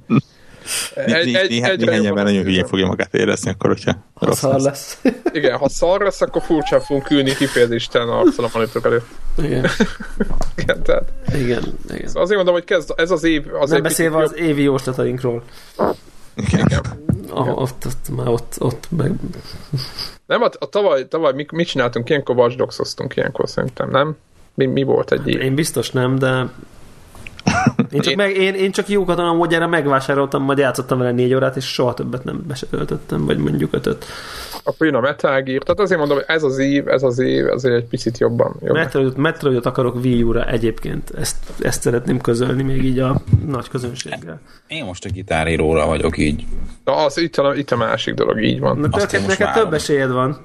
egy, 0.93 1.11
egy, 1.11 1.35
egy, 1.35 1.61
egy 1.61 1.85
néhány 1.85 2.05
ember 2.05 2.23
nagyon 2.23 2.43
hülyén 2.43 2.65
fogja 2.65 2.85
magát 2.85 3.13
érezni, 3.13 3.51
akkor, 3.51 3.69
hogyha 3.69 3.91
ha 4.13 4.25
rossz 4.25 4.37
szar 4.37 4.59
lesz. 4.59 5.01
Igen, 5.31 5.57
ha 5.57 5.69
szar 5.69 6.01
lesz, 6.01 6.21
akkor 6.21 6.41
furcsán 6.41 6.79
fogunk 6.79 7.09
ülni 7.09 7.35
kifejezéstelen 7.35 8.09
a 8.09 8.49
monitor 8.53 8.85
előtt. 8.85 9.07
Igen. 9.37 9.65
igen, 10.61 10.83
tehát. 10.83 11.11
Igen, 11.33 11.63
igen. 11.89 12.07
Szóval 12.07 12.23
azért 12.23 12.35
mondom, 12.35 12.53
hogy 12.53 12.63
kezd, 12.63 12.93
ez 12.95 13.11
az 13.11 13.23
év... 13.23 13.53
Az 13.59 13.69
Nem 13.69 13.81
beszélve 13.81 14.17
az 14.17 14.35
évi 14.35 14.61
jóslatainkról. 14.61 15.43
Igen. 16.35 16.59
igen. 16.59 16.81
Ah, 17.29 17.61
ott, 17.61 17.85
ott, 17.85 18.15
már 18.15 18.27
ott, 18.27 18.55
ott 18.59 18.87
meg... 18.97 19.11
Nem, 20.25 20.41
a, 20.41 20.49
a 20.59 20.65
tavaly, 20.65 21.07
tavaly 21.07 21.33
mit, 21.33 21.51
mit 21.51 21.67
csináltunk? 21.67 22.09
Ilyenkor 22.09 22.35
Watch 22.35 23.15
ilyenkor 23.15 23.49
szerintem, 23.49 23.89
nem? 23.89 24.17
Mi, 24.55 24.65
mi 24.65 24.83
volt 24.83 25.11
egy 25.11 25.27
év? 25.27 25.41
Én 25.41 25.55
biztos 25.55 25.91
nem, 25.91 26.17
de 26.17 26.49
én 27.91 28.01
csak, 28.01 28.15
meg, 28.15 28.35
én, 28.35 28.53
én 28.53 28.71
csak 28.71 28.89
jókat 28.89 29.19
a 29.19 29.33
módjára 29.33 29.67
megvásároltam, 29.67 30.43
majd 30.43 30.57
játszottam 30.57 30.97
vele 30.97 31.11
négy 31.11 31.33
órát, 31.33 31.55
és 31.55 31.65
soha 31.65 31.93
többet 31.93 32.23
nem 32.23 32.43
besetöltöttem, 32.47 33.25
vagy 33.25 33.37
mondjuk 33.37 33.73
ötöt. 33.73 34.05
Akkor 34.63 34.87
jön 34.87 34.95
a 34.95 34.99
Metal 34.99 35.41
Gear, 35.41 35.63
tehát 35.63 35.79
azért 35.79 35.99
mondom, 35.99 36.17
hogy 36.17 36.25
ez 36.27 36.43
az 36.43 36.57
év, 36.57 36.87
ez 36.87 37.03
az 37.03 37.19
év, 37.19 37.47
azért 37.47 37.75
egy 37.75 37.85
picit 37.85 38.17
jobban. 38.17 38.55
jobban. 38.59 38.77
Metroidot, 38.77 39.17
Metroidot 39.17 39.65
akarok 39.65 39.95
Wii 39.95 40.23
U-ra 40.23 40.45
egyébként, 40.45 41.11
ezt, 41.17 41.37
ezt 41.59 41.81
szeretném 41.81 42.21
közölni 42.21 42.63
még 42.63 42.83
így 42.83 42.99
a 42.99 43.21
nagy 43.45 43.69
közönséggel. 43.69 44.39
Én 44.67 44.85
most 44.85 45.05
a 45.05 45.09
gitáríróra 45.09 45.85
vagyok 45.85 46.17
így. 46.17 46.45
Na, 46.83 47.05
az 47.05 47.17
itt 47.17 47.35
a, 47.37 47.55
itt 47.55 47.71
a 47.71 47.77
másik 47.77 48.13
dolog, 48.13 48.43
így 48.43 48.59
van. 48.59 48.77
Na, 48.77 48.87
neked, 48.97 49.27
neked 49.27 49.53
több 49.53 49.73
esélyed 49.73 50.11
van. 50.11 50.39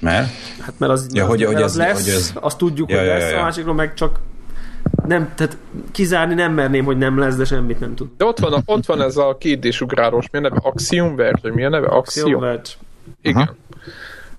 Mert? 0.00 0.28
Hát 0.60 0.74
mert 0.78 0.92
az, 0.92 1.06
ja, 1.12 1.22
az, 1.22 1.28
hogy, 1.28 1.38
mert 1.38 1.52
hogy 1.52 1.62
az, 1.62 1.70
az, 1.70 1.76
lesz, 1.76 2.04
hogy 2.04 2.14
az... 2.14 2.32
azt 2.34 2.58
tudjuk, 2.58 2.90
ja, 2.90 2.98
hogy 2.98 3.06
ja, 3.06 3.12
lesz, 3.12 3.22
ja, 3.22 3.30
ja. 3.30 3.40
a 3.40 3.42
másikról 3.42 3.74
meg 3.74 3.94
csak 3.94 4.20
nem, 5.06 5.32
tehát 5.34 5.56
kizárni 5.92 6.34
nem 6.34 6.52
merném, 6.52 6.84
hogy 6.84 6.98
nem 6.98 7.18
lesz, 7.18 7.36
de 7.36 7.44
semmit 7.44 7.80
nem 7.80 7.94
tud. 7.94 8.08
De 8.16 8.24
ott 8.24 8.38
van, 8.38 8.52
a, 8.52 8.62
ott 8.64 8.86
van 8.86 9.02
ez 9.02 9.16
a 9.16 9.36
kétdés 9.40 9.80
ugrálós, 9.80 10.30
mi 10.30 10.38
a 10.38 10.40
neve? 10.40 10.56
Axiom 10.62 11.16
Verge, 11.16 11.52
mi 11.52 11.64
a 11.64 11.68
neve? 11.68 11.86
Axiom. 11.86 12.26
Axiom 12.26 12.40
Verge. 12.40 12.70
Igen. 13.22 13.42
Aha. 13.42 13.54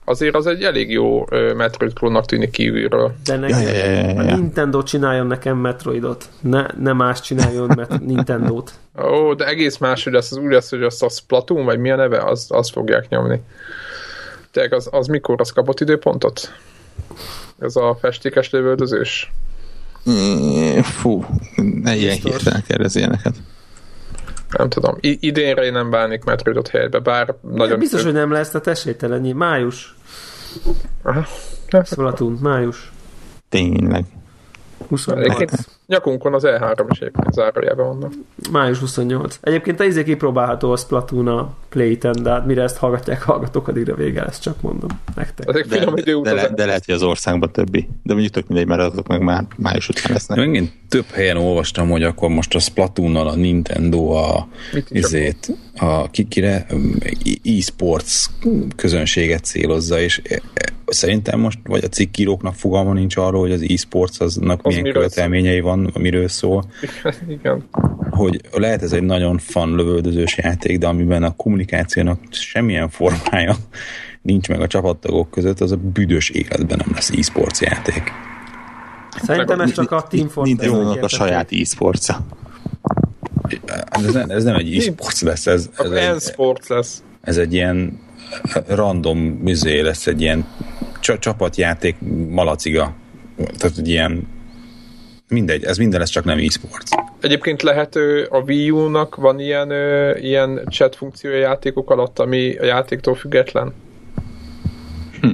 Azért 0.10 0.36
az 0.36 0.48
egy 0.48 0.64
elég 0.64 0.92
jó 0.92 1.22
uh, 1.22 1.54
Metroid 1.54 1.94
klónnak 1.94 2.26
tűnik 2.26 2.50
kívülről. 2.50 3.14
De 3.26 3.38
nekem, 3.38 3.62
Ja, 3.62 3.68
ja, 3.68 3.86
ja, 3.86 4.08
ja, 4.08 4.20
a 4.20 4.24
ja. 4.24 4.36
Nintendo 4.36 4.84
csináljon 4.84 5.28
nekem 5.28 5.58
Metroidot. 5.58 6.30
Ne, 6.42 6.66
ne 6.80 6.94
más 6.94 7.22
csináljon 7.22 7.72
met 7.76 8.00
Nintendót. 8.06 8.72
Ó, 9.04 9.34
de 9.34 9.46
egész 9.46 9.78
más, 9.78 10.04
hogy 10.04 10.14
lesz 10.14 10.32
az 10.32 10.38
úgy 10.38 10.52
lesz, 10.52 10.70
hogy 10.70 10.84
azt 10.84 11.04
a 11.04 11.10
Splatoon, 11.10 11.66
vagy 11.66 11.80
mi 11.80 11.92
a 11.92 11.96
neve, 11.96 12.24
az, 12.24 12.48
az 12.50 12.70
fogják 12.70 13.10
nyomni. 13.10 13.42
Tehát 14.52 14.74
az, 14.74 14.88
az 14.92 15.08
mikor 15.08 15.42
az 15.42 15.52
kapott 15.52 15.80
időpontot? 15.80 16.54
Ez 17.60 17.76
a 17.76 17.98
festékes 18.02 18.50
lövöldözős? 18.50 19.32
Mm, 20.10 20.80
Fú, 20.80 21.26
ne 21.56 21.96
ilyen 21.96 22.18
hirtelen 22.18 22.64
kérdez 22.68 22.96
ilyeneket. 22.96 23.36
Nem 24.58 24.70
tudom. 24.70 24.98
I- 25.00 25.18
idénre 25.22 25.64
én 25.64 25.72
nem 25.72 25.90
bánik 25.90 26.24
Metroidot 26.24 26.68
helybe, 26.68 27.00
bár 27.00 27.36
nagyon... 27.42 27.80
Biztos, 27.80 28.04
hogy 28.04 28.14
nem 28.14 28.32
lesz, 28.32 28.50
tehát 28.50 28.68
esélytelennyi. 28.68 29.32
Május. 29.32 29.96
Aha. 31.02 31.26
Ja, 31.70 31.84
Splatoon, 31.84 32.38
május. 32.42 32.92
Tényleg. 33.50 34.06
28. 34.88 35.26
Egyébként 35.26 35.77
nyakunkon 35.88 36.34
az 36.34 36.44
E3 36.46 36.86
is 36.90 37.00
egyébként 37.00 37.34
zárójában 37.34 37.88
vannak. 37.88 38.12
Május 38.52 38.80
28. 38.80 39.40
Egyébként 39.42 39.80
a 39.80 39.84
izé 39.84 40.04
kipróbálható 40.04 40.72
a 40.72 40.78
Splatoon 40.78 41.28
a 41.28 41.54
Playten, 41.70 42.24
de 42.24 42.30
hát 42.30 42.46
mire 42.46 42.62
ezt 42.62 42.78
hallgatják, 42.78 43.22
hallgatók, 43.22 43.68
addigra 43.68 43.96
vége 43.96 44.24
lesz, 44.24 44.40
csak 44.40 44.62
mondom 44.62 44.90
nektek. 45.16 45.48
Ezek 45.48 45.66
De, 45.66 45.86
de, 45.86 45.92
idő 45.96 46.22
de, 46.22 46.34
le, 46.34 46.50
de 46.50 46.66
lehet, 46.66 46.86
hogy 46.86 46.96
az 46.96 47.04
országban 47.04 47.52
többi. 47.52 47.88
De 48.04 48.14
mondjuk 48.14 48.34
tök 48.34 48.48
mindegy, 48.48 48.68
mert 48.68 48.82
azok 48.82 49.08
meg 49.08 49.22
már 49.22 49.46
május 49.58 49.90
után 49.90 50.12
lesznek. 50.12 50.38
Megint 50.38 50.72
több 50.90 51.06
helyen 51.06 51.38
olvastam, 51.38 51.90
hogy 51.90 52.04
akkor 52.04 52.30
most 52.30 52.56
a 52.56 52.60
Splatoonnal 52.60 53.28
a 53.28 53.36
Nintendo 53.36 54.12
a 54.12 54.48
izét, 54.90 55.52
a 55.78 56.10
kikire 56.10 56.66
e-sports 57.44 58.26
közönséget 58.76 59.46
célozza, 59.46 60.00
és 60.00 60.22
e- 60.24 60.42
e- 60.54 60.77
szerintem 60.88 61.40
most, 61.40 61.60
vagy 61.64 61.84
a 61.84 61.88
cikkíróknak 61.88 62.54
fogalma 62.56 62.94
nincs 62.94 63.18
arról, 63.18 63.42
hogy 63.42 63.52
az 63.52 63.66
e-sports 63.70 64.20
aznak 64.20 64.60
Az 64.64 64.76
milyen 64.76 64.94
követelményei 64.94 65.60
van, 65.60 65.94
miről 66.00 66.28
szól, 66.28 66.66
Igen. 67.28 67.64
hogy 68.10 68.42
lehet 68.52 68.82
ez 68.82 68.92
egy 68.92 69.04
nagyon 69.04 69.38
fan 69.38 69.76
lövöldözős 69.76 70.38
játék, 70.38 70.78
de 70.78 70.88
amiben 70.88 71.24
a 71.24 71.36
kommunikációnak 71.36 72.20
semmilyen 72.30 72.90
formája 72.90 73.56
nincs 74.22 74.48
meg 74.48 74.62
a 74.62 74.68
csapattagok 74.68 75.32
között, 75.32 75.60
az 75.60 75.72
a 75.72 75.78
büdös 75.78 76.30
életben 76.30 76.78
nem 76.86 76.94
lesz 76.94 77.10
e-sports 77.10 77.60
játék. 77.60 78.12
Szerintem 79.24 79.62
ez 79.62 79.72
csak 79.72 79.92
a 79.92 80.02
Team 80.02 80.28
Fortress 80.28 80.58
Nintendo-nak 80.60 81.04
a 81.04 81.08
saját 81.08 81.52
e-sportja. 81.52 82.26
Ez 83.90 84.14
nem, 84.14 84.30
ez 84.30 84.44
nem 84.44 84.56
egy 84.56 84.76
e-sports 84.76 85.22
lesz, 85.22 85.48
ez, 85.48 85.70
ez, 85.78 85.92
egy, 85.92 86.16
N-Sports 86.16 86.68
lesz. 86.68 87.04
ez 87.22 87.38
egy 87.38 87.54
ilyen 87.54 88.00
random 88.68 89.18
műzé 89.18 89.80
lesz, 89.80 90.08
egy 90.08 90.22
ilyen 90.22 90.46
csa- 91.00 91.20
csapatjáték 91.20 91.96
malaciga. 92.30 92.94
Tehát 93.58 93.78
egy 93.78 93.88
ilyen 93.88 94.28
mindegy, 95.30 95.64
ez 95.64 95.78
minden 95.78 96.00
lesz 96.00 96.10
csak 96.10 96.24
nem 96.24 96.38
e-sports. 96.38 96.92
Egyébként 97.22 97.62
lehet 97.62 97.96
a 98.30 98.38
Wii 98.46 98.72
U-nak 98.72 99.16
van 99.16 99.40
ilyen, 99.40 99.72
ilyen 100.22 100.62
chat 100.70 100.96
funkciója 100.96 101.38
játékok 101.38 101.90
alatt, 101.90 102.20
ami 102.20 102.58
a 102.58 102.66
játéktól 102.66 103.16
független? 103.16 103.74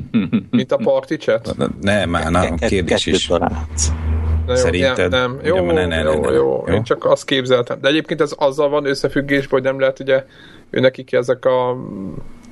Mint 0.52 0.72
a 0.72 0.78
party 0.78 1.14
chat? 1.14 1.56
Ne, 1.82 2.06
már 2.06 2.32
nem, 2.32 2.56
kérdés 2.56 3.06
is. 3.06 3.28
Na 4.46 4.52
jó, 4.52 4.56
Szerinted? 4.56 5.12
Nem, 5.12 5.32
nem. 5.32 5.40
Jó, 5.44 5.56
Ugye, 5.56 5.74
ne, 5.74 5.86
ne, 5.86 6.04
ne, 6.04 6.12
jó, 6.12 6.20
ne, 6.22 6.30
ne. 6.30 6.34
jó, 6.36 6.64
Jó? 6.68 6.74
Én 6.74 6.84
csak 6.84 7.06
azt 7.06 7.26
képzeltem. 7.26 7.78
De 7.82 7.88
egyébként 7.88 8.22
ez 8.22 8.34
azzal 8.38 8.70
van 8.70 8.86
összefüggésben, 8.86 9.50
hogy 9.50 9.64
nem 9.64 9.80
lehet 9.80 10.00
ugye 10.00 10.26
ő 10.74 10.80
nekik 10.80 11.14
ezek 11.14 11.46
a 11.46 11.78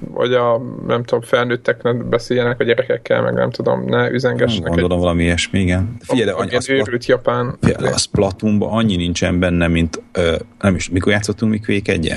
vagy 0.09 0.33
a, 0.33 0.61
nem 0.87 1.03
tudom, 1.03 1.21
felnőttek 1.21 1.83
ne 1.83 1.93
beszéljenek 1.93 2.59
a 2.59 2.63
gyerekekkel, 2.63 3.21
meg 3.21 3.33
nem 3.33 3.51
tudom, 3.51 3.85
ne 3.85 4.09
üzengessenek. 4.11 4.67
Gondolom 4.69 4.99
valami 4.99 5.23
ilyesmi, 5.23 5.59
igen. 5.59 5.95
De 5.99 6.05
figyelj, 6.05 6.25
de 6.25 6.31
egy, 6.31 6.41
annyi, 6.41 6.55
az, 6.55 6.69
egy 6.69 6.75
őrült 6.75 7.05
japán. 7.05 7.57
a 7.77 7.97
Splatoonban 7.97 8.71
annyi 8.71 8.95
nincsen 8.95 9.39
benne, 9.39 9.67
mint 9.67 10.01
ö, 10.11 10.35
nem 10.61 10.75
is, 10.75 10.89
mikor 10.89 11.11
játszottunk 11.11 11.51
mi 11.51 11.59
Quake 11.59 11.91
1 11.91 12.13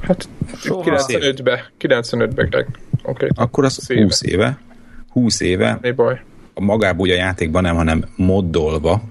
Hát 0.00 0.28
Soha. 0.56 0.82
95-be, 0.84 1.70
95-be, 1.80 2.42
Greg. 2.42 2.66
Konkrétan. 3.02 3.44
Akkor 3.44 3.64
az 3.64 3.76
20 3.76 3.90
éve. 3.90 4.02
20 4.02 4.22
éve. 4.22 4.58
20 5.12 5.40
éve 5.40 5.78
Mi 5.82 5.90
baj? 5.90 6.20
a 6.54 6.60
magából 6.60 7.10
a 7.10 7.14
játékban 7.14 7.62
nem, 7.62 7.76
hanem 7.76 8.04
moddolva 8.16 9.02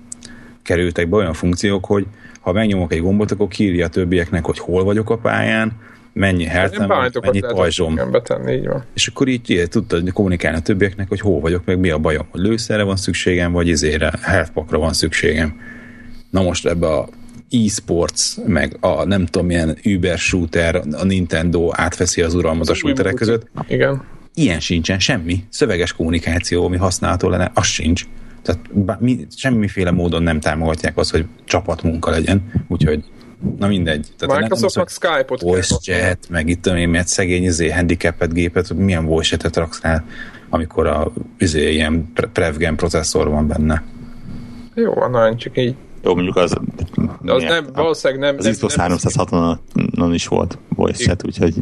kerültek 0.64 1.10
be 1.10 1.16
olyan 1.16 1.34
funkciók, 1.34 1.86
hogy 1.86 2.06
ha 2.42 2.52
megnyomok 2.52 2.94
egy 2.94 3.02
gombot, 3.02 3.32
akkor 3.32 3.48
kírja 3.48 3.86
a 3.86 3.90
többieknek, 3.90 4.46
hogy 4.46 4.60
hol 4.60 4.84
vagyok 4.84 5.10
a 5.10 5.18
pályán, 5.18 5.72
mennyi 6.20 6.46
hertem 6.46 6.88
mennyi 7.22 7.40
pajzsom. 7.40 8.00
Betenni, 8.12 8.54
így 8.54 8.68
van. 8.68 8.84
És 8.94 9.08
akkor 9.08 9.28
így, 9.28 9.50
így 9.50 9.68
tudtad 9.68 10.12
kommunikálni 10.12 10.58
a 10.58 10.62
többieknek, 10.62 11.10
hogy 11.10 11.20
hol 11.20 11.40
vagyok, 11.40 11.66
meg 11.66 11.80
mi 11.80 11.90
a 11.90 11.98
bajom, 11.98 12.26
hogy 12.30 12.42
lőszerre 12.42 12.84
van 12.84 12.96
szükségem, 12.96 13.52
vagy 13.52 13.68
izére, 13.68 14.14
healthpackra 14.22 14.78
van 14.78 14.94
szükségem. 14.94 15.60
Na 16.30 16.42
most 16.42 16.66
ebbe 16.66 16.88
a 16.88 17.08
e-sports, 17.52 18.36
meg 18.46 18.78
a 18.80 19.04
nem 19.04 19.26
tudom 19.26 19.48
milyen 19.48 19.78
Uber 19.86 20.18
shooter, 20.18 20.82
a 20.92 21.04
Nintendo 21.04 21.70
átveszi 21.72 22.22
az 22.22 22.34
uralmat 22.34 22.70
a 22.70 22.74
shooterek 22.74 23.14
között. 23.14 23.50
Igen. 23.68 24.04
Ilyen 24.34 24.60
sincsen, 24.60 25.00
semmi. 25.00 25.44
Szöveges 25.50 25.94
kommunikáció, 25.94 26.66
ami 26.66 26.78
használható 26.78 27.30
lenne, 27.30 27.52
az 27.54 27.66
sincs. 27.66 28.06
Tehát 28.42 29.00
mi, 29.00 29.28
semmiféle 29.36 29.92
módon 29.92 30.24
nem 30.24 30.40
támogatják 30.40 30.98
azt, 30.98 31.12
hogy 31.12 31.26
csapatmunka 31.46 32.12
legyen, 32.12 32.52
úgyhogy 32.68 33.04
na 33.58 33.68
mindegy. 33.68 34.08
Tehát 34.18 34.42
Microsoftnak 34.42 34.90
Skype-ot 34.90 35.42
Voice 35.42 35.76
chat, 35.76 36.18
meg 36.30 36.50
itt 36.50 36.62
tudom 36.62 36.78
én, 36.78 36.90
miért 36.90 37.08
szegény 37.08 37.44
izé, 37.44 37.70
handicapet 37.70 38.34
gépet, 38.34 38.74
milyen 38.74 39.06
voice 39.06 39.38
chat 39.38 39.56
raksz 39.56 39.82
rá, 39.82 40.04
amikor 40.50 40.88
a 40.88 41.12
izé, 41.38 41.74
ilyen 41.74 42.12
prevgen 42.34 42.76
processzor 42.76 43.30
van 43.30 43.48
benne. 43.48 43.84
Jó, 44.74 44.94
nagyon 45.08 45.38
csak 45.38 45.58
így 45.58 45.76
jó, 46.04 46.16
mondjuk 46.16 46.36
az... 46.36 46.54
De 47.22 47.34
az 47.34 47.44
nem, 47.44 47.68
valószínűleg 47.74 48.22
nem... 48.22 48.36
Az 48.38 48.48
Xbox 48.50 48.76
360-on 48.78 50.10
is 50.14 50.28
volt 50.28 50.58
voice 50.76 51.04
chat, 51.04 51.26
úgyhogy... 51.26 51.54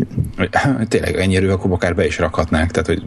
Tényleg 0.88 1.16
ennyire 1.16 1.52
akkor 1.52 1.72
akár 1.72 1.96
be 1.96 2.06
is 2.06 2.18
rakhatnák, 2.18 2.72
tehát 2.72 2.88
hogy 2.88 3.04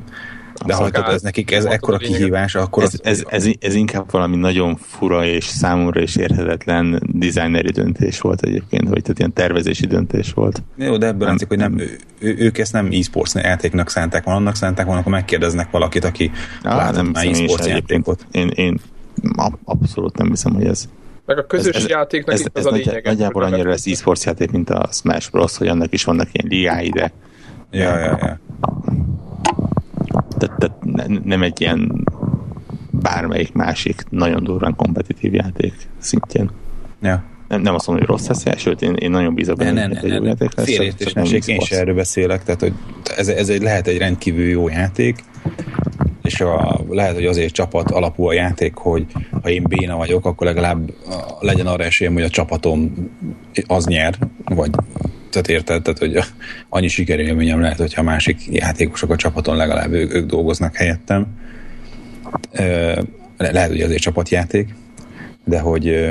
de 0.66 0.74
ha 0.74 0.90
tudod, 0.90 1.12
ez 1.12 1.22
nekik 1.22 1.50
ez 1.50 1.64
ekkora 1.64 1.96
kihívás, 1.96 2.54
akkor... 2.54 2.82
Ez, 2.82 2.92
ez, 3.02 3.22
ez, 3.28 3.48
ez, 3.60 3.74
inkább 3.74 4.10
valami 4.10 4.36
nagyon 4.36 4.76
fura 4.76 5.24
és 5.24 5.44
számomra 5.44 6.00
is 6.00 6.16
érhetetlen 6.16 7.02
designeri 7.12 7.70
döntés 7.70 8.20
volt 8.20 8.42
egyébként, 8.42 8.88
vagy 8.88 9.02
tehát 9.02 9.18
ilyen 9.18 9.32
tervezési 9.32 9.86
döntés 9.86 10.32
volt. 10.32 10.62
Jó, 10.76 10.96
de 10.96 11.06
ebből 11.06 11.28
látszik, 11.28 11.48
hogy 11.48 11.58
nem, 11.58 11.78
ő, 11.78 11.98
ők 12.38 12.58
ezt 12.58 12.72
nem 12.72 12.88
e-sports 12.92 13.34
játéknak 13.34 13.90
szánták 13.90 14.24
van, 14.24 14.34
annak 14.34 14.56
szánták 14.56 14.86
van, 14.86 14.96
akkor 14.96 15.12
megkérdeznek 15.12 15.70
valakit, 15.70 16.04
aki 16.04 16.30
Á, 16.62 16.90
nem 16.90 17.06
már 17.06 17.26
e-sports 17.26 17.66
játékot. 17.66 18.26
Én, 18.30 18.48
én 18.48 18.80
abszolút 19.64 20.16
nem 20.16 20.28
hiszem, 20.28 20.54
hogy 20.54 20.64
ez 20.64 20.88
meg 21.26 21.38
a 21.38 21.46
közös 21.46 21.76
ez, 21.76 21.88
játéknak 21.88 22.34
ez, 22.34 22.40
itt 22.40 22.58
ez 22.58 22.66
az 22.66 22.72
a 22.72 22.76
lényeg. 22.76 23.04
Nagyjából 23.04 23.42
annyira 23.42 23.68
lesz 23.68 23.86
e-sports 23.86 24.24
játék, 24.24 24.50
mint 24.50 24.70
a 24.70 24.88
Smash 24.92 25.30
Bros., 25.30 25.56
hogy 25.56 25.66
annak 25.66 25.92
is 25.92 26.04
vannak 26.04 26.28
ilyen 26.32 26.46
ligái, 26.48 26.88
de... 26.88 27.12
Ja, 27.70 27.98
ja, 27.98 28.18
ja. 28.20 28.40
Tehát, 30.40 30.58
tehát 30.58 31.24
nem 31.24 31.42
egy 31.42 31.60
ilyen 31.60 32.04
bármelyik 32.90 33.52
másik 33.52 34.04
nagyon 34.10 34.44
durván 34.44 34.76
kompetitív 34.76 35.34
játék 35.34 35.74
szintjén. 35.98 36.50
Ja. 37.02 37.24
Nem, 37.48 37.60
nem 37.60 37.74
azt 37.74 37.86
mondom, 37.86 38.06
hogy 38.06 38.16
rossz 38.16 38.44
lesz, 38.44 38.60
sőt, 38.60 38.82
én, 38.82 38.94
én 38.94 39.10
nagyon 39.10 39.34
bízom 39.34 39.54
benne, 39.56 39.86
hogy 39.86 40.10
egy 40.10 40.14
jó 40.14 40.24
játék 40.24 40.54
lesz. 40.54 40.66
Félértés, 40.66 41.12
én 41.46 41.60
sem 41.60 41.78
erről 41.80 41.94
beszélek, 41.94 42.44
tehát 42.44 42.60
hogy 42.60 42.72
ez, 43.16 43.28
ez 43.28 43.48
egy, 43.48 43.62
lehet 43.62 43.86
egy 43.86 43.98
rendkívül 43.98 44.44
jó 44.44 44.68
játék, 44.68 45.24
és 46.22 46.40
a, 46.40 46.80
lehet, 46.88 47.14
hogy 47.14 47.26
azért 47.26 47.54
csapat 47.54 47.90
alapú 47.90 48.24
a 48.24 48.32
játék, 48.32 48.74
hogy 48.74 49.06
ha 49.42 49.48
én 49.48 49.64
béna 49.68 49.96
vagyok, 49.96 50.26
akkor 50.26 50.46
legalább 50.46 50.92
legyen 51.40 51.66
arra 51.66 51.84
esélyem, 51.84 52.12
hogy 52.12 52.22
a 52.22 52.28
csapatom 52.28 52.94
az 53.66 53.86
nyer, 53.86 54.14
vagy 54.44 54.70
tehát 55.30 55.48
érted, 55.48 55.82
tehát, 55.82 55.98
hogy 55.98 56.18
annyi 56.68 56.88
sikerélményem 56.88 57.60
lehet, 57.60 57.78
hogyha 57.78 58.02
másik 58.02 58.46
játékosok 58.46 59.10
a 59.10 59.16
csapaton 59.16 59.56
legalább 59.56 59.92
ők, 59.92 60.14
ők 60.14 60.26
dolgoznak 60.26 60.74
helyettem. 60.74 61.26
Lehet, 63.36 63.68
hogy 63.68 63.80
azért 63.80 64.02
csapatjáték, 64.02 64.74
de 65.44 65.60
hogy 65.60 66.10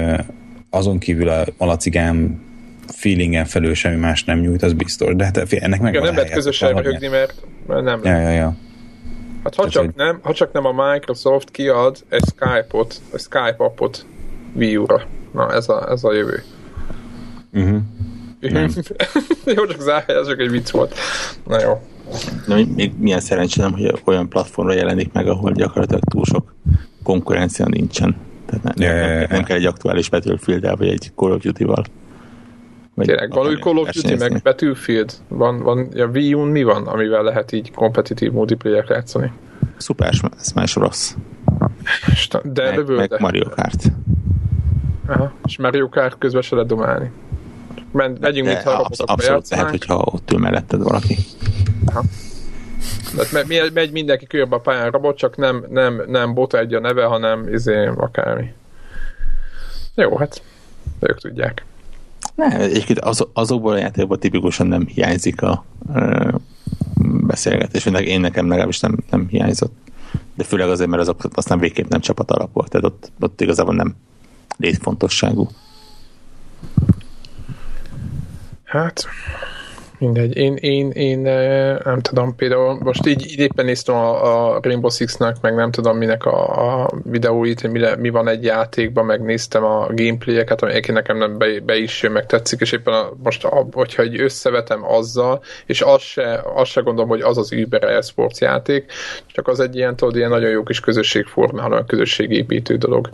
azon 0.70 0.98
kívül 0.98 1.30
a 1.30 1.46
malacigám 1.58 2.42
feelingen 2.88 3.46
felül 3.46 3.74
semmi 3.74 3.96
más 3.96 4.24
nem 4.24 4.40
nyújt, 4.40 4.64
az 4.64 4.74
biztos. 4.74 5.16
De 5.16 5.24
hát 5.24 5.38
ennek 5.38 5.82
meg 5.82 5.94
Igen, 5.94 6.06
nem 6.06 6.16
lehet 6.16 6.32
közösen 6.32 6.74
röhögni, 6.74 7.08
mert 7.08 7.34
nem 7.68 8.02
ja, 8.04 8.18
ja, 8.18 8.30
ja. 8.30 8.56
Hát 9.44 9.56
ha 9.56 9.70
csak, 9.70 9.96
nem, 9.96 10.20
ha 10.22 10.34
csak 10.34 10.52
nem 10.52 10.66
a 10.66 10.92
Microsoft 10.92 11.52
kiad 11.52 11.98
egy 12.10 12.24
Skype-ot, 12.26 13.02
egy 13.14 13.20
Skype 13.20 13.56
appot 13.58 14.06
Wii 14.56 14.78
U-ra. 14.78 15.02
Na, 15.34 15.54
ez 15.54 15.70
a, 15.70 15.92
ez 15.92 16.04
a 16.04 16.14
jövő. 16.14 16.44
Uh-huh. 17.54 17.80
jó, 19.56 19.66
csak 19.66 19.82
zárjázsok, 19.82 20.40
egy 20.40 20.50
vicc 20.50 20.70
volt. 20.70 20.96
Na 21.46 21.62
jó. 21.62 21.82
Na, 22.48 22.56
még 22.76 22.92
milyen 22.98 23.20
szerencsé 23.20 23.62
nem, 23.62 23.72
hogy 23.72 24.02
olyan 24.06 24.30
platformra 24.30 24.74
jelenik 24.74 25.12
meg, 25.14 25.28
ahol 25.28 25.52
gyakorlatilag 25.52 26.04
túl 26.04 26.24
sok 26.26 26.54
konkurencia 27.04 27.66
nincsen. 27.66 28.16
Tehát 28.46 28.64
nem, 28.64 28.74
yeah, 28.78 29.20
nem, 29.20 29.28
nem 29.30 29.44
kell 29.44 29.58
egy 29.58 29.66
aktuális 29.66 30.10
battlefield 30.10 30.78
vagy 30.78 30.88
egy 30.88 31.12
Call 31.16 31.32
of 31.32 31.42
Duty-val. 31.42 31.84
Tényleg, 32.96 33.38
új 33.38 33.56
Call 33.56 33.78
of 33.78 33.90
Duty, 33.90 34.16
meg 34.16 34.42
Battlefield? 34.44 35.14
Van, 35.28 35.64
van, 35.64 35.88
ja, 35.94 36.08
Wii 36.08 36.34
U 36.34 36.40
mi 36.40 36.64
van, 36.64 36.88
amivel 36.88 37.24
lehet 37.24 37.52
így 37.52 37.72
kompetitív 37.72 38.32
multiplayer 38.32 38.86
játszani? 38.90 39.32
Super 39.78 40.14
Smash 40.42 40.78
Bros. 40.78 41.14
De 42.44 42.76
meg, 42.76 42.96
meg 42.96 43.16
Mario 43.20 43.50
Kart. 43.50 43.84
Aha, 45.08 45.34
és 45.46 45.58
Mario 45.58 45.90
Kart 45.90 46.18
közben 46.18 46.42
se 46.42 46.56
lehet 46.56 46.70
domálni. 46.70 47.12
Men, 47.92 48.18
megyünk, 48.20 48.48
De 48.48 48.54
mintha 48.54 48.72
absz- 48.72 49.02
Abszolút 49.02 49.50
lehet, 49.50 49.70
hogyha 49.70 49.96
ott 49.96 50.32
ül 50.32 50.40
melletted 50.40 50.82
valaki. 50.82 51.18
Aha. 51.86 52.04
Tehát 53.16 53.74
megy 53.74 53.92
mindenki 53.92 54.26
körbe 54.28 54.56
a 54.56 54.60
pályán 54.60 54.92
robot, 54.92 55.18
csak 55.18 55.38
nem, 55.38 55.66
nem, 55.70 56.02
nem 56.08 56.34
bot 56.34 56.54
egy 56.54 56.74
a 56.74 56.80
neve, 56.80 57.04
hanem 57.06 57.54
izé 57.54 57.86
akármi. 57.86 58.54
Jó, 59.96 60.18
hát 60.18 60.42
ők 61.00 61.20
tudják. 61.20 61.66
Ne, 62.36 62.58
egyébként 62.60 63.00
az, 63.00 63.26
azokból 63.34 63.74
a 63.74 63.78
játékokból 63.78 64.18
tipikusan 64.18 64.68
nem 64.68 64.88
hiányzik 64.88 65.42
a 65.42 65.66
ö, 65.94 66.30
beszélgetés. 67.22 67.86
Én 67.86 68.20
nekem 68.20 68.48
legalábbis 68.48 68.80
nem, 68.80 68.98
nem 69.10 69.28
hiányzott. 69.28 69.74
De 70.36 70.44
főleg 70.44 70.70
azért, 70.70 70.90
mert 70.90 71.02
azok 71.02 71.22
aztán 71.34 71.60
végképp 71.60 71.90
nem 71.90 72.00
csapat 72.00 72.32
alap 72.32 72.54
volt. 72.54 72.70
Tehát 72.70 72.86
ott, 72.86 73.12
ott 73.20 73.42
igazából 73.42 73.76
nem 73.76 73.96
létfontosságú. 74.58 75.50
Hát, 78.70 79.08
mindegy. 79.98 80.38
Én, 80.38 80.56
én, 80.56 80.90
én 80.90 81.20
nem 81.84 82.00
tudom, 82.02 82.36
például 82.36 82.80
most 82.84 83.08
így 83.08 83.40
éppen 83.40 83.66
néztem 83.66 83.96
a, 83.96 84.54
a 84.54 84.60
Rainbow 84.62 84.90
Six-nek, 84.90 85.36
meg 85.42 85.56
nem 85.56 85.72
tudom 85.72 85.98
minek 85.98 86.26
a, 86.26 86.82
a 86.84 86.90
videóit, 87.04 87.72
mi, 87.72 87.82
mi 87.98 88.10
van 88.10 88.28
egy 88.28 88.44
játékban, 88.44 89.06
megnéztem 89.06 89.64
a 89.64 89.88
gameplay-eket, 89.94 90.62
ami 90.62 90.72
egyébként 90.72 90.98
nekem 90.98 91.18
nem 91.18 91.38
be, 91.38 91.60
be 91.60 91.78
is 91.78 92.02
jön, 92.02 92.12
meg 92.12 92.26
tetszik, 92.26 92.60
és 92.62 92.72
éppen 92.72 92.94
a, 92.94 93.10
most, 93.24 93.46
a, 93.46 93.68
hogyha 93.72 94.02
egy 94.02 94.22
összevetem 94.22 94.84
azzal, 94.86 95.42
és 95.66 95.82
azt 95.82 96.04
se, 96.04 96.42
azt 96.56 96.72
se 96.72 96.82
gondolom, 96.82 97.10
hogy 97.10 97.22
az 97.22 97.38
az 97.38 97.52
Uber 97.52 97.84
Esports 97.84 98.40
játék, 98.40 98.92
csak 99.28 99.48
az 99.48 99.60
egy 99.60 99.76
ilyen, 99.76 99.96
tudod, 99.96 100.16
ilyen 100.16 100.30
nagyon 100.30 100.50
jó 100.50 100.64
kis 100.64 100.80
közösségforma, 100.80 101.62
hanem 101.62 101.86
közösségépítő 101.86 102.76
dolog 102.76 103.10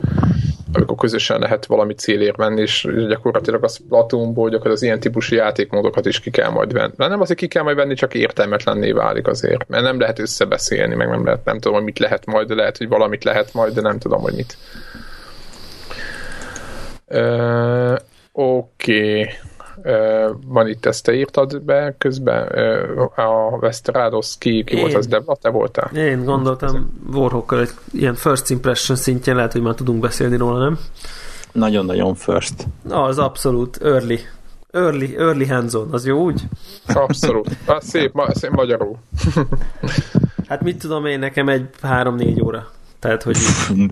amikor 0.76 0.98
közösen 0.98 1.40
lehet 1.40 1.66
valami 1.66 1.94
célért 1.94 2.38
menni, 2.38 2.62
és 2.62 2.88
gyakorlatilag 3.08 3.64
a 3.64 3.68
Splatoonból 3.68 4.50
gyakorlatilag 4.50 4.76
az 4.76 4.84
ilyen 4.84 5.00
típusú 5.00 5.36
játékmódokat 5.36 6.06
is 6.06 6.20
ki 6.20 6.30
kell 6.30 6.50
majd 6.50 6.74
venni. 6.74 6.94
Mert 6.96 7.12
nem 7.12 7.22
azért 7.22 7.40
ki 7.40 7.48
kell 7.48 7.64
majd 7.64 7.76
venni, 7.76 7.94
csak 7.94 8.14
értelmetlenné 8.14 8.92
válik 8.92 9.28
azért. 9.28 9.68
Mert 9.68 9.84
nem 9.84 10.00
lehet 10.00 10.20
összebeszélni, 10.20 10.96
meg 10.96 11.10
nem 11.10 11.26
lehet, 11.26 11.46
nem 11.46 11.60
tudom, 11.60 11.74
hogy 11.78 11.86
mit 11.86 12.00
lehet 12.00 12.26
majd, 12.26 12.48
de 12.48 12.56
lehet, 12.56 12.78
hogy 12.78 12.88
valamit 12.88 13.24
lehet 13.24 13.54
majd, 13.54 13.74
de 13.74 13.82
nem 13.82 14.00
tudom, 14.00 14.22
hogy 14.22 14.34
mit. 14.34 14.58
Uh, 17.08 17.96
Oké. 18.32 19.20
Okay 19.22 19.54
van 20.48 20.68
itt, 20.68 20.86
ezt 20.86 21.04
te 21.04 21.14
írtad 21.14 21.62
be 21.62 21.96
közben, 21.98 22.48
a 23.16 23.58
Westerádos 23.62 24.36
ki, 24.38 24.64
ki 24.64 24.80
volt 24.80 24.94
az, 24.94 25.08
de 25.08 25.22
te 25.42 25.50
voltál? 25.50 25.96
Én 25.96 26.24
gondoltam 26.24 27.02
Warhawkkal 27.14 27.60
egy 27.60 27.70
ilyen 27.92 28.16
first 28.16 28.50
impression 28.50 28.98
szintjén 28.98 29.36
lehet, 29.36 29.52
hogy 29.52 29.62
már 29.62 29.74
tudunk 29.74 30.00
beszélni 30.00 30.38
róla, 30.38 30.58
nem? 30.58 30.80
Nagyon-nagyon 31.52 32.16
first. 32.16 32.68
Na, 32.82 33.04
az 33.04 33.18
abszolút 33.18 33.78
early. 33.84 34.20
Early, 34.72 35.16
early 35.18 35.46
hands-on, 35.46 35.88
az 35.92 36.06
jó 36.06 36.24
úgy? 36.24 36.42
Abszolút. 36.94 37.58
Az 37.66 37.88
szép, 37.88 38.14
ma, 38.14 38.34
szép 38.34 38.52
magyarul. 38.52 38.98
hát 40.48 40.62
mit 40.62 40.80
tudom 40.80 41.06
én, 41.06 41.20
nekem 41.20 41.50
egy 41.50 41.70
három-négy 41.82 42.42
óra. 42.42 42.72
Tehát, 43.00 43.24
hogy... 43.24 43.38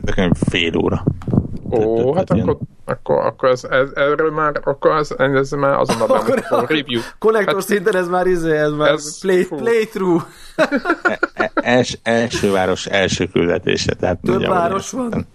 nekem 0.01 0.33
fél 0.33 0.77
óra. 0.77 1.03
Ó, 1.71 2.13
hát 2.13 2.29
akkor, 2.29 2.57
akkor, 2.85 3.25
akkor 3.25 3.49
ez, 3.49 3.63
ez, 3.63 3.89
erről 3.93 4.31
már, 4.31 4.61
akkor 4.63 4.97
ez, 4.97 5.11
ez 5.17 5.51
már 5.51 5.79
azonnal 5.79 6.07
akkor 6.17 6.43
a 6.49 6.65
review. 6.67 7.01
Konnektor 7.19 7.53
hát, 7.53 7.63
szinten 7.63 7.95
ez 7.95 8.07
már, 8.07 8.27
izé, 8.27 8.57
ez 8.57 8.71
már 8.71 8.91
ez, 8.91 9.19
play, 9.19 9.45
playthrough. 9.45 10.23
E, 11.03 11.19
e, 11.33 11.51
els, 11.53 11.97
első 12.03 12.51
város 12.51 12.85
első 12.85 13.25
küldetése. 13.25 13.93
Tehát 13.93 14.19
Több 14.21 14.47
város 14.47 14.91
van? 14.91 15.27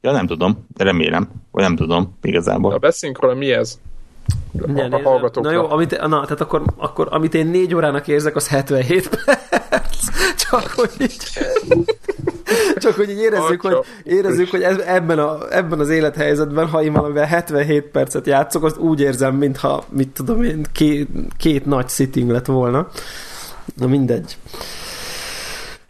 Ja, 0.00 0.12
nem 0.12 0.26
tudom, 0.26 0.66
remélem, 0.76 1.28
vagy 1.50 1.62
nem 1.62 1.76
tudom 1.76 2.16
igazából. 2.22 2.70
Na, 2.70 2.78
beszéljünk 2.78 3.22
róla, 3.22 3.34
mi 3.34 3.52
ez? 3.52 3.78
a, 4.66 4.80
a 4.80 5.00
hallgatóknak. 5.02 5.52
Na 5.52 5.58
jó, 5.58 5.70
amit, 5.70 6.00
na, 6.00 6.08
tehát 6.08 6.40
akkor, 6.40 6.62
akkor 6.76 7.08
amit 7.10 7.34
én 7.34 7.46
négy 7.46 7.74
órának 7.74 8.08
érzek, 8.08 8.36
az 8.36 8.48
77 8.48 9.08
perc. 9.24 9.96
Csak 10.36 10.70
hogy 10.70 10.90
így... 10.98 11.16
Csak 12.76 12.94
hogy 12.94 13.10
így 13.10 13.18
érezzük, 13.18 13.60
hogy, 13.60 13.76
érezzük, 14.02 14.50
hogy 14.50 14.62
ebben, 14.86 15.18
a, 15.18 15.38
ebben 15.50 15.78
az 15.78 15.88
élethelyzetben, 15.88 16.66
ha 16.66 16.82
én 16.82 16.92
valamivel 16.92 17.24
77 17.24 17.84
percet 17.84 18.26
játszok, 18.26 18.64
azt 18.64 18.78
úgy 18.78 19.00
érzem, 19.00 19.34
mintha, 19.34 19.84
mit 19.88 20.08
tudom 20.08 20.42
én, 20.42 20.66
két, 20.72 21.08
két 21.36 21.66
nagy 21.66 21.88
sitting 21.88 22.30
lett 22.30 22.46
volna. 22.46 22.88
Na 23.76 23.86
mindegy. 23.86 24.36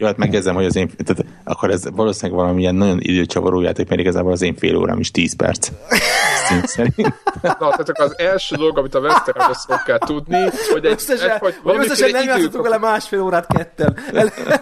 Jó, 0.01 0.05
hát 0.07 0.17
megkezdem, 0.17 0.55
hogy 0.55 0.65
az 0.65 0.75
én, 0.75 0.89
tehát 1.05 1.25
akkor 1.43 1.69
ez 1.69 1.83
valószínűleg 1.91 2.41
valamilyen 2.41 2.75
nagyon 2.75 2.97
időcsavaró 2.99 3.61
játék, 3.61 3.89
mert 3.89 4.01
igazából 4.01 4.31
az 4.31 4.41
én 4.41 4.55
fél 4.55 4.75
órám 4.75 4.99
is 4.99 5.11
10 5.11 5.35
perc. 5.35 5.69
szerint. 6.63 7.13
Na, 7.41 7.55
tehát 7.57 7.89
az 7.89 8.19
első 8.19 8.55
dolog, 8.55 8.77
amit 8.77 8.95
a 8.95 8.99
Westeros 8.99 9.57
kell 9.85 9.97
tudni, 9.97 10.37
hogy 10.71 10.85
egy, 10.85 10.91
összesen, 10.91 11.29
egy, 11.29 11.55
hogy 11.63 11.77
összesen 11.77 12.09
nem 12.11 12.23
játszottuk 12.23 12.61
vele 12.61 12.77
másfél 12.77 13.21
órát 13.21 13.47
ketten. 13.47 13.97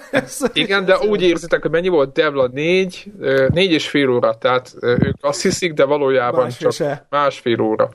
Igen, 0.53 0.85
de 0.85 0.97
úgy 0.97 1.21
érzitek, 1.21 1.61
hogy 1.61 1.71
mennyi 1.71 1.87
volt 1.87 2.13
Devla? 2.13 2.49
Négy, 2.53 3.11
négy 3.47 3.71
és 3.71 3.89
fél 3.89 4.09
óra, 4.09 4.37
tehát 4.37 4.73
ők 4.81 5.15
azt 5.21 5.41
hiszik, 5.41 5.73
de 5.73 5.85
valójában 5.85 6.43
másfél 6.43 6.69
csak 6.69 6.87
se. 6.87 7.05
másfél 7.09 7.61
óra. 7.61 7.89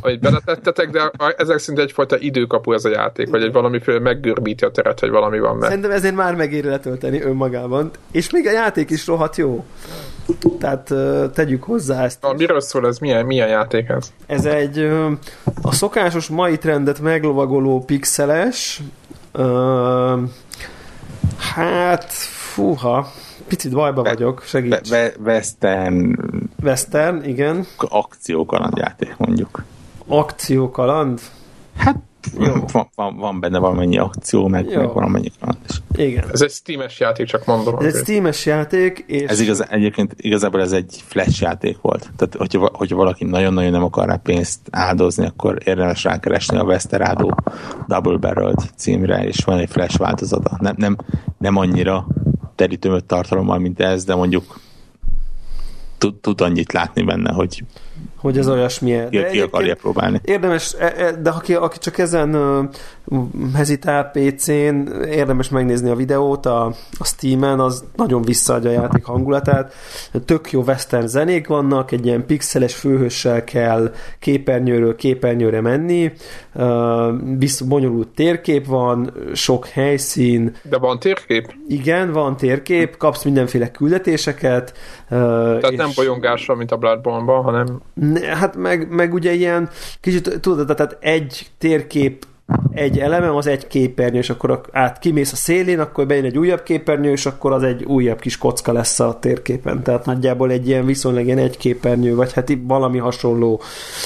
Amit 0.00 0.20
beletettetek, 0.20 0.90
de 0.90 1.10
ezek 1.36 1.58
szinte 1.58 1.82
egyfajta 1.82 2.18
időkapu 2.18 2.72
ez 2.72 2.84
a 2.84 2.88
játék, 2.88 3.28
vagy 3.28 3.42
egy 3.42 3.52
valamiféle 3.52 3.98
meggörbíti 3.98 4.64
a 4.64 4.70
teret, 4.70 5.00
hogy 5.00 5.10
valami 5.10 5.38
van 5.38 5.56
meg. 5.56 5.68
Szerintem 5.68 5.90
ezért 5.90 6.14
már 6.14 6.34
megéri 6.34 6.68
letölteni 6.72 7.22
önmagában. 7.22 7.90
És 8.10 8.30
még 8.30 8.46
a 8.46 8.50
játék 8.50 8.90
is 8.90 9.06
rohadt 9.06 9.36
jó. 9.36 9.64
Tehát 10.58 10.92
tegyük 11.32 11.62
hozzá 11.62 12.04
ezt. 12.04 12.24
A, 12.24 12.32
miről 12.32 12.60
szól 12.60 12.86
ez? 12.86 12.98
Milyen, 12.98 13.26
milyen 13.26 13.48
játék 13.48 13.88
ez? 13.88 14.12
Ez 14.26 14.44
egy 14.44 14.78
a 15.62 15.72
szokásos 15.72 16.28
mai 16.28 16.58
trendet 16.58 17.00
meglovagoló 17.00 17.84
pixeles 17.84 18.82
hát 21.38 22.12
fúha 22.12 23.12
picit 23.48 23.72
bajba 23.72 24.02
vagyok, 24.02 24.42
segíts. 24.44 24.90
Be, 24.90 25.12
western 25.24 26.16
Western, 26.62 27.24
igen. 27.24 27.66
Akciókaland 27.76 28.76
játék 28.76 29.14
mondjuk. 29.16 29.64
Akciókaland? 30.06 31.20
Hát 31.76 31.96
van, 32.72 32.88
van, 32.94 33.16
van 33.16 33.40
benne 33.40 33.58
valamennyi 33.58 33.98
akció, 33.98 34.48
meg, 34.48 34.76
meg 34.76 34.92
valamennyi 34.92 35.30
is. 35.68 35.82
Igen. 35.94 36.24
Ez 36.32 36.40
egy 36.40 36.50
Steam-es 36.50 37.00
játék, 37.00 37.26
csak 37.26 37.46
mondom. 37.46 37.78
Ez 37.78 37.94
egy 37.94 38.02
Steam-es 38.02 38.46
játék, 38.46 39.04
és... 39.06 39.30
Ez 39.30 39.40
igaz, 39.40 39.70
egyébként 39.70 40.14
igazából 40.16 40.60
ez 40.60 40.72
egy 40.72 41.02
flash 41.04 41.42
játék 41.42 41.78
volt. 41.80 42.10
Tehát, 42.16 42.34
hogyha, 42.34 42.70
hogyha 42.72 42.96
valaki 42.96 43.24
nagyon-nagyon 43.24 43.70
nem 43.70 43.84
akar 43.84 44.06
rá 44.06 44.20
pénzt 44.22 44.60
áldozni, 44.70 45.26
akkor 45.26 45.58
érdemes 45.64 46.04
rákeresni 46.04 46.56
a 46.56 46.62
Westerado 46.62 47.28
Double 47.88 48.16
Barrel 48.16 48.54
címre, 48.76 49.24
és 49.24 49.44
van 49.44 49.58
egy 49.58 49.70
flash 49.70 49.98
változata. 49.98 50.56
Nem, 50.60 50.74
nem, 50.76 50.96
nem 51.38 51.56
annyira 51.56 52.06
terítőmött 52.54 53.08
tartalommal, 53.08 53.58
mint 53.58 53.80
ez, 53.80 54.04
de 54.04 54.14
mondjuk 54.14 54.60
tud, 55.98 56.14
tud 56.14 56.40
annyit 56.40 56.72
látni 56.72 57.02
benne, 57.02 57.32
hogy 57.32 57.64
hogy 58.16 58.38
ez 58.38 58.48
olyasmi. 58.48 59.00
Ki, 59.10 59.24
ki 59.30 59.40
akarja 59.40 59.74
próbálni. 59.74 60.20
Érdemes, 60.24 60.74
e, 60.78 60.92
e, 60.96 61.12
de 61.12 61.30
aki, 61.30 61.54
aki 61.54 61.78
csak 61.78 61.98
ezen 61.98 62.36
hezitál 63.54 64.10
PC-n, 64.10 64.88
érdemes 65.10 65.48
megnézni 65.48 65.90
a 65.90 65.94
videót 65.94 66.46
a, 66.46 66.64
a 66.98 67.04
Steam-en, 67.04 67.60
az 67.60 67.84
nagyon 67.96 68.22
visszaadja 68.22 68.70
a 68.70 68.72
játék 68.72 69.04
hangulatát. 69.04 69.74
Tök 70.24 70.50
jó 70.50 70.62
western 70.62 71.06
zenék 71.06 71.46
vannak, 71.46 71.90
egy 71.90 72.06
ilyen 72.06 72.26
pixeles 72.26 72.74
főhőssel 72.74 73.44
kell 73.44 73.94
képernyőről 74.18 74.96
képernyőre 74.96 75.60
menni, 75.60 76.12
visz, 77.38 77.60
bonyolult 77.60 78.08
térkép 78.08 78.66
van, 78.66 79.12
sok 79.34 79.66
helyszín. 79.66 80.54
De 80.62 80.78
van 80.78 80.98
térkép? 80.98 81.54
Igen, 81.68 82.12
van 82.12 82.36
térkép, 82.36 82.96
kapsz 82.96 83.24
mindenféle 83.24 83.70
küldetéseket. 83.70 84.74
Tehát 85.08 85.70
és... 85.70 85.76
nem 85.76 85.90
bolyongásra, 85.94 86.54
mint 86.54 86.72
a 86.72 86.76
Bloodborne-ban, 86.76 87.42
hanem... 87.42 87.80
Hát 88.32 88.56
meg, 88.56 88.88
meg 88.90 89.12
ugye 89.12 89.32
ilyen 89.32 89.68
kicsit, 90.00 90.40
tudod, 90.40 90.76
tehát 90.76 90.96
egy 91.00 91.50
térkép 91.58 92.26
egy 92.72 92.98
eleme, 92.98 93.36
az 93.36 93.46
egy 93.46 93.66
képernyő, 93.66 94.18
és 94.18 94.30
akkor 94.30 94.60
át 94.72 94.98
kimész 94.98 95.32
a 95.32 95.36
szélén, 95.36 95.80
akkor 95.80 96.06
bejön 96.06 96.24
egy 96.24 96.38
újabb 96.38 96.62
képernyő, 96.62 97.10
és 97.10 97.26
akkor 97.26 97.52
az 97.52 97.62
egy 97.62 97.84
újabb 97.84 98.20
kis 98.20 98.38
kocka 98.38 98.72
lesz 98.72 99.00
a 99.00 99.18
térképen. 99.20 99.82
Tehát 99.82 100.04
nagyjából 100.04 100.50
egy 100.50 100.68
ilyen 100.68 100.86
viszonylag 100.86 101.24
ilyen 101.24 101.38
egy 101.38 101.56
képernyő, 101.56 102.14
vagy 102.14 102.32
hát 102.32 102.52
valami 102.62 102.98
hasonló. 102.98 103.60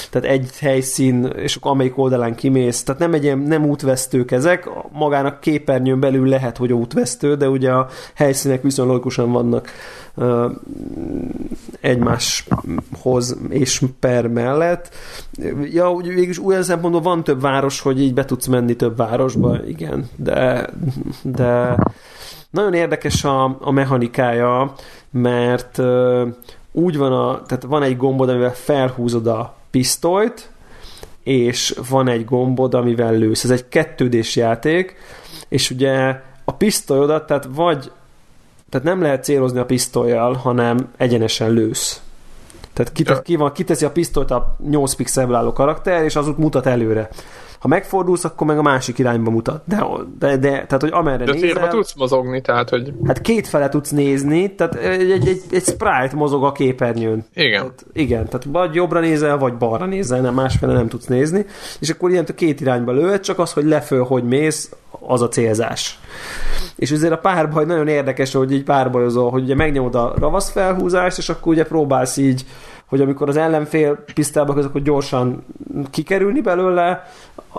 Tehát 0.09 0.29
egy 0.29 0.49
helyszín, 0.59 1.25
és 1.25 1.55
akkor 1.55 1.71
amelyik 1.71 1.97
oldalán 1.97 2.35
kimész. 2.35 2.83
Tehát 2.83 3.01
nem 3.01 3.13
egy 3.13 3.23
ilyen, 3.23 3.39
nem 3.39 3.65
útvesztők 3.65 4.31
ezek, 4.31 4.69
magának 4.91 5.39
képernyőn 5.39 5.99
belül 5.99 6.27
lehet, 6.27 6.57
hogy 6.57 6.73
útvesztő, 6.73 7.35
de 7.35 7.49
ugye 7.49 7.71
a 7.71 7.87
helyszínek 8.15 8.61
viszonylag 8.61 9.11
vannak 9.15 9.69
egymáshoz 11.81 13.37
és 13.49 13.83
per 13.99 14.27
mellett. 14.27 14.95
Ja, 15.71 15.91
úgy 15.91 16.07
végülis 16.07 16.45
olyan 16.45 16.63
szempontból 16.63 17.01
van 17.01 17.23
több 17.23 17.41
város, 17.41 17.79
hogy 17.79 18.01
így 18.01 18.13
be 18.13 18.25
tudsz 18.25 18.47
menni 18.47 18.75
több 18.75 18.97
városba, 18.97 19.65
igen, 19.67 20.09
de, 20.15 20.69
de 21.21 21.77
nagyon 22.49 22.73
érdekes 22.73 23.23
a, 23.23 23.57
a 23.59 23.71
mechanikája, 23.71 24.73
mert 25.11 25.81
úgy 26.71 26.97
van 26.97 27.11
a, 27.11 27.41
tehát 27.41 27.63
van 27.63 27.83
egy 27.83 27.97
gombod, 27.97 28.29
amivel 28.29 28.53
felhúzod 28.53 29.27
a 29.27 29.55
pisztolyt, 29.71 30.49
és 31.23 31.79
van 31.89 32.07
egy 32.07 32.25
gombod, 32.25 32.73
amivel 32.73 33.13
lősz. 33.13 33.43
Ez 33.43 33.49
egy 33.49 33.67
kettődés 33.69 34.35
játék, 34.35 34.95
és 35.49 35.71
ugye 35.71 36.21
a 36.45 36.51
pisztolyodat, 36.51 37.27
tehát 37.27 37.49
vagy 37.55 37.91
tehát 38.69 38.87
nem 38.87 39.01
lehet 39.01 39.23
célozni 39.23 39.59
a 39.59 39.65
pisztolyjal, 39.65 40.33
hanem 40.33 40.91
egyenesen 40.97 41.51
lősz. 41.51 42.01
Tehát 42.73 42.91
ki, 42.91 43.05
ki 43.23 43.35
van, 43.35 43.51
kiteszi 43.51 43.85
a 43.85 43.91
pisztolyt 43.91 44.31
a 44.31 44.55
8 44.69 44.93
pixelből 44.93 45.35
álló 45.35 45.53
karakter, 45.53 46.03
és 46.03 46.15
az 46.15 46.31
mutat 46.37 46.65
előre. 46.65 47.09
Ha 47.67 47.73
megfordulsz, 47.73 48.23
akkor 48.23 48.47
meg 48.47 48.57
a 48.57 48.61
másik 48.61 48.97
irányba 48.99 49.31
mutat. 49.31 49.61
De, 49.65 49.85
de, 50.19 50.37
de 50.37 50.49
tehát, 50.49 50.81
hogy 50.81 50.91
amerre 50.91 51.25
de 51.25 51.31
nézel... 51.31 51.63
De 51.63 51.67
tudsz 51.67 51.93
mozogni, 51.93 52.41
tehát, 52.41 52.69
hogy... 52.69 52.93
Hát 53.05 53.21
két 53.21 53.47
fele 53.47 53.69
tudsz 53.69 53.89
nézni, 53.89 54.55
tehát 54.55 54.75
egy, 54.75 55.11
egy, 55.11 55.27
egy, 55.27 55.41
egy 55.51 55.63
sprite 55.63 56.15
mozog 56.15 56.43
a 56.43 56.51
képernyőn. 56.51 57.25
Igen. 57.33 57.61
Tehát, 57.61 57.85
igen, 57.93 58.25
tehát 58.25 58.43
vagy 58.43 58.75
jobbra 58.75 58.99
nézel, 58.99 59.37
vagy 59.37 59.53
balra 59.53 59.85
nézel, 59.85 60.21
nem 60.21 60.33
másfele 60.33 60.73
nem 60.73 60.87
tudsz 60.87 61.05
nézni, 61.05 61.45
és 61.79 61.89
akkor 61.89 62.09
ilyen 62.09 62.25
két 62.35 62.61
irányba 62.61 62.91
lőhet, 62.91 63.23
csak 63.23 63.39
az, 63.39 63.53
hogy 63.53 63.65
leföl, 63.65 64.03
hogy 64.03 64.23
mész, 64.23 64.71
az 64.99 65.21
a 65.21 65.27
célzás. 65.27 65.99
És 66.75 66.91
azért 66.91 67.13
a 67.13 67.17
párbaj 67.17 67.65
nagyon 67.65 67.87
érdekes, 67.87 68.33
hogy 68.33 68.51
így 68.51 68.63
párbajozol, 68.63 69.29
hogy 69.29 69.43
ugye 69.43 69.55
megnyomod 69.55 69.95
a 69.95 70.13
ravasz 70.19 70.51
felhúzást, 70.51 71.17
és 71.17 71.29
akkor 71.29 71.53
ugye 71.53 71.65
próbálsz 71.65 72.17
így 72.17 72.45
hogy 72.87 73.01
amikor 73.01 73.29
az 73.29 73.37
ellenfél 73.37 74.03
pisztába 74.13 74.53
közök, 74.53 74.69
akkor 74.69 74.81
gyorsan 74.81 75.45
kikerülni 75.89 76.41
belőle, 76.41 77.03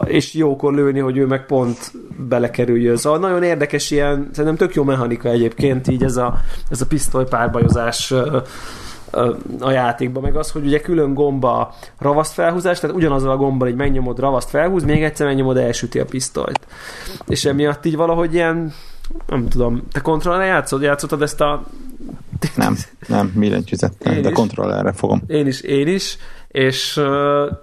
és 0.04 0.34
jókor 0.34 0.74
lőni, 0.74 0.98
hogy 0.98 1.16
ő 1.16 1.26
meg 1.26 1.46
pont 1.46 1.92
belekerüljön. 2.28 2.96
Szóval 2.96 3.18
nagyon 3.18 3.42
érdekes 3.42 3.90
ilyen, 3.90 4.28
szerintem 4.32 4.56
tök 4.56 4.74
jó 4.74 4.84
mechanika 4.84 5.28
egyébként 5.28 5.88
így 5.88 6.02
ez 6.02 6.16
a, 6.16 6.34
ez 6.70 6.80
a 6.80 6.86
pisztoly 6.86 7.24
párbajozás 7.24 8.14
a 9.60 9.70
játékban, 9.70 10.22
meg 10.22 10.36
az, 10.36 10.50
hogy 10.50 10.66
ugye 10.66 10.80
külön 10.80 11.14
gomba 11.14 11.74
ravaszt 11.98 12.32
felhúzás, 12.32 12.80
tehát 12.80 12.96
ugyanazzal 12.96 13.30
a 13.30 13.36
gombbal 13.36 13.68
így 13.68 13.76
megnyomod 13.76 14.18
ravaszt 14.18 14.50
felhúz, 14.50 14.84
még 14.84 15.02
egyszer 15.02 15.26
megnyomod 15.26 15.56
elsüti 15.56 15.98
a 15.98 16.04
pisztolyt. 16.04 16.66
És 17.26 17.44
emiatt 17.44 17.84
így 17.84 17.96
valahogy 17.96 18.34
ilyen 18.34 18.72
nem 19.26 19.48
tudom, 19.48 19.82
te 19.92 20.00
kontrollerre 20.00 20.46
játszod? 20.46 20.82
Játszottad 20.82 21.22
ezt 21.22 21.40
a... 21.40 21.62
Nem, 22.56 22.76
nem, 23.06 23.32
billentyűzettel, 23.36 24.20
de 24.20 24.30
kontrollerre 24.30 24.92
fogom. 24.92 25.22
Én 25.26 25.46
is, 25.46 25.60
én 25.60 25.86
is, 25.86 26.18
és 26.48 26.92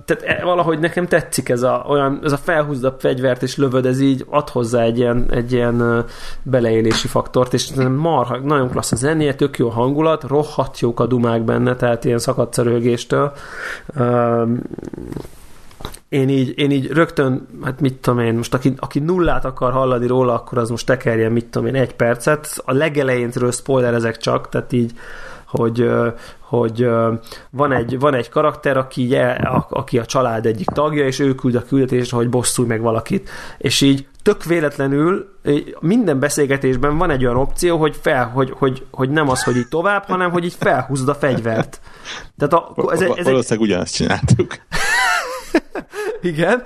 tehát 0.06 0.24
e, 0.24 0.44
valahogy 0.44 0.80
nekem 0.80 1.08
tetszik 1.08 1.50
ez 1.50 1.62
a, 1.62 1.86
olyan, 1.88 2.20
ez 2.24 2.32
a 2.32 2.38
felhúzd 2.38 2.84
a 2.84 2.96
fegyvert 3.00 3.44
és 3.44 3.58
lövöd, 3.58 3.86
ez 3.86 4.00
így 4.00 4.26
ad 4.30 4.50
hozzá 4.50 4.82
egy 4.82 4.98
ilyen, 4.98 5.26
egy 5.32 5.52
ilyen 5.52 6.06
beleélési 6.44 7.08
faktort, 7.08 7.54
és 7.54 7.70
marha, 7.98 8.38
nagyon 8.38 8.70
klassz 8.70 8.92
a 8.92 8.96
zenéje, 8.96 9.36
tök 9.36 9.58
jó 9.58 9.70
hangulat, 9.70 10.24
rohadt 10.24 10.80
jók 10.80 11.00
a 11.00 11.06
dumák 11.06 11.42
benne, 11.42 11.76
tehát 11.76 12.06
ilyen 12.06 12.20
szakadszerőgéstől. 12.20 13.34
Én 16.16 16.30
így, 16.30 16.54
én 16.58 16.72
így 16.72 16.92
rögtön, 16.92 17.48
hát 17.64 17.80
mit 17.80 17.94
tudom 17.94 18.20
én, 18.20 18.34
most 18.34 18.54
aki, 18.54 18.74
aki 18.78 19.00
nullát 19.00 19.46
akar 19.46 19.72
hallani 19.72 20.08
róla, 20.08 20.34
akkor 20.34 20.58
az 20.58 20.70
most 20.70 20.86
tekerjen, 20.86 21.32
mit 21.32 21.46
tudom 21.46 21.68
én, 21.68 21.76
egy 21.76 21.96
percet. 21.96 22.62
A 22.66 22.74
legelejéntről 22.74 23.52
ezek 23.94 24.18
csak, 24.18 24.50
tehát 24.50 24.74
így, 24.74 24.92
hogy, 25.48 25.90
hogy 26.40 26.90
van 27.50 27.72
egy, 27.72 28.00
van 28.00 28.14
egy 28.14 28.30
karakter, 28.30 28.78
aki, 28.78 29.18
aki 29.70 30.00
a 30.00 30.06
család 30.06 30.46
egyik 30.46 30.70
tagja, 30.70 31.06
és 31.06 31.20
ő 31.20 31.36
küld 31.36 31.56
a 31.56 31.66
küldetésre, 31.66 32.18
hogy 32.18 32.30
bosszulj 32.30 32.68
meg 32.68 32.82
valakit. 32.82 33.30
És 33.58 33.82
így 33.82 34.08
tök 34.22 34.44
véletlenül 34.44 35.30
minden 35.80 36.20
beszélgetésben 36.20 36.98
van 36.98 37.10
egy 37.10 37.26
olyan 37.26 37.38
opció, 37.38 37.78
hogy, 37.78 37.96
fel, 38.02 38.28
hogy, 38.28 38.54
hogy, 38.58 38.86
hogy 38.92 39.10
nem 39.10 39.30
az, 39.30 39.44
hogy 39.44 39.56
így 39.56 39.68
tovább, 39.68 40.04
hanem 40.04 40.32
hogy 40.32 40.46
így 40.46 40.56
felhúzod 40.60 41.10
a 41.10 41.16
fegyvert. 41.16 41.82
Tehát 42.38 42.54
a, 42.54 42.74
ez, 42.92 43.02
ez, 43.02 43.10
ez 43.16 43.26
Valószínűleg 43.26 43.68
ugyanazt 43.70 43.96
csináltuk. 43.96 44.56
Igen. 46.26 46.64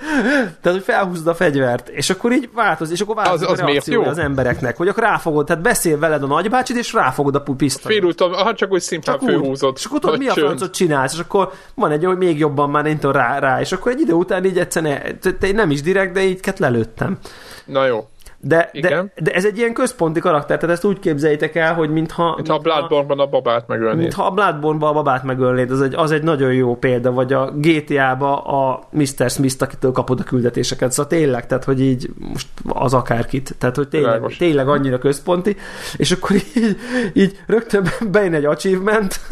Tehát, 0.61 0.77
hogy 0.77 0.83
felhúzod 0.83 1.27
a 1.27 1.33
fegyvert, 1.33 1.87
és 1.89 2.09
akkor 2.09 2.31
így 2.31 2.49
változ, 2.53 2.91
és 2.91 3.01
akkor 3.01 3.15
változik 3.15 3.47
Az- 3.47 3.53
az 3.53 3.59
a 3.59 3.65
miért 3.65 3.87
jó? 3.87 4.03
az 4.03 4.17
embereknek, 4.17 4.77
hogy 4.77 4.87
akkor 4.87 5.03
ráfogod, 5.03 5.45
tehát 5.45 5.61
beszél 5.63 5.99
veled 5.99 6.23
a 6.23 6.27
nagybácsid, 6.27 6.75
és 6.77 6.93
ráfogod 6.93 7.35
a 7.35 7.41
pisztolyt. 7.57 7.95
Félúton, 7.97 8.33
ha 8.33 8.53
csak 8.53 8.71
úgy 8.71 8.81
szimplán 8.81 9.19
Csak 9.19 9.27
úgy. 9.27 9.33
főhúzott. 9.33 9.77
És 9.77 9.85
akkor 9.85 9.99
tudod, 9.99 10.17
mi 10.17 10.27
a 10.27 10.33
francot 10.33 10.73
csinálsz, 10.73 11.13
és 11.13 11.19
akkor 11.19 11.51
van 11.75 11.91
egy, 11.91 12.05
hogy 12.05 12.17
még 12.17 12.37
jobban 12.39 12.69
már 12.69 12.83
nem 12.83 13.11
rá, 13.11 13.39
rá, 13.39 13.59
és 13.59 13.71
akkor 13.71 13.91
egy 13.91 13.99
idő 13.99 14.13
után 14.13 14.45
így 14.45 14.57
egyszerűen, 14.59 15.19
nem 15.53 15.71
is 15.71 15.81
direkt, 15.81 16.13
de 16.13 16.21
így 16.21 16.39
ket 16.39 16.59
lelőttem. 16.59 17.17
Na 17.65 17.85
jó. 17.85 18.07
De, 18.41 18.69
de, 18.73 18.87
Igen. 18.87 19.11
de, 19.19 19.31
ez 19.31 19.45
egy 19.45 19.57
ilyen 19.57 19.73
központi 19.73 20.19
karakter, 20.19 20.57
tehát 20.57 20.75
ezt 20.75 20.85
úgy 20.85 20.99
képzeljétek 20.99 21.55
el, 21.55 21.73
hogy 21.73 21.89
mintha... 21.89 22.33
Mint 22.35 22.47
ha 22.47 22.53
a 22.53 22.59
Bloodborne-ban 22.59 23.19
a 23.19 23.25
babát 23.25 23.67
megölnéd. 23.67 23.97
Mintha 23.97 24.25
a 24.25 24.31
bloodborne 24.31 24.85
a 24.85 24.93
babát 24.93 25.23
megölnéd, 25.23 25.71
az 25.71 25.81
egy, 25.81 25.95
az 25.95 26.11
egy 26.11 26.23
nagyon 26.23 26.53
jó 26.53 26.75
példa, 26.75 27.11
vagy 27.11 27.33
a 27.33 27.51
GTA-ba 27.55 28.41
a 28.41 28.87
Mr. 28.91 29.29
Smith, 29.29 29.55
akitől 29.59 29.91
kapod 29.91 30.19
a 30.19 30.23
küldetéseket. 30.23 30.91
Szóval 30.91 31.11
tényleg, 31.11 31.47
tehát 31.47 31.63
hogy 31.63 31.81
így 31.81 32.09
most 32.17 32.47
az 32.67 32.93
akárkit, 32.93 33.55
tehát 33.57 33.75
hogy 33.75 33.87
tényleg, 33.87 34.11
Világos. 34.11 34.37
tényleg 34.37 34.67
annyira 34.67 34.97
központi, 34.97 35.55
és 35.97 36.11
akkor 36.11 36.35
így, 36.35 36.77
így 37.13 37.39
rögtön 37.47 37.87
bejön 38.11 38.33
egy 38.33 38.45
achievement, 38.45 39.19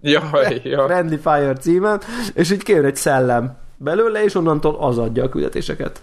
Jaj, 0.00 0.60
ja. 0.62 0.84
Friendly 0.84 1.16
Fire 1.16 1.52
címen, 1.52 2.00
és 2.34 2.50
így 2.50 2.62
kér 2.62 2.84
egy 2.84 2.96
szellem 2.96 3.56
belőle, 3.76 4.24
és 4.24 4.34
onnantól 4.34 4.76
az 4.80 4.98
adja 4.98 5.24
a 5.24 5.28
küldetéseket. 5.28 6.00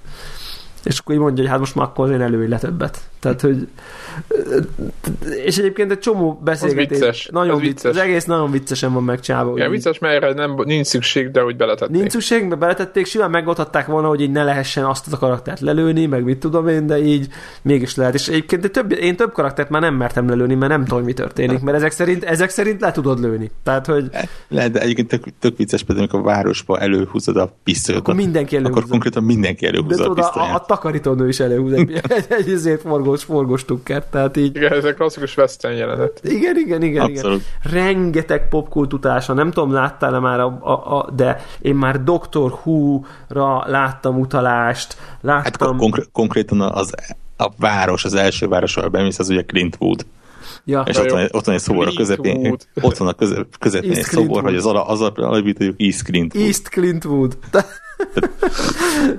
És 0.86 0.99
akkor 0.99 1.16
így 1.16 1.22
mondja, 1.22 1.44
hogy 1.44 1.52
hát 1.52 1.60
most 1.60 1.76
már 1.76 1.86
akkor 1.86 2.12
én 2.12 2.22
előj 2.22 2.48
le 2.48 2.57
többet. 2.57 3.10
Tehát, 3.26 3.41
hogy 3.41 3.68
és 5.45 5.57
egyébként 5.57 5.91
egy 5.91 5.99
csomó 5.99 6.39
beszélgetés. 6.43 6.97
vicces, 6.97 7.27
Nagyon 7.31 7.53
az 7.53 7.60
vicces. 7.60 7.73
vicces. 7.84 7.91
Az 7.91 8.07
egész 8.07 8.26
nagyon 8.26 8.52
viccesen 8.52 8.93
van 8.93 9.03
megcsinálva. 9.03 9.52
Úgy. 9.52 9.69
vicces, 9.69 9.99
mert 9.99 10.23
erre 10.23 10.34
nem, 10.34 10.56
nincs 10.65 10.85
szükség, 10.85 11.31
de 11.31 11.41
hogy 11.41 11.56
beletették. 11.56 11.95
Nincs 11.95 12.11
szükség, 12.11 12.43
mert 12.43 12.60
beletették, 12.60 13.06
simán 13.06 13.30
megoldhatták 13.30 13.85
volna, 13.85 14.07
hogy 14.07 14.22
így 14.22 14.31
ne 14.31 14.43
lehessen 14.43 14.85
azt 14.85 15.14
a 15.14 15.18
karaktert 15.18 15.60
lelőni, 15.60 16.06
meg 16.06 16.23
mit 16.23 16.38
tudom 16.38 16.68
én, 16.68 16.88
de 16.88 17.03
így 17.03 17.27
mégis 17.61 17.95
lehet. 17.95 18.14
És 18.14 18.27
egyébként 18.27 18.72
több, 18.72 18.91
én 18.91 19.15
több 19.15 19.31
karaktert 19.31 19.69
már 19.69 19.81
nem 19.81 19.95
mertem 19.95 20.30
lelőni, 20.30 20.56
mert 20.56 20.72
nem 20.72 20.85
tudom, 20.85 21.03
mi 21.03 21.14
történik, 21.14 21.60
mert 21.60 21.77
ezek 21.77 21.91
szerint, 21.91 22.23
ezek 22.23 22.49
szerint 22.49 22.81
le 22.81 22.91
tudod 22.91 23.19
lőni. 23.19 23.52
Tehát, 23.64 23.85
hogy 23.85 24.10
Lehet, 24.47 24.72
de 24.72 24.80
egyébként 24.80 25.07
tök, 25.07 25.23
tök 25.39 25.57
vicces 25.57 25.84
például, 25.84 26.07
amikor 26.11 26.31
a 26.31 26.34
városba 26.35 26.80
előhúzod 26.80 27.38
a 27.38 27.53
pisztolyot. 27.64 28.02
Akkor 28.02 28.15
mindenki 28.15 28.56
előhúzza. 28.56 28.80
Akkor 28.80 28.91
konkrétan 28.91 29.23
mindenki 29.23 29.65
de 29.65 29.72
előhúzza 29.72 30.03
a 30.03 30.07
tudod, 30.07 30.30
a, 30.34 30.39
a, 30.39 30.53
a 30.53 30.60
takarítónő 30.60 31.27
is 31.27 31.39
előhúz 31.39 31.73
egy, 31.73 31.91
egy, 32.03 32.26
egy 32.30 32.49
ezért 32.49 32.84
forgós, 33.24 33.46
forgós 33.46 33.66
tukkert, 33.66 34.12
tehát 34.12 34.38
így 34.38 34.56
Igen, 34.56 34.72
ez 34.74 34.84
egy 34.84 34.94
klasszikus 34.94 35.38
western 35.38 35.76
jelenet. 35.76 36.20
igen, 36.24 36.58
igen, 36.58 36.82
igen, 36.82 37.04
Abszolút. 37.06 37.42
igen. 37.64 37.84
Rengeteg 37.84 38.48
popkultutása, 38.50 39.34
nem 39.34 39.52
tudom, 39.52 39.72
láttál-e 39.72 40.20
már, 40.20 40.40
a, 40.40 40.46
a, 40.62 40.98
a, 40.98 41.12
de 41.12 41.46
én 41.62 41.76
már 41.76 42.04
Doctor 42.04 42.60
Who-ra 42.64 43.64
láttam 43.68 44.20
utalást, 44.20 44.98
láttam... 45.22 45.44
Hát 45.44 45.58
kon- 45.58 45.78
konkr- 45.78 46.10
konkrétan 46.12 46.62
az 46.62 46.94
a 47.38 47.50
város, 47.58 48.06
az 48.06 48.14
első 48.14 48.48
város, 48.48 48.78
ahol 48.78 48.90
bemész, 48.90 49.20
az 49.20 49.30
ugye 49.30 49.44
Clintwood. 49.46 50.06
ja, 50.66 50.84
És 50.88 50.98
ott 50.98 51.10
van, 51.10 51.20
egy- 51.20 51.30
ott 51.34 51.46
van 51.46 51.56
egy 51.56 51.62
szobor 51.62 51.88
a 51.88 51.92
közepén, 51.96 52.58
ott 52.82 52.98
van 52.98 53.08
a 53.08 53.14
köze- 53.14 53.46
közepén 53.60 53.92
egy 53.92 54.04
szobor, 54.04 54.44
hogy 54.44 54.56
az, 54.56 54.66
ala, 54.66 54.86
az 54.86 55.02
alapítjuk 55.02 55.76
East 55.82 56.04
Clintwood. 56.04 56.46
East 56.46 56.70
Clintwood. 56.70 57.38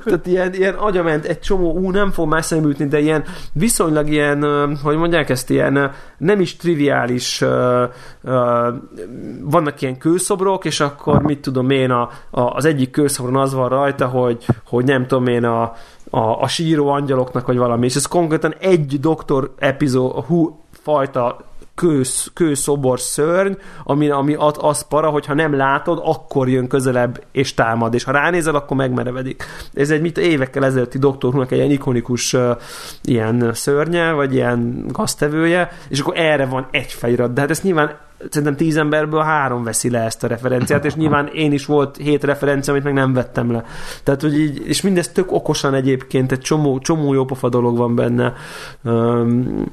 Tehát 0.04 0.26
ilyen, 0.26 0.54
ilyen 0.54 0.74
agyament 0.74 1.24
egy 1.24 1.40
csomó, 1.40 1.72
ú, 1.72 1.90
nem 1.90 2.10
fog 2.10 2.28
más 2.28 2.44
szembe 2.44 2.84
de 2.84 3.00
ilyen 3.00 3.24
viszonylag 3.52 4.08
ilyen, 4.08 4.44
hogy 4.82 4.96
mondják 4.96 5.28
ezt, 5.28 5.50
ilyen 5.50 5.92
nem 6.18 6.40
is 6.40 6.56
triviális, 6.56 7.44
vannak 9.40 9.80
ilyen 9.80 9.98
kőszobrok, 9.98 10.64
és 10.64 10.80
akkor 10.80 11.22
mit 11.22 11.40
tudom 11.40 11.70
én, 11.70 11.90
a, 11.90 12.10
a, 12.30 12.40
az 12.40 12.64
egyik 12.64 12.90
kőszobron 12.90 13.36
az 13.36 13.54
van 13.54 13.68
rajta, 13.68 14.06
hogy, 14.06 14.44
hogy 14.66 14.84
nem 14.84 15.06
tudom 15.06 15.26
én, 15.26 15.44
a, 15.44 15.62
a, 16.10 16.40
a 16.40 16.48
síró 16.48 16.88
angyaloknak, 16.88 17.46
vagy 17.46 17.56
valami, 17.56 17.86
és 17.86 17.94
ez 17.94 18.06
konkrétan 18.06 18.54
egy 18.58 19.00
doktor 19.00 19.54
epizód, 19.58 20.24
hú, 20.24 20.60
fajta 20.70 21.36
kősz, 21.76 22.30
kőszobor 22.34 23.00
szörny, 23.00 23.52
ami, 23.84 24.10
ami 24.10 24.34
ad, 24.34 24.56
az 24.60 24.86
para, 24.88 25.10
hogyha 25.10 25.34
nem 25.34 25.56
látod, 25.56 26.00
akkor 26.02 26.48
jön 26.48 26.68
közelebb 26.68 27.24
és 27.32 27.54
támad, 27.54 27.94
és 27.94 28.04
ha 28.04 28.12
ránézel, 28.12 28.54
akkor 28.54 28.76
megmerevedik. 28.76 29.44
Ez 29.74 29.90
egy 29.90 30.00
mit 30.00 30.18
évekkel 30.18 30.64
ezelőtti 30.64 30.98
Who-nak 31.00 31.50
egy 31.50 31.58
ilyen 31.58 31.70
ikonikus 31.70 32.32
uh, 32.32 32.56
ilyen 33.02 33.50
szörnye, 33.52 34.12
vagy 34.12 34.34
ilyen 34.34 34.84
gaztevője, 34.88 35.70
és 35.88 36.00
akkor 36.00 36.16
erre 36.16 36.46
van 36.46 36.66
egy 36.70 36.92
felirat, 36.92 37.32
de 37.32 37.40
hát 37.40 37.50
ezt 37.50 37.62
nyilván 37.62 38.04
szerintem 38.28 38.56
tíz 38.56 38.76
emberből 38.76 39.22
három 39.22 39.64
veszi 39.64 39.90
le 39.90 40.00
ezt 40.00 40.24
a 40.24 40.26
referenciát, 40.26 40.84
és 40.84 40.94
nyilván 40.94 41.26
én 41.26 41.52
is 41.52 41.66
volt 41.66 41.96
hét 41.96 42.24
referencia, 42.24 42.72
amit 42.72 42.84
meg 42.84 42.94
nem 42.94 43.12
vettem 43.12 43.52
le. 43.52 43.64
Tehát, 44.02 44.20
hogy 44.20 44.38
így, 44.38 44.62
és 44.66 44.82
mindez 44.82 45.08
tök 45.08 45.32
okosan 45.32 45.74
egyébként, 45.74 46.32
egy 46.32 46.40
csomó, 46.40 46.78
csomó 46.78 47.14
jópofa 47.14 47.48
dolog 47.48 47.76
van 47.76 47.94
benne. 47.94 48.32
Um, 48.84 49.72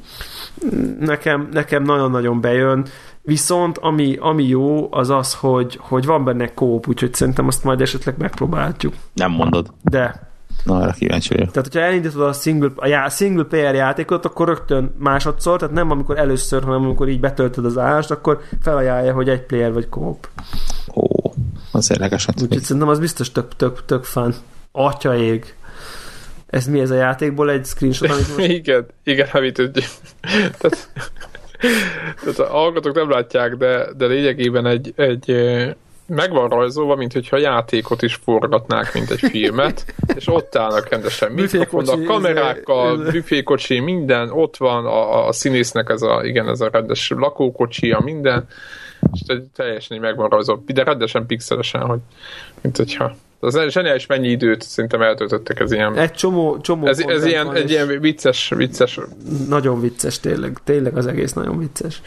nekem, 0.99 1.49
nekem 1.51 1.83
nagyon-nagyon 1.83 2.41
bejön. 2.41 2.85
Viszont 3.21 3.77
ami, 3.77 4.17
ami 4.19 4.47
jó, 4.47 4.87
az 4.93 5.09
az, 5.09 5.33
hogy, 5.33 5.77
hogy 5.81 6.05
van 6.05 6.23
benne 6.23 6.53
kóp, 6.53 6.87
úgyhogy 6.87 7.13
szerintem 7.13 7.47
azt 7.47 7.63
majd 7.63 7.81
esetleg 7.81 8.15
megpróbálhatjuk. 8.17 8.93
Nem 9.13 9.31
mondod. 9.31 9.73
De, 9.81 10.31
Na, 10.63 10.77
arra 10.77 10.91
kíváncsi 10.91 11.33
vagyok. 11.33 11.51
tehát 11.51 11.67
hogyha 11.71 11.87
elindítod 11.87 12.21
a 12.21 12.33
single, 12.33 12.71
a 12.75 12.87
já, 12.87 13.09
single 13.09 13.43
player 13.43 13.75
játékot, 13.75 14.25
akkor 14.25 14.47
rögtön 14.47 14.95
másodszor, 14.97 15.59
tehát 15.59 15.73
nem 15.73 15.91
amikor 15.91 16.17
először, 16.17 16.63
hanem 16.63 16.83
amikor 16.83 17.07
így 17.09 17.19
betöltöd 17.19 17.65
az 17.65 17.77
állást, 17.77 18.11
akkor 18.11 18.39
felajánlja, 18.61 19.13
hogy 19.13 19.29
egy 19.29 19.41
player 19.41 19.73
vagy 19.73 19.89
kóp. 19.89 20.27
Ó, 20.95 21.33
az 21.71 21.91
érdekes. 21.91 22.27
Úgyhogy 22.41 22.61
szerintem 22.63 22.91
az 22.91 22.99
biztos 22.99 23.31
tök, 23.31 23.55
tök, 23.55 23.85
tök 23.85 24.03
fán. 24.03 24.33
Atya 24.71 25.15
ég. 25.15 25.55
Ez 26.53 26.67
mi 26.67 26.79
ez 26.79 26.89
a 26.89 26.95
játékból? 26.95 27.51
Egy 27.51 27.65
screenshot, 27.65 28.09
amit 28.09 28.37
most... 28.37 28.49
Igen, 28.59 28.85
igen, 29.03 29.27
amit 29.31 29.59
úgy... 29.59 29.85
tehát, 30.57 30.91
tehát 32.23 32.39
a 32.39 32.47
hallgatók 32.47 32.95
nem 32.95 33.09
látják, 33.09 33.55
de, 33.55 33.93
de 33.97 34.05
lényegében 34.05 34.65
egy, 34.65 34.93
egy 34.95 35.35
meg 36.07 36.31
van 36.31 36.49
rajzolva, 36.49 36.95
mint 36.95 37.13
hogyha 37.13 37.37
játékot 37.37 38.01
is 38.01 38.15
forgatnák, 38.15 38.93
mint 38.93 39.11
egy 39.11 39.19
filmet, 39.19 39.93
és 40.15 40.27
ott 40.27 40.55
állnak 40.55 40.89
rendesen 40.89 41.31
mikrofonnal, 41.31 41.95
Büfékocsi, 41.95 42.23
kamerákkal, 42.23 42.99
izé- 42.99 43.11
büfékocsi, 43.11 43.79
minden, 43.79 44.31
ott 44.31 44.57
van 44.57 44.85
a, 44.85 45.27
a 45.27 45.31
színésznek 45.31 45.89
ez 45.89 46.01
a, 46.01 46.21
igen, 46.23 46.49
ez 46.49 46.61
a 46.61 46.69
rendes 46.71 47.09
lakókocsia, 47.09 47.99
minden, 48.03 48.47
és 49.13 49.21
te- 49.21 49.43
teljesen 49.55 49.97
így 49.97 50.03
meg 50.03 50.15
van 50.15 50.29
rajzolva, 50.29 50.61
de 50.65 50.83
rendesen 50.83 51.25
pixelesen, 51.25 51.81
hogy 51.81 51.99
mint 52.61 52.77
hogyha 52.77 53.15
az 53.43 53.59
zseniális 53.69 54.05
mennyi 54.05 54.27
időt 54.27 54.61
szerintem 54.61 55.01
eltöltöttek 55.01 55.59
ez 55.59 55.71
ilyen 55.71 55.95
Egy 55.97 56.11
csomó, 56.11 56.57
csomó 56.61 56.87
ez, 56.87 56.99
ez 56.99 57.25
ilyen, 57.25 57.55
egy 57.55 57.69
ilyen 57.69 57.99
vicces, 57.99 58.53
vicces 58.55 58.99
Nagyon 59.47 59.81
vicces, 59.81 60.19
tényleg. 60.19 60.57
Tényleg 60.63 60.97
az 60.97 61.07
egész 61.07 61.33
nagyon 61.33 61.57
vicces. 61.57 62.01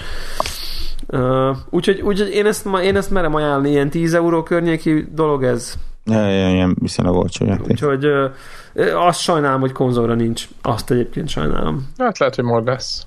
Uh, 1.08 1.56
úgyhogy, 1.70 2.00
úgyhogy 2.00 2.30
én, 2.30 2.46
ezt, 2.46 2.66
én 2.82 2.96
ezt 2.96 3.10
merem 3.10 3.34
ajánlani, 3.34 3.70
ilyen 3.70 3.90
10 3.90 4.14
euró 4.14 4.42
környéki 4.42 5.08
dolog 5.14 5.44
ez. 5.44 5.74
Ja, 6.04 6.28
ja, 6.28 6.50
ilyen 6.50 6.76
viszonylag 6.80 7.16
olcsó 7.16 7.46
játék. 7.46 7.70
Úgyhogy 7.70 8.06
uh, 8.06 9.06
azt 9.06 9.20
sajnálom, 9.20 9.60
hogy 9.60 9.72
konzolra 9.72 10.14
nincs. 10.14 10.48
Azt 10.62 10.90
egyébként 10.90 11.28
sajnálom. 11.28 11.88
Hát 11.98 12.18
lehet, 12.18 12.34
hogy 12.34 12.44
majd 12.44 12.66
lesz. 12.66 13.06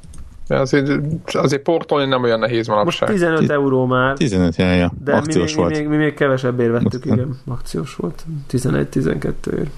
Azért, 0.57 0.91
azért 1.25 1.61
portolni 1.61 2.09
nem 2.09 2.23
olyan 2.23 2.39
nehéz 2.39 2.67
Most 2.67 2.69
manapság. 2.69 3.09
15 3.09 3.49
euró 3.49 3.85
már, 3.85 4.17
15 4.17 4.55
ja, 4.55 4.73
ja. 4.73 4.93
de 5.03 5.11
mi, 5.11 5.17
akciós 5.17 5.55
mi, 5.55 5.61
volt. 5.61 5.71
mi, 5.71 5.77
még, 5.77 5.87
mi 5.87 5.95
még 5.95 6.13
kevesebbért 6.13 6.71
vettük, 6.71 7.05
Most- 7.05 7.05
igen. 7.05 7.37
Akciós 7.47 7.95
volt. 7.95 8.25
11-12 8.51 9.33
ér. 9.57 9.69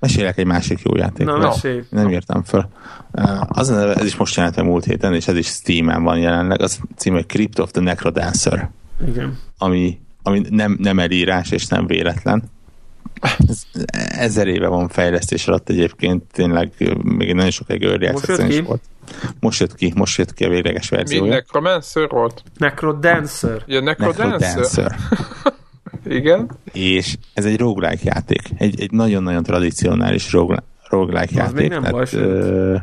Mesélek 0.00 0.38
egy 0.38 0.46
másik 0.46 0.80
jó 0.82 0.96
játékról. 0.96 1.38
Na, 1.38 1.48
mesélj. 1.48 1.82
Nem 1.90 2.10
írtam 2.10 2.42
fel. 2.42 2.70
Uh, 3.12 3.40
Az 3.48 3.68
a 3.68 3.74
neve, 3.74 3.94
ez 3.94 4.04
is 4.04 4.16
most 4.16 4.36
jelent 4.36 4.56
meg 4.56 4.64
múlt 4.64 4.84
héten, 4.84 5.14
és 5.14 5.28
ez 5.28 5.36
is 5.36 5.46
Steam-en 5.46 6.02
van 6.02 6.18
jelenleg. 6.18 6.60
Az 6.60 6.78
címe 6.96 7.16
hogy 7.16 7.26
Crypt 7.26 7.58
of 7.58 7.70
the 7.70 7.80
Necrodancer, 7.80 8.70
Igen. 9.08 9.38
ami, 9.58 10.00
ami 10.22 10.42
nem, 10.50 10.76
nem 10.80 10.98
elírás 10.98 11.50
és 11.50 11.66
nem 11.66 11.86
véletlen. 11.86 12.42
Ez 13.48 13.62
ezer 14.08 14.46
éve 14.46 14.68
van 14.68 14.88
fejlesztés 14.88 15.48
alatt 15.48 15.68
egyébként, 15.68 16.22
tényleg 16.32 16.72
még 17.02 17.34
nagyon 17.34 17.50
sokáig 17.50 17.82
early 17.82 18.10
Most 18.10 18.28
access 18.28 18.48
is 18.48 18.60
volt. 18.60 18.82
Most 19.40 19.60
jött 19.60 19.74
ki, 19.74 19.92
most 19.96 20.18
jött 20.18 20.34
ki 20.34 20.44
a 20.44 20.48
végleges 20.48 20.88
Mind 20.90 21.02
verziója. 21.02 21.32
Necromancer 21.32 22.08
volt? 22.08 22.42
Necrodancer. 22.58 23.62
Ja, 23.66 23.80
Necrodancer? 23.80 24.38
Necrodancer. 24.40 24.96
Igen. 26.04 26.50
és 26.72 27.16
ez 27.34 27.44
egy 27.44 27.58
roguelike 27.58 28.02
játék. 28.04 28.42
Egy, 28.56 28.80
egy 28.80 28.90
nagyon-nagyon 28.90 29.42
tradicionális 29.42 30.32
rogue- 30.32 30.62
roguelike 30.88 31.42
Az 31.42 31.52
még 31.52 31.70
játék. 31.70 31.82
nem 31.82 31.92
baj, 31.92 32.06
ö, 32.12 32.76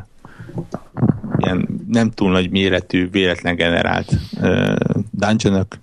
ilyen 1.38 1.68
nem 1.88 2.10
túl 2.10 2.30
nagy 2.30 2.50
méretű, 2.50 3.10
véletlen 3.10 3.56
generált 3.56 4.12
ö, 4.40 4.74
dungeonok, 5.10 5.74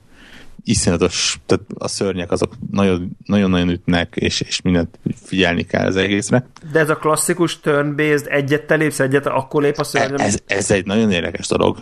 iszonyatos, 0.64 1.40
tehát 1.46 1.64
a 1.78 1.88
szörnyek 1.88 2.32
azok 2.32 2.54
nagyon- 2.72 3.18
nagyon-nagyon 3.26 3.70
ütnek, 3.70 4.14
és, 4.16 4.42
és 4.42 4.62
mindent 4.62 5.00
figyelni 5.24 5.64
kell 5.64 5.86
az 5.86 5.96
egészre. 5.96 6.48
De 6.72 6.80
ez 6.80 6.90
a 6.90 6.96
klasszikus 6.96 7.60
turn-based, 7.60 8.28
egyet 8.30 8.64
te 8.64 8.76
lépsz, 8.76 9.00
egyet, 9.00 9.26
akkor 9.26 9.62
lép 9.62 9.78
a 9.78 9.84
szörnyem. 9.84 10.16
Ez, 10.20 10.38
ez 10.46 10.72
egy 10.72 10.86
nagyon 10.86 11.12
érdekes 11.12 11.48
dolog. 11.48 11.78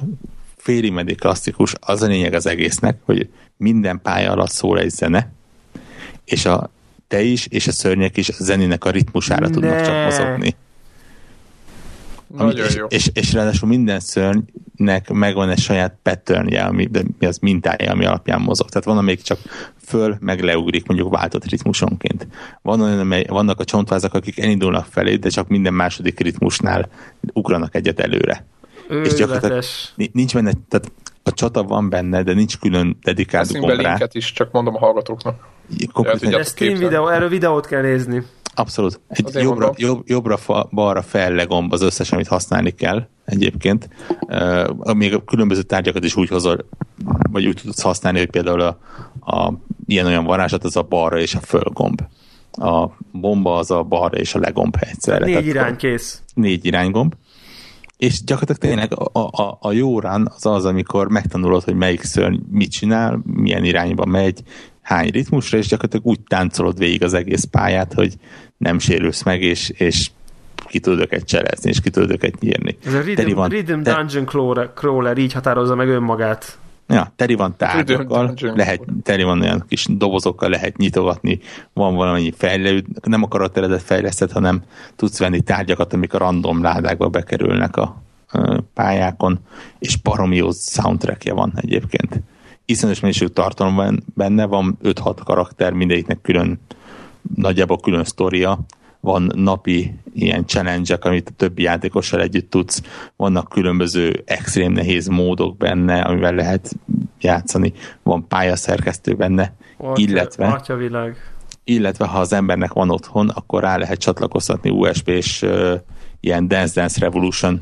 Félig 0.58 0.92
meddig 0.92 1.20
klasszikus, 1.20 1.74
az 1.80 2.02
a 2.02 2.08
lényeg 2.08 2.34
az 2.34 2.46
egésznek, 2.46 3.00
hogy 3.04 3.30
minden 3.58 4.02
pálya 4.02 4.32
alatt 4.32 4.52
szól 4.52 4.80
egy 4.80 4.90
zene, 4.90 5.32
és 6.26 6.46
a 6.46 6.70
te 7.08 7.22
is, 7.22 7.48
és 7.48 7.68
a 7.68 7.72
szörnyek 7.72 8.18
is 8.18 8.30
a 8.30 8.34
zenének 8.38 8.86
a 8.86 8.90
ritmusára 8.90 9.48
Ne. 9.48 9.54
tudnak 9.54 9.82
csak 9.86 10.04
mozogni. 10.04 10.56
Nagyon 12.38 12.66
és, 12.66 12.76
jó. 12.76 12.86
és, 12.86 13.10
és 13.14 13.34
ráadásul 13.34 13.68
minden 13.68 14.00
szörnynek 14.00 15.10
megvan 15.14 15.50
egy 15.50 15.60
saját 15.60 15.96
patternje, 16.04 16.64
ami, 16.64 16.86
de 16.86 17.02
mi 17.20 17.26
az 17.26 17.38
mintája, 17.38 17.92
ami 17.92 18.06
alapján 18.06 18.42
mozog. 18.42 18.70
Tehát 18.70 18.86
van, 18.86 18.98
amelyik 18.98 19.22
csak 19.22 19.40
föl, 19.86 20.18
meg 20.20 20.42
leugrik, 20.44 20.88
mondjuk 20.88 21.12
váltott 21.12 21.46
ritmusonként. 21.46 22.28
Van 22.62 22.82
olyan, 22.82 23.00
amely, 23.00 23.26
vannak 23.30 23.60
a 23.60 23.64
csontvázak, 23.64 24.14
akik 24.14 24.40
elindulnak 24.40 24.86
felé, 24.86 25.16
de 25.16 25.30
csak 25.30 25.48
minden 25.48 25.74
második 25.74 26.20
ritmusnál 26.20 26.90
ugranak 27.34 27.76
egyet 27.76 28.00
előre. 28.00 28.46
És 29.04 29.14
gyakorlatilag 29.14 29.64
nincs 30.12 30.34
benne, 30.34 30.52
tehát 30.70 30.92
a 31.24 31.32
csata 31.32 31.64
van 31.64 31.90
benne, 31.90 32.24
de 32.24 32.34
nincs 32.34 32.58
külön 32.58 32.98
dedikált 33.04 33.58
gomb 33.58 33.82
rá. 33.82 33.98
is, 34.12 34.32
csak 34.32 34.52
mondom 34.52 34.76
a 34.76 34.80
hallgatóknak. 34.80 35.48
Konkrétan, 35.92 36.40
Ez 36.40 36.50
Steam 36.50 36.78
videó, 36.78 37.08
erről 37.08 37.30
videót 37.30 37.66
kell 37.68 37.82
nézni. 37.82 38.24
Abszolút. 38.54 39.00
Egy 39.08 39.26
Azért 39.26 39.44
jobbra, 39.44 39.66
mondom. 39.66 39.88
jobb, 39.88 40.02
jobbra 40.06 40.38
fa, 40.38 40.70
balra 40.72 41.02
fel 41.02 41.46
gomb 41.46 41.74
az 41.74 41.82
összes, 41.82 42.12
amit 42.12 42.28
használni 42.28 42.72
kell 42.72 43.08
egyébként. 43.26 43.90
Uh, 44.22 44.94
még 44.94 45.14
a 45.14 45.24
különböző 45.24 45.62
tárgyakat 45.62 46.04
is 46.04 46.16
úgy 46.16 46.30
hozol, 46.30 46.66
vagy 47.32 47.46
úgy 47.46 47.60
tudsz 47.64 47.82
használni, 47.82 48.20
hogy 48.20 48.30
például 48.30 48.62
a, 48.62 48.78
a 49.32 49.54
ilyen-olyan 49.86 50.24
varázslat 50.24 50.64
az 50.64 50.76
a 50.76 50.82
balra 50.82 51.20
és 51.20 51.36
a 51.36 51.40
föl 51.40 51.64
gomb. 51.74 52.02
A 52.52 52.88
bomba 53.12 53.56
az 53.58 53.72
a 53.72 53.84
balra 53.84 54.18
és 54.18 54.36
a 54.36 54.40
legomb 54.40 54.78
egyszerre. 54.80 55.26
Négy 55.26 55.34
Tehát 55.34 55.50
irány 55.50 55.76
kész. 55.76 56.22
Négy 56.34 56.66
iránygomb. 56.66 57.14
És 57.98 58.24
gyakorlatilag 58.24 58.62
tényleg 58.62 59.00
a, 59.00 59.42
a, 59.44 59.58
a 59.62 59.72
jó 59.72 60.00
run 60.00 60.28
az 60.36 60.46
az, 60.46 60.66
amikor 60.66 61.10
megtanulod, 61.10 61.64
hogy 61.64 61.76
melyik 61.76 62.04
szörny 62.04 62.36
mit 62.50 62.72
csinál, 62.72 63.22
milyen 63.26 63.64
irányba 63.64 64.06
megy, 64.06 64.44
hány 64.82 65.10
ritmusra, 65.10 65.58
és 65.58 65.68
gyakorlatilag 65.68 66.06
úgy 66.06 66.20
táncolod 66.28 66.78
végig 66.78 67.04
az 67.04 67.14
egész 67.14 67.44
pályát, 67.44 67.94
hogy 67.94 68.14
nem 68.58 68.80
sérülsz 68.80 69.24
meg, 69.24 69.42
és, 69.42 69.70
és 69.70 70.10
ki 70.68 70.80
tudod 70.80 71.00
őket 71.00 71.24
cselezni, 71.26 71.70
és 71.70 71.82
ki 71.82 71.90
tudod 71.90 72.12
őket 72.12 72.40
nyírni. 72.40 72.78
Ez 72.86 72.94
a 72.94 73.02
Rhythm, 73.02 73.34
van- 73.34 73.50
Rhythm 73.50 73.82
te- 73.82 73.94
Dungeon 73.96 74.26
Crawler, 74.26 74.72
Crawler 74.74 75.18
így 75.18 75.34
határozza 75.34 75.76
meg 75.76 75.88
önmagát. 75.88 76.58
Ja, 76.88 77.14
teri 77.16 77.34
van 77.34 77.56
tárgyakkal, 77.58 78.34
lehet, 78.42 78.82
teri 79.04 79.24
van 79.24 79.42
olyan 79.42 79.66
kis 79.68 79.86
dobozokkal, 79.90 80.50
lehet 80.50 80.78
nyitogatni, 80.78 81.40
van 81.74 81.96
valami 81.96 82.34
fejlő, 82.38 82.84
nem 83.04 83.24
a 83.24 83.28
karakteredet 83.28 83.82
fejleszted, 83.82 84.32
hanem 84.32 84.62
tudsz 84.96 85.20
venni 85.20 85.42
tárgyakat, 85.42 85.94
amik 85.94 86.14
a 86.14 86.18
random 86.18 86.62
ládákba 86.62 87.10
bekerülnek 87.10 87.78
a 87.78 88.02
pályákon, 88.74 89.40
és 89.80 89.96
baromi 89.96 90.36
jó 90.36 90.52
soundtrackje 90.52 91.34
van 91.34 91.54
egyébként. 91.56 92.22
Iszonyos 92.72 93.00
mennyiségű 93.00 93.32
tartalom 93.32 93.76
van 93.76 94.04
benne, 94.14 94.46
van 94.46 94.78
5-6 94.84 95.18
karakter, 95.24 95.74
mindegyiknek 95.74 96.22
külön, 96.22 96.60
nagyjából 97.36 97.78
külön 97.78 98.04
sztoria, 98.04 98.60
van 99.00 99.32
napi 99.36 99.96
ilyen 100.14 100.46
challenge 100.46 100.98
amit 101.02 101.30
a 101.30 101.34
többi 101.38 101.62
játékossal 101.62 102.22
együtt 102.22 102.50
tudsz, 102.50 102.82
vannak 103.16 103.50
különböző 103.50 104.24
extrém 104.26 104.72
nehéz 104.72 105.08
módok 105.08 105.58
benne, 105.58 106.02
amivel 106.02 106.34
lehet 106.34 106.76
játszani, 107.20 107.74
van 108.04 108.28
pályaszerkesztő 108.28 109.14
benne, 109.16 109.54
Atya, 109.78 110.02
illetve, 110.02 110.48
Atyavilág. 110.48 111.16
illetve 111.64 112.06
ha 112.06 112.20
az 112.20 112.34
embernek 112.34 112.74
van 112.74 112.90
otthon, 112.90 113.30
akkor 113.30 113.62
rá 113.62 113.78
lehet 113.78 114.00
csatlakoztatni 114.00 114.70
USB-s 114.70 115.42
uh, 115.42 115.74
ilyen 116.20 116.48
Dance 116.48 116.80
Dance 116.80 117.00
Revolution 117.00 117.62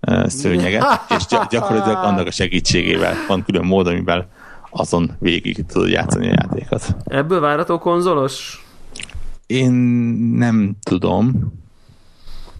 uh, 0.00 0.26
szőnyeget, 0.26 0.84
és 1.16 1.26
gy- 1.26 1.48
gyakorlatilag 1.50 2.04
annak 2.04 2.26
a 2.26 2.30
segítségével 2.30 3.14
van 3.28 3.44
külön 3.44 3.64
mód, 3.64 3.86
amivel 3.86 4.28
azon 4.70 5.10
végig 5.18 5.66
tudod 5.66 5.88
játszani 5.88 6.26
a 6.30 6.34
játékot. 6.42 6.96
Ebből 7.04 7.40
várható 7.40 7.78
konzolos? 7.78 8.64
Én 9.46 9.72
nem 10.36 10.76
tudom. 10.82 11.52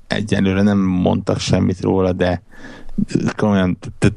Egyelőre 0.06 0.62
nem 0.62 0.78
mondtak 0.78 1.38
semmit 1.38 1.80
róla, 1.80 2.12
de 2.12 2.42
komolyan, 3.36 3.78
tehát 3.98 4.16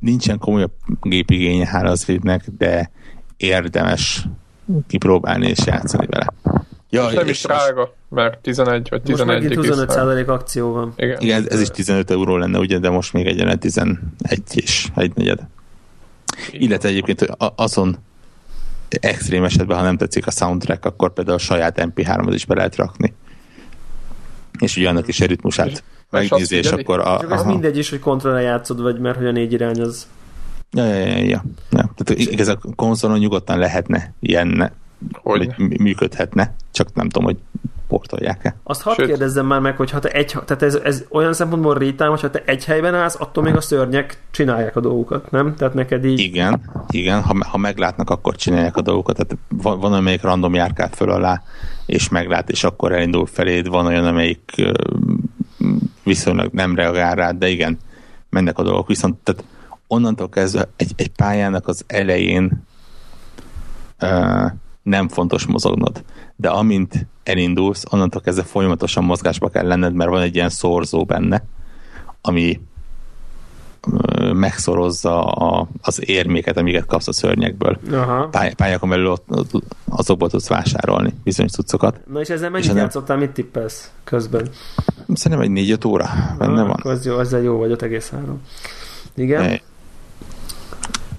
nincsen 0.00 0.38
komolyabb 0.38 0.72
gépigénye 1.02 1.66
Hárazvédnek, 1.66 2.44
de 2.58 2.90
érdemes 3.36 4.26
kipróbálni 4.86 5.48
és 5.48 5.58
játszani 5.66 6.06
vele. 6.10 6.26
Ja, 6.90 7.08
És 7.08 7.14
nem 7.14 7.28
is 7.28 7.42
drága, 7.42 7.94
mert 8.08 8.38
11 8.38 8.88
vagy 8.90 9.00
Most 9.04 9.12
11 9.20 9.26
megint 9.42 9.52
egész- 9.64 9.70
25% 9.70 10.28
akció 10.28 10.72
van. 10.72 10.92
Igen. 10.96 11.20
Igen, 11.20 11.46
ez 11.48 11.60
is 11.60 11.68
15 11.68 12.10
euró 12.10 12.36
lenne, 12.36 12.58
ugye, 12.58 12.78
de 12.78 12.90
most 12.90 13.12
még 13.12 13.26
egyenlet 13.26 13.58
11 13.60 13.98
és 14.54 14.88
egy 14.94 15.12
negyed. 15.14 15.46
Illetve 16.50 16.88
egyébként 16.88 17.20
a- 17.20 17.52
azon 17.56 17.96
extrém 18.88 19.44
esetben, 19.44 19.76
ha 19.76 19.82
nem 19.82 19.96
tetszik 19.96 20.26
a 20.26 20.30
soundtrack, 20.30 20.84
akkor 20.84 21.12
például 21.12 21.36
a 21.36 21.40
saját 21.40 21.80
MP3-ot 21.94 22.30
is 22.32 22.44
be 22.44 22.54
lehet 22.54 22.76
rakni. 22.76 23.14
És 24.58 24.76
ugye 24.76 24.88
annak 24.88 25.08
is 25.08 25.20
egy 25.20 25.28
ritmusát 25.28 25.84
megnézi, 26.10 26.56
és 26.56 26.70
akkor 26.70 27.00
a, 27.00 27.18
Csak 27.20 27.32
ez 27.32 27.40
aha. 27.40 27.50
mindegy 27.50 27.78
is, 27.78 27.90
hogy 27.90 27.98
kontrollra 27.98 28.38
játszod, 28.38 28.80
vagy 28.80 28.98
mert 28.98 29.16
hogy 29.16 29.26
a 29.26 29.30
négy 29.30 29.52
irány 29.52 29.80
az... 29.80 30.06
Ja, 30.70 30.84
ja, 30.84 30.94
ja, 30.96 31.16
ja. 31.16 31.44
ja. 31.70 31.92
Tehát 31.96 32.10
igaz, 32.32 32.48
a 32.48 32.58
konzolon 32.76 33.18
nyugodtan 33.18 33.58
lehetne 33.58 34.14
ilyen, 34.20 34.72
Hogy? 35.12 35.54
működhetne, 35.58 36.54
csak 36.72 36.94
nem 36.94 37.08
tudom, 37.08 37.24
hogy 37.24 37.36
portolják-e. 37.94 38.56
Azt 38.62 38.82
hadd 38.82 38.94
Sőt. 38.94 39.06
kérdezzem 39.06 39.46
már 39.46 39.60
meg, 39.60 39.76
hogy 39.76 39.90
ha 39.90 39.98
te 39.98 40.08
egy, 40.08 40.36
tehát 40.44 40.62
ez, 40.62 40.74
ez 40.74 41.04
olyan 41.10 41.32
szempontból 41.32 41.74
rétám, 41.74 42.10
hogy 42.10 42.20
ha 42.20 42.30
te 42.30 42.42
egy 42.46 42.64
helyben 42.64 42.94
állsz, 42.94 43.20
attól 43.20 43.44
még 43.44 43.56
a 43.56 43.60
szörnyek 43.60 44.18
csinálják 44.30 44.76
a 44.76 44.80
dolgukat, 44.80 45.30
nem? 45.30 45.54
Tehát 45.54 45.74
neked 45.74 46.04
így... 46.04 46.18
Igen, 46.18 46.60
igen, 46.88 47.22
ha, 47.22 47.34
ha 47.48 47.56
meglátnak, 47.56 48.10
akkor 48.10 48.36
csinálják 48.36 48.76
a 48.76 48.80
dolgokat. 48.80 49.14
Tehát 49.16 49.36
van, 49.48 49.80
van 49.80 49.92
amelyik 49.92 50.22
random 50.22 50.54
járkál 50.54 50.88
föl 50.88 51.10
alá, 51.10 51.42
és 51.86 52.08
meglát, 52.08 52.50
és 52.50 52.64
akkor 52.64 52.92
elindul 52.92 53.26
feléd. 53.26 53.68
Van 53.68 53.86
olyan, 53.86 54.04
amelyik 54.04 54.52
viszonylag 56.02 56.52
nem 56.52 56.74
reagál 56.74 57.14
rád, 57.14 57.38
de 57.38 57.48
igen, 57.48 57.78
mennek 58.30 58.58
a 58.58 58.62
dolgok. 58.62 58.86
Viszont 58.86 59.16
tehát 59.22 59.44
onnantól 59.86 60.28
kezdve 60.28 60.68
egy, 60.76 60.92
egy 60.96 61.10
pályának 61.10 61.68
az 61.68 61.84
elején 61.86 62.64
ö, 63.98 64.46
nem 64.84 65.08
fontos 65.08 65.46
mozognod. 65.46 66.04
De 66.36 66.48
amint 66.48 67.06
elindulsz, 67.22 67.84
onnantól 67.90 68.20
kezdve 68.20 68.42
folyamatosan 68.44 69.04
mozgásba 69.04 69.48
kell 69.48 69.66
lenned, 69.66 69.94
mert 69.94 70.10
van 70.10 70.22
egy 70.22 70.34
ilyen 70.34 70.48
szorzó 70.48 71.04
benne, 71.04 71.42
ami 72.20 72.60
megszorozza 74.32 75.22
a, 75.24 75.68
az 75.82 76.08
érméket, 76.08 76.56
amiket 76.56 76.86
kapsz 76.86 77.08
a 77.08 77.12
szörnyekből. 77.12 77.78
Aha. 77.92 78.28
Pály- 78.28 78.54
pályákon 78.54 78.88
belül 78.88 79.06
ott, 79.06 79.26
azokból 79.88 80.28
tudsz 80.30 80.48
vásárolni 80.48 81.14
bizonyos 81.24 81.50
cuccokat. 81.52 82.00
Na 82.12 82.20
és 82.20 82.28
ezzel 82.28 82.46
És 82.46 82.52
mennyit 82.52 82.68
nem- 82.68 82.76
játszottál, 82.76 83.16
mit 83.16 83.30
tippelsz 83.30 83.90
közben? 84.04 84.48
Szerintem 85.14 85.56
egy 85.56 85.78
4-5 85.78 85.86
óra 85.86 86.08
benne 86.38 86.60
Ah, 86.60 86.66
van. 86.82 86.92
Ez 86.92 87.06
jó, 87.06 87.18
ezzel 87.18 87.40
jó 87.42 87.56
vagy 87.58 87.70
5,3. 87.70 88.34
Igen? 89.14 89.60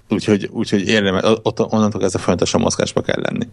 Úgyhogy, 0.09 0.49
úgyhogy 0.51 0.87
érdemes, 0.87 1.23
ott, 1.23 1.59
onnantól 1.59 2.01
kezdve 2.01 2.19
folyamatosan 2.19 2.61
mozgásba 2.61 3.01
kell 3.01 3.21
lenni. 3.21 3.47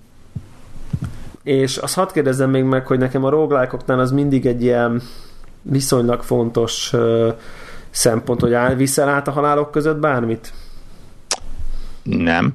És 1.43 1.77
azt 1.77 1.95
hadd 1.95 2.13
kérdezzem 2.13 2.51
még 2.51 2.63
meg, 2.63 2.87
hogy 2.87 2.99
nekem 2.99 3.25
a 3.25 3.29
roguelike 3.29 3.77
az 3.87 4.11
mindig 4.11 4.47
egy 4.47 4.63
ilyen 4.63 5.03
viszonylag 5.63 6.23
fontos 6.23 6.93
uh, 6.93 7.35
szempont, 7.91 8.41
hogy 8.41 8.53
áll, 8.53 8.75
viszel 8.75 9.09
át 9.09 9.29
a 9.29 9.31
halálok 9.31 9.71
között 9.71 9.97
bármit? 9.97 10.53
Nem. 12.03 12.55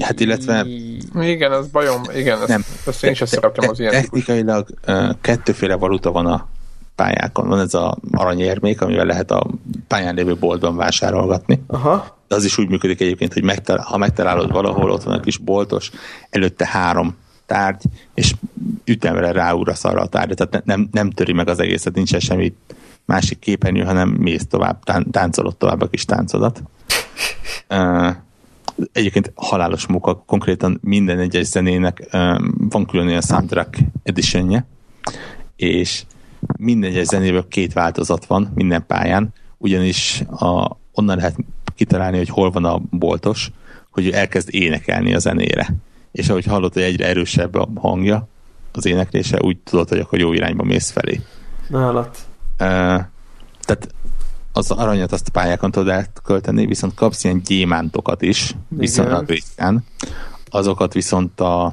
Hát 0.00 0.20
illetve 0.20 0.66
Igen, 1.14 1.52
ez 1.52 1.66
bajom. 1.66 2.02
Igen, 2.14 2.38
ezt, 2.38 2.48
Nem. 2.48 2.64
ezt 2.86 3.04
én 3.04 3.14
sem 3.14 3.26
szeretem 3.26 3.68
az 3.68 3.80
ilyen. 3.80 3.92
Technikailag 3.92 4.68
ö, 4.84 5.08
kettőféle 5.20 5.74
valuta 5.74 6.12
van 6.12 6.26
a 6.26 6.46
pályákon. 6.96 7.48
Van 7.48 7.60
ez 7.60 7.74
a 7.74 7.96
aranyérmék, 8.12 8.80
amivel 8.80 9.06
lehet 9.06 9.30
a 9.30 9.46
pályán 9.88 10.14
lévő 10.14 10.34
boltban 10.34 10.76
vásárolgatni. 10.76 11.62
Aha. 11.66 12.16
De 12.28 12.34
az 12.34 12.44
is 12.44 12.58
úgy 12.58 12.68
működik 12.68 13.00
egyébként, 13.00 13.32
hogy 13.32 13.42
megtal- 13.42 13.80
ha 13.80 13.96
megtalálod 13.96 14.52
valahol, 14.52 14.90
ott 14.90 15.02
van 15.02 15.14
egy 15.14 15.20
kis 15.20 15.36
boltos, 15.36 15.90
előtte 16.30 16.66
három 16.66 17.16
tárgy, 17.46 17.82
és 18.14 18.34
ütemre 18.84 19.32
ráugrasz 19.32 19.84
arra 19.84 20.00
a 20.00 20.06
tárgyra, 20.06 20.34
tehát 20.34 20.52
ne- 20.64 20.74
nem, 20.74 20.88
nem 20.92 21.10
töri 21.10 21.32
meg 21.32 21.48
az 21.48 21.60
egészet, 21.60 21.94
nincsen 21.94 22.20
semmi 22.20 22.54
másik 23.04 23.38
képernyő, 23.38 23.82
hanem 23.82 24.08
mész 24.08 24.46
tovább, 24.46 24.82
tán- 24.84 25.10
táncolod 25.10 25.56
tovább 25.56 25.80
a 25.80 25.88
kis 25.88 26.04
táncodat. 26.04 26.62
Uh, 27.70 28.14
egyébként 28.92 29.32
halálos 29.34 29.86
munka, 29.86 30.22
konkrétan 30.26 30.78
minden 30.82 31.18
egyes 31.18 31.46
zenének 31.46 32.08
um, 32.12 32.54
van 32.68 32.86
külön 32.86 33.08
ilyen 33.08 33.20
soundtrack 33.20 33.78
editionje, 34.02 34.66
és 35.56 36.02
minden 36.58 36.90
egyes 36.90 37.06
zenéből 37.06 37.48
két 37.48 37.72
változat 37.72 38.26
van 38.26 38.52
minden 38.54 38.86
pályán, 38.86 39.32
ugyanis 39.58 40.20
a, 40.20 40.76
onnan 40.92 41.16
lehet 41.16 41.36
kitalálni, 41.74 42.16
hogy 42.16 42.28
hol 42.28 42.50
van 42.50 42.64
a 42.64 42.80
boltos, 42.90 43.50
hogy 43.90 44.06
ő 44.06 44.14
elkezd 44.14 44.48
énekelni 44.54 45.14
a 45.14 45.18
zenére. 45.18 45.74
És 46.12 46.28
ahogy 46.28 46.44
hallod, 46.44 46.72
hogy 46.72 46.82
egyre 46.82 47.06
erősebb 47.06 47.54
a 47.54 47.68
hangja, 47.74 48.28
az 48.72 48.86
éneklése, 48.86 49.42
úgy 49.42 49.58
tudod, 49.58 49.88
hogy 49.88 49.98
akkor 49.98 50.18
jó 50.18 50.32
irányba 50.32 50.64
mész 50.64 50.90
felé. 50.90 51.20
Nálad. 51.68 52.10
Uh, 52.60 53.00
tehát 53.60 53.94
az 54.52 54.70
aranyat 54.70 55.12
azt 55.12 55.28
a 55.28 55.30
pályákon 55.30 55.70
tudod 55.70 55.88
elkölteni, 55.88 56.66
viszont 56.66 56.94
kapsz 56.94 57.24
ilyen 57.24 57.42
gyémántokat 57.44 58.22
is, 58.22 58.54
viszonylag 58.68 59.28
ritkán. 59.28 59.84
Azokat 60.50 60.92
viszont 60.92 61.40
a 61.40 61.72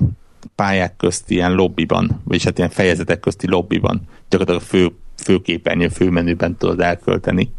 pályák 0.55 0.95
közti 0.95 1.33
ilyen 1.33 1.53
lobbiban, 1.53 2.21
vagyis 2.23 2.43
hát 2.43 2.57
ilyen 2.57 2.69
fejezetek 2.69 3.19
közti 3.19 3.47
lobbiban, 3.47 4.01
gyakorlatilag 4.29 4.61
a 4.61 4.65
fő, 4.65 4.91
főképernyő, 5.15 5.87
főmenüben 5.87 6.57
tudod 6.57 6.79
elkölteni. 6.79 7.53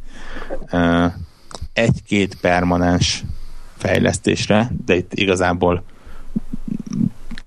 Egy-két 1.73 2.41
permanens 2.41 3.25
fejlesztésre, 3.77 4.73
de 4.87 4.97
itt 4.97 5.15
igazából 5.15 5.83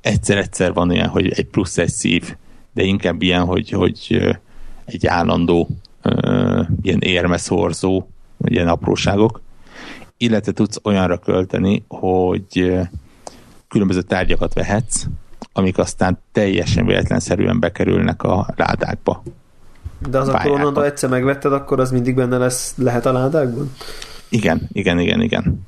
egyszer-egyszer 0.01 0.73
van 0.73 0.91
ilyen, 0.91 1.07
hogy 1.07 1.30
egy 1.30 1.45
plusz 1.45 1.77
egy 1.77 1.89
szív, 1.89 2.35
de 2.73 2.84
inkább 2.84 3.22
ilyen, 3.22 3.45
hogy, 3.45 3.69
hogy 3.69 4.27
egy 4.85 5.07
állandó 5.07 5.69
ilyen 6.81 6.99
érmeszorzó, 6.99 8.07
ilyen 8.45 8.68
apróságok, 8.68 9.41
illetve 10.18 10.51
tudsz 10.51 10.80
olyanra 10.84 11.18
költeni, 11.18 11.84
hogy 11.88 12.80
különböző 13.68 14.01
tárgyakat 14.01 14.53
vehetsz, 14.53 15.05
amik 15.57 15.77
aztán 15.77 16.19
teljesen 16.31 16.85
véletlenszerűen 16.85 17.59
bekerülnek 17.59 18.23
a 18.23 18.47
ládákba. 18.55 19.23
De 20.09 20.17
az 20.17 20.27
akkor 20.27 20.51
onnantól 20.51 20.85
egyszer 20.85 21.09
megvetted, 21.09 21.53
akkor 21.53 21.79
az 21.79 21.91
mindig 21.91 22.15
benne 22.15 22.38
lesz, 22.38 22.73
lehet 22.77 23.05
a 23.05 23.11
ládákban? 23.11 23.71
Igen, 24.29 24.67
igen, 24.71 24.99
igen, 24.99 25.21
igen. 25.21 25.65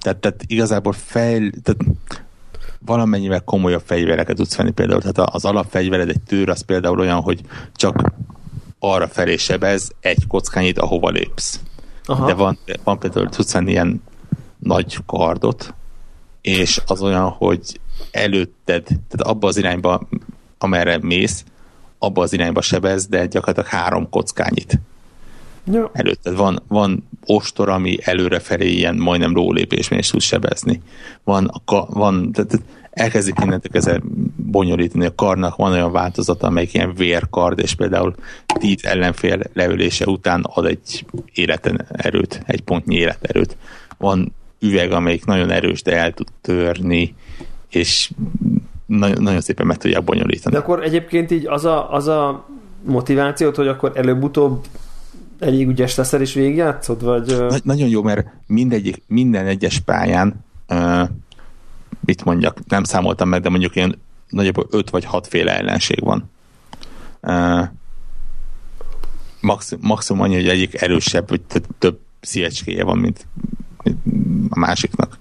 Tehát, 0.00 0.18
tehát 0.18 0.42
igazából 0.46 0.92
fejl, 0.92 1.50
tehát 1.62 1.84
valamennyivel 2.78 3.40
komolyabb 3.40 3.82
fegyvereket 3.84 4.36
tudsz 4.36 4.56
venni 4.56 4.70
például. 4.70 5.00
Tehát 5.00 5.34
az 5.34 5.44
alapfegyvered 5.44 6.08
egy 6.08 6.20
tűr, 6.26 6.48
az 6.48 6.60
például 6.60 6.98
olyan, 6.98 7.20
hogy 7.20 7.40
csak 7.74 8.12
arra 8.78 9.08
felé 9.08 9.36
sebez 9.36 9.90
egy 10.00 10.26
kockányit, 10.26 10.78
ahova 10.78 11.08
lépsz. 11.10 11.60
Aha. 12.04 12.26
De 12.26 12.34
van, 12.34 12.58
van 12.84 12.98
például, 12.98 13.28
tudsz 13.28 13.52
venni 13.52 13.70
ilyen 13.70 14.02
nagy 14.58 14.98
kardot, 15.06 15.74
és 16.40 16.82
az 16.86 17.02
olyan, 17.02 17.28
hogy 17.28 17.80
előtted, 18.10 18.84
tehát 18.84 19.20
abba 19.20 19.48
az 19.48 19.56
irányba, 19.56 20.08
amerre 20.58 20.98
mész, 21.02 21.44
abba 21.98 22.22
az 22.22 22.32
irányba 22.32 22.60
sebez, 22.60 23.06
de 23.06 23.26
gyakorlatilag 23.26 23.80
három 23.80 24.08
kockányit. 24.10 24.80
Ja. 25.72 25.90
Előtted 25.92 26.36
van, 26.36 26.62
van 26.68 27.08
ostor, 27.26 27.68
ami 27.68 27.96
előrefelé 28.02 28.70
ilyen 28.70 28.96
majdnem 28.96 29.34
lólépésben 29.34 29.98
is 29.98 30.08
tud 30.08 30.20
sebezni. 30.20 30.82
Van, 31.24 31.50
a, 31.64 31.86
van 31.86 32.32
tehát 32.32 32.62
elkezdik 32.90 33.34
innentől 33.42 33.70
ezzel 33.72 34.02
bonyolítani. 34.36 35.06
A 35.06 35.14
karnak 35.14 35.56
van 35.56 35.72
olyan 35.72 35.92
változata, 35.92 36.46
amelyik 36.46 36.74
ilyen 36.74 36.94
vérkard, 36.94 37.58
és 37.58 37.74
például 37.74 38.14
tíz 38.46 38.84
ellenfél 38.84 39.40
leülése 39.52 40.06
után 40.06 40.42
ad 40.42 40.66
egy 40.66 41.06
életen 41.34 41.86
erőt, 41.92 42.42
egy 42.46 42.60
pontnyi 42.60 42.94
életerőt. 42.94 43.56
Van 43.98 44.32
üveg, 44.60 44.92
amelyik 44.92 45.24
nagyon 45.24 45.50
erős, 45.50 45.82
de 45.82 45.96
el 45.96 46.12
tud 46.12 46.28
törni, 46.40 47.14
és 47.74 48.10
nagyon, 48.86 49.22
nagyon 49.22 49.40
szépen 49.40 49.66
meg 49.66 49.76
tudják 49.76 50.04
bonyolítani. 50.04 50.54
De 50.54 50.60
akkor 50.60 50.82
egyébként 50.82 51.30
így 51.30 51.46
az 51.46 51.64
a, 51.64 51.92
az 51.92 52.06
a 52.06 52.46
motivációt, 52.82 53.56
hogy 53.56 53.68
akkor 53.68 53.92
előbb-utóbb 53.94 54.64
elég 55.38 55.68
ügyes 55.68 55.94
leszel 55.94 56.20
és 56.20 56.34
végigjátszod? 56.34 57.02
Vagy... 57.02 57.26
Na, 57.26 57.56
nagyon 57.62 57.88
jó, 57.88 58.02
mert 58.02 58.26
mindegyik, 58.46 59.02
minden 59.06 59.46
egyes 59.46 59.78
pályán 59.78 60.44
uh, 60.68 61.08
mit 62.00 62.24
mondjak, 62.24 62.58
nem 62.66 62.84
számoltam 62.84 63.28
meg, 63.28 63.42
de 63.42 63.48
mondjuk 63.48 63.76
ilyen 63.76 63.98
nagyjából 64.28 64.66
öt 64.70 64.90
vagy 64.90 65.04
hat 65.04 65.26
féle 65.26 65.56
ellenség 65.56 66.00
van. 66.00 66.30
Uh, 67.22 67.68
maximum, 69.40 69.86
maximum 69.86 70.22
annyi, 70.22 70.34
hogy 70.34 70.48
egyik 70.48 70.82
erősebb, 70.82 71.28
vagy 71.28 71.40
több 71.78 71.98
szívecskéje 72.20 72.84
van, 72.84 72.98
mint, 72.98 73.26
mint 73.58 73.63
a 74.48 74.58
másiknak. 74.58 75.18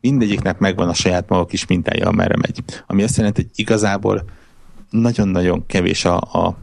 Mindegyiknek 0.00 0.58
megvan 0.58 0.88
a 0.88 0.94
saját 0.94 1.28
maga 1.28 1.44
kis 1.44 1.66
mintája, 1.66 2.08
amerre 2.08 2.36
megy. 2.36 2.62
Ami 2.86 3.02
azt 3.02 3.16
jelenti, 3.16 3.42
hogy 3.42 3.50
igazából 3.54 4.24
nagyon-nagyon 4.90 5.66
kevés 5.66 6.04
a, 6.04 6.16
a 6.16 6.56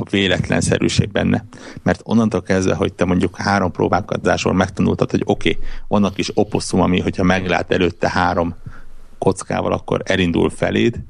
a 0.00 0.08
véletlenszerűség 0.10 1.10
benne. 1.10 1.44
Mert 1.82 2.00
onnantól 2.04 2.42
kezdve, 2.42 2.74
hogy 2.74 2.92
te 2.92 3.04
mondjuk 3.04 3.36
három 3.36 3.70
próbálkozásról 3.70 4.54
megtanultad, 4.54 5.10
hogy 5.10 5.22
oké, 5.24 5.50
okay, 5.50 5.62
vannak 5.88 6.18
is 6.18 6.30
oposszum, 6.34 6.80
ami, 6.80 7.00
hogyha 7.00 7.22
meglát 7.22 7.72
előtte 7.72 8.10
három 8.10 8.54
kockával, 9.18 9.72
akkor 9.72 10.02
elindul 10.04 10.50
feléd, 10.50 11.00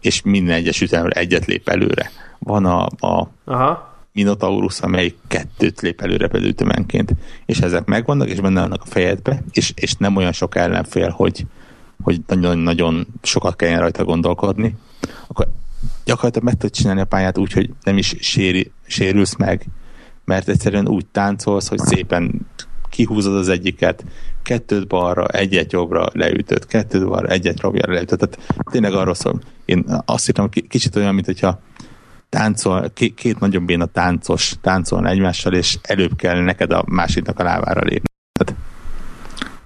és 0.00 0.22
minden 0.22 0.54
egyes 0.54 0.80
ütemre 0.80 1.20
egyet 1.20 1.46
lép 1.46 1.68
előre. 1.68 2.10
Van 2.38 2.66
a, 2.66 2.86
a 2.86 3.30
Aha. 3.44 3.89
Minotaurus, 4.12 4.80
amely 4.80 5.14
kettőt 5.28 5.80
lép 5.80 6.00
előre 6.00 6.28
ütemenként, 6.32 7.14
és 7.46 7.58
ezek 7.58 7.84
megvannak, 7.84 8.28
és 8.28 8.40
benne 8.40 8.60
vannak 8.60 8.82
a 8.82 8.90
fejedbe, 8.90 9.42
és, 9.50 9.72
és 9.74 9.94
nem 9.94 10.16
olyan 10.16 10.32
sok 10.32 10.56
ellenfél, 10.56 11.08
hogy, 11.08 11.46
hogy 12.02 12.20
nagyon-nagyon 12.26 13.06
sokat 13.22 13.56
kelljen 13.56 13.80
rajta 13.80 14.04
gondolkodni, 14.04 14.76
akkor 15.26 15.48
gyakorlatilag 16.04 16.46
meg 16.46 16.56
tudod 16.56 16.74
csinálni 16.74 17.00
a 17.00 17.04
pályát 17.04 17.38
úgy, 17.38 17.52
hogy 17.52 17.70
nem 17.82 17.98
is 17.98 18.14
séri, 18.20 18.72
sérülsz 18.86 19.36
meg, 19.36 19.66
mert 20.24 20.48
egyszerűen 20.48 20.88
úgy 20.88 21.06
táncolsz, 21.06 21.68
hogy 21.68 21.78
szépen 21.78 22.46
kihúzod 22.90 23.34
az 23.34 23.48
egyiket, 23.48 24.04
kettőt 24.42 24.86
balra, 24.86 25.26
egyet 25.26 25.72
jobbra 25.72 26.08
leütött, 26.12 26.66
kettőt 26.66 27.06
balra, 27.06 27.28
egyet 27.28 27.60
jobbra 27.60 27.92
leütött. 27.92 28.18
Tehát 28.18 28.64
tényleg 28.70 28.92
arról 28.92 29.14
szól. 29.14 29.40
Én 29.64 29.84
azt 30.04 30.26
hittem, 30.26 30.48
kicsit 30.48 30.96
olyan, 30.96 31.14
mint 31.14 31.26
hogyha 31.26 31.60
táncol, 32.30 32.90
két, 32.94 33.14
két 33.14 33.40
nagyon 33.40 33.66
béna 33.66 33.86
táncos 33.86 34.54
táncolna 34.60 35.08
egymással, 35.08 35.52
és 35.52 35.78
előbb 35.82 36.16
kell 36.16 36.40
neked 36.40 36.72
a 36.72 36.84
másiknak 36.86 37.38
a 37.38 37.42
lávára 37.42 37.80
lépni. 37.80 38.08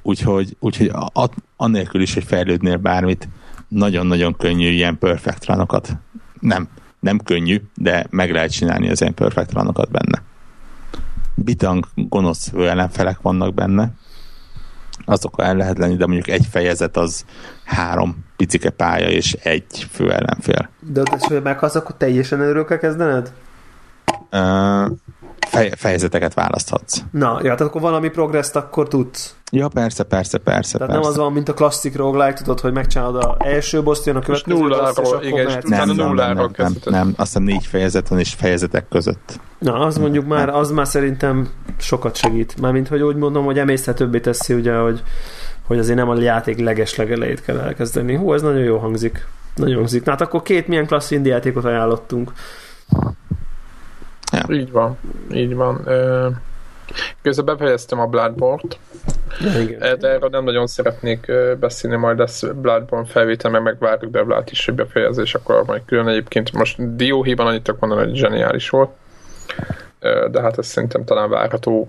Úgyhogy, 0.03 0.57
úgyhogy 0.61 0.89
a, 1.12 1.31
annélkül 1.57 2.01
is, 2.01 2.15
hogy 2.15 2.24
fejlődnél 2.24 2.77
bármit, 2.77 3.28
nagyon-nagyon 3.69 4.36
könnyű 4.36 4.69
ilyen 4.69 4.99
perfect 4.99 5.47
runokat. 5.47 5.97
Nem, 6.41 6.69
nem 7.01 7.19
könnyű, 7.19 7.62
de 7.74 8.07
meg 8.11 8.32
lehet 8.32 8.53
csinálni 8.53 8.91
az 8.91 9.01
ilyen 9.01 9.15
perfect 9.15 9.53
runokat 9.53 9.91
benne. 9.91 10.23
Bitang 11.35 11.86
gonosz 11.95 12.53
ellenfelek 12.57 13.20
vannak 13.20 13.55
benne, 13.55 13.93
azok 15.05 15.35
el 15.39 15.57
lehet 15.57 15.78
lenni, 15.78 15.97
de 15.97 16.07
mondjuk 16.07 16.28
egy 16.28 16.47
fejezet 16.51 16.97
az 16.97 17.24
három 17.65 18.24
picike 18.44 18.70
pálya 18.70 19.08
és 19.08 19.32
egy 19.32 19.86
fő 19.90 20.12
ellenfél. 20.12 20.68
De 20.80 21.00
ott 21.00 21.20
hogy 21.20 21.42
meghalsz, 21.42 21.74
akkor 21.74 21.96
teljesen 21.96 22.40
előről 22.40 22.64
kell 22.64 22.78
kezdened? 22.78 23.32
Uh, 24.32 24.90
fej, 25.46 25.70
fejezeteket 25.76 26.34
választhatsz. 26.34 26.98
Na, 27.10 27.34
ja, 27.34 27.42
tehát 27.42 27.60
akkor 27.60 27.80
valami 27.80 28.08
progresszt 28.08 28.56
akkor 28.56 28.88
tudsz. 28.88 29.34
Ja, 29.50 29.68
persze, 29.68 30.02
persze, 30.02 30.38
persze. 30.38 30.78
Tehát 30.78 30.92
persze. 30.92 31.02
nem 31.02 31.10
az 31.10 31.16
van, 31.16 31.32
mint 31.32 31.48
a 31.48 31.54
klasszik 31.54 31.96
roguelike, 31.96 32.38
tudod, 32.38 32.60
hogy 32.60 32.72
megcsinálod 32.72 33.16
a 33.16 33.36
első 33.38 33.82
boss 33.82 34.06
jön 34.06 34.16
a 34.16 34.20
következő 34.20 34.58
nulláról, 34.58 35.22
igen, 35.22 35.46
és 35.46 35.54
nem, 35.62 35.86
nem, 35.86 35.96
nem, 35.96 36.14
nem, 36.14 36.50
nem, 36.56 36.74
nem, 36.84 37.14
azt 37.16 37.26
hiszem 37.26 37.42
négy 37.42 37.66
fejezet 37.66 38.08
van, 38.08 38.18
és 38.18 38.34
fejezetek 38.34 38.88
között. 38.88 39.40
Na, 39.58 39.78
az 39.78 39.98
mondjuk 39.98 40.26
már, 40.26 40.48
az 40.48 40.70
már 40.70 40.86
szerintem 40.86 41.48
sokat 41.78 42.16
segít. 42.16 42.60
Mármint, 42.60 42.88
hogy 42.88 43.02
úgy 43.02 43.16
mondom, 43.16 43.44
hogy 43.44 43.58
emészhetőbbé 43.58 44.20
teszi, 44.20 44.54
ugye, 44.54 44.74
hogy, 44.74 45.02
hogy 45.66 45.78
azért 45.78 45.99
nem 45.99 46.09
a 46.09 46.20
játék 46.20 46.59
leges 46.59 46.97
legelejét 46.97 47.43
kell 47.43 47.59
elkezdeni. 47.59 48.15
Hú, 48.15 48.32
ez 48.32 48.43
nagyon 48.43 48.62
jó 48.62 48.78
hangzik. 48.78 49.27
Nagyon 49.55 49.77
hangzik. 49.77 50.05
Na, 50.05 50.11
hát 50.11 50.20
akkor 50.20 50.43
két 50.43 50.69
milyen 50.69 50.86
klassz 50.86 51.11
indie 51.11 51.32
játékot 51.32 51.65
ajánlottunk. 51.65 52.32
Ja. 54.32 54.55
Így 54.55 54.70
van, 54.70 54.99
így 55.32 55.55
van. 55.55 55.89
Közben 57.23 57.45
befejeztem 57.45 58.01
a 58.01 58.07
Bloodborne-t, 58.07 58.78
ja, 59.81 59.97
de 59.97 60.09
erről 60.09 60.28
nem 60.28 60.45
nagyon 60.45 60.66
szeretnék 60.66 61.32
beszélni, 61.61 61.97
majd 61.97 62.19
lesz 62.19 62.43
Bloodborne 62.43 63.07
felvétel, 63.07 63.51
meg 63.51 63.62
megvárjuk 63.62 64.12
Devlát 64.12 64.51
is, 64.51 64.65
hogy 64.65 64.74
befejezés, 64.74 65.35
akkor 65.35 65.65
majd 65.66 65.82
külön 65.86 66.09
egyébként 66.09 66.53
most 66.53 66.97
dióhéjban 66.97 67.47
annyit 67.47 67.62
tudok 67.62 67.81
mondani, 67.81 68.05
hogy 68.05 68.16
zseniális 68.16 68.70
volt 68.70 68.91
de 70.31 70.41
hát 70.41 70.59
ez 70.59 70.66
szerintem 70.66 71.05
talán 71.05 71.31
várható 71.31 71.89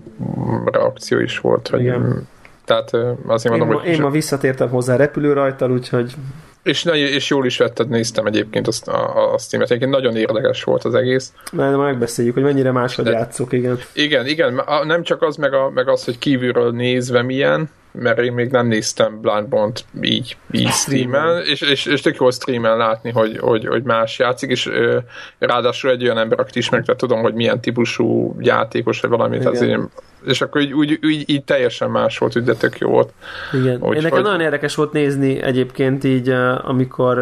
reakció 0.64 1.18
is 1.18 1.38
volt, 1.38 1.68
hogy 1.68 1.80
Igen. 1.80 2.28
Tehát 2.66 2.90
azért 3.26 3.54
én 3.54 3.58
mondom, 3.58 3.68
ma, 3.68 3.82
hogy... 3.82 3.92
Én 3.92 4.00
ma 4.00 4.10
visszatértem 4.10 4.68
hozzá 4.68 4.96
repülő 4.96 5.32
rajtal, 5.32 5.70
úgyhogy... 5.70 6.14
És, 6.62 6.84
és 6.92 7.30
jól 7.30 7.46
is 7.46 7.58
vetted, 7.58 7.88
néztem 7.88 8.26
egyébként 8.26 8.66
azt 8.66 8.88
a, 8.88 9.32
a 9.32 9.38
Steam-et. 9.38 9.68
Egyébként 9.68 9.92
nagyon 9.92 10.16
érdekes 10.16 10.64
volt 10.64 10.84
az 10.84 10.94
egész. 10.94 11.32
Mert 11.52 11.76
megbeszéljük, 11.76 12.34
hogy 12.34 12.42
mennyire 12.42 12.70
máshogy 12.70 13.04
De, 13.04 13.10
játszok, 13.10 13.52
igen. 13.52 13.78
Igen, 13.92 14.26
igen. 14.26 14.62
Nem 14.84 15.02
csak 15.02 15.22
az, 15.22 15.36
meg, 15.36 15.54
a, 15.54 15.70
meg 15.74 15.88
az, 15.88 16.04
hogy 16.04 16.18
kívülről 16.18 16.70
nézve 16.70 17.22
milyen, 17.22 17.70
mert 17.98 18.18
én 18.18 18.32
még 18.32 18.50
nem 18.50 18.66
néztem 18.66 19.20
Bloodborne-t 19.20 19.84
így, 20.00 20.36
így 20.50 20.70
streamen, 20.70 21.42
és, 21.44 21.60
és, 21.60 21.86
és 21.86 22.00
tök 22.00 22.16
jó 22.16 22.30
streamen 22.30 22.76
látni, 22.76 23.10
hogy, 23.10 23.38
hogy, 23.38 23.66
hogy 23.66 23.82
más 23.82 24.18
játszik, 24.18 24.50
és 24.50 24.66
ö, 24.66 24.98
ráadásul 25.38 25.90
egy 25.90 26.02
olyan 26.02 26.18
ember, 26.18 26.40
akit 26.40 26.56
ismerek, 26.56 26.84
tehát 26.84 27.00
tudom, 27.00 27.20
hogy 27.20 27.34
milyen 27.34 27.60
típusú 27.60 28.36
játékos, 28.40 29.00
vagy 29.00 29.10
valamit, 29.10 29.40
Igen. 29.40 29.52
azért, 29.52 29.80
és 30.26 30.40
akkor 30.40 30.60
így, 30.60 30.72
úgy, 30.72 30.98
úgy, 31.02 31.24
így 31.26 31.44
teljesen 31.44 31.90
más 31.90 32.18
volt, 32.18 32.44
de 32.44 32.54
tök 32.54 32.78
jó 32.78 32.90
volt. 32.90 33.12
Igen. 33.52 33.82
Úgy, 33.82 33.96
én 33.96 34.02
nekem 34.02 34.10
hogy... 34.10 34.22
nagyon 34.22 34.40
érdekes 34.40 34.74
volt 34.74 34.92
nézni 34.92 35.42
egyébként 35.42 36.04
így, 36.04 36.28
amikor 36.62 37.18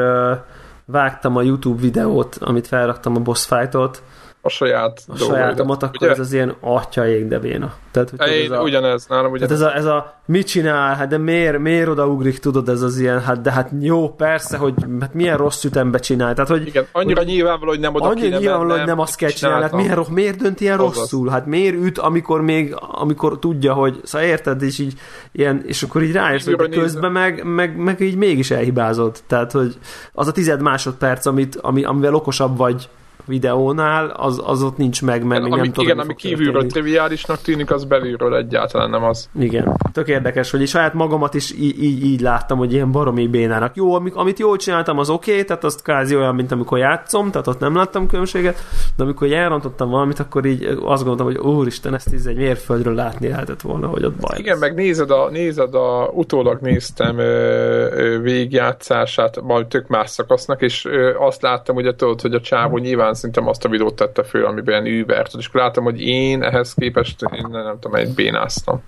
vágtam 0.84 1.36
a 1.36 1.42
YouTube 1.42 1.80
videót, 1.80 2.36
amit 2.40 2.66
felraktam 2.66 3.16
a 3.16 3.20
boss 3.20 3.46
fight-ot, 3.46 4.02
a 4.44 4.48
saját 4.48 5.02
a 5.06 5.16
sajátomat, 5.16 5.82
akkor 5.82 5.96
ugye? 6.00 6.10
ez 6.10 6.18
az 6.18 6.32
ilyen 6.32 6.54
atyaég 6.60 7.28
de 7.28 7.38
béna. 7.38 7.72
Tehát, 7.90 8.10
hogy 8.10 8.18
tudod, 8.18 8.34
ez 8.44 8.50
a, 8.50 8.62
ugyanez, 8.62 9.06
nálam 9.06 9.32
ugyanez. 9.32 9.58
Tehát 9.58 9.74
ez 9.74 9.84
a, 9.84 9.88
ez 9.88 9.96
a 9.96 10.20
mit 10.26 10.46
csinál, 10.46 10.94
hát 10.94 11.08
de 11.08 11.18
miért, 11.18 11.58
miért 11.58 11.88
odaugrik, 11.88 12.38
tudod, 12.38 12.68
ez 12.68 12.82
az 12.82 12.98
ilyen, 12.98 13.20
hát 13.20 13.40
de 13.40 13.50
hát 13.52 13.70
jó, 13.80 14.08
persze, 14.08 14.56
hogy 14.56 14.74
hát 15.00 15.14
milyen 15.14 15.36
rossz 15.36 15.64
ütembe 15.64 15.98
csinál. 15.98 16.34
Tehát, 16.34 16.50
hogy, 16.50 16.66
Igen, 16.66 16.86
annyira 16.92 17.20
hogy, 17.20 17.28
nyilvánvaló, 17.28 17.70
hogy 17.70 17.80
nem 17.80 17.94
oda 17.94 18.04
Annyira 18.04 18.26
kéne 18.26 18.38
nyilvánvaló, 18.38 18.76
hogy 18.76 18.86
nem 18.86 18.98
azt 18.98 19.16
kell 19.16 19.28
csinálni. 19.28 19.62
Hát 19.62 19.72
miért, 19.72 20.08
miért 20.08 20.36
dönt 20.36 20.60
ilyen 20.60 20.78
Azaz. 20.78 20.96
rosszul? 20.96 21.28
Hát 21.28 21.46
miért 21.46 21.74
üt, 21.74 21.98
amikor 21.98 22.40
még, 22.40 22.76
amikor 22.78 23.38
tudja, 23.38 23.72
hogy 23.72 24.00
szóval 24.02 24.26
érted, 24.26 24.62
és 24.62 24.78
így 24.78 24.94
ilyen, 25.32 25.62
és 25.66 25.82
akkor 25.82 26.02
így 26.02 26.12
rájössz, 26.12 26.44
hogy 26.44 26.68
közben 26.68 27.12
meg, 27.12 27.44
meg, 27.44 27.76
meg, 27.76 28.00
így 28.00 28.16
mégis 28.16 28.50
elhibázod. 28.50 29.16
Tehát, 29.26 29.52
hogy 29.52 29.74
az 30.12 30.28
a 30.28 30.32
tized 30.32 30.60
másodperc, 30.60 31.26
amit, 31.26 31.56
ami, 31.56 31.84
amivel 31.84 32.14
okosabb 32.14 32.56
vagy, 32.56 32.88
videónál, 33.26 34.06
az, 34.06 34.42
az 34.44 34.62
ott 34.62 34.76
nincs 34.76 35.02
meg, 35.02 35.24
mert 35.24 35.40
igen, 35.40 35.52
ami, 35.52 35.60
nem 35.60 35.72
tudom, 35.72 35.88
Igen, 35.88 35.98
ami 35.98 36.14
kívülről 36.14 36.66
triviálisnak 36.66 37.40
tűnik, 37.40 37.70
az 37.70 37.84
belülről 37.84 38.36
egyáltalán 38.36 38.90
nem 38.90 39.04
az. 39.04 39.28
Igen, 39.38 39.76
tök 39.92 40.08
érdekes, 40.08 40.50
hogy 40.50 40.66
saját 40.66 40.94
magamat 40.94 41.34
is 41.34 41.52
így, 41.52 41.82
így, 41.82 42.04
így 42.04 42.20
láttam, 42.20 42.58
hogy 42.58 42.72
ilyen 42.72 42.90
baromi 42.90 43.26
bénának. 43.26 43.76
Jó, 43.76 43.94
amit 43.94 44.38
jól 44.38 44.56
csináltam, 44.56 44.98
az 44.98 45.10
oké, 45.10 45.30
okay, 45.30 45.44
tehát 45.44 45.64
az 45.64 45.82
kázi 45.82 46.16
olyan, 46.16 46.34
mint 46.34 46.52
amikor 46.52 46.78
játszom, 46.78 47.30
tehát 47.30 47.46
ott 47.46 47.58
nem 47.58 47.74
láttam 47.74 48.06
különbséget, 48.06 48.58
de 48.96 49.02
amikor 49.02 49.32
elrontottam 49.32 49.90
valamit, 49.90 50.18
akkor 50.18 50.44
így 50.44 50.64
azt 50.64 51.04
gondoltam, 51.04 51.26
hogy 51.26 51.36
úristen, 51.36 51.94
ezt 51.94 52.14
így 52.14 52.26
egy 52.26 52.36
mérföldről 52.36 52.94
látni 52.94 53.28
lehetett 53.28 53.60
volna, 53.60 53.86
hogy 53.86 54.04
ott 54.04 54.14
baj. 54.20 54.38
Igen, 54.38 54.58
meg 54.58 54.74
nézed 54.74 55.10
a, 55.10 55.28
nézed 55.30 55.74
a 55.74 56.10
utólag 56.12 56.60
néztem 56.60 57.18
ö, 57.18 57.24
ö, 57.24 58.20
végigjátszását, 58.20 59.42
majd 59.42 59.66
tök 59.66 59.86
más 59.88 60.10
szakasznak, 60.10 60.62
és 60.62 60.84
ö, 60.84 61.14
azt 61.18 61.42
láttam, 61.42 61.74
hogy 61.74 61.94
tudod, 61.96 62.20
hogy 62.20 62.34
a 62.34 62.40
csávó 62.40 62.78
nyilván 62.78 63.13
talán 63.14 63.34
szerintem 63.34 63.48
azt 63.48 63.64
a 63.64 63.68
videót 63.68 63.94
tette 63.94 64.22
föl, 64.22 64.44
amiben 64.44 64.86
Uber, 64.86 65.26
és 65.38 65.46
akkor 65.46 65.60
láttam, 65.60 65.84
hogy 65.84 66.00
én 66.00 66.42
ehhez 66.42 66.74
képest 66.74 67.22
én 67.22 67.46
nem, 67.50 67.64
nem 67.64 67.78
tudom, 67.80 67.96
egy 67.96 68.14
bénáztam. 68.14 68.82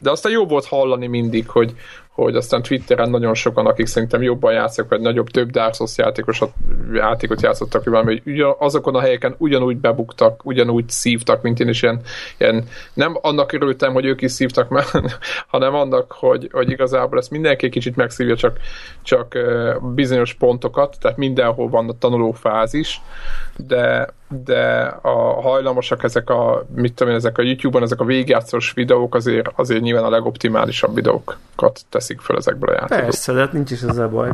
De 0.00 0.10
aztán 0.10 0.32
jó 0.32 0.46
volt 0.46 0.66
hallani 0.66 1.06
mindig, 1.06 1.48
hogy, 1.48 1.74
hogy 2.24 2.36
aztán 2.36 2.62
Twitteren 2.62 3.10
nagyon 3.10 3.34
sokan, 3.34 3.66
akik 3.66 3.86
szerintem 3.86 4.22
jobban 4.22 4.52
játszak, 4.52 4.88
vagy 4.88 5.00
nagyobb, 5.00 5.28
több 5.28 5.50
Dark 5.50 5.74
Souls 5.74 5.96
játékosat, 5.96 6.52
játékot 6.92 7.42
játszottak, 7.42 7.82
hogy 7.82 7.92
valami, 7.92 8.12
hogy 8.12 8.32
ugyan, 8.32 8.54
azokon 8.58 8.94
a 8.94 9.00
helyeken 9.00 9.34
ugyanúgy 9.38 9.76
bebuktak, 9.76 10.40
ugyanúgy 10.44 10.88
szívtak, 10.88 11.42
mint 11.42 11.60
én 11.60 11.68
is 11.68 11.82
ilyen, 11.82 12.00
ilyen 12.38 12.64
nem 12.94 13.18
annak 13.20 13.52
örültem, 13.52 13.92
hogy 13.92 14.04
ők 14.04 14.22
is 14.22 14.32
szívtak, 14.32 14.68
mert, 14.74 14.90
hanem 15.46 15.74
annak, 15.74 16.12
hogy, 16.12 16.48
hogy 16.52 16.70
igazából 16.70 17.18
ezt 17.18 17.30
mindenki 17.30 17.68
kicsit 17.68 17.96
megszívja, 17.96 18.36
csak, 18.36 18.58
csak 19.02 19.38
bizonyos 19.94 20.34
pontokat, 20.34 20.96
tehát 21.00 21.16
mindenhol 21.16 21.68
van 21.68 21.88
a 21.88 21.98
tanuló 21.98 22.32
fázis, 22.32 23.00
de, 23.56 24.08
de 24.28 24.84
a 25.02 25.40
hajlamosak 25.40 26.02
ezek 26.02 26.30
a, 26.30 26.64
mit 26.74 26.94
tudom 26.94 27.12
én, 27.12 27.18
ezek 27.18 27.38
a 27.38 27.42
YouTube-on, 27.42 27.82
ezek 27.82 28.00
a 28.00 28.04
végjátszós 28.04 28.72
videók 28.72 29.14
azért, 29.14 29.48
azért 29.56 29.82
nyilván 29.82 30.04
a 30.04 30.10
legoptimálisabb 30.10 30.94
videókat 30.94 31.80
teszik 31.88 32.20
föl 32.20 32.36
ezekből 32.36 32.68
a 32.68 32.72
játékokból. 32.72 33.04
Persze, 33.04 33.32
de 33.32 33.40
hát 33.40 33.52
nincs 33.52 33.70
is 33.70 33.82
ezzel 33.82 34.08
baj. 34.08 34.30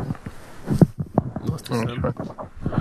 Azt 1.53 1.67
hiszem. 1.67 2.13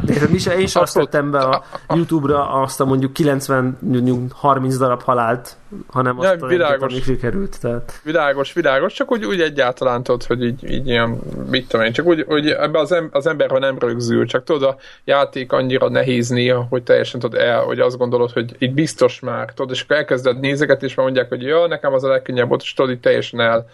Érted, 0.06 0.30
mi 0.30 0.38
se, 0.38 0.56
én 0.56 0.62
is 0.62 0.74
azt 0.74 0.94
tettem 0.94 1.30
be 1.30 1.38
a 1.38 1.64
YouTube-ra 1.94 2.50
azt 2.50 2.80
a 2.80 2.84
mondjuk 2.84 3.12
90-30 3.18 4.74
darab 4.78 5.02
halált, 5.02 5.56
hanem 5.90 6.18
azt 6.18 6.36
ja, 6.40 6.46
világos, 6.46 6.92
egyet, 6.92 7.04
sikerült. 7.04 7.60
Tehát. 7.60 8.00
Világos, 8.02 8.52
világos, 8.52 8.92
csak 8.92 9.12
úgy, 9.12 9.24
úgy 9.24 9.40
egyáltalán 9.40 10.02
tudod, 10.02 10.24
hogy 10.24 10.44
így, 10.44 10.70
így 10.70 10.86
ilyen, 10.86 11.20
mit 11.50 11.68
tudom 11.68 11.86
én, 11.86 11.92
csak 11.92 12.06
úgy, 12.06 12.24
hogy 12.28 12.48
ebbe 12.48 12.78
az, 12.78 12.92
em, 12.92 13.08
az 13.12 13.26
ember, 13.26 13.50
ha 13.50 13.58
nem 13.58 13.78
rögzül, 13.78 14.26
csak 14.26 14.44
tudod, 14.44 14.62
a 14.62 14.76
játék 15.04 15.52
annyira 15.52 15.88
nehéz 15.88 16.28
néha, 16.28 16.66
hogy 16.70 16.82
teljesen 16.82 17.20
tudod 17.20 17.40
el, 17.40 17.62
hogy 17.62 17.80
azt 17.80 17.98
gondolod, 17.98 18.30
hogy 18.30 18.54
itt 18.58 18.72
biztos 18.72 19.20
már, 19.20 19.52
tudod, 19.54 19.70
és 19.70 19.82
akkor 19.82 19.96
elkezded 19.96 20.40
nézeget, 20.40 20.82
és 20.82 20.94
mondják, 20.94 21.28
hogy 21.28 21.42
ja, 21.42 21.66
nekem 21.66 21.92
az 21.92 22.04
a 22.04 22.08
legkönnyebb 22.08 22.48
volt, 22.48 22.62
és 22.62 22.74
tudod, 22.74 22.90
így 22.90 23.00
teljesen 23.00 23.40
el, 23.40 23.66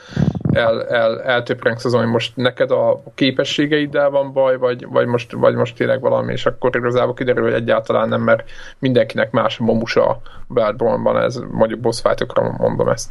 el, 0.52 0.86
el, 0.86 1.22
eltöprengsz 1.22 1.84
azon, 1.84 2.00
hogy 2.00 2.10
most 2.10 2.36
neked 2.36 2.70
a 2.70 3.02
képességeiddel 3.14 4.10
van 4.10 4.32
baj, 4.32 4.56
vagy, 4.56 4.86
vagy, 4.88 5.06
most, 5.06 5.32
vagy 5.32 5.54
most 5.54 5.76
tényleg 5.76 6.00
valami, 6.00 6.32
és 6.32 6.46
akkor 6.46 6.76
igazából 6.76 7.14
kiderül, 7.14 7.42
hogy 7.42 7.52
egyáltalán 7.52 8.08
nem, 8.08 8.22
mert 8.22 8.50
mindenkinek 8.78 9.30
más 9.30 9.58
a 9.58 9.64
momusa 9.64 10.08
a 10.08 10.20
Bloodborne-ban, 10.48 11.22
ez 11.22 11.40
mondjuk 11.50 11.80
boss 11.80 12.00
fight 12.00 12.58
mondom 12.58 12.88
ezt. 12.88 13.10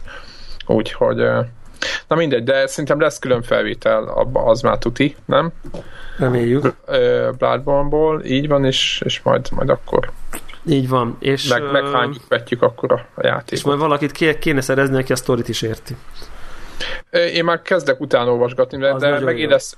Úgyhogy 0.65 1.23
Na 2.07 2.15
mindegy, 2.15 2.43
de 2.43 2.67
szerintem 2.67 2.99
lesz 2.99 3.19
külön 3.19 3.41
felvétel, 3.41 4.27
az 4.33 4.61
már 4.61 4.77
tuti, 4.77 5.15
nem? 5.25 5.51
Reméljük. 6.17 6.75
Bloodborne-ból, 7.37 8.23
így 8.23 8.47
van, 8.47 8.65
és, 8.65 9.01
és 9.05 9.21
majd, 9.21 9.47
majd 9.51 9.69
akkor 9.69 10.11
így 10.65 10.89
van. 10.89 11.15
És, 11.19 11.47
meg, 11.47 11.71
meghányítjuk 11.71 12.61
akkor 12.61 12.91
a 12.91 13.25
játékot. 13.25 13.51
És 13.51 13.63
majd 13.63 13.79
valakit 13.79 14.39
kéne 14.39 14.61
szerezni, 14.61 14.97
aki 14.97 15.11
a 15.11 15.15
sztorit 15.15 15.47
is 15.49 15.61
érti. 15.61 15.95
Én 17.33 17.43
már 17.43 17.61
kezdek 17.61 17.99
utána 17.99 18.31
olvasgatni, 18.31 18.77
de, 18.77 18.93
de 18.93 19.19
megélesz, 19.19 19.75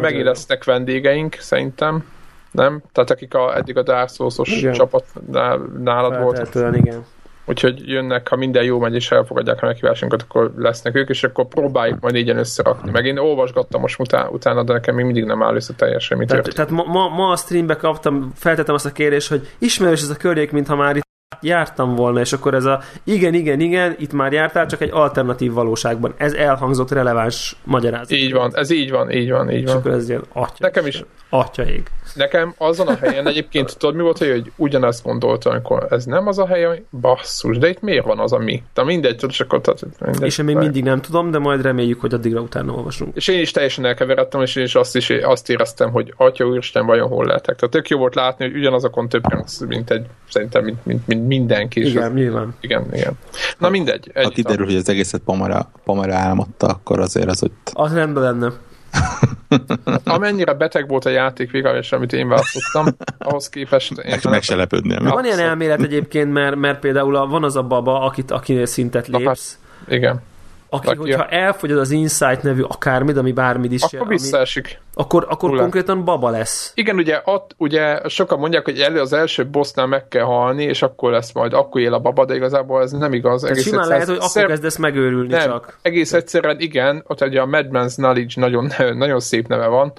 megélesznek 0.00 0.64
vendégeink, 0.64 1.34
szerintem. 1.34 2.04
Nem? 2.50 2.82
Tehát 2.92 3.10
akik 3.10 3.34
a, 3.34 3.56
eddig 3.56 3.76
a 3.76 3.82
Dark 3.82 4.08
Souls-os 4.08 4.66
csapat 4.72 5.04
nálad 5.78 6.22
volt. 6.22 6.54
igen. 6.76 7.04
Úgyhogy 7.50 7.88
jönnek, 7.88 8.28
ha 8.28 8.36
minden 8.36 8.64
jó 8.64 8.78
megy 8.78 8.94
és 8.94 9.10
elfogadják 9.10 9.62
a 9.62 9.66
meghívásunkat, 9.66 10.22
akkor 10.22 10.52
lesznek 10.56 10.96
ők, 10.96 11.08
és 11.08 11.24
akkor 11.24 11.46
próbáljuk 11.46 12.00
majd 12.00 12.14
így 12.14 12.30
összerakni. 12.30 12.90
Meg 12.90 13.04
én 13.04 13.18
olvasgattam 13.18 13.80
most 13.80 14.00
utána, 14.00 14.28
utána 14.28 14.62
de 14.62 14.72
nekem 14.72 14.94
még 14.94 15.04
mindig 15.04 15.24
nem 15.24 15.42
áll 15.42 15.54
össze 15.54 15.72
teljesen, 15.74 16.18
mit 16.18 16.28
Tehát, 16.28 16.54
tehát 16.54 16.70
ma, 16.70 16.84
ma, 16.84 17.08
ma, 17.08 17.30
a 17.30 17.36
streambe 17.36 17.76
kaptam, 17.76 18.32
feltettem 18.34 18.74
azt 18.74 18.86
a 18.86 18.92
kérdést, 18.92 19.28
hogy 19.28 19.48
ismerős 19.58 20.02
ez 20.02 20.10
a 20.10 20.16
környék, 20.16 20.52
mintha 20.52 20.76
már 20.76 20.96
itt 20.96 21.09
jártam 21.40 21.94
volna, 21.94 22.20
és 22.20 22.32
akkor 22.32 22.54
ez 22.54 22.64
a 22.64 22.80
igen, 23.04 23.34
igen, 23.34 23.60
igen, 23.60 23.94
itt 23.98 24.12
már 24.12 24.32
jártál, 24.32 24.66
csak 24.66 24.80
egy 24.80 24.90
alternatív 24.92 25.52
valóságban. 25.52 26.14
Ez 26.16 26.32
elhangzott 26.32 26.90
releváns 26.90 27.56
magyarázat. 27.64 28.10
Így 28.10 28.32
van, 28.32 28.56
ez 28.56 28.70
így 28.70 28.90
van, 28.90 29.10
így 29.10 29.30
van, 29.30 29.50
így 29.50 29.64
van. 29.64 29.74
És 29.74 29.80
akkor 29.80 29.90
ez 29.90 30.08
ilyen 30.08 30.24
atya. 30.32 30.54
Nekem 30.58 30.86
is. 30.86 31.04
Atyaig. 31.28 31.82
Nekem 32.14 32.54
azon 32.58 32.86
a 32.86 32.96
helyen 32.96 33.26
egyébként 33.26 33.74
tudod 33.78 33.94
mi 33.94 34.02
volt, 34.02 34.18
hogy 34.18 34.52
ugyanezt 34.56 35.04
gondoltam, 35.04 35.52
amikor 35.52 35.86
ez 35.90 36.04
nem 36.04 36.26
az 36.26 36.38
a 36.38 36.46
hely, 36.46 36.82
basszus, 37.00 37.58
de 37.58 37.68
itt 37.68 37.80
miért 37.80 38.04
van 38.04 38.18
az, 38.18 38.32
ami? 38.32 38.62
De 38.74 38.84
mindegy, 38.84 39.14
tudod, 39.14 39.30
és 39.30 39.40
akkor... 39.40 39.60
Mindegy, 40.00 40.26
és 40.26 40.38
én 40.38 40.44
még 40.44 40.56
mindig 40.56 40.84
nem 40.84 41.00
tudom, 41.00 41.30
de 41.30 41.38
majd 41.38 41.62
reméljük, 41.62 42.00
hogy 42.00 42.14
addigra 42.14 42.40
utána 42.40 42.72
olvasunk. 42.72 43.16
És 43.16 43.28
én 43.28 43.40
is 43.40 43.50
teljesen 43.50 43.84
elkeveredtem, 43.84 44.42
és 44.42 44.56
én 44.56 44.64
is 44.64 44.74
azt, 44.74 44.96
is 44.96 45.10
azt 45.10 45.50
éreztem, 45.50 45.90
hogy 45.90 46.14
atya 46.16 46.44
úristen, 46.44 46.86
vajon 46.86 47.08
hol 47.08 47.26
lehetek. 47.26 47.56
Tehát 47.56 47.74
tök 47.74 47.88
jó 47.88 47.98
volt 47.98 48.14
látni, 48.14 48.44
hogy 48.44 48.56
ugyanazokon 48.56 49.08
több 49.08 49.22
mint 49.66 49.90
egy, 49.90 50.06
szerintem, 50.28 50.64
mint, 50.64 50.86
mint, 50.86 51.06
mint 51.06 51.26
mindenki. 51.30 51.86
Igen, 51.86 52.02
az, 52.02 52.12
nyilván. 52.12 52.54
Igen, 52.60 52.86
igen. 52.92 53.12
Na 53.58 53.68
mindegy. 53.68 54.10
Ha 54.14 54.28
kiderül, 54.28 54.64
hogy 54.64 54.74
az 54.74 54.88
egészet 54.88 55.20
Pamara, 55.20 55.70
Pamara 55.84 56.14
álmodta, 56.14 56.66
akkor 56.66 57.00
azért 57.00 57.28
az 57.28 57.42
ott... 57.42 57.70
Az 57.72 57.94
rendben 57.94 58.22
lenne. 58.22 58.52
Amennyire 60.14 60.54
beteg 60.54 60.88
volt 60.88 61.04
a 61.04 61.10
játék 61.10 61.50
végül, 61.50 61.80
amit 61.90 62.12
én 62.12 62.28
választottam, 62.28 62.96
ahhoz 63.18 63.48
képest... 63.48 63.90
Én 63.90 64.10
meg, 64.10 64.20
meg 64.30 64.42
se 64.42 64.56
lepődnél. 64.56 65.02
Van 65.02 65.24
ilyen 65.24 65.38
elmélet 65.38 65.82
egyébként, 65.82 66.32
mert, 66.32 66.56
mert 66.56 66.80
például 66.80 67.28
van 67.28 67.44
az 67.44 67.56
a 67.56 67.62
baba, 67.62 68.00
akit, 68.00 68.30
akinél 68.30 68.66
szintet 68.66 69.08
lépsz. 69.08 69.58
Igen 69.88 70.20
aki, 70.70 70.88
aki 70.88 70.96
hogyha 70.96 71.26
elfogyad 71.26 71.78
az 71.78 71.90
Insight 71.90 72.42
nevű 72.42 72.62
akármid, 72.62 73.16
ami 73.16 73.32
bármid 73.32 73.72
is... 73.72 73.82
Akkor 73.82 74.08
visszaesik. 74.08 74.80
Akkor, 74.94 75.26
akkor 75.28 75.58
konkrétan 75.58 76.04
baba 76.04 76.30
lesz. 76.30 76.72
Igen, 76.74 76.96
ugye, 76.96 77.20
ott, 77.24 77.54
ugye 77.56 78.08
sokan 78.08 78.38
mondják, 78.38 78.64
hogy 78.64 78.78
elő 78.78 79.00
az 79.00 79.12
első 79.12 79.46
bossnál 79.46 79.86
meg 79.86 80.08
kell 80.08 80.24
halni, 80.24 80.62
és 80.62 80.82
akkor 80.82 81.10
lesz 81.10 81.32
majd, 81.32 81.52
akkor 81.52 81.80
él 81.80 81.94
a 81.94 81.98
baba, 81.98 82.24
de 82.24 82.34
igazából 82.34 82.82
ez 82.82 82.92
nem 82.92 83.12
igaz. 83.12 83.44
Egész 83.44 83.64
simán 83.64 83.88
lehet, 83.88 84.08
hogy 84.08 84.18
akkor 84.20 84.46
kezdesz 84.46 84.76
megőrülni 84.76 85.32
nem, 85.32 85.48
csak. 85.48 85.78
Egész 85.82 86.12
egyszerűen 86.12 86.60
igen, 86.60 87.04
ott 87.06 87.20
ugye 87.20 87.40
a 87.40 87.46
Madman's 87.46 87.92
Knowledge 87.94 88.32
nagyon, 88.34 88.70
nagyon 88.94 89.20
szép 89.20 89.48
neve 89.48 89.66
van, 89.66 89.92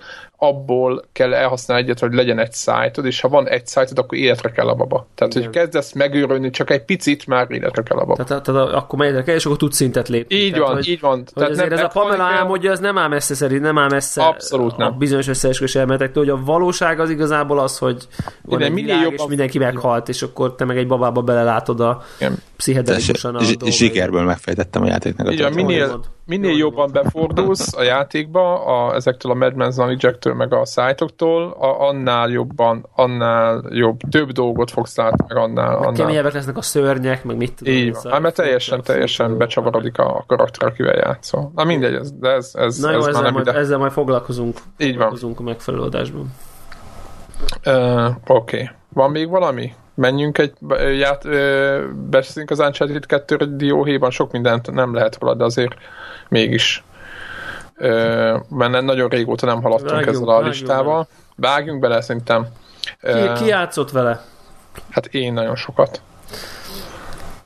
abból 0.44 1.04
kell 1.12 1.34
elhasználni 1.34 1.84
egyet, 1.84 2.00
hogy 2.00 2.14
legyen 2.14 2.40
egy 2.40 2.52
szájtod, 2.52 3.06
és 3.06 3.22
ha 3.22 3.28
van 3.28 3.48
egy 3.48 3.68
szájtod, 3.68 3.98
akkor 3.98 4.18
életre 4.18 4.52
kell 4.52 4.68
a 4.68 4.76
baba. 4.76 5.08
Tehát, 5.16 5.34
Igen. 5.34 5.48
hogy 5.48 5.56
kezdesz 5.56 5.94
megőrülni, 5.94 6.50
csak 6.50 6.70
egy 6.70 6.84
picit 6.84 7.28
már 7.28 7.52
életre 7.52 7.84
kell 7.84 7.98
a 7.98 8.06
baba. 8.06 8.24
Tehát, 8.24 8.44
tehát 8.44 8.74
akkor 8.74 9.00
megy 9.00 9.24
kell, 9.24 9.36
és 9.36 9.46
akkor 9.46 9.58
tudsz 9.58 9.76
szintet 9.76 10.08
lépni. 10.08 10.36
Így 10.36 10.52
tehát, 10.52 10.68
van, 10.68 10.76
hogy, 10.76 10.88
így 10.88 11.00
van. 11.00 11.12
Hogy 11.12 11.24
tehát 11.34 11.50
azért 11.50 11.70
nem 11.70 11.78
ez 11.78 11.84
a 11.84 11.88
Pamela 11.88 12.24
álmodja, 12.24 12.72
az 12.72 12.80
nem 12.80 12.98
áll 12.98 13.08
messze 13.08 13.34
szerint, 13.34 13.62
nem 13.62 13.78
áll 13.78 13.90
messze 13.90 14.24
Abszolút 14.24 14.78
nem. 14.78 14.88
a 14.88 14.92
bizonyos 14.92 15.28
összeesküvés 15.28 15.76
elméletektől, 15.76 16.24
hogy 16.24 16.34
a 16.34 16.44
valóság 16.46 17.00
az 17.00 17.10
igazából 17.10 17.60
az, 17.60 17.78
hogy 17.78 18.08
van 18.42 18.60
Igen, 18.60 18.72
egy 18.72 18.84
világ, 18.84 19.14
és 19.14 19.24
mindenki 19.28 19.58
meghalt, 19.58 20.10
és 20.10 20.22
akkor 20.22 20.56
te 20.56 20.66
meg 20.66 20.78
egy 20.78 20.88
babába 20.88 21.22
belelátod 21.22 21.80
a 21.80 22.04
pszichedelikusan 22.58 23.36
a 23.36 23.44
Zsikerből 23.66 24.24
megfejtettem 24.24 24.82
a 24.82 24.88
játéknak. 24.88 25.28
A 25.28 25.32
Igen, 25.32 25.54
minél, 25.54 26.02
minél 26.32 26.58
jobban 26.58 26.90
befordulsz 26.92 27.78
a 27.78 27.82
játékba, 27.82 28.66
a, 28.66 28.96
ezektől 28.96 29.32
a 29.32 29.36
Madman's 29.36 29.74
Knowledge-ektől, 29.74 30.34
meg 30.34 30.54
a 30.54 30.66
szájtoktól, 30.66 31.52
a, 31.60 31.88
annál 31.88 32.30
jobban, 32.30 32.86
annál 32.96 33.64
jobb, 33.70 34.00
több 34.10 34.32
dolgot 34.32 34.72
fogsz 34.72 34.98
látni, 34.98 35.26
meg 35.28 35.38
annál... 35.38 35.76
annál... 35.76 35.94
Keményebbek 35.94 36.34
lesznek 36.34 36.58
a 36.58 36.62
szörnyek, 36.62 37.24
meg 37.24 37.38
mit 37.38 37.54
tudom. 37.54 37.74
Így 37.74 37.94
van, 37.94 38.12
hát 38.12 38.22
mert 38.22 38.36
teljesen, 38.36 38.82
teljesen 38.82 39.38
becsavarodik 39.38 39.98
a, 39.98 40.16
a 40.18 40.24
karakter, 40.28 40.68
akivel 40.68 40.96
játszol. 40.96 41.52
Na 41.56 41.64
mindegy, 41.64 41.94
ez, 41.94 42.12
de 42.12 42.30
ez, 42.30 42.52
ez, 42.54 42.80
Na 42.80 42.92
jó, 42.92 42.98
ez 43.00 43.06
ezzel, 43.06 43.22
már 43.22 43.32
majd, 43.32 43.48
ide. 43.48 43.58
ezzel 43.58 43.78
majd 43.78 43.92
foglalkozunk. 43.92 44.58
Így 44.78 44.88
van. 44.88 44.92
Foglalkozunk 44.92 45.40
a 45.40 45.44
megfelelő 45.44 45.84
adásban. 45.84 46.34
Uh, 47.66 48.06
Oké. 48.28 48.56
Okay. 48.56 48.70
Van 48.94 49.12
még 49.12 49.30
valami? 49.30 49.74
Menjünk 49.94 50.38
egy, 50.38 50.54
ját, 50.98 51.28
beszélünk 52.10 52.50
az 52.50 52.60
Uncharted 52.60 53.06
2 53.06 53.56
dióhéjban, 53.56 54.12
sok 54.12 54.32
mindent 54.32 54.72
nem 54.72 54.94
lehet 54.94 55.18
róla, 55.20 55.34
de 55.34 55.44
azért 55.44 55.74
mégis 56.30 56.84
mert 58.50 58.82
nagyon 58.82 59.10
régóta 59.10 59.46
nem 59.46 59.62
haladtunk 59.62 59.92
vágjunk, 59.92 60.16
ezzel 60.16 60.28
a 60.28 60.42
listával. 60.42 61.08
Vágjunk 61.36 61.80
bele 61.80 62.02
szerintem. 62.02 62.48
Ki, 63.02 63.44
ki 63.44 63.46
játszott 63.46 63.92
vele? 63.92 64.26
Hát 64.90 65.06
én 65.06 65.34
nagyon 65.34 65.56
sokat. 65.56 66.02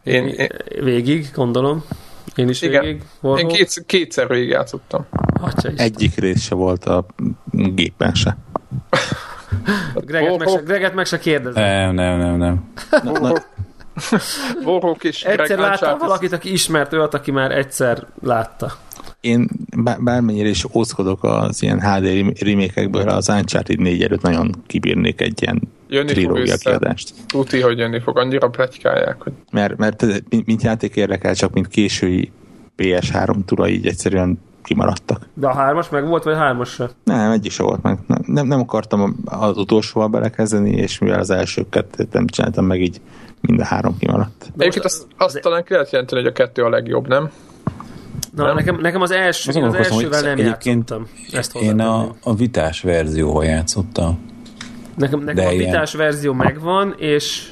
Én, 0.04 0.28
én, 0.28 0.50
végig, 0.80 1.30
gondolom. 1.34 1.84
Én 2.36 2.50
is 2.50 2.62
igen. 2.62 2.84
végig. 2.84 3.04
Én 3.38 3.48
két, 3.48 3.84
kétszer 3.86 4.28
végig 4.28 4.50
játszottam. 4.50 5.06
Egyik 5.76 6.16
rész 6.16 6.42
se 6.42 6.56
volt 6.56 6.86
a 6.86 7.06
gépen 7.52 8.14
se. 8.14 8.38
Greget, 9.94 10.38
meg 10.38 10.48
se, 10.48 10.60
Greget 10.66 10.94
meg 10.94 11.06
se 11.06 11.20
kérdezem. 11.20 11.64
Nem, 11.64 11.96
nem, 11.96 12.18
nem, 12.18 12.38
nem. 12.38 12.74
Borrók 14.64 15.04
is. 15.04 15.24
Egyszer 15.24 15.58
láttam 15.58 15.98
valakit, 15.98 16.32
aki 16.32 16.52
ismert 16.52 16.94
olyat, 16.94 17.14
aki 17.14 17.32
már 17.32 17.52
egyszer 17.52 18.06
látta. 18.24 18.72
Én 19.22 19.50
bármennyire 20.00 20.48
is 20.50 20.66
ózkodok 20.74 21.24
az 21.24 21.64
ilyen 21.64 21.82
HD 21.82 22.34
remékekből, 22.40 23.10
az 23.10 23.30
Uncharted 23.30 23.80
4 23.80 24.04
előtt 24.04 24.22
nagyon 24.22 24.52
kibírnék 24.68 25.22
egy 25.22 25.42
ilyen 25.42 25.62
jönni 25.90 26.12
trilógia 26.12 26.56
kiadást. 26.58 27.14
Tuti, 27.28 27.62
hogy 27.62 27.78
jönni 27.78 28.00
fog, 28.00 28.18
annyira 28.18 28.50
pletykálják. 28.50 29.22
Hogy... 29.22 29.34
Mert, 29.52 29.78
mert 29.78 30.06
mint 30.46 30.62
játék 30.62 30.96
érdekel, 30.96 31.36
csak 31.36 31.54
mint 31.54 31.68
késői 31.68 32.32
PS3 32.78 33.36
tura 33.46 33.68
így 33.68 33.88
egyszerűen 33.88 34.40
kimaradtak. 34.66 35.28
De 35.34 35.48
a 35.48 35.54
hármas 35.54 35.90
meg 35.90 36.08
volt, 36.08 36.24
vagy 36.24 36.34
a 36.34 36.38
hármas 36.38 36.70
se? 36.70 36.90
Nem, 37.04 37.32
egy 37.32 37.46
is 37.46 37.58
volt 37.58 37.82
meg. 37.82 38.00
Nem, 38.26 38.48
nem 38.48 38.60
akartam 38.60 39.16
az 39.26 39.58
utolsóval 39.58 40.08
belekezdeni, 40.08 40.72
és 40.72 41.00
mivel 41.00 41.20
az 41.20 41.30
elsőket 41.30 42.08
nem 42.12 42.28
csináltam 42.28 42.66
meg, 42.66 42.82
így 42.82 43.02
mind 43.42 43.60
a 43.60 43.66
három 43.66 43.98
kimaradt. 43.98 44.52
Egyébként 44.58 44.86
azt, 44.86 45.08
azt 45.18 45.42
talán 45.42 45.64
ki 45.64 45.74
lehet 45.74 45.92
jelenteni, 45.92 46.22
hogy 46.22 46.30
a 46.30 46.34
kettő 46.34 46.64
a 46.64 46.70
legjobb, 46.70 47.08
nem? 47.08 47.30
Na, 48.36 48.46
nem? 48.46 48.56
Nekem, 48.56 48.80
nekem 48.82 49.02
az 49.02 49.12
első, 49.12 49.50
az, 49.50 49.56
az 49.56 49.74
elsővel 49.74 50.22
nem 50.22 50.38
játszottam. 50.38 51.08
Ezt 51.32 51.56
én 51.56 51.80
a, 51.80 52.16
a 52.24 52.36
vitás 52.36 52.82
verzióval 52.82 53.46
játszottam. 53.46 54.20
Nekem, 54.96 55.20
nekem 55.20 55.46
a 55.46 55.50
vitás 55.50 55.94
ilyen... 55.94 56.06
verzió 56.06 56.34
megvan, 56.34 56.96
és 56.98 57.52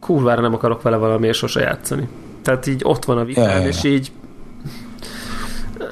kurvára 0.00 0.40
nem 0.40 0.54
akarok 0.54 0.82
vele 0.82 0.96
valamiért 0.96 1.36
sose 1.36 1.60
játszani. 1.60 2.08
Tehát 2.42 2.66
így 2.66 2.80
ott 2.84 3.04
van 3.04 3.18
a 3.18 3.24
ja, 3.28 3.48
ja. 3.48 3.66
és 3.66 3.84
így 3.84 4.12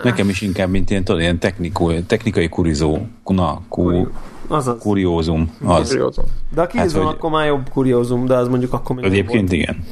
Nekem 0.02 0.28
is 0.28 0.40
inkább, 0.40 0.70
mint 0.70 0.90
ilyen, 0.90 1.04
tudod, 1.04 1.20
ilyen 1.20 1.38
technikai, 1.38 2.02
technikai 2.02 2.48
kurizó, 2.48 2.98
na, 3.24 3.62
ku, 3.68 4.08
Azaz. 4.48 4.78
Kuriózum. 4.80 5.56
Az. 5.64 5.88
Kuriózum. 5.88 6.24
De 6.54 6.60
a 6.60 6.66
kéz 6.66 6.80
hát, 6.80 6.92
van, 6.92 7.06
akkor 7.06 7.30
már 7.30 7.46
jobb 7.46 7.68
kuriózum, 7.68 8.26
de 8.26 8.34
az 8.34 8.48
mondjuk 8.48 8.72
akkor 8.72 8.96
még 8.96 9.04
Egyébként 9.04 9.52
igen. 9.52 9.84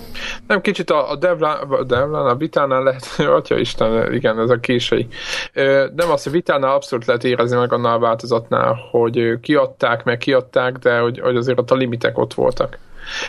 Nem, 0.46 0.60
kicsit 0.60 0.90
a, 0.90 1.10
a 1.10 1.16
Devlán, 1.16 1.56
a, 1.56 1.84
Devlán, 1.84 2.26
a 2.26 2.34
Vitánál 2.34 2.82
lehet, 2.82 3.06
atya 3.38 3.58
Isten, 3.58 4.12
igen, 4.12 4.38
ez 4.38 4.50
a 4.50 4.56
késői. 4.60 5.06
Nem 5.94 6.10
azt, 6.10 6.26
a 6.26 6.30
Vitánál 6.30 6.74
abszolút 6.74 7.06
lehet 7.06 7.24
érezni 7.24 7.56
meg 7.56 7.72
annál 7.72 7.94
a 7.94 7.98
változatnál, 7.98 8.76
hogy 8.90 9.40
kiadták, 9.40 10.04
meg 10.04 10.18
kiadták, 10.18 10.78
de 10.78 10.98
hogy, 10.98 11.20
hogy 11.20 11.36
azért 11.36 11.58
ott 11.58 11.70
a 11.70 11.74
limitek 11.74 12.18
ott 12.18 12.34
voltak. 12.34 12.78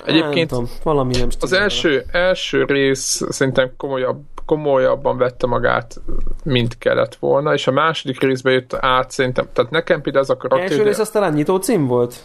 Egyébként 0.06 0.50
tudom, 0.50 0.70
valami 0.84 1.16
nem 1.18 1.28
az 1.40 1.54
első, 1.54 2.06
első 2.12 2.64
rész 2.64 3.22
szerintem 3.30 3.72
komolyabb, 3.78 4.22
komolyabban 4.46 5.18
vette 5.18 5.48
magát, 5.48 6.02
mint 6.44 6.78
kellett 6.78 7.16
volna, 7.16 7.54
és 7.54 7.68
a 7.68 7.72
második 7.72 8.22
részbe 8.22 8.52
jött 8.52 8.74
át 8.74 9.12
szerintem, 9.12 9.48
tehát 9.54 9.72
nekem 9.72 10.02
például 10.02 10.24
az 10.24 10.30
a 10.30 10.38
karakter... 10.38 10.72
Első 10.72 10.84
rész 10.84 11.00
az 11.00 11.10
talán 11.10 11.34
nyitó 11.34 11.58
cím 11.58 11.88
volt? 11.88 12.16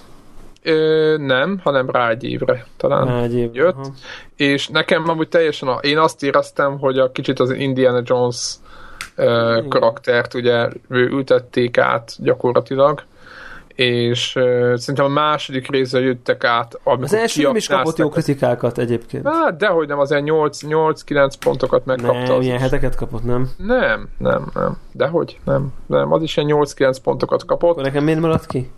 Ö, 0.63 1.17
nem, 1.19 1.61
hanem 1.63 1.91
rá 1.91 2.09
egy 2.09 2.25
évre 2.25 2.67
talán 2.77 3.07
rá 3.07 3.23
egy 3.23 3.35
évre, 3.35 3.63
jött, 3.63 3.75
aha. 3.75 3.93
és 4.37 4.69
nekem 4.69 5.09
amúgy 5.09 5.29
teljesen, 5.29 5.69
a, 5.69 5.75
én 5.75 5.99
azt 5.99 6.23
éreztem, 6.23 6.79
hogy 6.79 6.99
a 6.99 7.13
kicsit 7.13 7.41
az 7.41 7.51
Indiana 7.51 8.03
Jones 8.05 8.55
ö, 9.17 9.61
karaktert 9.69 10.35
ugye 10.35 10.69
ültették 10.89 11.79
át 11.79 12.13
gyakorlatilag, 12.19 13.03
és 13.75 14.37
uh, 14.37 14.75
szerintem 14.75 15.05
a 15.05 15.09
második 15.09 15.71
részre 15.71 16.01
jöttek 16.01 16.45
át. 16.45 16.81
Az 16.85 17.15
első 17.15 17.43
nem 17.43 17.57
is 17.57 17.69
kapott 17.69 17.97
jó 17.97 18.09
kritikákat 18.09 18.79
egyébként. 18.79 19.29
Hát, 19.29 19.57
dehogy 19.57 19.89
nem, 19.89 19.99
azért 19.99 20.23
8-9 20.27 21.33
pontokat 21.41 21.85
megkapta. 21.85 22.33
Nem, 22.33 22.41
ilyen 22.41 22.59
heteket 22.59 22.95
kapott, 22.95 23.25
nem? 23.25 23.51
Nem, 23.57 24.09
nem, 24.19 24.51
nem. 24.55 24.77
Dehogy, 24.93 25.39
nem. 25.45 25.73
Nem, 25.87 26.13
az 26.13 26.23
is 26.23 26.37
ilyen 26.37 26.49
8-9 26.53 26.97
pontokat 27.03 27.45
kapott. 27.45 27.71
Akkor 27.71 27.83
nekem 27.83 28.05
miért 28.05 28.21
maradt 28.21 28.47
ki? 28.47 28.71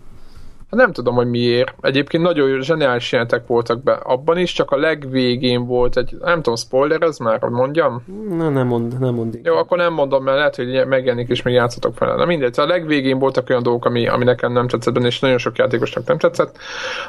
Hát 0.73 0.81
nem 0.81 0.91
tudom, 0.91 1.15
hogy 1.15 1.29
miért. 1.29 1.73
Egyébként 1.81 2.23
nagyon 2.23 2.61
zseniális 2.61 3.11
jelentek 3.11 3.47
voltak 3.47 3.83
be 3.83 3.91
abban 3.91 4.37
is, 4.37 4.53
csak 4.53 4.71
a 4.71 4.77
legvégén 4.77 5.65
volt 5.65 5.97
egy, 5.97 6.15
nem 6.19 6.35
tudom, 6.35 6.55
spoiler 6.55 7.01
ez 7.01 7.17
már, 7.17 7.39
hogy 7.39 7.51
mondjam? 7.51 8.03
Na, 8.29 8.49
nem 8.49 8.67
mond, 8.67 8.99
nem 8.99 9.13
mond. 9.13 9.39
Jó, 9.43 9.55
akkor 9.55 9.77
nem 9.77 9.93
mondom, 9.93 10.23
mert 10.23 10.37
lehet, 10.37 10.55
hogy 10.55 10.87
megjelenik 10.87 11.29
és 11.29 11.41
még 11.41 11.53
játszatok 11.53 11.95
fel. 11.95 12.15
Na 12.15 12.25
mindegy, 12.25 12.59
a 12.59 12.65
legvégén 12.65 13.19
voltak 13.19 13.49
olyan 13.49 13.63
dolgok, 13.63 13.85
ami, 13.85 14.07
ami 14.07 14.23
nekem 14.23 14.51
nem 14.51 14.67
tetszett 14.67 14.93
benne, 14.93 15.07
és 15.07 15.19
nagyon 15.19 15.37
sok 15.37 15.57
játékosnak 15.57 16.07
nem 16.07 16.17
tetszett. 16.17 16.57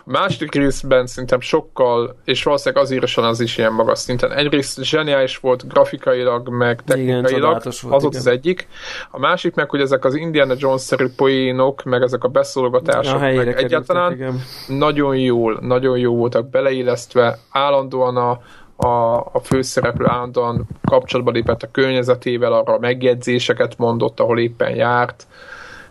A 0.04 0.10
második 0.10 0.54
részben 0.54 1.06
szerintem 1.06 1.40
sokkal, 1.40 2.16
és 2.24 2.42
valószínűleg 2.42 2.84
az 2.84 2.90
írosan 2.90 3.24
az 3.24 3.40
is 3.40 3.58
ilyen 3.58 3.72
magas 3.72 3.98
szinten. 3.98 4.32
Egyrészt 4.32 4.82
zseniális 4.82 5.36
volt 5.36 5.68
grafikailag, 5.68 6.48
meg 6.48 6.82
technikailag, 6.82 7.30
igen, 7.30 7.40
volt, 7.40 7.66
az 7.66 7.82
volt 7.82 8.04
az 8.04 8.26
egyik. 8.26 8.68
A 9.10 9.18
másik 9.18 9.54
meg, 9.54 9.70
hogy 9.70 9.80
ezek 9.80 10.04
az 10.04 10.14
Indiana 10.14 10.54
Jones-szerű 10.58 11.06
poénok, 11.16 11.82
meg 11.84 12.02
ezek 12.02 12.24
a 12.24 12.28
beszólogatások, 12.28 13.20
meg 13.20 13.53
egyáltalán 13.56 14.12
igen. 14.12 14.40
nagyon 14.66 15.16
jól, 15.16 15.58
nagyon 15.60 15.98
jó 15.98 16.16
voltak 16.16 16.48
beleillesztve, 16.48 17.38
állandóan 17.50 18.16
a, 18.16 18.40
a, 18.86 19.16
a 19.32 19.40
főszereplő 19.42 20.06
állandóan 20.06 20.66
kapcsolatba 20.84 21.30
lépett 21.30 21.62
a 21.62 21.70
környezetével, 21.70 22.52
arra 22.52 22.78
megjegyzéseket 22.78 23.78
mondott, 23.78 24.20
ahol 24.20 24.38
éppen 24.38 24.74
járt, 24.74 25.26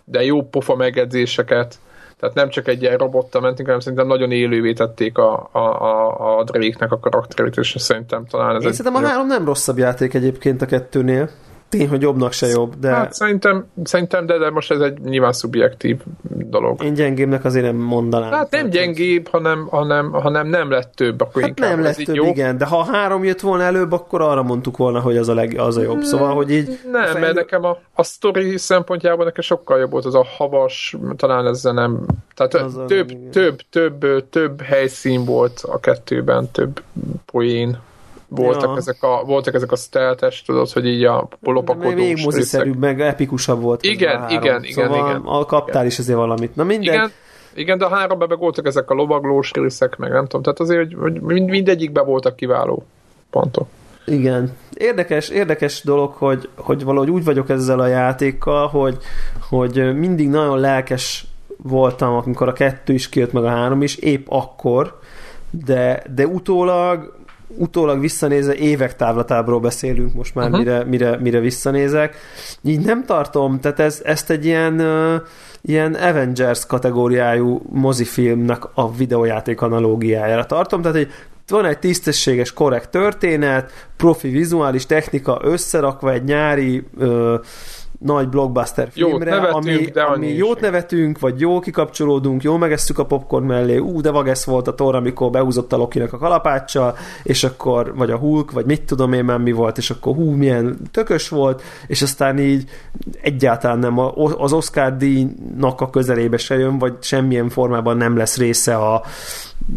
de 0.04 0.24
jó 0.24 0.42
pofa 0.42 0.76
megjegyzéseket, 0.76 1.78
tehát 2.18 2.34
nem 2.34 2.48
csak 2.48 2.68
egy 2.68 2.82
ilyen 2.82 2.96
robottal 2.96 3.40
mentünk, 3.40 3.66
hanem 3.66 3.80
szerintem 3.80 4.06
nagyon 4.06 4.30
élővé 4.30 4.72
tették 4.72 5.18
a, 5.18 5.48
a, 5.52 5.58
a, 5.58 6.38
a 6.38 6.44
Drake-nek 6.44 6.92
a 6.92 6.98
karakterét, 6.98 7.56
és 7.56 7.74
szerintem 7.78 8.26
talán 8.26 8.56
ez 8.56 8.62
Én 8.62 8.68
egy... 8.68 8.74
szerintem 8.74 9.04
a 9.04 9.06
három 9.06 9.26
nem 9.26 9.44
rosszabb 9.44 9.78
játék 9.78 10.14
egyébként 10.14 10.62
a 10.62 10.66
kettőnél 10.66 11.30
tény, 11.68 11.88
hogy 11.88 12.02
jobbnak 12.02 12.32
se 12.32 12.46
jobb, 12.46 12.74
de... 12.78 12.88
Hát 12.88 13.12
szerintem, 13.12 13.66
szerintem 13.84 14.26
de, 14.26 14.38
de 14.38 14.50
most 14.50 14.70
ez 14.70 14.80
egy 14.80 15.00
nyilván 15.00 15.32
szubjektív 15.32 16.00
dolog. 16.28 16.82
Én 16.84 16.94
gyengébbnek 16.94 17.44
azért 17.44 17.64
nem 17.64 17.76
mondanám. 17.76 18.30
Hát 18.30 18.50
nem 18.50 18.70
gyengébb, 18.70 19.28
hanem, 19.28 19.66
hanem, 19.70 20.12
hanem 20.12 20.46
nem 20.46 20.70
lett 20.70 20.92
több, 20.94 21.20
akkor 21.20 21.42
hát 21.42 21.50
inkább 21.50 21.70
nem 21.70 21.82
lett 21.82 21.96
több, 21.96 22.14
jó. 22.14 22.24
igen, 22.24 22.58
de 22.58 22.66
ha 22.66 22.84
három 22.84 23.24
jött 23.24 23.40
volna 23.40 23.62
előbb, 23.62 23.92
akkor 23.92 24.20
arra 24.20 24.42
mondtuk 24.42 24.76
volna, 24.76 25.00
hogy 25.00 25.16
az 25.16 25.28
a, 25.28 25.34
leg, 25.34 25.58
az 25.58 25.76
a 25.76 25.82
jobb. 25.82 26.02
Szóval, 26.02 26.34
hogy 26.34 26.50
így... 26.50 26.78
Nem, 26.92 27.04
fejlő... 27.04 27.20
mert 27.20 27.34
nekem 27.34 27.64
a, 27.64 27.78
a 27.94 28.02
sztori 28.02 28.58
szempontjából 28.58 29.24
nekem 29.24 29.42
sokkal 29.42 29.78
jobb 29.78 29.90
volt 29.90 30.04
az 30.04 30.14
a 30.14 30.24
havas, 30.36 30.96
talán 31.16 31.46
ezzel 31.46 31.72
nem... 31.72 32.06
Tehát 32.34 32.54
az 32.54 32.80
több, 32.86 33.08
több, 33.30 33.60
több, 33.70 34.00
több, 34.00 34.28
több 34.30 34.60
helyszín 34.62 35.24
volt 35.24 35.64
a 35.68 35.80
kettőben, 35.80 36.50
több 36.50 36.82
poén 37.26 37.78
voltak, 38.34 38.70
ja. 38.70 38.76
ezek 38.76 39.02
a, 39.02 39.22
voltak 39.26 39.54
ezek 39.54 39.72
a 39.72 39.76
steltes, 39.76 40.42
tudod, 40.42 40.70
hogy 40.70 40.86
így 40.86 41.04
a 41.04 41.28
lopakodós 41.40 41.94
Még 41.94 42.24
moziszerűbb, 42.24 42.78
meg 42.78 43.00
epikusabb 43.00 43.60
volt. 43.60 43.82
Igen, 43.82 44.28
igen, 44.28 44.64
igen, 44.64 44.72
szóval 44.72 45.08
igen. 45.08 45.22
A 45.24 45.44
kaptál 45.44 45.74
igen. 45.74 45.86
is 45.86 45.98
azért 45.98 46.18
valamit. 46.18 46.56
Na 46.56 46.64
mindegy. 46.64 46.94
Igen, 46.94 47.10
igen, 47.54 47.78
de 47.78 47.84
a 47.84 47.88
háromban 47.88 48.28
meg 48.28 48.38
voltak 48.38 48.66
ezek 48.66 48.90
a 48.90 48.94
lovaglós 48.94 49.50
részek, 49.50 49.96
meg 49.96 50.10
nem 50.10 50.26
tudom, 50.26 50.42
tehát 50.42 50.60
azért, 50.60 50.92
hogy 50.94 51.20
mindegyikben 51.20 52.06
voltak 52.06 52.36
kiváló 52.36 52.84
pontok. 53.30 53.66
Igen. 54.06 54.56
Érdekes, 54.74 55.28
érdekes 55.28 55.82
dolog, 55.82 56.12
hogy, 56.12 56.48
hogy 56.56 56.84
valahogy 56.84 57.10
úgy 57.10 57.24
vagyok 57.24 57.48
ezzel 57.48 57.80
a 57.80 57.86
játékkal, 57.86 58.66
hogy, 58.66 58.96
hogy 59.48 59.98
mindig 59.98 60.28
nagyon 60.28 60.58
lelkes 60.58 61.26
voltam, 61.56 62.14
amikor 62.14 62.48
a 62.48 62.52
kettő 62.52 62.92
is 62.92 63.08
kijött, 63.08 63.32
meg 63.32 63.44
a 63.44 63.48
három 63.48 63.82
is, 63.82 63.96
épp 63.96 64.26
akkor, 64.28 64.98
de, 65.50 66.02
de 66.14 66.26
utólag 66.26 67.12
utólag 67.56 68.00
visszanézve 68.00 68.54
évek 68.54 68.96
távlatából 68.96 69.60
beszélünk 69.60 70.14
most 70.14 70.34
már, 70.34 70.44
uh-huh. 70.44 70.64
mire, 70.64 70.84
mire, 70.84 71.18
mire 71.18 71.40
visszanézek. 71.40 72.16
Így 72.62 72.80
nem 72.80 73.04
tartom, 73.04 73.60
tehát 73.60 73.80
ez, 73.80 74.00
ezt 74.04 74.30
egy 74.30 74.44
ilyen, 74.44 74.80
uh, 74.80 75.20
ilyen 75.60 75.94
Avengers 75.94 76.66
kategóriájú 76.66 77.62
mozifilmnek 77.72 78.62
a 78.74 78.94
videójáték 78.94 79.60
analógiájára 79.60 80.46
tartom, 80.46 80.82
tehát 80.82 80.96
egy 80.96 81.12
van 81.48 81.64
egy 81.64 81.78
tisztességes, 81.78 82.52
korrekt 82.52 82.90
történet, 82.90 83.88
profi 83.96 84.28
vizuális 84.28 84.86
technika 84.86 85.40
összerakva 85.42 86.12
egy 86.12 86.24
nyári 86.24 86.86
uh, 86.98 87.34
nagy 88.04 88.28
blockbuster 88.28 88.88
filmre, 88.90 89.34
jót 89.34 89.50
ami, 89.52 89.76
de 89.76 90.02
ami 90.02 90.26
jót 90.26 90.60
nevetünk, 90.60 91.18
vagy 91.18 91.40
jó 91.40 91.58
kikapcsolódunk, 91.58 92.42
jó 92.42 92.56
megesszük 92.56 92.98
a 92.98 93.06
popcorn 93.06 93.44
mellé, 93.44 93.76
ú, 93.76 94.00
de 94.00 94.10
vagesz 94.10 94.44
volt 94.44 94.68
a 94.68 94.74
tor, 94.74 94.94
amikor 94.94 95.30
behúzott 95.30 95.72
a 95.72 95.76
Lokinak 95.76 96.12
a 96.12 96.18
kalapáccsal, 96.18 96.96
és 97.22 97.44
akkor, 97.44 97.94
vagy 97.96 98.10
a 98.10 98.16
Hulk, 98.16 98.50
vagy 98.50 98.64
mit 98.64 98.82
tudom 98.82 99.12
én 99.12 99.24
már 99.24 99.38
mi 99.38 99.52
volt, 99.52 99.78
és 99.78 99.90
akkor 99.90 100.14
hú, 100.14 100.30
milyen 100.30 100.78
tökös 100.90 101.28
volt, 101.28 101.62
és 101.86 102.02
aztán 102.02 102.38
így 102.38 102.70
egyáltalán 103.20 103.78
nem 103.78 103.98
az 104.38 104.52
Oscar 104.52 104.96
díjnak 104.96 105.80
a 105.80 105.90
közelébe 105.90 106.36
se 106.36 106.58
jön, 106.58 106.78
vagy 106.78 106.94
semmilyen 107.00 107.48
formában 107.48 107.96
nem 107.96 108.16
lesz 108.16 108.36
része 108.36 108.76
a, 108.76 109.02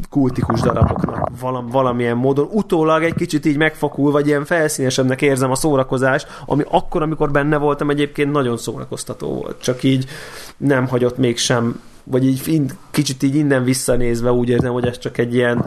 kultikus 0.09 0.61
daraboknak 0.61 1.29
valam, 1.39 1.67
valamilyen 1.67 2.17
módon. 2.17 2.47
Utólag 2.51 3.03
egy 3.03 3.13
kicsit 3.13 3.45
így 3.45 3.57
megfakul, 3.57 4.11
vagy 4.11 4.27
ilyen 4.27 4.45
felszínesebbnek 4.45 5.21
érzem 5.21 5.51
a 5.51 5.55
szórakozást, 5.55 6.27
ami 6.45 6.63
akkor, 6.69 7.01
amikor 7.01 7.31
benne 7.31 7.57
voltam, 7.57 7.89
egyébként 7.89 8.31
nagyon 8.31 8.57
szórakoztató 8.57 9.33
volt. 9.33 9.61
Csak 9.61 9.83
így 9.83 10.05
nem 10.57 10.87
hagyott 10.87 11.17
mégsem 11.17 11.81
vagy 12.09 12.25
így 12.25 12.61
kicsit 12.91 13.23
így 13.23 13.35
innen 13.35 13.63
visszanézve 13.63 14.31
úgy 14.31 14.49
érzem, 14.49 14.73
hogy 14.73 14.85
ez 14.85 14.97
csak 14.97 15.17
egy 15.17 15.33
ilyen 15.33 15.65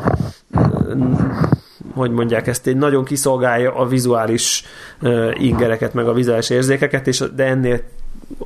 hogy 1.95 2.11
mondják 2.11 2.47
ezt, 2.47 2.67
egy 2.67 2.77
nagyon 2.77 3.05
kiszolgálja 3.05 3.75
a 3.75 3.87
vizuális 3.87 4.65
uh, 5.01 5.31
ingereket, 5.39 5.95
meg 5.95 6.09
a 6.09 6.13
vizuális 6.13 6.51
érzékeket, 6.51 7.07
és 7.07 7.25
de 7.35 7.45
ennél 7.45 7.81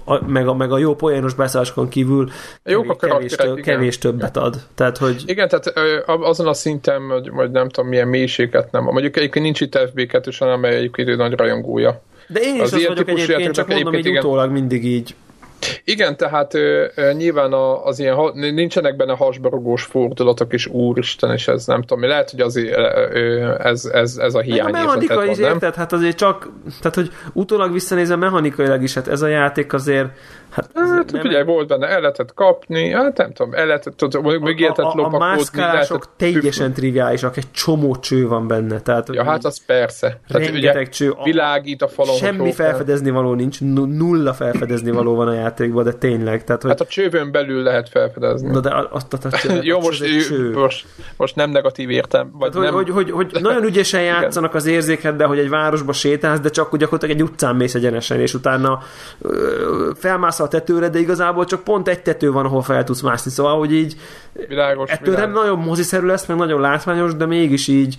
a, 0.04 0.26
meg, 0.26 0.48
a, 0.48 0.54
meg 0.54 0.72
a 0.72 0.78
jó 0.78 0.94
poénos 0.94 1.34
beszállásokon 1.34 1.88
kívül 1.88 2.30
Jók 2.64 2.90
a 2.90 2.96
kevés, 2.96 3.32
több, 3.32 3.60
kevés 3.60 3.98
többet 3.98 4.36
ad. 4.36 4.56
Tehát, 4.74 4.98
hogy... 4.98 5.22
Igen, 5.26 5.48
tehát 5.48 5.72
azon 6.06 6.46
a 6.46 6.52
szinten, 6.52 7.02
hogy, 7.02 7.30
vagy 7.30 7.50
nem 7.50 7.68
tudom, 7.68 7.88
milyen 7.90 8.08
mélységet 8.08 8.72
nem. 8.72 8.82
Mondjuk 8.82 9.16
egyébként 9.16 9.44
nincs 9.44 9.60
itt 9.60 9.78
FB2, 9.94 10.34
hanem 10.38 10.64
egyébként 10.64 11.16
nagy 11.16 11.32
rajongója. 11.32 12.02
De 12.26 12.40
én 12.40 12.54
is 12.54 12.60
az, 12.60 12.72
az 12.72 12.86
vagyok 12.86 13.08
egyébként, 13.08 13.54
csak 13.54 13.68
mondom, 13.68 13.92
hogy 13.92 14.18
utólag 14.18 14.50
mindig 14.50 14.84
így 14.84 15.14
igen, 15.84 16.16
tehát 16.16 16.54
ö, 16.54 16.86
ö, 16.94 17.12
nyilván 17.12 17.52
a, 17.52 17.84
az 17.84 17.98
ilyen, 17.98 18.16
nincsenek 18.34 18.96
benne 18.96 19.16
hasbarogós 19.16 19.82
fordulatok 19.82 20.52
is, 20.52 20.66
úristen, 20.66 21.32
és 21.32 21.48
ez 21.48 21.66
nem 21.66 21.82
tudom, 21.82 22.08
lehet, 22.08 22.30
hogy 22.30 22.40
azért 22.40 22.76
ö, 23.12 23.54
ez, 23.58 23.84
ez, 23.84 24.16
ez 24.16 24.34
a 24.34 24.40
hiány. 24.40 24.68
A 24.68 24.70
mechanika 24.70 25.24
is 25.24 25.38
érted, 25.38 25.74
hát 25.74 25.92
azért 25.92 26.16
csak, 26.16 26.48
tehát 26.80 26.94
hogy 26.94 27.10
utólag 27.32 27.72
visszanézve 27.72 28.16
mechanikailag 28.16 28.82
is, 28.82 28.94
hát 28.94 29.08
ez 29.08 29.22
a 29.22 29.26
játék 29.26 29.72
azért 29.72 30.08
Hát, 30.54 30.70
hát 30.74 31.12
nem 31.12 31.26
ugye 31.26 31.44
volt 31.44 31.68
benne, 31.68 31.86
el 31.88 32.00
lehetett 32.00 32.34
kapni, 32.34 32.90
hát 32.90 33.16
nem 33.16 33.32
tudom, 33.32 33.54
el 33.54 33.66
lehetett, 33.66 33.96
tudom, 33.96 34.42
még 34.42 34.60
lehetett 34.60 34.84
a, 34.84 34.98
a, 34.98 35.12
a 35.12 35.18
mászkálások 35.18 36.16
teljesen 36.16 36.72
triviálisak, 36.72 37.36
egy 37.36 37.50
csomó 37.50 37.96
cső 37.96 38.28
van 38.28 38.46
benne. 38.46 38.80
Tehát, 38.80 39.08
ja, 39.12 39.24
hát 39.24 39.44
az 39.44 39.64
persze. 39.66 40.20
Tehát 40.28 40.50
ugye 40.50 40.82
cső. 40.88 41.12
Világít 41.24 41.82
a 41.82 41.88
falon. 41.88 42.16
Semmi 42.16 42.52
felfedezni 42.52 43.10
való 43.10 43.34
nincs, 43.34 43.60
nulla 43.60 44.34
felfedezni 44.34 44.90
való 44.90 45.14
van 45.14 45.28
a 45.28 45.32
játékban, 45.32 45.84
de 45.84 45.92
tényleg. 45.92 46.44
Tehát, 46.44 46.62
hogy... 46.62 46.70
Hát 46.70 46.80
a 46.80 46.86
csővön 46.86 47.32
belül 47.32 47.62
lehet 47.62 47.88
felfedezni. 47.88 48.50
Na 48.50 48.60
de 48.60 48.74
azt 48.90 49.12
a, 49.12 49.18
a, 49.22 49.52
a 49.52 49.58
Jó, 49.62 49.80
most, 49.80 50.04
most, 50.54 50.86
most 51.16 51.36
nem 51.36 51.50
negatív 51.50 51.90
értem. 51.90 52.30
Vagy 52.32 52.50
Tehát, 52.50 52.66
nem... 52.66 52.74
Hogy, 52.74 52.90
hogy, 52.90 53.10
hogy, 53.10 53.38
nagyon 53.40 53.64
ügyesen 53.64 54.02
játszanak 54.02 54.54
az 54.54 54.66
érzékeddel, 54.66 55.26
hogy 55.26 55.38
egy 55.38 55.48
városba 55.48 55.92
sétálsz, 55.92 56.40
de 56.40 56.48
csak 56.48 56.76
gyakorlatilag 56.76 57.16
egy 57.16 57.22
utcán 57.22 57.56
mész 57.56 57.74
egyenesen, 57.74 58.20
és 58.20 58.34
utána 58.34 58.82
felmász 59.94 60.40
a 60.44 60.48
tetőre, 60.48 60.88
de 60.88 60.98
igazából 60.98 61.44
csak 61.44 61.64
pont 61.64 61.88
egy 61.88 62.02
tető 62.02 62.32
van, 62.32 62.44
ahol 62.44 62.62
fel 62.62 62.84
tudsz 62.84 63.00
mászni. 63.00 63.30
Szóval, 63.30 63.58
hogy 63.58 63.72
így 63.72 63.96
világos, 64.48 64.90
ettől 64.90 65.14
világos. 65.14 65.34
nem 65.34 65.44
nagyon 65.44 65.64
moziszerű 65.64 66.06
lesz, 66.06 66.26
meg 66.26 66.36
nagyon 66.36 66.60
látványos, 66.60 67.14
de 67.14 67.26
mégis 67.26 67.68
így 67.68 67.96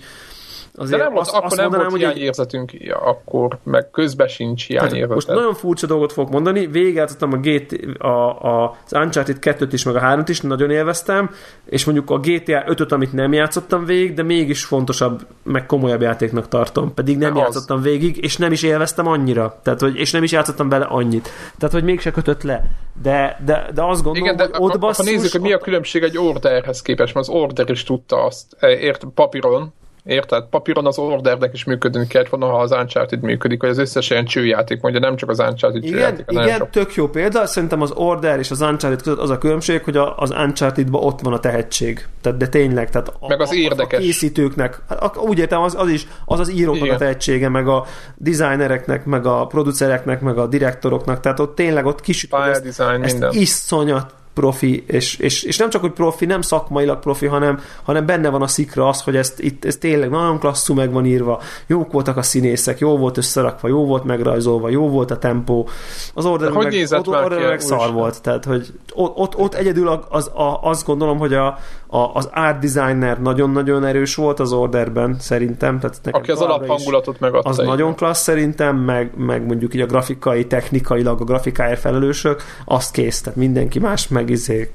Azért 0.78 0.98
de 0.98 1.04
nem, 1.04 1.16
azt, 1.16 1.30
akkor 1.30 1.44
azt 1.44 1.56
nem 1.56 1.64
mondanám, 1.64 1.88
volt 1.88 2.00
hiányérzetünk 2.00 2.72
egy... 2.72 2.94
akkor, 3.04 3.58
meg 3.62 3.90
közben 3.90 4.28
sincs 4.28 4.66
hiányérzet. 4.66 5.14
Most 5.14 5.28
nagyon 5.28 5.54
furcsa 5.54 5.86
dolgot 5.86 6.12
fogok 6.12 6.30
mondani, 6.30 6.66
végigjátszottam 6.66 7.32
a, 7.32 7.36
GT, 7.36 7.98
a, 7.98 8.06
a, 8.42 8.76
az 8.84 8.92
Uncharted 8.92 9.36
2-t 9.40 9.68
is, 9.70 9.84
meg 9.84 9.96
a 9.96 10.00
3-t 10.00 10.24
is, 10.28 10.40
nagyon 10.40 10.70
élveztem, 10.70 11.30
és 11.64 11.84
mondjuk 11.84 12.10
a 12.10 12.18
GTA 12.18 12.64
5-öt, 12.66 12.92
amit 12.92 13.12
nem 13.12 13.32
játszottam 13.32 13.84
végig, 13.84 14.14
de 14.14 14.22
mégis 14.22 14.64
fontosabb, 14.64 15.26
meg 15.42 15.66
komolyabb 15.66 16.00
játéknak 16.00 16.48
tartom. 16.48 16.94
Pedig 16.94 17.18
nem 17.18 17.34
de 17.34 17.40
játszottam 17.40 17.76
az. 17.76 17.82
végig, 17.82 18.24
és 18.24 18.36
nem 18.36 18.52
is 18.52 18.62
élveztem 18.62 19.06
annyira. 19.06 19.60
Tehát, 19.62 19.80
hogy, 19.80 19.96
és 19.96 20.10
nem 20.10 20.22
is 20.22 20.32
játszottam 20.32 20.68
bele 20.68 20.84
annyit. 20.84 21.28
Tehát, 21.58 21.74
hogy 21.74 21.84
mégse 21.84 22.10
kötött 22.10 22.42
le. 22.42 22.64
De, 23.02 23.40
de, 23.44 23.70
de 23.74 23.82
azt 23.82 24.02
gondolom, 24.02 24.24
Igen, 24.24 24.36
de 24.36 24.42
hogy 24.44 24.70
ott 24.72 24.78
basszus, 24.78 25.06
Ha 25.06 25.12
nézzük, 25.12 25.32
hogy 25.32 25.40
mi 25.40 25.52
a 25.52 25.58
különbség 25.58 26.02
egy 26.02 26.18
orderhez 26.18 26.82
képest, 26.82 27.14
mert 27.14 27.28
az 27.28 27.34
order 27.34 27.70
is 27.70 27.84
tudta 27.84 28.24
azt, 28.24 28.56
eh, 28.58 28.82
ért 28.82 29.04
papíron, 29.14 29.72
Érted? 30.06 30.44
Papíron 30.44 30.86
az 30.86 30.98
ordernek 30.98 31.52
is 31.52 31.64
működni 31.64 32.06
kellett 32.06 32.28
volna, 32.28 32.46
ha 32.46 32.58
az 32.58 32.70
Uncharted 32.70 33.20
működik, 33.20 33.60
hogy 33.60 33.68
az 33.68 33.78
összes 33.78 34.10
ilyen 34.10 34.24
csőjáték 34.24 34.80
mondja, 34.80 35.00
nem 35.00 35.16
csak 35.16 35.28
az 35.28 35.38
Uncharted 35.38 35.84
igen, 35.84 35.92
csőjáték. 35.92 36.24
Igen, 36.28 36.58
sok... 36.58 36.70
tök 36.70 36.94
jó 36.94 37.08
példa. 37.08 37.46
Szerintem 37.46 37.80
az 37.80 37.90
Order 37.90 38.38
és 38.38 38.50
az 38.50 38.60
Uncharted 38.60 39.02
között 39.02 39.18
az 39.18 39.30
a 39.30 39.38
különbség, 39.38 39.84
hogy 39.84 39.96
az 40.16 40.30
uncharted 40.30 40.88
ott 40.90 41.20
van 41.20 41.32
a 41.32 41.40
tehetség. 41.40 42.06
Tehát, 42.20 42.38
de 42.38 42.48
tényleg, 42.48 42.90
tehát 42.90 43.08
a, 43.18 43.28
meg 43.28 43.40
az 43.40 43.54
érdekes. 43.54 43.98
A, 43.98 44.02
készítőknek, 44.02 44.80
hát, 44.88 45.16
úgy 45.16 45.38
értem, 45.38 45.60
az, 45.60 45.74
az 45.78 45.88
is, 45.88 46.06
az 46.24 46.40
az 46.40 46.50
íróknak 46.50 46.84
igen. 46.84 46.94
a 46.94 46.98
tehetsége, 46.98 47.48
meg 47.48 47.68
a 47.68 47.84
designereknek, 48.16 49.04
meg 49.04 49.26
a 49.26 49.46
producereknek, 49.46 50.20
meg 50.20 50.38
a 50.38 50.46
direktoroknak, 50.46 51.20
tehát 51.20 51.40
ott 51.40 51.54
tényleg 51.54 51.86
ott 51.86 52.00
kisüt, 52.00 52.34
ezt, 52.34 52.62
design, 52.62 53.02
ezt 53.02 53.24
iszonyat 53.30 54.14
profi, 54.36 54.84
és, 54.86 55.16
és, 55.16 55.42
és 55.42 55.56
nem 55.56 55.70
csak, 55.70 55.80
hogy 55.80 55.92
profi, 55.92 56.26
nem 56.26 56.40
szakmailag 56.40 56.98
profi, 56.98 57.26
hanem, 57.26 57.60
hanem 57.82 58.06
benne 58.06 58.28
van 58.28 58.42
a 58.42 58.46
szikra 58.46 58.88
az, 58.88 59.02
hogy 59.02 59.16
ezt 59.16 59.40
itt 59.40 59.64
ez 59.64 59.76
tényleg 59.76 60.10
nagyon 60.10 60.38
klasszú 60.38 60.74
meg 60.74 60.92
van 60.92 61.06
írva, 61.06 61.40
jók 61.66 61.92
voltak 61.92 62.16
a 62.16 62.22
színészek, 62.22 62.78
jó 62.78 62.96
volt 62.96 63.16
összerakva, 63.16 63.68
jó 63.68 63.86
volt 63.86 64.04
megrajzolva, 64.04 64.68
jó 64.68 64.88
volt 64.88 65.10
a 65.10 65.18
tempó. 65.18 65.68
Az 66.14 66.24
order 66.24 66.50
meg, 66.50 66.86
ott, 66.90 67.08
order 67.08 67.48
meg 67.48 67.60
szar 67.60 67.92
volt, 67.92 68.22
tehát 68.22 68.44
hogy 68.44 68.72
ott, 68.94 69.16
ott, 69.16 69.36
ott 69.36 69.54
egyedül 69.54 69.88
az, 69.88 70.04
az, 70.10 70.30
azt 70.60 70.86
gondolom, 70.86 71.18
hogy 71.18 71.34
a, 71.34 71.58
a, 71.86 72.14
az 72.14 72.28
art 72.32 72.58
designer 72.58 73.20
nagyon-nagyon 73.22 73.84
erős 73.84 74.14
volt 74.14 74.40
az 74.40 74.52
orderben, 74.52 75.16
szerintem. 75.18 75.78
Tehát 75.80 75.98
Aki 76.10 76.30
az 76.30 76.40
alaphangulatot 76.40 77.20
megadta. 77.20 77.48
Az 77.48 77.56
nagyon 77.56 77.94
klassz 77.94 78.22
szerintem, 78.22 78.76
meg, 78.76 79.10
meg 79.16 79.46
mondjuk 79.46 79.74
így 79.74 79.80
a 79.80 79.86
grafikai, 79.86 80.46
technikailag 80.46 81.20
a 81.20 81.24
grafikáért 81.24 81.80
felelősök, 81.80 82.42
azt 82.64 82.92
kész, 82.92 83.20
tehát 83.20 83.38
mindenki 83.38 83.78
más 83.78 84.08
meg 84.08 84.25
izé 84.30 84.70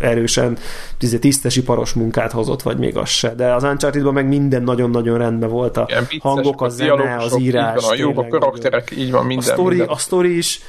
erősen 0.00 0.58
izé, 1.00 1.18
tisztes 1.18 1.56
iparos 1.56 1.92
munkát 1.92 2.32
hozott, 2.32 2.62
vagy 2.62 2.78
még 2.78 2.96
az 2.96 3.08
se. 3.08 3.34
De 3.34 3.54
az 3.54 3.62
uncharted 3.62 4.12
meg 4.12 4.28
minden 4.28 4.62
nagyon-nagyon 4.62 5.18
rendben 5.18 5.48
volt. 5.48 5.76
A 5.76 5.86
Igen, 5.88 6.06
hangok, 6.20 6.60
a, 6.60 6.64
a 6.64 6.68
zene, 6.68 7.16
az 7.16 7.38
írás. 7.38 7.84
Van, 7.84 7.90
a 7.90 7.94
jó 7.96 8.12
a 8.16 8.26
karakterek, 8.28 8.90
így 8.96 9.10
van 9.10 9.26
minden. 9.26 9.48
A 9.48 9.52
story, 9.52 9.76
minden. 9.76 9.94
a 9.94 9.98
story 9.98 10.36
is 10.36 10.60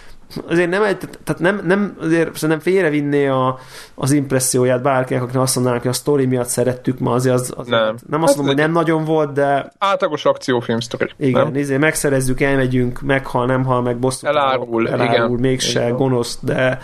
azért 0.49 0.69
nem, 0.69 0.81
tehát 1.23 1.41
nem, 1.41 1.61
nem 1.65 1.97
azért 2.01 2.35
szerintem 2.35 2.59
félrevinné 2.59 3.27
a, 3.27 3.59
az 3.95 4.11
impresszióját 4.11 4.81
bárkinek, 4.81 5.23
akinek 5.23 5.41
azt 5.41 5.55
mondanak, 5.55 5.81
hogy 5.81 5.89
a 5.89 5.93
sztori 5.93 6.25
miatt 6.25 6.47
szerettük 6.47 6.99
ma, 6.99 7.13
azért 7.13 7.35
az, 7.35 7.53
az 7.57 7.67
nem. 7.67 7.95
nem 8.09 8.23
azt 8.23 8.35
mondom, 8.35 8.55
hogy 8.55 8.63
nem 8.63 8.71
nagyon 8.71 9.05
volt, 9.05 9.33
de 9.33 9.71
átlagos 9.77 10.25
akciófilm 10.25 10.79
sztori. 10.79 11.09
Igen, 11.17 11.43
nem? 11.43 11.55
Izé, 11.55 11.77
megszerezzük, 11.77 12.41
elmegyünk, 12.41 13.01
meghal, 13.01 13.45
nem 13.45 13.65
hal, 13.65 13.81
meg 13.81 13.97
bosszú. 13.97 14.27
Elárul, 14.27 14.89
elárul 14.89 15.13
igen. 15.13 15.31
mégse, 15.31 15.81
igen. 15.81 15.95
gonosz, 15.95 16.37
de 16.41 16.79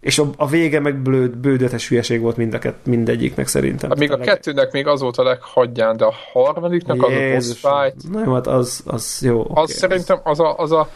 és 0.00 0.18
a, 0.18 0.24
a 0.36 0.46
vége 0.46 0.80
meg 0.80 0.96
blőd, 0.96 1.36
bődetes 1.36 1.88
hülyeség 1.88 2.20
volt 2.20 2.36
mind 2.36 2.54
a 2.54 2.58
kett, 2.58 2.86
mindegyiknek 2.86 3.46
szerintem. 3.46 3.88
Hát 3.90 3.98
még 3.98 4.12
a 4.12 4.16
leg... 4.16 4.26
kettőnek 4.26 4.72
még 4.72 4.86
az 4.86 5.00
volt 5.00 5.16
a 5.16 5.22
leghagyján, 5.22 5.96
de 5.96 6.04
a 6.04 6.14
harmadiknak 6.32 7.10
Jézus, 7.10 7.64
az 7.64 7.70
a 7.70 7.70
boss 7.70 7.92
fight. 7.92 8.12
Nem, 8.12 8.32
hát 8.32 8.46
az, 8.46 8.82
az 8.86 9.20
jó. 9.22 9.40
Az 9.40 9.48
okay, 9.48 9.74
szerintem 9.74 10.20
az 10.22 10.40
a, 10.40 10.58
az 10.58 10.72
a 10.72 10.88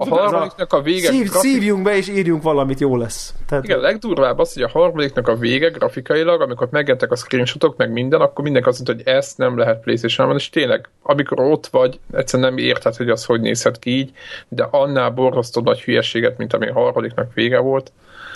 a 0.00 0.08
harmadiknak 0.08 0.72
a 0.72 0.80
vége... 0.80 1.08
Szív, 1.08 1.28
grafik... 1.28 1.50
Szívjunk 1.50 1.82
be 1.82 1.96
és 1.96 2.08
írjunk 2.08 2.42
valamit, 2.42 2.80
jó 2.80 2.96
lesz. 2.96 3.34
Tehát... 3.46 3.64
Igen, 3.64 3.78
a 3.78 3.82
legdurvább 3.82 4.38
az, 4.38 4.52
hogy 4.52 4.62
a 4.62 4.68
harmadiknak 4.68 5.28
a 5.28 5.36
vége 5.36 5.68
grafikailag, 5.68 6.40
amikor 6.40 6.68
megjelentek 6.70 7.10
a 7.10 7.16
screenshotok, 7.16 7.76
meg 7.76 7.92
minden, 7.92 8.20
akkor 8.20 8.44
mindenki 8.44 8.68
azt 8.68 8.86
mondta, 8.86 9.04
hogy 9.04 9.14
ezt 9.14 9.38
nem 9.38 9.58
lehet 9.58 9.80
playstation 9.80 10.34
és 10.34 10.50
tényleg, 10.50 10.88
amikor 11.02 11.40
ott 11.40 11.66
vagy, 11.66 12.00
egyszerűen 12.12 12.48
nem 12.48 12.64
érted, 12.64 12.96
hogy 12.96 13.10
az 13.10 13.24
hogy 13.24 13.40
nézhet 13.40 13.78
ki 13.78 13.90
így, 13.90 14.10
de 14.48 14.68
annál 14.70 15.10
borzasztó 15.10 15.60
nagy 15.60 15.80
hülyeséget, 15.80 16.38
mint 16.38 16.52
ami 16.52 16.68
a 16.68 16.72
harmadiknak 16.72 17.34
vége 17.34 17.58
volt. 17.58 17.92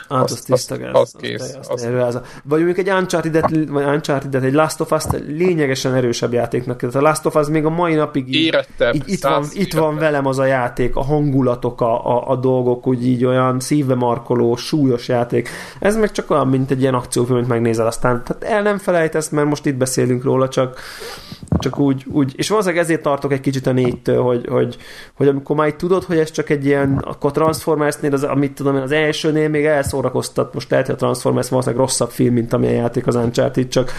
Hát 0.09 0.23
az, 0.23 0.33
az 0.33 0.41
tiszta 0.41 0.77
gáz. 0.77 0.95
Az, 0.95 1.01
az 1.01 1.21
kész. 1.21 1.57
Az, 1.61 1.69
az, 1.69 2.05
az, 2.05 2.21
vagy 2.45 2.65
mondjuk 2.65 2.79
egy 2.79 2.91
Uncharted-et, 2.91 3.51
vagy 3.69 3.85
Uncharted-et, 3.85 4.43
egy 4.43 4.53
Last 4.53 4.81
of 4.81 4.91
us 4.91 5.05
lényegesen 5.27 5.95
erősebb 5.95 6.33
játéknak. 6.33 6.79
Tehát 6.79 6.95
a 6.95 7.01
Last 7.01 7.27
of 7.27 7.35
Us 7.35 7.47
még 7.49 7.65
a 7.65 7.71
mai 7.71 7.95
napig 7.95 8.29
így, 8.29 8.45
Érettebb, 8.45 8.95
így 8.95 9.03
itt, 9.07 9.23
van, 9.23 9.45
itt 9.53 9.75
van 9.75 9.97
velem 9.97 10.27
az 10.27 10.39
a 10.39 10.45
játék, 10.45 10.97
a 10.97 11.03
hangulatok, 11.03 11.81
a, 11.81 12.17
a, 12.17 12.31
a 12.31 12.37
dolgok, 12.37 12.87
úgy 12.87 13.07
így 13.07 13.25
olyan 13.25 13.61
szívbe 13.61 13.95
markoló, 13.95 14.57
súlyos 14.57 15.09
játék. 15.09 15.49
Ez 15.81 15.97
meg 15.97 16.13
csak 16.13 16.31
olyan, 16.31 16.49
mint 16.49 16.71
egy 16.71 16.81
ilyen 16.81 16.95
akciófilmet 16.95 17.47
megnézel, 17.47 17.87
aztán 17.87 18.23
tehát 18.25 18.45
el 18.45 18.63
nem 18.63 18.79
felejtesz, 18.79 19.29
mert 19.29 19.49
most 19.49 19.67
itt 19.67 19.77
beszélünk 19.77 20.25
róla, 20.25 20.49
csak 20.49 20.81
csak 21.59 21.79
úgy, 21.79 22.05
úgy, 22.13 22.33
és 22.37 22.49
valószínűleg 22.49 22.85
ezért 22.85 23.03
tartok 23.03 23.33
egy 23.33 23.41
kicsit 23.41 23.67
a 23.67 23.73
négytől, 23.73 24.23
hogy, 24.23 24.47
hogy, 24.49 24.77
hogy 25.15 25.29
amikor 25.29 25.57
már 25.57 25.73
tudod, 25.73 26.05
hogy 26.05 26.19
ez 26.19 26.31
csak 26.31 26.51
egy 26.51 26.67
ilyen, 26.67 26.99
akkor 26.99 27.31
Transformersnél, 27.31 28.13
az, 28.13 28.23
amit 28.23 28.53
tudom 28.53 28.77
az 28.77 28.93
elsőnél 28.93 29.49
még 29.49 29.65
elszórakoztat, 30.03 30.55
most 30.55 30.71
lehet, 30.71 30.87
hogy 30.87 30.95
a 30.95 30.99
Transformers 30.99 31.49
valószínűleg 31.49 31.85
rosszabb 31.85 32.11
film, 32.11 32.35
mint 32.35 32.53
amilyen 32.53 32.75
játék 32.75 33.07
az 33.07 33.15
Uncharted, 33.15 33.69
csak, 33.69 33.91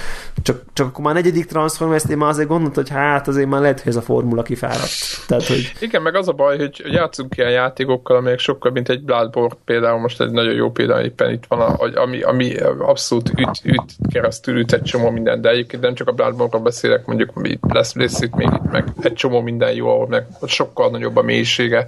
csak, 0.42 0.64
csak 0.74 0.88
akkor 0.88 1.04
már 1.04 1.14
negyedik 1.14 1.46
Transformers-nél 1.46 2.18
már 2.18 2.30
azért 2.30 2.48
gondolt, 2.48 2.76
hogy 2.76 2.90
hát 2.90 3.28
azért 3.28 3.50
már 3.50 3.62
lehet, 3.62 3.80
hogy 3.82 3.92
ez 3.92 3.98
a 3.98 4.02
formula 4.02 4.42
kifáradt. 4.42 4.90
Tehát, 5.28 5.48
hogy... 5.48 5.72
Igen, 5.80 6.02
meg 6.02 6.16
az 6.16 6.28
a 6.28 6.32
baj, 6.32 6.58
hogy 6.58 6.82
játszunk 6.86 7.38
ilyen 7.38 7.52
játékokkal, 7.52 8.18
amelyek 8.18 8.40
sokkal, 8.40 8.72
mint 8.72 8.90
egy 8.90 9.04
Bloodborne 9.04 9.56
például, 9.66 10.00
most 10.00 10.22
egy 10.22 10.32
nagyon 10.32 10.54
jó 10.54 10.72
példa, 10.72 11.04
éppen 11.04 11.32
itt 11.32 11.46
van, 11.48 11.60
a, 11.60 12.02
ami, 12.02 12.22
ami 12.22 12.56
abszolút 12.80 13.30
üt, 13.30 13.62
üt 13.64 14.12
keresztül 14.12 14.58
üt 14.58 14.74
egy 14.74 14.84
csomó 14.84 15.10
minden, 15.10 15.42
de 15.42 15.50
egyébként 15.50 15.82
nem 15.82 15.94
csak 15.94 16.08
a 16.08 16.12
Bloodborne-ról 16.12 16.62
beszélek, 16.62 17.06
mondjuk 17.06 17.32
itt 17.42 17.72
lesz, 17.74 17.96
lesz 17.96 18.22
itt 18.22 18.36
még 18.36 18.48
itt 18.54 18.72
meg 18.72 18.88
egy 19.02 19.14
csomó 19.14 19.42
minden 19.42 19.74
jó, 19.74 19.88
ahol 19.88 20.08
meg 20.08 20.26
sokkal 20.46 20.90
nagyobb 20.90 21.18
a 21.18 21.22
mélysége, 21.22 21.86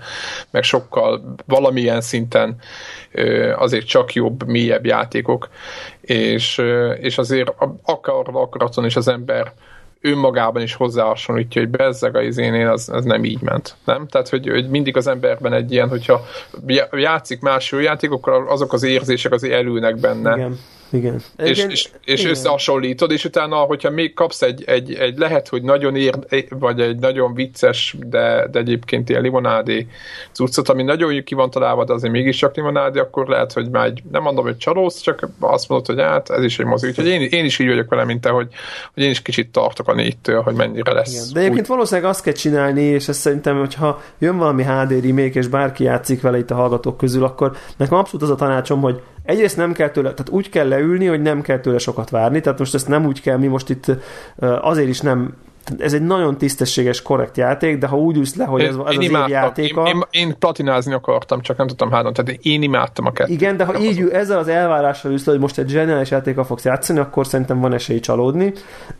meg 0.52 0.64
sokkal 0.64 1.36
valamilyen 1.46 2.02
szinten 2.02 2.56
azért 3.56 3.86
csak 3.96 4.14
jobb, 4.14 4.48
mélyebb 4.48 4.86
játékok, 4.86 5.50
és, 6.02 6.62
és 7.00 7.18
azért 7.18 7.54
akar 7.84 8.26
akaraton 8.34 8.86
is 8.86 8.96
az 8.96 9.08
ember 9.08 9.52
önmagában 10.02 10.62
is 10.62 10.74
hozzáhasonlítja, 10.74 11.62
hogy 11.62 11.70
bezzeg 11.70 12.16
a 12.16 12.22
izénél, 12.22 12.70
az, 12.70 12.90
az 12.90 13.04
nem 13.04 13.24
így 13.24 13.42
ment. 13.42 13.76
Nem? 13.86 14.08
Tehát, 14.08 14.30
hogy, 14.30 14.48
hogy 14.48 14.70
mindig 14.70 14.98
az 14.98 15.08
emberben 15.08 15.54
egy 15.54 15.72
ilyen, 15.72 15.90
hogyha 15.90 16.26
játszik 16.92 17.42
más 17.42 17.72
jó 17.72 17.80
játékokkal, 17.80 18.48
azok 18.50 18.74
az 18.74 18.84
érzések 18.84 19.32
azért 19.32 19.54
elülnek 19.54 20.00
benne. 20.00 20.36
Igen. 20.36 20.60
Igen. 20.96 21.22
És, 21.38 21.58
Igen. 21.58 21.70
és, 21.70 21.90
és 22.04 22.20
Igen. 22.20 22.32
összehasonlítod, 22.32 23.12
és 23.12 23.26
utána, 23.26 23.56
hogyha 23.56 23.90
még 23.90 24.14
kapsz 24.14 24.42
egy, 24.42 24.64
egy, 24.66 24.94
egy 24.94 25.18
lehet, 25.18 25.48
hogy 25.48 25.62
nagyon 25.62 25.96
ér, 25.96 26.14
vagy 26.50 26.80
egy 26.80 26.98
nagyon 26.98 27.34
vicces, 27.34 27.96
de, 28.00 28.48
de 28.52 28.60
egyébként 28.60 29.10
ilyen 29.10 29.22
limonádé 29.22 29.88
cuccot, 30.32 30.70
ami 30.70 30.84
nagyon 30.84 31.24
ki 31.24 31.36
van 31.36 31.50
találva, 31.50 31.84
de 31.84 31.94
azért 31.94 32.14
mégiscsak 32.14 32.56
limonádé, 32.56 33.00
akkor 33.00 33.28
lehet, 33.28 33.54
hogy 33.54 33.70
már 33.70 33.86
egy, 33.86 34.04
nem 34.12 34.22
mondom, 34.22 34.44
hogy 34.46 34.58
csalódsz, 34.58 35.02
csak 35.02 35.30
azt 35.40 35.70
mondod, 35.70 35.88
hogy 35.88 36.00
hát 36.00 36.30
ez 36.30 36.44
is 36.44 36.60
egy 36.60 36.66
mozi. 36.66 36.88
Úgyhogy 36.88 37.08
én, 37.08 37.22
én 37.22 37.46
is 37.46 37.60
így 37.60 37.68
vagyok 37.68 37.90
vele, 37.90 38.04
mint 38.04 38.22
te, 38.22 38.30
hogy, 38.30 38.48
hogy 38.94 39.04
én 39.04 39.10
is 39.10 39.22
kicsit 39.22 39.52
tartok 39.52 39.88
a 39.88 39.94
négytől, 39.94 40.42
hogy 40.42 40.56
mennyire 40.56 40.94
lesz. 40.94 41.14
Igen. 41.14 41.34
De 41.34 41.40
egyébként 41.40 41.68
valószínűleg 41.68 42.10
azt 42.10 42.24
kell 42.24 42.34
csinálni, 42.34 42.82
és 42.82 43.08
ezt 43.08 43.20
szerintem, 43.20 43.60
hogyha 43.60 44.02
jön 44.20 44.38
valami 44.38 44.64
HD 44.64 45.06
remake, 45.06 45.40
és 45.40 45.48
bárki 45.48 45.84
játszik 45.84 46.22
vele 46.22 46.38
itt 46.38 46.52
a 46.52 46.56
hallgatók 46.56 46.98
közül, 46.98 47.24
akkor 47.24 47.58
nekem 47.78 47.98
abszolút 47.98 48.22
az 48.22 48.30
a 48.30 48.36
tanácsom, 48.36 48.82
hogy 48.82 49.02
egyrészt 49.26 49.58
nem 49.58 49.74
kell 49.74 49.90
tőle, 49.90 50.14
tehát 50.14 50.32
úgy 50.32 50.50
kell 50.50 50.68
leülni, 50.68 51.06
hogy 51.06 51.22
nem 51.22 51.42
kell 51.42 51.60
tőle 51.60 51.78
sokat 51.78 52.10
várni, 52.10 52.42
tehát 52.42 52.60
most 52.60 52.74
ezt 52.74 52.88
nem 52.88 53.06
úgy 53.06 53.22
kell, 53.22 53.38
mi 53.38 53.48
most 53.48 53.70
itt 53.70 53.92
azért 54.40 54.88
is 54.88 55.00
nem 55.00 55.34
ez 55.78 55.94
egy 55.94 56.02
nagyon 56.02 56.38
tisztességes, 56.38 57.02
korrekt 57.02 57.38
játék, 57.38 57.78
de 57.78 57.88
ha 57.88 57.98
úgy 57.98 58.18
ülsz 58.18 58.36
le, 58.36 58.46
hogy 58.46 58.62
ez, 58.62 58.76
ez 58.76 58.82
az 58.84 59.04
év 59.04 59.12
játéka... 59.28 59.82
Én, 59.88 59.96
én, 59.96 60.02
én 60.12 60.36
platinázni 60.40 60.94
akartam, 60.94 61.42
csak 61.42 61.58
nem 61.58 61.68
tudtam 61.68 61.92
hádon, 61.92 62.14
tehát 62.14 62.40
én 62.42 62.62
imádtam 62.62 63.06
a 63.06 63.12
kettőt. 63.12 63.34
Igen, 63.34 63.58
de 63.58 63.64
ha 63.64 63.80
így 63.80 64.00
ül, 64.00 64.12
ezzel 64.12 64.38
az 64.38 64.48
elvárással 64.48 65.12
ülsz 65.12 65.26
le, 65.26 65.32
hogy 65.32 65.42
most 65.42 65.58
egy 65.58 65.70
zseniális 65.70 66.12
játékkal 66.12 66.44
fogsz 66.44 66.64
játszani, 66.64 67.00
akkor 67.00 67.28
szerintem 67.28 67.60
van 67.60 67.74
esély 67.74 68.00
csalódni. 68.00 68.54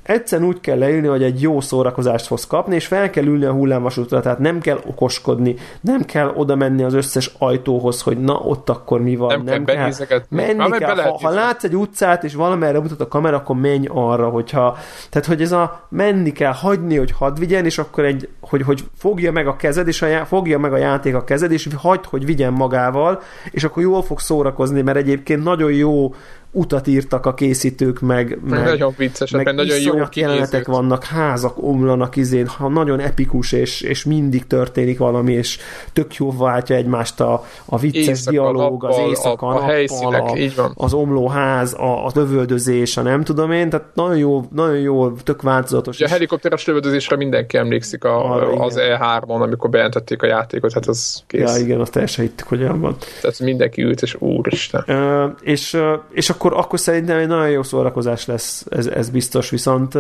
Egyszerűen 0.04 0.48
úgy 0.48 0.60
kell 0.60 0.78
leülni, 0.78 1.08
hogy 1.08 1.24
egy 1.24 1.42
jó 1.42 1.62
szórakozást 1.62 2.26
fogsz 2.26 2.48
kapni, 2.48 2.76
és 2.76 2.88
fel 2.88 3.10
kell 3.10 3.26
ülni 3.26 3.46
a 3.46 3.52
hullámvasútra, 3.52 4.20
tehát 4.20 4.40
nem 4.40 4.60
kell 4.60 4.80
okoskodni, 4.86 5.56
nem 5.82 6.02
kell 6.02 6.32
oda 6.36 6.56
menni 6.56 6.84
az 6.84 6.94
összes 6.94 7.32
ajtóhoz, 7.38 8.02
hogy 8.02 8.18
na, 8.18 8.34
ott 8.34 8.70
akkor 8.70 9.02
mi 9.02 9.16
van. 9.16 9.28
Nem, 9.28 9.44
nem 9.44 9.66
kell, 9.66 9.92
kell. 10.08 10.22
menni 10.30 10.78
kell. 10.78 10.96
Ha, 10.96 11.20
ha 11.22 11.30
látsz 11.30 11.64
egy 11.64 11.76
utcát, 11.76 12.24
és 12.24 12.34
valamerre 12.34 12.80
mutat 12.80 13.02
a 13.02 13.08
kamera, 13.08 13.38
akkor 13.38 13.56
menj 13.56 13.88
arra, 13.92 14.30
hogyha, 14.30 14.78
tehát 15.10 15.28
hogy 15.28 15.42
ez 15.42 15.52
a 15.52 15.88
menni 15.90 16.32
kell, 16.32 16.54
hagyni, 16.56 16.98
hogy 16.98 17.12
hadd 17.12 17.40
vigyen, 17.40 17.66
és 17.66 17.78
akkor 17.78 18.06
egy, 18.06 18.30
hogy, 18.40 18.62
hogy 18.62 18.84
fogja 18.98 19.32
meg 19.32 19.48
a 19.48 19.56
kezed, 19.56 19.88
és 19.88 20.02
a, 20.02 20.26
fogja 20.26 20.60
meg 20.60 20.74
a 20.74 20.78
játék 20.78 21.16
a 21.16 21.24
kezed, 21.24 21.52
és 21.52 21.68
hagyd, 21.76 22.06
hogy 22.06 22.26
vigyen 22.26 22.54
magával, 22.54 23.22
és 23.52 23.64
akkor 23.64 23.84
jól 23.84 24.04
fog 24.04 24.20
szórakozni, 24.20 24.82
mert 24.82 24.98
egyébként 24.98 25.44
nagyon 25.44 25.72
jó 25.72 26.14
utat 26.56 26.88
írtak 26.88 27.26
a 27.26 27.34
készítők, 27.34 28.00
meg, 28.00 28.40
meg 28.44 28.64
nagyon 28.64 28.94
vicces, 28.98 29.32
meg 29.32 29.54
nagyon 29.54 29.80
jó 29.80 29.94
jelenetek 30.14 30.68
vannak, 30.68 31.04
házak 31.04 31.64
omlanak 31.64 32.16
izén, 32.16 32.48
ha 32.48 32.70
nagyon 32.70 33.00
epikus, 33.00 33.52
és, 33.52 33.82
és 33.82 34.06
mindig 34.06 34.48
történik 34.48 34.98
valami, 34.98 35.34
és 35.34 35.58
tök 35.94 36.16
jó 36.16 36.32
váltja 36.32 36.76
egymást 36.76 37.20
a, 37.20 37.44
a 37.66 37.78
vicces 37.78 38.08
éjszaka, 38.08 38.32
dialóg, 38.32 38.82
nappal, 38.82 38.90
az 38.90 39.08
éjszaka, 39.08 39.48
a, 39.48 39.56
a, 39.56 39.58
a 39.58 39.64
helyszínek, 39.64 40.24
a, 40.24 40.38
így 40.38 40.56
van. 40.56 40.72
az 40.76 40.94
omló 40.94 41.28
ház, 41.28 41.74
a, 41.74 42.06
a 42.06 42.12
lövöldözés, 42.14 42.98
a 42.98 43.02
nem 43.02 43.24
tudom 43.24 43.52
én, 43.52 43.70
tehát 43.70 43.88
nagyon 43.94 44.18
jó, 44.18 44.46
nagyon 44.52 44.80
jó, 44.80 45.12
tök 45.12 45.42
változatos. 45.42 46.00
Ja, 46.00 46.06
a 46.06 46.10
helikopteres 46.10 46.66
lövöldözésre 46.66 47.16
mindenki 47.16 47.58
emlékszik 47.58 48.04
a, 48.04 48.34
Arra, 48.34 48.48
az 48.48 48.76
E3-on, 48.80 49.42
amikor 49.42 49.70
bejelentették 49.70 50.22
a 50.22 50.26
játékot, 50.26 50.74
hát 50.74 50.88
az 50.88 51.24
kész. 51.28 51.58
Ja, 51.58 51.64
igen, 51.64 51.80
azt 51.80 51.92
teljesen 51.92 52.26
hittük, 52.26 52.48
hogy 52.48 52.62
olyan 52.62 52.80
van. 52.82 52.96
Tehát 53.22 53.40
mindenki 53.40 53.82
ült, 53.82 54.02
és 54.02 54.16
úristen. 54.20 54.84
Uh, 54.88 55.32
és, 55.42 55.74
uh, 55.74 55.82
és 56.12 56.30
akkor, 56.30 56.45
akkor 56.54 56.80
szerintem 56.80 57.18
egy 57.18 57.28
nagyon 57.28 57.50
jó 57.50 57.64
szórakozás 57.64 58.26
lesz, 58.26 58.66
ez, 58.70 58.88
ez 58.88 59.10
biztos, 59.10 59.50
viszont 59.50 59.96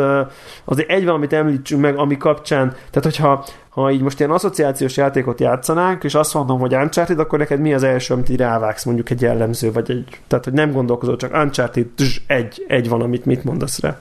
azért 0.65 0.89
egy 0.89 1.05
valamit 1.05 1.33
említsünk 1.33 1.81
meg, 1.81 1.97
ami 1.97 2.17
kapcsán, 2.17 2.69
tehát 2.69 3.03
hogyha 3.03 3.45
ha 3.69 3.91
így 3.91 4.01
most 4.01 4.19
ilyen 4.19 4.31
asszociációs 4.31 4.97
játékot 4.97 5.39
játszanánk, 5.39 6.03
és 6.03 6.15
azt 6.15 6.33
mondom, 6.33 6.59
hogy 6.59 6.75
Uncharted, 6.75 7.19
akkor 7.19 7.39
neked 7.39 7.59
mi 7.59 7.73
az 7.73 7.83
első, 7.83 8.13
amit 8.13 8.29
így 8.29 8.37
rávágsz, 8.37 8.83
mondjuk 8.83 9.09
egy 9.09 9.21
jellemző, 9.21 9.71
vagy 9.71 9.91
egy, 9.91 10.19
tehát 10.27 10.43
hogy 10.43 10.53
nem 10.53 10.71
gondolkozol, 10.71 11.15
csak 11.15 11.33
Uncharted, 11.33 11.87
tss, 11.95 12.21
egy, 12.27 12.65
egy 12.67 12.89
van, 12.89 13.01
amit 13.01 13.25
mit 13.25 13.43
mondasz 13.43 13.79
rá. 13.79 13.97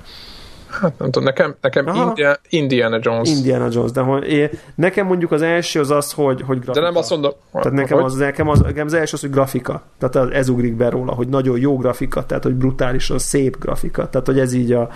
Hát 0.80 0.98
nem 0.98 1.10
tudom, 1.10 1.24
nekem, 1.24 1.54
nekem 1.60 1.86
India, 1.86 2.38
Indiana 2.48 2.98
Jones. 3.02 3.28
Indiana 3.28 3.68
Jones, 3.70 3.90
de 3.90 4.00
hogy 4.00 4.28
én, 4.28 4.50
nekem 4.74 5.06
mondjuk 5.06 5.32
az 5.32 5.42
első 5.42 5.80
az 5.80 5.90
az, 5.90 6.12
hogy, 6.12 6.42
hogy 6.42 6.58
grafika. 6.58 6.72
De 6.72 6.80
nem 6.80 6.96
azt 6.96 7.10
mondom. 7.10 7.32
Tehát 7.52 7.72
nekem 7.72 7.98
az, 7.98 8.14
nekem, 8.14 8.48
az, 8.48 8.60
nekem 8.60 8.86
az 8.86 8.94
első 8.94 9.14
az, 9.14 9.20
hogy 9.20 9.30
grafika. 9.30 9.82
Tehát 9.98 10.32
ez 10.32 10.48
ugrik 10.48 10.76
be 10.76 10.88
róla, 10.88 11.12
hogy 11.12 11.28
nagyon 11.28 11.58
jó 11.58 11.76
grafika, 11.76 12.26
tehát 12.26 12.42
hogy 12.42 12.54
brutálisan 12.54 13.18
szép 13.18 13.58
grafika. 13.58 14.08
Tehát, 14.08 14.26
hogy 14.26 14.38
ez 14.38 14.52
így, 14.52 14.72
a, 14.72 14.88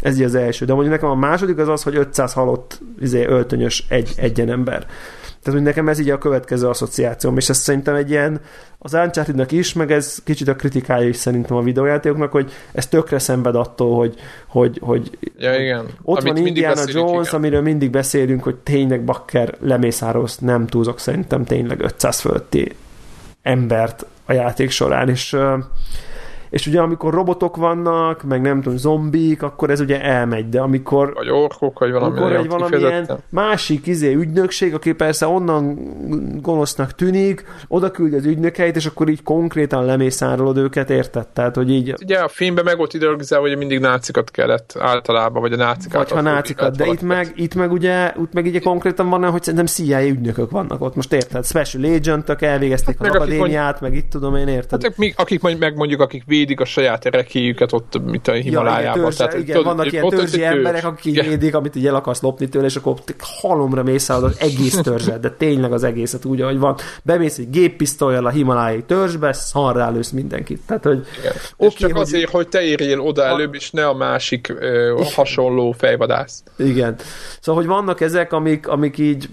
ez 0.00 0.18
így 0.18 0.24
az 0.24 0.34
első. 0.34 0.64
De 0.64 0.72
mondjuk 0.72 0.94
nekem 0.94 1.10
a 1.10 1.14
második 1.14 1.58
az 1.58 1.68
az, 1.68 1.82
hogy 1.82 1.96
500 1.96 2.32
halott 2.32 2.80
izé, 3.00 3.24
öltönyös 3.24 3.84
egy, 3.88 4.12
egyen 4.16 4.50
ember. 4.50 4.86
Tehát, 5.42 5.58
hogy 5.58 5.68
nekem 5.68 5.88
ez 5.88 5.98
így 5.98 6.10
a 6.10 6.18
következő 6.18 6.68
asszociációm, 6.68 7.36
és 7.36 7.48
ez 7.48 7.56
szerintem 7.56 7.94
egy 7.94 8.10
ilyen 8.10 8.40
az 8.78 8.94
uncharted 8.94 9.52
is, 9.52 9.72
meg 9.72 9.92
ez 9.92 10.18
kicsit 10.24 10.48
a 10.48 10.56
kritikája 10.56 11.08
is 11.08 11.16
szerintem 11.16 11.56
a 11.56 11.62
videójátékoknak, 11.62 12.32
hogy 12.32 12.52
ez 12.72 12.86
tökre 12.86 13.18
szenved 13.18 13.54
attól, 13.54 13.96
hogy, 13.96 14.14
hogy, 14.46 14.78
hogy 14.82 15.18
ja, 15.38 15.60
igen. 15.60 15.86
ott 16.02 16.20
Amit 16.20 16.32
van 16.32 16.46
Indiana 16.46 16.82
Jones, 16.86 17.28
igen. 17.28 17.40
amiről 17.40 17.60
mindig 17.60 17.90
beszélünk, 17.90 18.42
hogy 18.42 18.56
tényleg 18.56 19.04
bakker 19.04 19.54
lemészárolsz, 19.60 20.38
nem 20.38 20.66
túlzok 20.66 20.98
szerintem 20.98 21.44
tényleg 21.44 21.80
500 21.80 22.20
fölötti 22.20 22.72
embert 23.42 24.06
a 24.24 24.32
játék 24.32 24.70
során, 24.70 25.08
és 25.08 25.36
és 26.50 26.66
ugye 26.66 26.80
amikor 26.80 27.14
robotok 27.14 27.56
vannak, 27.56 28.22
meg 28.22 28.40
nem 28.40 28.60
tudom, 28.62 28.78
zombik, 28.78 29.42
akkor 29.42 29.70
ez 29.70 29.80
ugye 29.80 30.02
elmegy, 30.02 30.48
de 30.48 30.60
amikor 30.60 31.12
vagy 31.14 31.30
orkok, 31.30 31.78
vagy 31.78 31.90
valami 31.90 32.18
akkor 32.18 32.32
egy 32.32 32.48
valamilyen 32.48 33.08
másik 33.28 33.86
izé 33.86 34.14
ügynökség, 34.14 34.74
aki 34.74 34.92
persze 34.92 35.26
onnan 35.26 35.78
gonosznak 36.40 36.94
tűnik, 36.94 37.44
oda 37.68 37.90
küldi 37.90 38.16
az 38.16 38.24
ügynökeit, 38.24 38.76
és 38.76 38.86
akkor 38.86 39.08
így 39.08 39.22
konkrétan 39.22 39.84
lemészárolod 39.84 40.56
őket, 40.56 40.90
érted? 40.90 41.26
Tehát, 41.26 41.54
hogy 41.54 41.70
így... 41.70 41.94
Ugye 42.02 42.18
a 42.18 42.28
filmben 42.28 42.64
meg 42.64 42.76
volt 42.76 42.94
ideologizálva, 42.94 43.48
hogy 43.48 43.56
mindig 43.56 43.78
nácikat 43.78 44.30
kellett 44.30 44.74
általában, 44.78 45.42
vagy 45.42 45.52
a 45.52 45.56
nácikat. 45.56 45.98
Vagy 45.98 46.10
ha 46.10 46.20
nácikat, 46.20 46.76
de 46.76 46.86
itt 46.86 47.02
meg, 47.02 47.32
itt 47.36 47.54
meg 47.54 47.72
ugye, 47.72 48.12
itt 48.22 48.32
meg 48.32 48.44
ugye 48.44 48.60
konkrétan 48.60 49.08
van, 49.08 49.30
hogy 49.30 49.42
szerintem 49.42 49.66
CIA 49.66 50.06
ügynökök 50.06 50.50
vannak 50.50 50.82
ott, 50.82 50.94
most 50.94 51.12
érted? 51.12 51.44
Special 51.44 51.94
agent 51.94 52.28
elvégezték 52.42 52.98
hát 52.98 53.08
az 53.08 53.14
akadémiát, 53.14 53.80
meg 53.80 53.94
itt 53.94 54.10
tudom 54.10 54.36
én, 54.36 54.48
érted? 54.48 54.82
Hát 54.82 55.12
akik 55.16 55.58
meg 55.58 55.76
mondjuk, 55.76 56.00
akik 56.00 56.24
védik 56.40 56.60
a 56.60 56.64
saját 56.64 57.04
rekéjüket 57.04 57.72
ott, 57.72 58.04
mint 58.04 58.28
a 58.28 58.32
Himalájában. 58.32 59.02
Ja, 59.02 59.08
Tehát, 59.08 59.34
igen, 59.34 59.62
vannak 59.62 59.86
ott, 59.86 59.92
ilyen 59.92 60.08
törzsi 60.08 60.38
törzs. 60.38 60.54
emberek, 60.54 60.84
akik 60.84 61.04
így 61.04 61.28
védik, 61.28 61.54
amit 61.54 61.76
így 61.76 61.86
el 61.86 61.94
akarsz 61.94 62.20
lopni 62.20 62.48
tőle, 62.48 62.66
és 62.66 62.76
akkor 62.76 62.94
halomra 63.18 63.82
mész 63.82 64.08
az 64.08 64.36
egész 64.38 64.76
törzset, 64.76 65.20
de 65.20 65.30
tényleg 65.30 65.72
az 65.72 65.82
egészet 65.82 66.24
úgy, 66.24 66.40
ahogy 66.40 66.58
van. 66.58 66.76
Bemész 67.02 67.38
egy 67.38 67.50
géppisztolyjal 67.50 68.26
a 68.26 68.30
himalájai 68.30 68.82
törzsbe, 68.82 69.32
szarrá 69.32 69.90
lősz 69.90 70.10
mindenkit. 70.10 70.60
Tehát, 70.66 70.84
hogy 70.84 71.06
igen. 71.18 71.32
Okay, 71.56 71.68
és 71.68 71.74
csak 71.74 71.92
hogy... 71.92 72.00
azért, 72.00 72.30
hogy 72.30 72.48
te 72.48 72.62
érjél 72.62 73.00
oda 73.00 73.24
előbb, 73.24 73.54
és 73.54 73.70
ne 73.70 73.86
a 73.86 73.94
másik 73.94 74.54
ö, 74.58 75.02
hasonló 75.14 75.74
fejvadász. 75.78 76.42
Igen. 76.56 76.96
Szóval, 77.40 77.62
hogy 77.62 77.70
vannak 77.70 78.00
ezek, 78.00 78.32
amik, 78.32 78.68
amik 78.68 78.98
így 78.98 79.28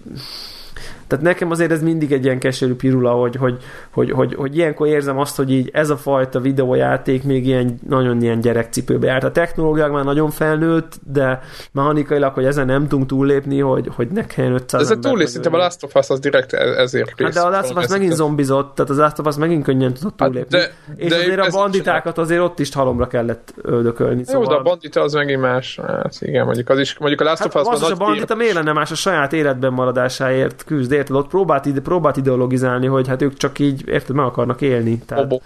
tehát 1.08 1.26
nekem 1.26 1.52
azért 1.52 1.72
ez 1.72 1.82
mindig 1.82 2.12
egy 2.12 2.24
ilyen 2.24 2.40
keserű 2.40 2.76
pirula, 2.76 3.12
hogy, 3.12 3.36
hogy, 3.36 3.58
hogy, 3.92 4.12
hogy, 4.12 4.36
hogy 4.36 4.58
ilyenkor 4.58 4.88
érzem 4.88 5.18
azt, 5.18 5.36
hogy 5.36 5.52
így 5.52 5.70
ez 5.74 5.90
a 5.90 5.98
fajta 5.98 6.40
videójáték 6.40 7.24
még 7.24 7.46
ilyen, 7.46 7.80
nagyon 7.88 8.22
ilyen 8.22 8.42
gyerekcipőbe 8.42 9.08
járt. 9.08 9.24
A 9.24 9.32
technológiák 9.32 9.92
már 9.92 10.04
nagyon 10.04 10.30
felnőtt, 10.30 11.00
de 11.12 11.40
mechanikailag, 11.72 12.34
hogy 12.34 12.46
ezen 12.46 12.66
nem 12.66 12.88
tudunk 12.88 13.08
túllépni, 13.08 13.60
hogy, 13.60 13.90
hogy 13.96 14.08
ne 14.08 14.26
kelljen 14.26 14.54
500 14.54 14.82
Ez 14.82 14.90
a 14.90 15.00
túllép, 15.00 15.28
szerintem 15.28 15.54
a 15.54 15.58
Last 15.58 15.84
of 15.84 15.96
Us 15.96 16.10
az 16.10 16.20
direkt 16.20 16.54
e- 16.54 16.82
ezért 16.82 17.22
hát 17.22 17.34
de 17.34 17.40
a 17.40 17.50
Last 17.50 17.72
of 17.72 17.84
Us 17.84 17.88
megint 17.88 18.14
zombizott, 18.14 18.76
tehát 18.76 18.92
az 18.92 18.98
Last 18.98 19.20
of 19.20 19.26
Us 19.26 19.36
megint 19.36 19.64
könnyen 19.64 19.94
tudott 19.94 20.20
hát 20.20 20.30
túllépni. 20.30 20.58
Hát 20.58 20.74
de, 20.88 21.04
és 21.04 21.10
de 21.10 21.16
azért 21.16 21.40
a 21.40 21.50
banditákat 21.52 22.18
azért 22.18 22.42
ott 22.42 22.60
is 22.60 22.74
halomra 22.74 23.08
kellett 23.08 23.54
öldökölni. 23.62 24.18
Jó, 24.18 24.24
szóval... 24.24 24.48
de 24.48 24.56
a 24.56 24.62
bandita 24.62 25.02
az 25.02 25.14
megint 25.14 25.42
más. 25.42 25.80
Hát 25.88 26.18
igen, 26.20 26.46
mondjuk 26.46 26.70
az 26.70 26.80
is, 26.80 26.98
mondjuk 26.98 27.22
a 27.22 27.24
Last 27.24 27.42
hát 27.42 27.56
of 27.56 27.62
Us 27.62 27.74
az, 27.74 27.82
az 27.84 27.92
a 27.92 27.96
bandita 27.96 28.36
miért 28.36 28.54
lenne 28.54 28.74
más 28.74 28.92
a 28.92 28.96
saját 28.96 29.34
életben 29.34 29.74
maradásáért 29.74 30.64
küzd, 30.64 30.92
érted? 30.98 31.16
Ott 31.16 31.28
próbált, 31.28 31.66
ide, 31.66 31.82
próbált 31.82 32.18
ideologizálni, 32.18 32.88
hogy 32.88 33.08
hát 33.08 33.22
ők 33.22 33.38
csak 33.38 33.60
így, 33.60 33.88
érted, 33.88 34.16
meg 34.16 34.26
akarnak 34.26 34.62
élni. 34.62 34.98
Tehát... 34.98 35.34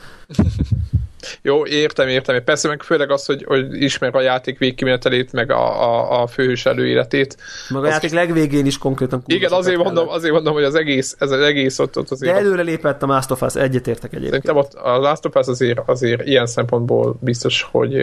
Jó, 1.42 1.66
értem, 1.66 2.08
értem. 2.08 2.44
Persze 2.44 2.68
meg 2.68 2.84
főleg 2.84 3.12
az, 3.12 3.26
hogy, 3.26 3.44
hogy 3.44 3.82
ismer 3.82 4.16
a 4.16 4.22
játék 4.22 4.58
végkimenetelét, 4.58 5.32
meg 5.32 5.52
a, 5.52 5.84
a, 5.84 6.22
a 6.22 6.28
főhős 6.28 6.66
előéletét. 6.66 7.38
Meg 7.70 7.84
a 7.84 7.86
az 7.86 7.92
játék 7.92 8.12
legvégén 8.12 8.66
is 8.66 8.78
konkrétan 8.78 9.24
Igen, 9.26 9.52
azért 9.52 9.78
mondom, 9.78 10.10
azért 10.10 10.34
mondom, 10.34 10.54
hogy 10.54 10.64
az 10.64 10.76
egész, 10.76 11.16
ez 11.20 11.32
az 11.32 11.42
egész 11.42 11.80
ott, 11.80 11.98
ott 11.98 12.10
azért... 12.10 12.34
De 12.34 12.40
előre 12.40 12.62
lépett 12.62 13.04
a 13.04 13.06
Last 13.06 13.32
of 13.32 13.42
Us, 13.42 13.56
egyetértek 13.56 14.14
egyébként. 14.14 14.44
Szerintem 14.44 14.56
ott 14.56 14.74
a 14.74 14.98
Last 14.98 15.26
of 15.26 15.36
Us 15.36 15.48
azért, 15.48 15.80
azért 15.86 16.26
ilyen 16.26 16.46
szempontból 16.46 17.18
biztos, 17.20 17.68
hogy 17.72 17.94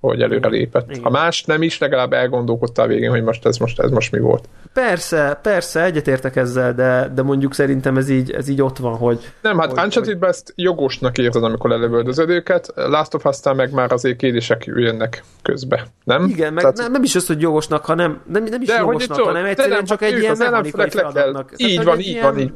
hogy 0.00 0.22
előre 0.22 0.48
lépett. 0.48 0.90
Igen. 0.90 1.02
Ha 1.02 1.10
más 1.10 1.44
nem 1.44 1.62
is, 1.62 1.78
legalább 1.78 2.12
elgondolkodtál 2.12 2.86
végén, 2.86 3.10
hogy 3.10 3.22
most 3.22 3.46
ez 3.46 3.56
most, 3.56 3.80
ez 3.80 3.90
most 3.90 4.12
mi 4.12 4.18
volt. 4.18 4.48
Persze, 4.72 5.38
persze, 5.42 5.82
egyetértek 5.84 6.36
ezzel, 6.36 6.74
de, 6.74 7.10
de 7.14 7.22
mondjuk 7.22 7.54
szerintem 7.54 7.96
ez 7.96 8.08
így, 8.08 8.30
ez 8.30 8.48
így 8.48 8.62
ott 8.62 8.76
van, 8.76 8.96
hogy 8.96 9.32
Nem, 9.42 9.58
hát 9.58 9.70
Hogy- 9.70 9.84
Uncharted-ben 9.84 10.30
ezt 10.30 10.52
jogosnak 10.56 11.18
érzed, 11.18 11.44
amikor 11.44 11.70
lelövöldözöd 11.70 12.28
őket, 12.28 12.72
Last 12.74 13.14
of 13.14 13.24
Us-tán 13.24 13.56
meg 13.56 13.72
már 13.72 13.92
azért 13.92 14.16
kérdések 14.16 14.64
jönnek 14.64 15.24
közbe, 15.42 15.86
nem? 16.04 16.24
igen, 16.28 16.52
meg 16.52 16.62
Tehát- 16.62 16.78
nem, 16.78 16.92
nem 16.92 17.02
is 17.02 17.14
az, 17.14 17.26
hogy 17.26 17.40
jogosnak, 17.40 17.84
hanem 17.84 18.20
nem, 18.32 18.44
nem 18.44 18.60
is 18.60 18.68
De 18.68 18.78
hogy 18.78 18.86
jogosnak, 18.86 19.20
hanem 19.20 19.44
egyszerűen 19.44 19.84
csak 19.84 20.02
egy 20.02 20.18
ilyen 20.18 20.36
mechanikai 20.38 20.90
feladatnak. 20.90 21.52
Így 21.56 21.76
hogy 21.76 21.86
van, 21.86 21.98
így 21.98 22.20
van, 22.20 22.38
így. 22.38 22.52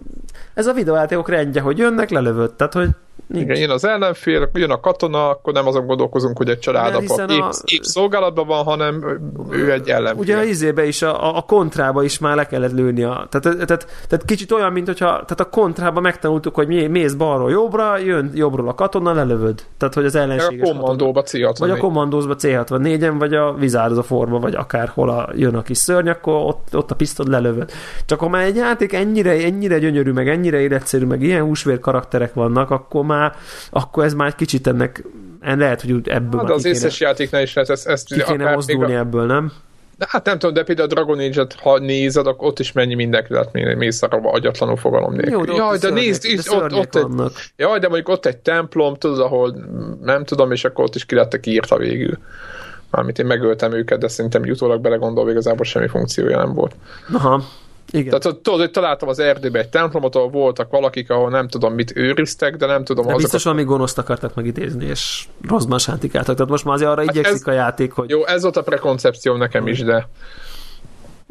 Ez 0.54 0.66
a 0.66 0.72
videójátékok 0.72 1.28
rendje, 1.28 1.60
hogy 1.60 1.78
jönnek, 1.78 2.10
lelövöd, 2.10 2.52
tehát 2.54 2.72
hogy 2.72 2.88
nincs. 3.26 3.44
Igen, 3.44 3.56
jön 3.58 3.70
az 3.70 3.84
ellenfél, 3.84 4.50
jön 4.52 4.70
a 4.70 4.80
katona, 4.80 5.28
akkor 5.28 5.52
nem 5.52 5.66
azon 5.66 5.86
gondolkozunk, 5.86 6.36
hogy 6.36 6.48
egy 6.48 6.58
családapa 6.58 6.98
épp, 7.32 7.40
a- 7.40 7.50
épp 7.64 7.82
szolgálatban 7.82 8.46
van, 8.46 8.64
hanem 8.64 9.20
ő 9.50 9.72
egy 9.72 9.88
ellenfél. 9.88 10.20
Ugye 10.20 10.36
a 10.36 10.42
izébe 10.42 10.86
is, 10.86 11.02
a, 11.02 11.36
a 11.36 11.40
kontrába 11.40 12.02
is 12.02 12.18
már 12.18 12.36
le 12.36 12.46
kellett 12.46 12.72
lőni. 12.72 13.02
A, 13.02 13.26
tehát, 13.30 13.56
tehát, 13.66 13.86
tehát, 14.08 14.24
kicsit 14.24 14.52
olyan, 14.52 14.72
mint 14.72 14.86
hogyha 14.86 15.06
tehát 15.06 15.40
a 15.40 15.48
kontrába 15.48 16.00
megtanultuk, 16.00 16.54
hogy 16.54 16.66
mi- 16.66 16.86
mész 16.86 17.12
balról 17.12 17.50
jobbra, 17.50 17.98
jön 17.98 18.30
jobbról 18.34 18.68
a 18.68 18.74
katona, 18.74 19.12
lelövöd. 19.12 19.62
Tehát, 19.78 19.94
hogy 19.94 20.04
az 20.04 20.14
ellenséges 20.14 20.68
a 20.68 20.72
kommandóba 20.72 21.22
c 21.22 21.32
Vagy 21.58 21.70
a 21.70 21.76
kommandózba 21.76 22.34
C64-en, 22.38 23.14
vagy 23.18 23.34
a 23.34 23.54
vizárdozó 23.54 24.02
forma, 24.02 24.38
vagy 24.38 24.54
akárhol 24.54 25.08
a, 25.10 25.28
jön 25.34 25.54
a 25.54 25.62
kis 25.62 25.78
szörny, 25.78 26.08
akkor 26.08 26.34
ott, 26.34 26.76
ott 26.76 26.90
a 26.90 26.94
pisztod 26.94 27.28
lelövöd. 27.28 27.70
Csak 28.06 28.20
ha 28.20 28.28
már 28.28 28.42
egy 28.44 28.56
játék 28.56 28.92
ennyire, 28.92 29.30
ennyire 29.30 29.78
gyönyörű, 29.78 30.12
meg 30.24 30.34
ennyire 30.34 30.60
életszerű, 30.60 31.04
meg 31.04 31.22
ilyen 31.22 31.42
húsvér 31.42 31.78
karakterek 31.80 32.34
vannak, 32.34 32.70
akkor 32.70 33.04
már, 33.04 33.34
akkor 33.70 34.04
ez 34.04 34.14
már 34.14 34.26
egy 34.28 34.34
kicsit 34.34 34.66
ennek 34.66 35.04
lehet, 35.40 35.80
hogy 35.80 35.90
ebből 35.90 36.38
Hát 36.40 36.48
már 36.48 36.56
az 36.56 36.62
kéne, 36.62 36.74
összes 36.74 37.00
játéknál 37.00 37.42
is 37.42 37.54
lehet 37.54 37.70
ezt, 37.70 37.86
ezt 37.86 38.06
ki 38.06 38.22
kéne 38.22 38.54
mozdulni 38.54 38.94
a- 38.94 38.98
ebből, 38.98 39.26
nem? 39.26 39.52
De 39.98 40.06
hát 40.10 40.24
nem 40.24 40.38
tudom, 40.38 40.54
de 40.54 40.62
például 40.62 40.88
a 40.88 40.92
Dragon 40.92 41.18
Age-et, 41.18 41.54
ha 41.62 41.78
nézed, 41.78 42.26
akkor 42.26 42.48
ott 42.48 42.58
is 42.58 42.72
mennyi 42.72 42.94
mindenki 42.94 43.34
mé- 43.52 43.76
mész 43.76 44.02
arra 44.02 44.18
agyatlanul 44.30 44.76
fogalom 44.76 45.12
nélkül. 45.12 45.32
Jó, 45.32 45.44
de 45.44 45.52
Jaj, 45.52 45.78
de 45.78 45.90
nézd, 45.90 46.24
itt, 46.24 46.50
ott, 46.50 46.72
ott 46.72 46.96
egy, 46.96 47.06
jaj, 47.56 47.78
de 47.78 47.86
mondjuk 47.88 48.08
ott 48.08 48.26
egy 48.26 48.36
templom, 48.36 48.94
tudod, 48.94 49.20
ahol 49.20 49.56
nem 50.02 50.24
tudom, 50.24 50.52
és 50.52 50.64
akkor 50.64 50.84
ott 50.84 50.94
is 50.94 51.04
ki 51.04 51.14
lettek 51.14 51.46
írta 51.46 51.76
végül. 51.76 52.18
Mármint 52.90 53.18
én 53.18 53.26
megöltem 53.26 53.72
őket, 53.72 53.98
de 53.98 54.08
szerintem 54.08 54.42
utólag 54.42 54.80
belegondolva 54.80 55.30
igazából 55.30 55.64
semmi 55.64 55.88
funkciója 55.88 56.36
nem 56.36 56.52
volt. 56.54 56.74
Aha, 57.12 57.42
igen. 57.90 58.20
Tehát 58.20 58.38
tudod, 58.38 58.60
hogy 58.60 58.70
találtam 58.70 59.08
az 59.08 59.18
erdőbe 59.18 59.58
egy 59.58 59.68
templomot, 59.68 60.14
ahol 60.14 60.30
voltak 60.30 60.70
valakik, 60.70 61.10
ahol 61.10 61.30
nem 61.30 61.48
tudom 61.48 61.74
mit 61.74 61.96
őriztek, 61.96 62.56
de 62.56 62.66
nem 62.66 62.84
tudom 62.84 62.94
de 63.04 63.08
azokat. 63.12 63.22
biztos 63.22 63.44
valami 63.44 63.64
gonoszt 63.64 63.98
akartak 63.98 64.34
megidézni, 64.34 64.84
és 64.84 65.24
rosszban 65.48 65.78
sántikáltak. 65.78 66.34
Tehát 66.34 66.50
most 66.50 66.64
már 66.64 66.74
azért 66.74 66.90
arra 66.90 67.00
Hát 67.00 67.10
igyekszik 67.10 67.34
ez- 67.34 67.46
a 67.46 67.52
játék, 67.52 67.92
hogy... 67.92 68.10
Jó, 68.10 68.26
ez 68.26 68.42
volt 68.42 68.56
a 68.56 68.62
prekoncepció 68.62 69.36
nekem 69.36 69.66
is, 69.66 69.78
de 69.82 70.08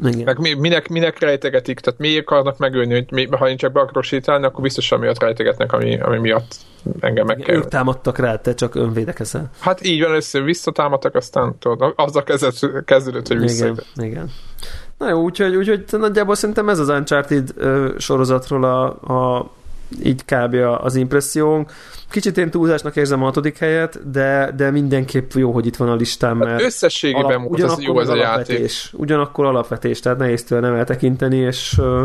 Igen. 0.04 0.24
meg 0.24 0.38
mi, 0.38 0.52
minek, 0.54 0.88
minek 0.88 1.18
rejtegetik, 1.18 1.80
tehát 1.80 2.00
miért 2.00 2.26
akarnak 2.26 2.58
megölni, 2.58 2.92
hogy 2.92 3.06
mi, 3.10 3.26
ha 3.30 3.48
én 3.48 3.56
csak 3.56 3.72
be 3.72 3.80
akarok 3.80 4.02
sétálni, 4.02 4.44
akkor 4.44 4.62
biztosan 4.62 4.98
miatt 4.98 5.20
rejtegetnek, 5.20 5.72
ami, 5.72 6.00
ami 6.00 6.18
miatt 6.18 6.56
engem 7.00 7.26
meg 7.26 7.36
kell. 7.36 7.56
Ők 7.56 7.68
támadtak 7.68 8.18
rá, 8.18 8.36
te 8.36 8.54
csak 8.54 8.74
önvédekezel. 8.74 9.50
Hát 9.60 9.84
így 9.86 10.00
van, 10.00 10.10
először 10.10 10.42
visszatámadtak, 10.42 11.14
aztán 11.14 11.58
tudod, 11.58 11.92
azzal 11.96 12.22
kezdett, 12.22 12.84
kezdődött, 12.84 13.28
hogy 13.28 13.38
vissza. 13.38 13.66
Igen, 13.66 13.84
igen. 13.94 14.30
Na 15.02 15.08
jó, 15.08 15.22
úgyhogy, 15.22 15.56
úgyhogy 15.56 15.84
nagyjából 15.90 16.34
szerintem 16.34 16.68
ez 16.68 16.78
az 16.78 16.88
Uncharted 16.88 17.50
ö, 17.56 17.88
sorozatról 17.98 18.64
a, 18.64 18.84
a 19.12 19.50
így 20.04 20.24
kb. 20.24 20.54
az 20.80 20.94
impressziónk. 20.94 21.70
Kicsit 22.10 22.38
én 22.38 22.50
túlzásnak 22.50 22.96
érzem 22.96 23.22
a 23.22 23.24
hatodik 23.24 23.58
helyet, 23.58 24.10
de, 24.10 24.52
de 24.56 24.70
mindenképp 24.70 25.30
jó, 25.32 25.50
hogy 25.52 25.66
itt 25.66 25.76
van 25.76 25.88
a 25.88 25.94
listán, 25.94 26.36
mert 26.36 26.50
Hát 26.50 26.60
összességében 26.60 27.24
alap- 27.24 27.48
volt 27.48 27.62
ez 27.62 27.80
jó 27.82 28.00
ez 28.00 28.08
a 28.08 28.10
meg 28.10 28.20
játék. 28.20 28.46
alapvetés, 28.46 28.92
ugyanakkor 28.96 29.44
alapvetés, 29.44 30.00
tehát 30.00 30.18
nehéz 30.18 30.44
tőle 30.44 30.60
nem 30.60 30.74
eltekinteni, 30.74 31.36
és 31.36 31.76
ö, 31.78 32.02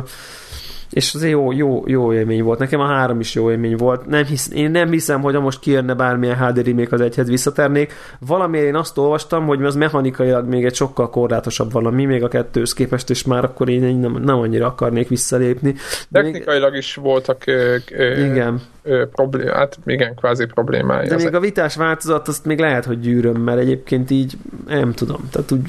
és 0.91 1.13
azért 1.13 1.31
jó, 1.31 1.51
jó, 1.51 1.83
jó 1.85 2.13
élmény 2.13 2.43
volt. 2.43 2.59
Nekem 2.59 2.79
a 2.79 2.85
három 2.85 3.19
is 3.19 3.33
jó 3.33 3.51
élmény 3.51 3.75
volt. 3.75 4.05
Nem 4.05 4.25
hisz, 4.25 4.49
én 4.53 4.71
nem 4.71 4.89
hiszem, 4.89 5.21
hogy 5.21 5.35
ha 5.35 5.41
most 5.41 5.59
kijönne 5.59 5.93
bármilyen 5.93 6.37
HD 6.37 6.65
remake 6.65 6.95
az 6.95 7.01
egyhez 7.01 7.27
visszaternék. 7.27 7.93
Valamiért 8.19 8.65
én 8.65 8.75
azt 8.75 8.97
olvastam, 8.97 9.45
hogy 9.45 9.63
az 9.63 9.75
mechanikailag 9.75 10.47
még 10.47 10.65
egy 10.65 10.75
sokkal 10.75 11.09
korlátosabb 11.09 11.71
valami, 11.71 12.05
még 12.05 12.23
a 12.23 12.27
kettőhöz 12.27 12.73
képest, 12.73 13.09
és 13.09 13.23
már 13.23 13.43
akkor 13.43 13.69
én 13.69 13.95
nem, 13.95 14.11
nem 14.11 14.37
annyira 14.37 14.65
akarnék 14.65 15.07
visszalépni. 15.07 15.75
De 16.09 16.21
még, 16.21 16.31
Technikailag 16.31 16.75
is 16.75 16.95
voltak 16.95 17.43
ö, 17.45 17.75
ö, 17.91 18.25
igen, 18.25 18.61
ö, 18.83 19.05
problém, 19.11 19.47
hát 19.47 19.77
igen, 19.85 20.15
kvázi 20.15 20.45
problémái. 20.45 21.07
de 21.07 21.15
még 21.15 21.35
a 21.35 21.39
vitás 21.39 21.75
változat, 21.75 22.27
azt 22.27 22.45
még 22.45 22.59
lehet, 22.59 22.85
hogy 22.85 22.99
gyűröm, 22.99 23.41
mert 23.41 23.59
egyébként 23.59 24.11
így 24.11 24.33
nem 24.67 24.93
tudom. 24.93 25.29
Tehát 25.31 25.51
úgy, 25.51 25.67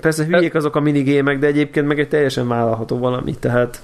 persze 0.00 0.24
hülyék 0.24 0.54
azok 0.54 0.76
a 0.76 0.80
minigémek, 0.80 1.38
de 1.38 1.46
egyébként 1.46 1.86
meg 1.86 1.98
egy 1.98 2.08
teljesen 2.08 2.48
vállalható 2.48 2.98
valami, 2.98 3.34
tehát 3.34 3.80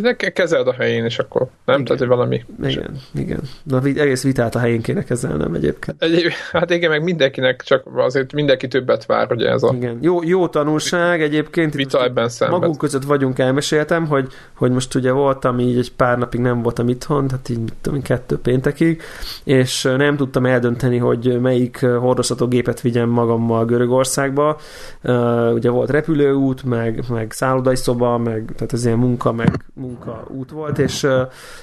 De 0.00 0.16
ke- 0.16 0.32
kezeld 0.32 0.66
a 0.68 0.72
helyén, 0.72 1.04
és 1.04 1.18
akkor 1.18 1.40
nem? 1.64 1.74
Igen. 1.74 1.84
Tehát, 1.84 1.98
hogy 2.00 2.08
valami... 2.08 2.44
igen, 2.62 2.96
igen. 3.14 3.40
De 3.62 3.76
a 3.76 3.80
vi- 3.80 4.00
egész 4.00 4.22
vitát 4.22 4.54
a 4.54 4.58
helyén 4.58 4.82
kéne 4.82 5.04
kezelnem 5.04 5.54
egyébként. 5.54 6.02
Egyéb, 6.02 6.30
hát 6.52 6.70
igen, 6.70 6.90
meg 6.90 7.02
mindenkinek, 7.02 7.62
csak 7.62 7.82
azért 7.96 8.32
mindenki 8.32 8.68
többet 8.68 9.06
vár, 9.06 9.32
ugye 9.32 9.48
ez 9.48 9.62
a 9.62 9.72
Igen. 9.74 9.98
Jó, 10.00 10.22
jó 10.22 10.48
tanulság 10.48 11.22
egyébként. 11.22 11.74
Vita 11.74 12.04
ebben 12.04 12.28
szemben. 12.28 12.58
magunk 12.58 12.78
között 12.78 13.04
vagyunk, 13.04 13.38
elmeséltem, 13.38 14.06
hogy, 14.06 14.28
hogy 14.54 14.70
most 14.70 14.94
ugye 14.94 15.12
voltam 15.12 15.58
így 15.58 15.78
egy 15.78 15.92
pár 15.92 16.18
napig 16.18 16.40
nem 16.40 16.62
voltam 16.62 16.88
itthon, 16.88 17.26
tehát 17.26 17.48
így 17.48 17.58
mit 17.58 17.74
tudom, 17.80 18.02
kettő 18.02 18.38
péntekig, 18.38 19.02
és 19.44 19.82
nem 19.82 20.16
tudtam 20.16 20.46
eldönteni, 20.46 20.96
hogy 20.96 21.40
melyik 21.40 21.78
hordozható 21.86 22.46
gépet 22.48 22.80
vigyem 22.80 23.08
magammal 23.08 23.64
Görögországba. 23.64 24.58
Uh, 25.02 25.52
ugye 25.52 25.70
volt 25.70 25.90
repülőút, 25.90 26.64
meg, 26.64 27.02
meg 27.08 27.32
szállodai 27.32 27.76
szoba, 27.76 28.18
meg 28.18 28.52
tehát 28.56 28.72
ez 28.72 28.84
ilyen 28.84 28.98
munka, 28.98 29.32
meg 29.32 29.64
munka 29.88 30.24
út 30.28 30.50
volt, 30.50 30.78
és, 30.78 31.06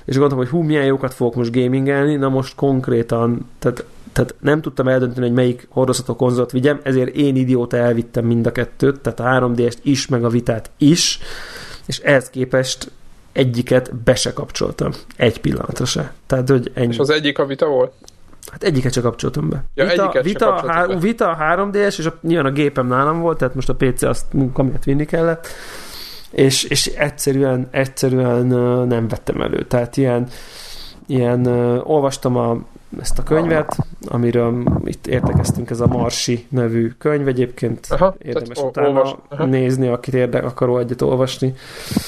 és 0.05 0.13
gondoltam, 0.13 0.37
hogy 0.37 0.49
hú, 0.49 0.61
milyen 0.61 0.85
jókat 0.85 1.13
fogok 1.13 1.35
most 1.35 1.51
gamingelni, 1.51 2.15
na 2.15 2.29
most 2.29 2.55
konkrétan, 2.55 3.49
tehát 3.59 3.85
tehát 4.15 4.35
nem 4.39 4.61
tudtam 4.61 4.87
eldönteni, 4.87 5.25
hogy 5.25 5.35
melyik 5.35 5.67
hordozható 5.69 6.15
konzolt 6.15 6.51
vigyem, 6.51 6.79
ezért 6.83 7.15
én 7.15 7.35
idióta 7.35 7.77
elvittem 7.77 8.25
mind 8.25 8.47
a 8.47 8.51
kettőt, 8.51 8.99
tehát 8.99 9.19
a 9.19 9.47
3DS-t 9.47 9.77
is, 9.81 10.07
meg 10.07 10.23
a 10.23 10.29
vitát 10.29 10.69
is, 10.77 11.19
és 11.85 11.99
ehhez 11.99 12.29
képest 12.29 12.91
egyiket 13.31 13.95
be 13.95 14.15
se 14.15 14.33
kapcsoltam. 14.33 14.91
Egy 15.15 15.41
pillanatra 15.41 15.85
se. 15.85 16.13
Tehát, 16.25 16.49
hogy 16.49 16.71
ennyi. 16.73 16.93
És 16.93 16.99
az 16.99 17.09
egyik 17.09 17.39
a 17.39 17.45
vita 17.45 17.67
volt? 17.67 17.91
Hát 18.51 18.63
egyiket 18.63 18.93
se 18.93 19.01
kapcsoltam 19.01 19.49
be. 19.49 19.63
Ja, 19.73 19.85
vita, 19.85 20.01
egyiket 20.01 20.23
vita, 20.23 20.45
kapcsoltad 20.45 20.75
há, 20.75 20.85
be. 20.85 20.97
vita 20.97 21.29
a 21.29 21.37
3DS, 21.37 21.95
és 21.97 22.05
a, 22.05 22.17
nyilván 22.21 22.45
a 22.45 22.51
gépem 22.51 22.87
nálam 22.87 23.19
volt, 23.19 23.37
tehát 23.37 23.55
most 23.55 23.69
a 23.69 23.75
PC 23.75 24.01
azt 24.01 24.33
munka 24.33 24.63
miatt 24.63 24.83
vinni 24.83 25.05
kellett, 25.05 25.47
és, 26.35 26.63
és 26.63 26.85
egyszerűen, 26.85 27.67
egyszerűen 27.71 28.45
nem 28.87 29.07
vettem 29.07 29.41
elő. 29.41 29.63
Tehát 29.63 29.97
ilyen, 29.97 30.27
ilyen 31.05 31.45
olvastam 31.83 32.35
a, 32.35 32.57
ezt 33.01 33.19
a 33.19 33.23
könyvet, 33.23 33.77
amiről 34.07 34.63
itt 34.83 35.07
értekeztünk, 35.07 35.69
ez 35.69 35.79
a 35.79 35.87
Marsi 35.87 36.45
nevű 36.49 36.93
könyv 36.97 37.27
egyébként, 37.27 37.87
Aha, 37.89 38.15
érdemes 38.17 38.57
utána 38.57 38.87
olvas- 38.87 39.15
aha. 39.29 39.45
nézni, 39.45 39.87
akit 39.87 40.13
érdek, 40.13 40.45
akaró 40.45 40.77
egyet 40.77 41.01
olvasni. 41.01 41.53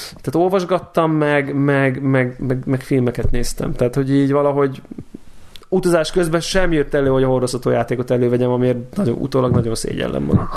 Tehát 0.08 0.34
olvasgattam, 0.34 1.12
meg, 1.12 1.54
meg, 1.54 2.02
meg, 2.02 2.36
meg, 2.38 2.62
meg 2.66 2.80
filmeket 2.80 3.30
néztem. 3.30 3.72
Tehát, 3.72 3.94
hogy 3.94 4.14
így 4.14 4.32
valahogy 4.32 4.82
utazás 5.68 6.10
közben 6.10 6.40
sem 6.40 6.72
jött 6.72 6.94
elő, 6.94 7.08
hogy 7.08 7.22
a 7.22 7.28
hordozható 7.28 7.70
játékot 7.70 8.10
elővegyem, 8.10 8.50
amiért 8.50 8.96
nagyon, 8.96 9.16
utólag 9.20 9.52
nagyon 9.52 9.74
szégyellem 9.74 10.22
magam. 10.22 10.48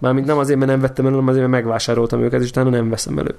Mármint 0.00 0.26
nem 0.26 0.38
azért, 0.38 0.58
mert 0.58 0.70
nem 0.70 0.80
vettem 0.80 1.04
elő, 1.04 1.14
hanem 1.14 1.28
azért, 1.28 1.48
mert 1.48 1.62
megvásároltam 1.62 2.22
őket, 2.22 2.42
és 2.42 2.48
utána 2.48 2.70
nem 2.70 2.90
veszem 2.90 3.18
elő. 3.18 3.34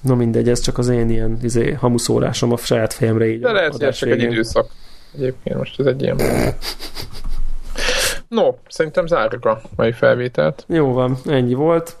Na 0.00 0.14
mindegy, 0.14 0.48
ez 0.48 0.60
csak 0.60 0.78
az 0.78 0.88
én 0.88 1.10
ilyen 1.10 1.38
izé, 1.42 1.72
hamuszórásom 1.72 2.52
a 2.52 2.56
saját 2.56 2.92
fejemre 2.92 3.28
így. 3.28 3.40
De 3.40 3.52
lehet, 3.52 3.72
hogy 3.72 3.82
ez 3.82 3.96
csak 3.96 4.08
egy 4.08 4.22
időszak. 4.22 4.70
Egyébként 5.14 5.56
most 5.56 5.80
ez 5.80 5.86
egy 5.86 6.02
ilyen... 6.02 6.16
No, 8.28 8.54
szerintem 8.68 9.06
zárjuk 9.06 9.44
a 9.44 9.60
mai 9.76 9.92
felvételt. 9.92 10.64
Jó 10.68 10.92
van, 10.92 11.16
ennyi 11.26 11.54
volt. 11.54 11.96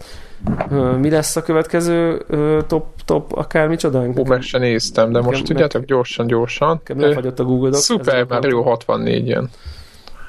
Mi 0.98 1.10
lesz 1.10 1.36
a 1.36 1.42
következő 1.42 2.24
top, 2.66 2.86
top 3.04 3.32
akármicsodánk? 3.32 4.16
Hú, 4.16 4.24
meg 4.24 4.42
se 4.42 4.58
néztem, 4.58 5.12
de 5.12 5.20
most 5.20 5.44
tudjátok, 5.44 5.84
gyorsan, 5.84 6.26
gyorsan. 6.26 6.80
Lefagyott 6.86 7.38
a 7.38 7.44
Google 7.44 7.70
Docs. 7.70 7.82
Super 7.82 8.26
Mario 8.28 8.62
64 8.62 9.28
jön. 9.28 9.50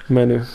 Menő. 0.07 0.45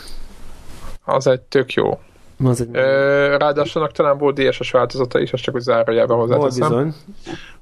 Az 1.03 1.27
egy 1.27 1.41
tök 1.41 1.73
jó. 1.73 1.99
Az 2.43 2.61
egy. 2.61 2.69
Ö, 2.71 3.35
ráadásul 3.37 3.87
talán 3.91 4.17
volt 4.17 4.39
DSS 4.39 4.71
változata 4.71 5.19
is, 5.19 5.33
azt 5.33 5.43
csak 5.43 5.55
úgy 5.55 5.61
zárójelbe 5.61 6.13
Volt 6.13 6.33
hozzáteszem. 6.33 6.67
bizony. 6.67 6.93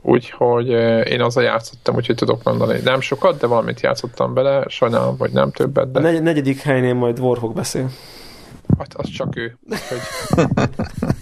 Úgyhogy 0.01 0.67
én 1.07 1.21
azzal 1.21 1.43
játszottam, 1.43 1.95
úgyhogy 1.95 2.15
tudok 2.15 2.43
mondani. 2.43 2.79
Nem 2.83 3.01
sokat, 3.01 3.39
de 3.39 3.47
valamit 3.47 3.81
játszottam 3.81 4.33
bele, 4.33 4.63
sajnálom, 4.67 5.17
vagy 5.17 5.31
nem 5.31 5.51
többet, 5.51 5.83
A 5.85 5.87
de 5.87 5.99
negy- 5.99 6.21
negyedik 6.21 6.59
helynél 6.61 6.93
majd 6.93 7.19
Warhawk 7.19 7.53
beszél. 7.53 7.89
hát 8.77 8.93
az 8.93 9.09
csak 9.09 9.35
ő. 9.37 9.57
Úgyhogy 9.69 10.47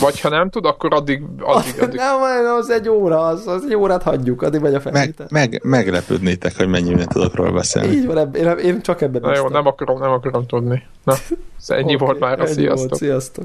Vagy 0.00 0.20
ha 0.20 0.28
nem 0.28 0.50
tud, 0.50 0.64
akkor 0.64 0.94
addig... 0.94 1.22
addig, 1.40 1.82
addig. 1.82 1.94
Nem, 1.98 2.22
az 2.58 2.70
egy 2.70 2.88
óra, 2.88 3.26
az, 3.26 3.46
az 3.46 3.64
egy 3.68 3.74
órát 3.74 4.02
hagyjuk, 4.02 4.42
addig 4.42 4.60
megy 4.60 4.74
a 4.74 4.80
Meg, 4.84 4.92
felvétel. 4.92 5.26
meg, 5.30 5.60
meglepődnétek, 5.64 6.56
hogy 6.56 6.68
mennyire 6.68 7.04
tudok 7.04 7.34
róla 7.34 7.52
beszélni. 7.52 7.88
Így 7.92 8.06
van, 8.06 8.34
én, 8.34 8.48
én 8.48 8.80
csak 8.82 9.00
ebben 9.00 9.20
Na 9.20 9.26
jó, 9.26 9.32
bíztam. 9.32 9.52
nem 9.52 9.66
akarom, 9.66 9.98
nem 9.98 10.10
akarom 10.10 10.46
tudni. 10.46 10.82
Na, 11.04 11.12
ez 11.60 11.70
ennyi 11.70 11.94
Oké, 11.94 12.04
volt 12.04 12.18
már, 12.18 12.40
a 12.40 12.46
ennyi 12.46 12.66
volt, 12.66 12.78
sziasztok. 12.78 12.98
sziasztok. 12.98 13.44